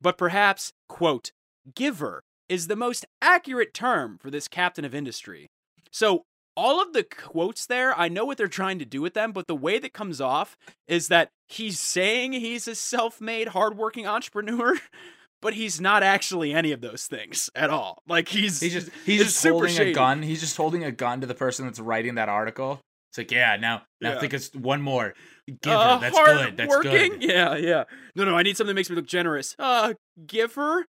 but 0.00 0.16
perhaps 0.16 0.72
quote 0.88 1.32
giver 1.74 2.22
is 2.48 2.66
the 2.66 2.76
most 2.76 3.04
accurate 3.20 3.74
term 3.74 4.18
for 4.18 4.30
this 4.30 4.48
captain 4.48 4.84
of 4.84 4.94
industry. 4.94 5.48
So 5.90 6.24
all 6.56 6.82
of 6.82 6.92
the 6.92 7.04
quotes 7.04 7.66
there, 7.66 7.96
I 7.98 8.08
know 8.08 8.24
what 8.24 8.38
they're 8.38 8.48
trying 8.48 8.78
to 8.78 8.84
do 8.84 9.00
with 9.02 9.14
them, 9.14 9.32
but 9.32 9.46
the 9.46 9.54
way 9.54 9.78
that 9.78 9.92
comes 9.92 10.20
off 10.20 10.56
is 10.88 11.08
that 11.08 11.28
he's 11.48 11.78
saying 11.78 12.32
he's 12.32 12.66
a 12.66 12.74
self-made, 12.74 13.48
hardworking 13.48 14.06
entrepreneur, 14.06 14.74
but 15.42 15.54
he's 15.54 15.80
not 15.80 16.02
actually 16.02 16.52
any 16.54 16.72
of 16.72 16.80
those 16.80 17.06
things 17.06 17.50
at 17.54 17.68
all. 17.70 18.02
Like 18.08 18.28
he's 18.28 18.60
He's 18.60 18.72
just 18.72 18.90
he's 19.04 19.22
just 19.24 19.46
holding 19.46 19.70
shady. 19.74 19.90
a 19.92 19.94
gun. 19.94 20.22
He's 20.22 20.40
just 20.40 20.56
holding 20.56 20.84
a 20.84 20.92
gun 20.92 21.20
to 21.20 21.26
the 21.26 21.34
person 21.34 21.66
that's 21.66 21.80
writing 21.80 22.14
that 22.16 22.28
article. 22.30 22.80
It's 23.12 23.18
like, 23.18 23.30
yeah, 23.30 23.56
now 23.56 23.82
now 24.00 24.14
Yeah. 24.14 24.20
think 24.20 24.32
it's 24.32 24.54
one 24.54 24.80
more. 24.80 25.12
Giver, 25.46 25.76
Uh, 25.76 25.98
that's 25.98 26.18
good. 26.18 26.56
That's 26.56 26.72
hardworking? 26.72 27.10
good. 27.18 27.22
Yeah, 27.22 27.56
yeah. 27.56 27.84
No, 28.14 28.24
no, 28.24 28.38
I 28.38 28.42
need 28.42 28.56
something 28.56 28.68
that 28.68 28.74
makes 28.74 28.88
me 28.88 28.96
look 28.96 29.06
generous. 29.06 29.54
Uh, 29.58 29.92
giver? 30.26 30.86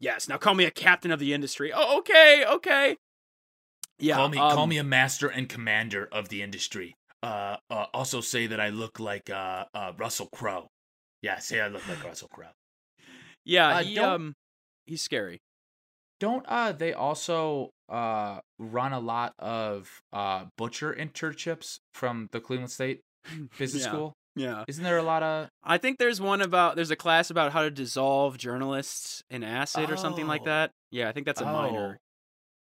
Yes. 0.00 0.26
Now 0.26 0.38
call 0.38 0.54
me 0.54 0.64
a 0.64 0.70
captain 0.70 1.10
of 1.10 1.18
the 1.20 1.34
industry. 1.34 1.74
Oh, 1.74 1.98
okay, 1.98 2.46
okay. 2.46 2.96
Yeah. 3.98 4.16
call 4.16 4.30
me 4.30 4.38
call 4.38 4.60
um, 4.60 4.70
me 4.70 4.78
a 4.78 4.84
master 4.84 5.28
and 5.28 5.50
commander 5.50 6.08
of 6.10 6.30
the 6.30 6.40
industry. 6.40 6.94
Uh, 7.22 7.58
uh 7.68 7.86
also 7.92 8.22
say 8.22 8.46
that 8.46 8.58
I 8.60 8.70
look 8.70 8.98
like 8.98 9.28
uh, 9.28 9.66
uh 9.74 9.92
Russell 9.98 10.28
Crowe. 10.34 10.68
Yeah, 11.20 11.40
say 11.40 11.60
I 11.60 11.68
look 11.68 11.86
like 11.88 12.02
Russell 12.02 12.28
Crowe. 12.28 12.52
Yeah, 13.44 13.76
uh, 13.76 13.82
he, 13.84 13.98
um, 13.98 14.34
he's 14.86 15.02
scary. 15.02 15.40
Don't 16.20 16.44
uh 16.48 16.72
they 16.72 16.92
also 16.92 17.70
uh 17.88 18.40
run 18.58 18.92
a 18.92 19.00
lot 19.00 19.34
of 19.38 20.02
uh 20.12 20.46
butcher 20.56 20.94
internships 20.98 21.78
from 21.94 22.28
the 22.32 22.40
Cleveland 22.40 22.70
State 22.70 23.00
Business 23.58 23.84
Yeah. 23.84 23.88
School? 23.90 24.12
Yeah. 24.34 24.64
Isn't 24.68 24.84
there 24.84 24.98
a 24.98 25.02
lot 25.02 25.22
of 25.22 25.48
I 25.64 25.78
think 25.78 25.98
there's 25.98 26.20
one 26.20 26.40
about 26.42 26.76
there's 26.76 26.90
a 26.90 26.96
class 26.96 27.30
about 27.30 27.52
how 27.52 27.62
to 27.62 27.70
dissolve 27.70 28.38
journalists 28.38 29.22
in 29.30 29.42
acid 29.44 29.90
or 29.90 29.96
something 29.96 30.26
like 30.26 30.42
Oh. 30.42 30.46
that. 30.46 30.70
Yeah, 30.90 31.08
I 31.08 31.12
think 31.12 31.26
that's 31.26 31.40
a 31.40 31.44
minor. 31.46 31.98
Oh. 31.98 32.02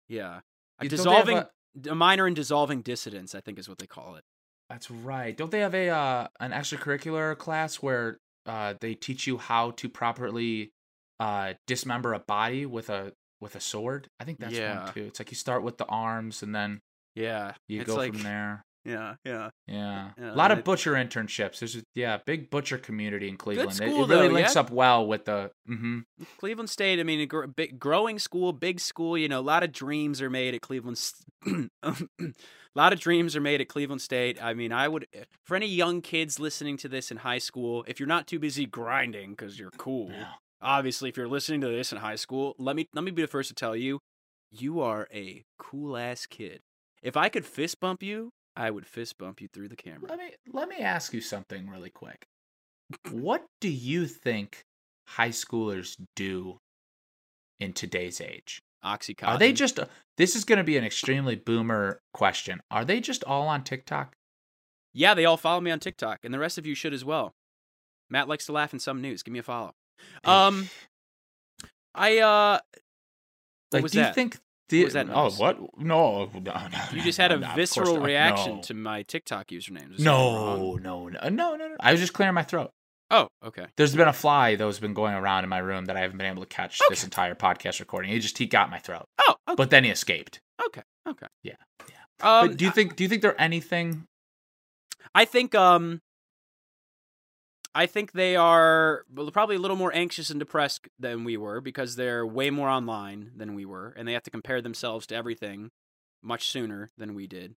Yeah. 0.08 0.40
A 0.80 0.84
have 0.84 0.90
dissolving 0.90 1.38
a- 1.38 1.50
a 1.90 1.94
minor 1.94 2.26
in 2.28 2.34
dissolving 2.34 2.82
dissidents, 2.82 3.34
I 3.34 3.40
think 3.40 3.58
is 3.58 3.68
what 3.68 3.78
they 3.78 3.86
call 3.86 4.14
it. 4.16 4.22
That's 4.70 4.90
right. 4.90 5.36
Don't 5.36 5.50
they 5.50 5.60
have 5.60 5.74
a 5.74 5.88
uh, 5.90 6.28
an 6.40 6.52
extracurricular 6.52 7.36
class 7.36 7.76
where 7.76 8.18
uh, 8.46 8.74
they 8.80 8.94
teach 8.94 9.26
you 9.26 9.38
how 9.38 9.72
to 9.72 9.88
properly 9.88 10.72
uh, 11.20 11.54
dismember 11.66 12.12
a 12.14 12.18
body 12.20 12.64
with 12.66 12.90
a 12.90 13.12
with 13.44 13.54
a 13.54 13.60
sword? 13.60 14.08
I 14.18 14.24
think 14.24 14.40
that's 14.40 14.52
Yeah. 14.54 14.84
one 14.86 14.94
too. 14.94 15.04
It's 15.04 15.20
like 15.20 15.30
you 15.30 15.36
start 15.36 15.62
with 15.62 15.78
the 15.78 15.86
arms 15.86 16.42
and 16.42 16.52
then 16.54 16.80
Yeah. 17.14 17.52
you 17.68 17.82
it's 17.82 17.86
go 17.88 17.96
like, 17.96 18.12
from 18.14 18.22
there. 18.24 18.64
Yeah, 18.86 19.14
yeah. 19.24 19.48
Yeah, 19.66 20.10
Yeah, 20.18 20.34
a 20.34 20.36
lot 20.36 20.50
of 20.50 20.58
it- 20.58 20.64
butcher 20.66 20.92
internships. 20.92 21.60
There's 21.60 21.76
a, 21.76 21.82
yeah, 21.94 22.18
big 22.26 22.50
butcher 22.50 22.76
community 22.76 23.28
in 23.28 23.38
Cleveland. 23.38 23.70
It- 23.70 23.74
school, 23.76 24.04
it, 24.04 24.08
really 24.10 24.28
though, 24.28 24.34
links 24.34 24.56
yeah? 24.56 24.60
up 24.60 24.70
well 24.70 25.06
with 25.06 25.24
the. 25.24 25.50
hmm 25.66 26.00
Cleveland 26.36 26.68
State, 26.68 27.00
I 27.00 27.02
mean, 27.02 27.20
a 27.20 27.26
gr- 27.26 27.46
big, 27.46 27.78
growing 27.78 28.18
school, 28.18 28.52
big 28.52 28.80
school. 28.80 29.16
You 29.16 29.28
know, 29.28 29.40
a 29.40 29.48
lot 29.54 29.62
of 29.62 29.72
dreams 29.72 30.20
are 30.20 30.28
made 30.28 30.54
at 30.54 30.60
Cleveland. 30.60 30.98
St- 30.98 31.70
a 31.82 31.94
lot 32.74 32.92
of 32.92 33.00
dreams 33.00 33.34
are 33.36 33.40
made 33.40 33.62
at 33.62 33.68
Cleveland 33.68 34.02
State. 34.02 34.36
I 34.42 34.52
mean, 34.52 34.70
I 34.72 34.86
would, 34.88 35.06
for 35.46 35.54
any 35.56 35.66
young 35.66 36.02
kids 36.02 36.38
listening 36.38 36.76
to 36.78 36.88
this 36.88 37.10
in 37.10 37.18
high 37.18 37.38
school, 37.38 37.84
if 37.88 37.98
you're 37.98 38.06
not 38.06 38.26
too 38.26 38.38
busy 38.38 38.66
grinding 38.66 39.30
because 39.30 39.58
you're 39.58 39.70
cool, 39.78 40.10
Yeah. 40.10 40.32
Obviously, 40.64 41.08
if 41.08 41.16
you're 41.16 41.28
listening 41.28 41.60
to 41.60 41.68
this 41.68 41.92
in 41.92 41.98
high 41.98 42.16
school, 42.16 42.56
let 42.58 42.74
me 42.74 42.88
let 42.94 43.04
me 43.04 43.10
be 43.10 43.22
the 43.22 43.28
first 43.28 43.48
to 43.50 43.54
tell 43.54 43.76
you, 43.76 44.00
you 44.50 44.80
are 44.80 45.06
a 45.12 45.44
cool 45.58 45.96
ass 45.96 46.26
kid. 46.26 46.60
If 47.02 47.16
I 47.16 47.28
could 47.28 47.44
fist 47.44 47.80
bump 47.80 48.02
you, 48.02 48.30
I 48.56 48.70
would 48.70 48.86
fist 48.86 49.18
bump 49.18 49.40
you 49.40 49.48
through 49.52 49.68
the 49.68 49.76
camera. 49.76 50.08
Let 50.08 50.18
me 50.18 50.30
let 50.52 50.68
me 50.68 50.78
ask 50.78 51.12
you 51.12 51.20
something 51.20 51.68
really 51.68 51.90
quick. 51.90 52.24
what 53.10 53.44
do 53.60 53.68
you 53.68 54.06
think 54.06 54.62
high 55.08 55.30
schoolers 55.30 55.96
do 56.16 56.58
in 57.60 57.72
today's 57.72 58.20
age? 58.20 58.60
Oxycontin. 58.84 59.28
Are 59.28 59.38
they 59.38 59.52
just? 59.52 59.78
Uh, 59.78 59.86
this 60.16 60.36
is 60.36 60.44
going 60.44 60.58
to 60.58 60.64
be 60.64 60.76
an 60.76 60.84
extremely 60.84 61.36
boomer 61.36 62.00
question. 62.12 62.60
Are 62.70 62.84
they 62.84 63.00
just 63.00 63.24
all 63.24 63.48
on 63.48 63.64
TikTok? 63.64 64.14
Yeah, 64.92 65.14
they 65.14 65.24
all 65.24 65.36
follow 65.36 65.60
me 65.60 65.70
on 65.70 65.80
TikTok, 65.80 66.20
and 66.24 66.32
the 66.32 66.38
rest 66.38 66.58
of 66.58 66.66
you 66.66 66.74
should 66.74 66.92
as 66.92 67.04
well. 67.04 67.32
Matt 68.10 68.28
likes 68.28 68.46
to 68.46 68.52
laugh 68.52 68.72
in 68.72 68.78
some 68.78 69.00
news. 69.00 69.22
Give 69.22 69.32
me 69.32 69.40
a 69.40 69.42
follow. 69.42 69.72
Um, 70.24 70.68
I 71.94 72.18
uh, 72.18 72.58
like, 73.72 73.86
do 73.90 73.98
you 73.98 74.04
that? 74.04 74.14
think? 74.14 74.38
The, 74.70 74.84
was 74.84 74.94
that 74.94 75.08
oh, 75.10 75.30
what? 75.32 75.58
No, 75.78 76.30
no, 76.32 76.40
no. 76.40 76.68
you 76.92 77.02
just 77.02 77.18
had 77.18 77.30
a 77.30 77.38
no, 77.38 77.52
visceral 77.54 77.98
reaction 78.00 78.56
No. 78.56 78.62
to 78.62 78.74
my 78.74 79.02
TikTok 79.02 79.48
username. 79.48 79.92
Is 79.94 80.02
something 80.02 80.06
wrong? 80.06 80.80
No, 80.82 81.08
no, 81.08 81.08
no, 81.08 81.28
no, 81.28 81.56
no, 81.56 81.68
no. 81.68 81.76
I 81.80 81.92
was 81.92 82.00
just 82.00 82.14
clearing 82.14 82.34
my 82.34 82.42
throat. 82.44 82.70
Oh, 83.10 83.28
okay. 83.44 83.66
There's 83.76 83.94
been 83.94 84.08
a 84.08 84.12
fly 84.12 84.56
that 84.56 84.64
has 84.64 84.80
been 84.80 84.94
going 84.94 85.14
around 85.14 85.44
in 85.44 85.50
my 85.50 85.58
room 85.58 85.84
that 85.84 85.96
I 85.96 86.00
haven't 86.00 86.16
been 86.16 86.26
able 86.26 86.42
to 86.42 86.48
catch 86.48 86.80
this 86.88 87.04
entire 87.04 87.34
podcast 87.34 87.78
recording. 87.78 88.10
He 88.10 88.18
just 88.18 88.38
he 88.38 88.46
got 88.46 88.70
my 88.70 88.78
throat, 88.78 89.04
Oh, 89.20 89.34
okay. 89.48 89.54
but 89.56 89.68
then 89.70 89.84
he 89.84 89.90
escaped. 89.90 90.40
okay. 90.66 90.82
Okay. 91.06 91.26
Yeah, 91.42 91.56
yeah. 91.90 91.96
Um, 92.26 92.48
but 92.48 92.56
do 92.56 92.64
you 92.64 92.70
think? 92.70 92.96
Do 92.96 93.04
you 93.04 93.08
think 93.10 93.20
there 93.20 93.38
anything? 93.38 94.06
I 95.14 95.26
think 95.26 95.54
um 95.54 96.00
I 97.74 97.86
think 97.86 98.12
they 98.12 98.36
are 98.36 99.04
probably 99.32 99.56
a 99.56 99.60
little 99.60 99.76
more 99.76 99.94
anxious 99.94 100.30
and 100.30 100.38
depressed 100.38 100.86
than 100.98 101.24
we 101.24 101.36
were 101.36 101.60
because 101.60 101.96
they're 101.96 102.26
way 102.26 102.50
more 102.50 102.68
online 102.68 103.32
than 103.36 103.54
we 103.54 103.64
were 103.64 103.92
and 103.96 104.06
they 104.06 104.12
have 104.12 104.22
to 104.24 104.30
compare 104.30 104.62
themselves 104.62 105.06
to 105.08 105.16
everything 105.16 105.70
much 106.22 106.48
sooner 106.48 106.90
than 106.96 107.14
we 107.14 107.26
did. 107.26 107.54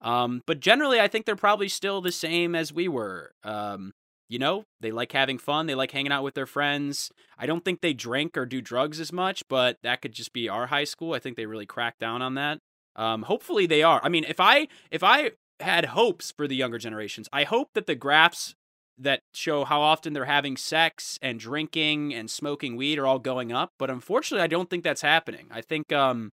Um 0.00 0.42
but 0.46 0.60
generally 0.60 1.00
I 1.00 1.08
think 1.08 1.24
they're 1.24 1.36
probably 1.36 1.68
still 1.68 2.00
the 2.00 2.12
same 2.12 2.54
as 2.54 2.72
we 2.72 2.88
were. 2.88 3.32
Um 3.42 3.92
you 4.28 4.38
know, 4.38 4.64
they 4.80 4.90
like 4.90 5.12
having 5.12 5.38
fun, 5.38 5.66
they 5.66 5.74
like 5.74 5.90
hanging 5.90 6.12
out 6.12 6.24
with 6.24 6.34
their 6.34 6.46
friends. 6.46 7.10
I 7.38 7.46
don't 7.46 7.64
think 7.64 7.80
they 7.80 7.92
drink 7.92 8.36
or 8.36 8.46
do 8.46 8.60
drugs 8.60 8.98
as 8.98 9.12
much, 9.12 9.46
but 9.48 9.78
that 9.82 10.02
could 10.02 10.12
just 10.12 10.32
be 10.32 10.48
our 10.48 10.66
high 10.66 10.84
school. 10.84 11.14
I 11.14 11.18
think 11.18 11.36
they 11.36 11.46
really 11.46 11.66
crack 11.66 11.98
down 11.98 12.20
on 12.20 12.34
that. 12.34 12.58
Um 12.96 13.22
hopefully 13.22 13.66
they 13.66 13.82
are. 13.82 14.00
I 14.02 14.10
mean, 14.10 14.24
if 14.24 14.40
I 14.40 14.68
if 14.90 15.02
I 15.02 15.32
had 15.60 15.86
hopes 15.86 16.32
for 16.32 16.46
the 16.46 16.56
younger 16.56 16.78
generations. 16.78 17.28
I 17.32 17.44
hope 17.44 17.70
that 17.74 17.86
the 17.86 17.94
graphs 17.94 18.54
that 18.98 19.20
show 19.32 19.64
how 19.64 19.80
often 19.80 20.12
they're 20.12 20.24
having 20.24 20.56
sex 20.56 21.18
and 21.20 21.40
drinking 21.40 22.14
and 22.14 22.30
smoking 22.30 22.76
weed 22.76 22.98
are 22.98 23.06
all 23.06 23.18
going 23.18 23.52
up, 23.52 23.72
but 23.78 23.90
unfortunately 23.90 24.42
I 24.42 24.46
don't 24.46 24.70
think 24.70 24.84
that's 24.84 25.02
happening. 25.02 25.46
I 25.50 25.60
think 25.60 25.92
um 25.92 26.30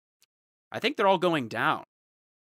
I 0.72 0.78
think 0.78 0.96
they're 0.96 1.08
all 1.08 1.18
going 1.18 1.48
down, 1.48 1.84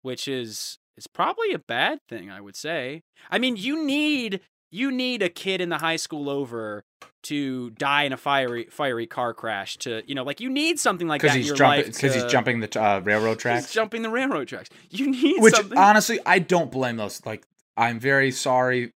which 0.01 0.27
is 0.27 0.77
is 0.95 1.07
probably 1.07 1.53
a 1.53 1.59
bad 1.59 1.99
thing, 2.07 2.29
I 2.29 2.41
would 2.41 2.55
say. 2.55 3.01
I 3.31 3.39
mean, 3.39 3.55
you 3.55 3.83
need 3.83 4.41
you 4.71 4.91
need 4.91 5.21
a 5.21 5.29
kid 5.29 5.61
in 5.61 5.69
the 5.69 5.77
high 5.77 5.95
school 5.95 6.29
over 6.29 6.83
to 7.23 7.69
die 7.71 8.03
in 8.03 8.13
a 8.13 8.17
fiery 8.17 8.67
fiery 8.69 9.07
car 9.07 9.33
crash 9.33 9.77
to, 9.77 10.01
you 10.05 10.15
know, 10.15 10.23
like 10.23 10.41
you 10.41 10.49
need 10.49 10.79
something 10.79 11.07
like 11.07 11.21
that 11.21 11.35
he's 11.35 11.47
your 11.47 11.55
jumping. 11.55 11.85
life 11.85 11.95
Because 11.95 12.13
he's 12.15 12.25
jumping 12.25 12.59
the 12.59 12.81
uh, 12.81 12.99
railroad 12.99 13.39
tracks. 13.39 13.65
He's 13.65 13.73
jumping 13.73 14.01
the 14.01 14.09
railroad 14.09 14.47
tracks. 14.47 14.69
You 14.89 15.11
need 15.11 15.41
Which 15.41 15.55
something 15.55 15.77
honestly, 15.77 16.19
I 16.25 16.39
don't 16.39 16.71
blame 16.71 16.97
those. 16.97 17.21
Like, 17.25 17.45
I'm 17.77 17.99
very 17.99 18.31
sorry 18.31 18.91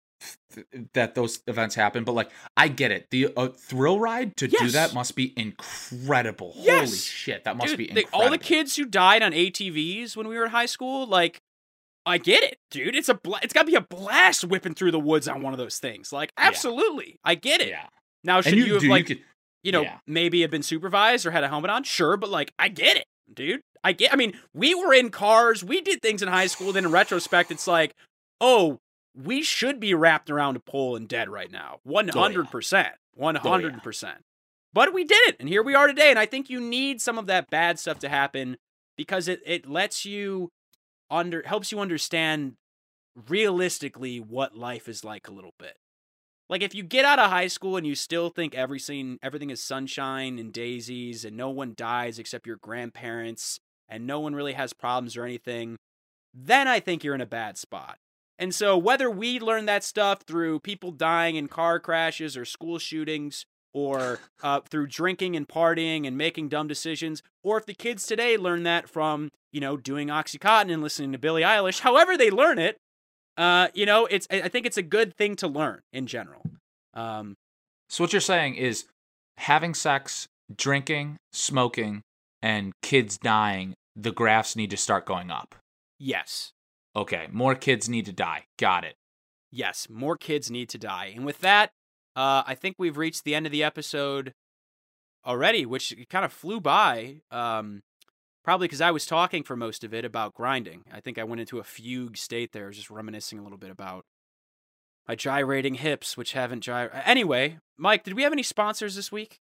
th- 0.54 0.66
that 0.94 1.14
those 1.14 1.40
events 1.46 1.74
happen, 1.74 2.04
but 2.04 2.12
like, 2.12 2.30
I 2.56 2.68
get 2.68 2.90
it. 2.90 3.06
The 3.10 3.28
uh, 3.36 3.48
thrill 3.48 3.98
ride 4.00 4.36
to 4.36 4.48
do 4.48 4.68
that 4.70 4.94
must 4.94 5.14
be 5.16 5.32
incredible. 5.38 6.52
Holy 6.56 6.86
shit, 6.86 7.44
that 7.44 7.56
must 7.56 7.68
Dude, 7.76 7.78
be 7.78 7.86
they- 7.92 8.04
all 8.12 8.30
the 8.30 8.38
kids 8.38 8.76
who 8.76 8.84
died 8.84 9.22
on 9.22 9.32
ATVs 9.32 10.16
when 10.16 10.28
we 10.28 10.36
were 10.36 10.44
in 10.44 10.50
high 10.50 10.66
school, 10.66 11.06
like, 11.06 11.38
I 12.04 12.18
get 12.18 12.44
it, 12.44 12.58
dude. 12.70 12.94
It's 12.94 13.08
a 13.08 13.14
bla- 13.14 13.40
it's 13.42 13.52
got 13.52 13.62
to 13.62 13.66
be 13.66 13.74
a 13.74 13.80
blast 13.80 14.44
whipping 14.44 14.74
through 14.74 14.92
the 14.92 15.00
woods 15.00 15.26
on 15.26 15.42
one 15.42 15.52
of 15.52 15.58
those 15.58 15.78
things. 15.78 16.12
Like, 16.12 16.30
Yeah. 16.38 16.46
absolutely, 16.46 17.16
I 17.24 17.34
get 17.34 17.60
it. 17.60 17.68
Yeah, 17.68 17.86
Now, 18.22 18.40
should 18.40 18.52
and 18.52 18.60
you, 18.60 18.66
you, 18.66 18.72
have 18.74 18.80
dude, 18.82 18.90
like, 18.90 19.08
you 19.10 19.18
you, 19.64 19.72
know, 19.72 19.82
yeah. 19.82 19.98
maybe 20.06 20.42
have 20.42 20.50
been 20.52 20.62
supervised 20.62 21.26
or 21.26 21.32
had 21.32 21.42
a 21.42 21.48
helmet 21.48 21.70
on? 21.70 21.82
Sure, 21.82 22.16
but 22.16 22.30
like, 22.30 22.52
I 22.58 22.68
get 22.68 22.96
it, 22.96 23.06
dude. 23.34 23.60
I 23.82 23.92
get. 23.92 24.12
I 24.12 24.16
mean, 24.16 24.34
we 24.54 24.74
were 24.74 24.94
in 24.94 25.10
cars, 25.10 25.64
we 25.64 25.80
did 25.80 26.00
things 26.00 26.22
in 26.22 26.28
high 26.28 26.46
school. 26.46 26.72
Then 26.72 26.84
in 26.84 26.92
retrospect, 26.92 27.50
it's 27.50 27.66
like, 27.66 27.92
oh, 28.40 28.78
we 29.16 29.42
should 29.42 29.80
be 29.80 29.94
wrapped 29.94 30.30
around 30.30 30.56
a 30.56 30.60
pole 30.60 30.96
and 30.96 31.08
dead 31.08 31.28
right 31.28 31.50
now. 31.50 31.76
Oh, 31.76 31.80
one 31.92 32.08
hundred 32.08 32.50
percent, 32.50 32.94
oh, 32.94 33.22
one 33.22 33.34
hundred 33.36 33.82
percent. 33.82 34.18
But 34.72 34.92
we 34.92 35.04
did 35.04 35.28
it, 35.28 35.36
and 35.40 35.48
here 35.48 35.62
we 35.62 35.74
are 35.74 35.86
today. 35.86 36.10
And 36.10 36.18
I 36.18 36.26
think 36.26 36.50
you 36.50 36.60
need 36.60 37.00
some 37.00 37.18
of 37.18 37.26
that 37.26 37.48
bad 37.48 37.78
stuff 37.78 37.98
to 38.00 38.08
happen 38.08 38.58
because 38.96 39.28
it 39.28 39.40
it 39.46 39.68
lets 39.68 40.04
you 40.04 40.50
under 41.10 41.42
helps 41.46 41.72
you 41.72 41.80
understand 41.80 42.54
realistically 43.28 44.20
what 44.20 44.56
life 44.56 44.88
is 44.88 45.04
like 45.04 45.28
a 45.28 45.32
little 45.32 45.54
bit. 45.58 45.76
Like 46.48 46.62
if 46.62 46.74
you 46.74 46.82
get 46.82 47.04
out 47.04 47.18
of 47.18 47.30
high 47.30 47.48
school 47.48 47.76
and 47.76 47.86
you 47.86 47.94
still 47.94 48.28
think 48.28 48.54
everything 48.54 49.18
everything 49.22 49.50
is 49.50 49.62
sunshine 49.62 50.38
and 50.38 50.52
daisies 50.52 51.24
and 51.24 51.36
no 51.36 51.50
one 51.50 51.74
dies 51.74 52.18
except 52.18 52.46
your 52.46 52.56
grandparents 52.56 53.58
and 53.88 54.06
no 54.06 54.20
one 54.20 54.34
really 54.34 54.52
has 54.52 54.72
problems 54.72 55.16
or 55.16 55.24
anything, 55.24 55.76
then 56.34 56.68
I 56.68 56.80
think 56.80 57.02
you're 57.02 57.14
in 57.14 57.20
a 57.20 57.26
bad 57.26 57.56
spot. 57.56 57.98
And 58.38 58.54
so 58.54 58.76
whether 58.76 59.10
we 59.10 59.40
learn 59.40 59.66
that 59.66 59.82
stuff 59.84 60.20
through 60.22 60.60
people 60.60 60.90
dying 60.90 61.36
in 61.36 61.48
car 61.48 61.80
crashes 61.80 62.36
or 62.36 62.44
school 62.44 62.78
shootings 62.78 63.46
or 63.72 64.18
uh, 64.42 64.60
through 64.60 64.86
drinking 64.86 65.36
and 65.36 65.48
partying 65.48 66.06
and 66.06 66.16
making 66.16 66.48
dumb 66.48 66.68
decisions, 66.68 67.22
or 67.42 67.58
if 67.58 67.66
the 67.66 67.74
kids 67.74 68.06
today 68.06 68.36
learn 68.36 68.62
that 68.62 68.88
from, 68.88 69.30
you 69.52 69.60
know, 69.60 69.76
doing 69.76 70.08
Oxycontin 70.08 70.72
and 70.72 70.82
listening 70.82 71.12
to 71.12 71.18
Billie 71.18 71.42
Eilish, 71.42 71.80
however 71.80 72.16
they 72.16 72.30
learn 72.30 72.58
it, 72.58 72.76
uh, 73.36 73.68
you 73.74 73.84
know, 73.84 74.06
it's 74.06 74.26
I 74.30 74.48
think 74.48 74.64
it's 74.66 74.78
a 74.78 74.82
good 74.82 75.14
thing 75.16 75.36
to 75.36 75.46
learn 75.48 75.80
in 75.92 76.06
general. 76.06 76.42
Um, 76.94 77.36
So 77.90 78.02
what 78.04 78.12
you're 78.12 78.20
saying 78.20 78.54
is 78.54 78.86
having 79.36 79.74
sex, 79.74 80.26
drinking, 80.54 81.18
smoking, 81.32 82.02
and 82.40 82.72
kids 82.82 83.18
dying. 83.18 83.74
The 83.94 84.12
graphs 84.12 84.56
need 84.56 84.70
to 84.70 84.76
start 84.76 85.06
going 85.06 85.30
up. 85.30 85.54
yes, 85.98 86.52
Okay, 86.96 87.28
more 87.30 87.54
kids 87.54 87.88
need 87.88 88.06
to 88.06 88.12
die. 88.12 88.46
Got 88.58 88.84
it. 88.84 88.96
yes, 89.52 89.86
more 89.90 90.16
kids 90.16 90.50
need 90.50 90.68
to 90.70 90.78
die. 90.78 91.12
And 91.14 91.24
with 91.26 91.40
that, 91.40 91.70
uh, 92.16 92.42
I 92.46 92.54
think 92.54 92.76
we've 92.78 92.96
reached 92.96 93.24
the 93.24 93.34
end 93.34 93.44
of 93.46 93.52
the 93.52 93.62
episode 93.62 94.32
already, 95.26 95.66
which 95.66 95.94
kind 96.08 96.24
of 96.24 96.32
flew 96.32 96.60
by. 96.60 97.20
Um, 97.30 97.82
probably 98.44 98.66
because 98.66 98.80
I 98.80 98.90
was 98.92 99.04
talking 99.06 99.42
for 99.42 99.56
most 99.56 99.84
of 99.84 99.92
it 99.92 100.04
about 100.04 100.32
grinding. 100.34 100.84
I 100.90 101.00
think 101.00 101.18
I 101.18 101.24
went 101.24 101.40
into 101.40 101.58
a 101.58 101.64
fugue 101.64 102.16
state 102.16 102.52
there, 102.52 102.70
just 102.70 102.90
reminiscing 102.90 103.38
a 103.38 103.42
little 103.42 103.58
bit 103.58 103.70
about 103.70 104.04
my 105.06 105.14
gyrating 105.14 105.74
hips, 105.74 106.16
which 106.16 106.32
haven't 106.32 106.60
gyrated. 106.60 107.02
Anyway, 107.04 107.58
Mike, 107.76 108.04
did 108.04 108.14
we 108.14 108.22
have 108.22 108.32
any 108.32 108.42
sponsors 108.42 108.94
this 108.94 109.12
week? 109.12 109.38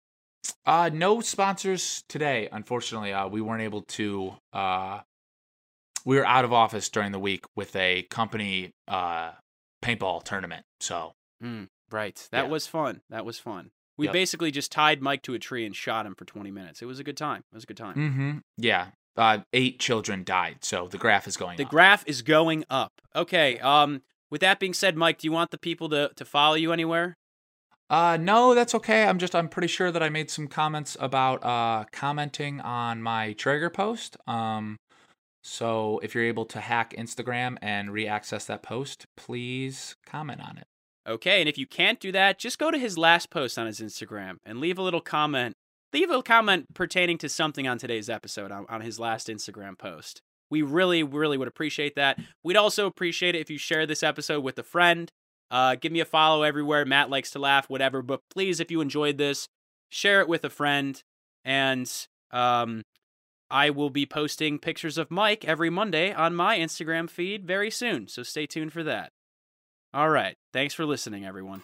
Uh, 0.65 0.89
no 0.93 1.19
sponsors 1.21 2.03
today, 2.07 2.47
unfortunately. 2.51 3.11
Uh, 3.13 3.27
we 3.27 3.41
weren't 3.41 3.61
able 3.61 3.81
to. 3.83 4.35
Uh, 4.53 5.01
we 6.05 6.17
were 6.17 6.25
out 6.25 6.45
of 6.45 6.51
office 6.53 6.89
during 6.89 7.11
the 7.11 7.19
week 7.19 7.45
with 7.55 7.75
a 7.75 8.03
company 8.03 8.71
uh 8.87 9.31
paintball 9.83 10.23
tournament. 10.23 10.63
So 10.79 11.13
Mm, 11.43 11.67
right. 11.91 12.27
That 12.31 12.45
Yeah. 12.45 12.49
was 12.51 12.67
fun. 12.67 13.01
That 13.09 13.25
was 13.25 13.39
fun. 13.39 13.71
We 13.97 14.05
Yep. 14.05 14.13
basically 14.13 14.51
just 14.51 14.71
tied 14.71 15.01
Mike 15.01 15.21
to 15.23 15.33
a 15.33 15.39
tree 15.39 15.65
and 15.65 15.75
shot 15.75 16.05
him 16.05 16.13
for 16.15 16.23
20 16.25 16.51
minutes. 16.51 16.81
It 16.81 16.85
was 16.85 16.99
a 16.99 17.03
good 17.03 17.17
time. 17.17 17.43
It 17.51 17.55
was 17.55 17.63
a 17.63 17.67
good 17.67 17.77
time. 17.77 17.95
mm-hmm. 17.95 18.37
yeah, 18.57 18.87
uh, 19.17 19.39
eight 19.53 19.79
children 19.79 20.23
died. 20.23 20.63
So 20.63 20.87
the 20.87 20.97
graph 20.99 21.27
is 21.27 21.35
going 21.37 21.57
The 21.57 21.65
up. 21.65 21.69
graph 21.71 22.03
is 22.07 22.21
going 22.21 22.63
up. 22.69 22.91
Okay. 23.15 23.59
Um. 23.59 24.01
With 24.29 24.39
that 24.41 24.59
being 24.59 24.73
said, 24.73 24.95
Mike, 24.95 25.17
do 25.17 25.27
you 25.27 25.31
want 25.33 25.51
the 25.51 25.57
people 25.57 25.89
to 25.89 26.11
to 26.15 26.23
follow 26.25 26.55
you 26.55 26.71
anywhere? 26.71 27.17
Uh, 27.89 28.17
no, 28.21 28.55
that's 28.55 28.73
okay. 28.75 29.03
I'm 29.03 29.17
just 29.19 29.35
I'm 29.35 29.49
pretty 29.49 29.67
sure 29.67 29.91
that 29.91 30.01
I 30.01 30.07
made 30.09 30.29
some 30.31 30.47
comments 30.47 30.95
about 30.99 31.43
uh 31.43 31.83
commenting 31.91 32.61
on 32.61 33.01
my 33.01 33.33
Traeger 33.33 33.69
post. 33.69 34.15
Um, 34.27 34.77
so 35.41 35.99
if 36.03 36.13
you're 36.13 36.23
able 36.23 36.45
to 36.45 36.59
hack 36.59 36.93
Instagram 36.97 37.57
and 37.61 37.91
re-access 37.91 38.45
that 38.45 38.63
post, 38.63 39.05
please 39.17 39.95
comment 40.05 40.41
on 40.41 40.57
it. 40.57 40.67
Okay. 41.07 41.39
And 41.39 41.49
if 41.49 41.57
you 41.57 41.65
can't 41.65 41.99
do 41.99 42.11
that, 42.11 42.37
just 42.37 42.59
go 42.59 42.69
to 42.69 42.77
his 42.77 42.97
last 42.97 43.29
post 43.29 43.57
on 43.57 43.65
his 43.65 43.79
Instagram 43.79 44.35
and 44.45 44.59
leave 44.59 44.77
a 44.77 44.83
little 44.83 45.01
comment. 45.01 45.55
Leave 45.93 46.11
a 46.11 46.21
comment 46.21 46.73
pertaining 46.73 47.17
to 47.17 47.27
something 47.27 47.67
on 47.67 47.77
today's 47.77 48.09
episode 48.09 48.51
on, 48.51 48.65
on 48.69 48.81
his 48.81 48.99
last 48.99 49.27
Instagram 49.27 49.77
post. 49.77 50.21
We 50.49 50.61
really, 50.61 51.01
really 51.01 51.37
would 51.37 51.47
appreciate 51.47 51.95
that. 51.95 52.19
We'd 52.43 52.57
also 52.57 52.85
appreciate 52.85 53.35
it 53.35 53.41
if 53.41 53.49
you 53.49 53.57
share 53.57 53.85
this 53.85 54.03
episode 54.03 54.41
with 54.43 54.57
a 54.59 54.63
friend. 54.63 55.11
Uh, 55.49 55.75
give 55.75 55.91
me 55.91 55.99
a 55.99 56.05
follow 56.05 56.43
everywhere. 56.43 56.85
Matt 56.85 57.09
likes 57.09 57.31
to 57.31 57.39
laugh, 57.39 57.69
whatever. 57.69 58.01
But 58.01 58.21
please, 58.29 58.59
if 58.59 58.71
you 58.71 58.79
enjoyed 58.79 59.17
this, 59.17 59.47
share 59.89 60.21
it 60.21 60.29
with 60.29 60.45
a 60.45 60.49
friend. 60.49 61.01
And 61.43 61.91
um, 62.31 62.83
I 63.51 63.69
will 63.69 63.89
be 63.89 64.05
posting 64.05 64.57
pictures 64.59 64.97
of 64.97 65.11
Mike 65.11 65.45
every 65.45 65.69
Monday 65.69 66.13
on 66.13 66.33
my 66.33 66.57
Instagram 66.57 67.09
feed 67.09 67.45
very 67.45 67.69
soon. 67.69 68.07
So 68.07 68.23
stay 68.23 68.45
tuned 68.45 68.73
for 68.73 68.83
that. 68.83 69.11
All 69.93 70.09
right. 70.09 70.37
Thanks 70.53 70.73
for 70.73 70.85
listening, 70.85 71.25
everyone. 71.25 71.63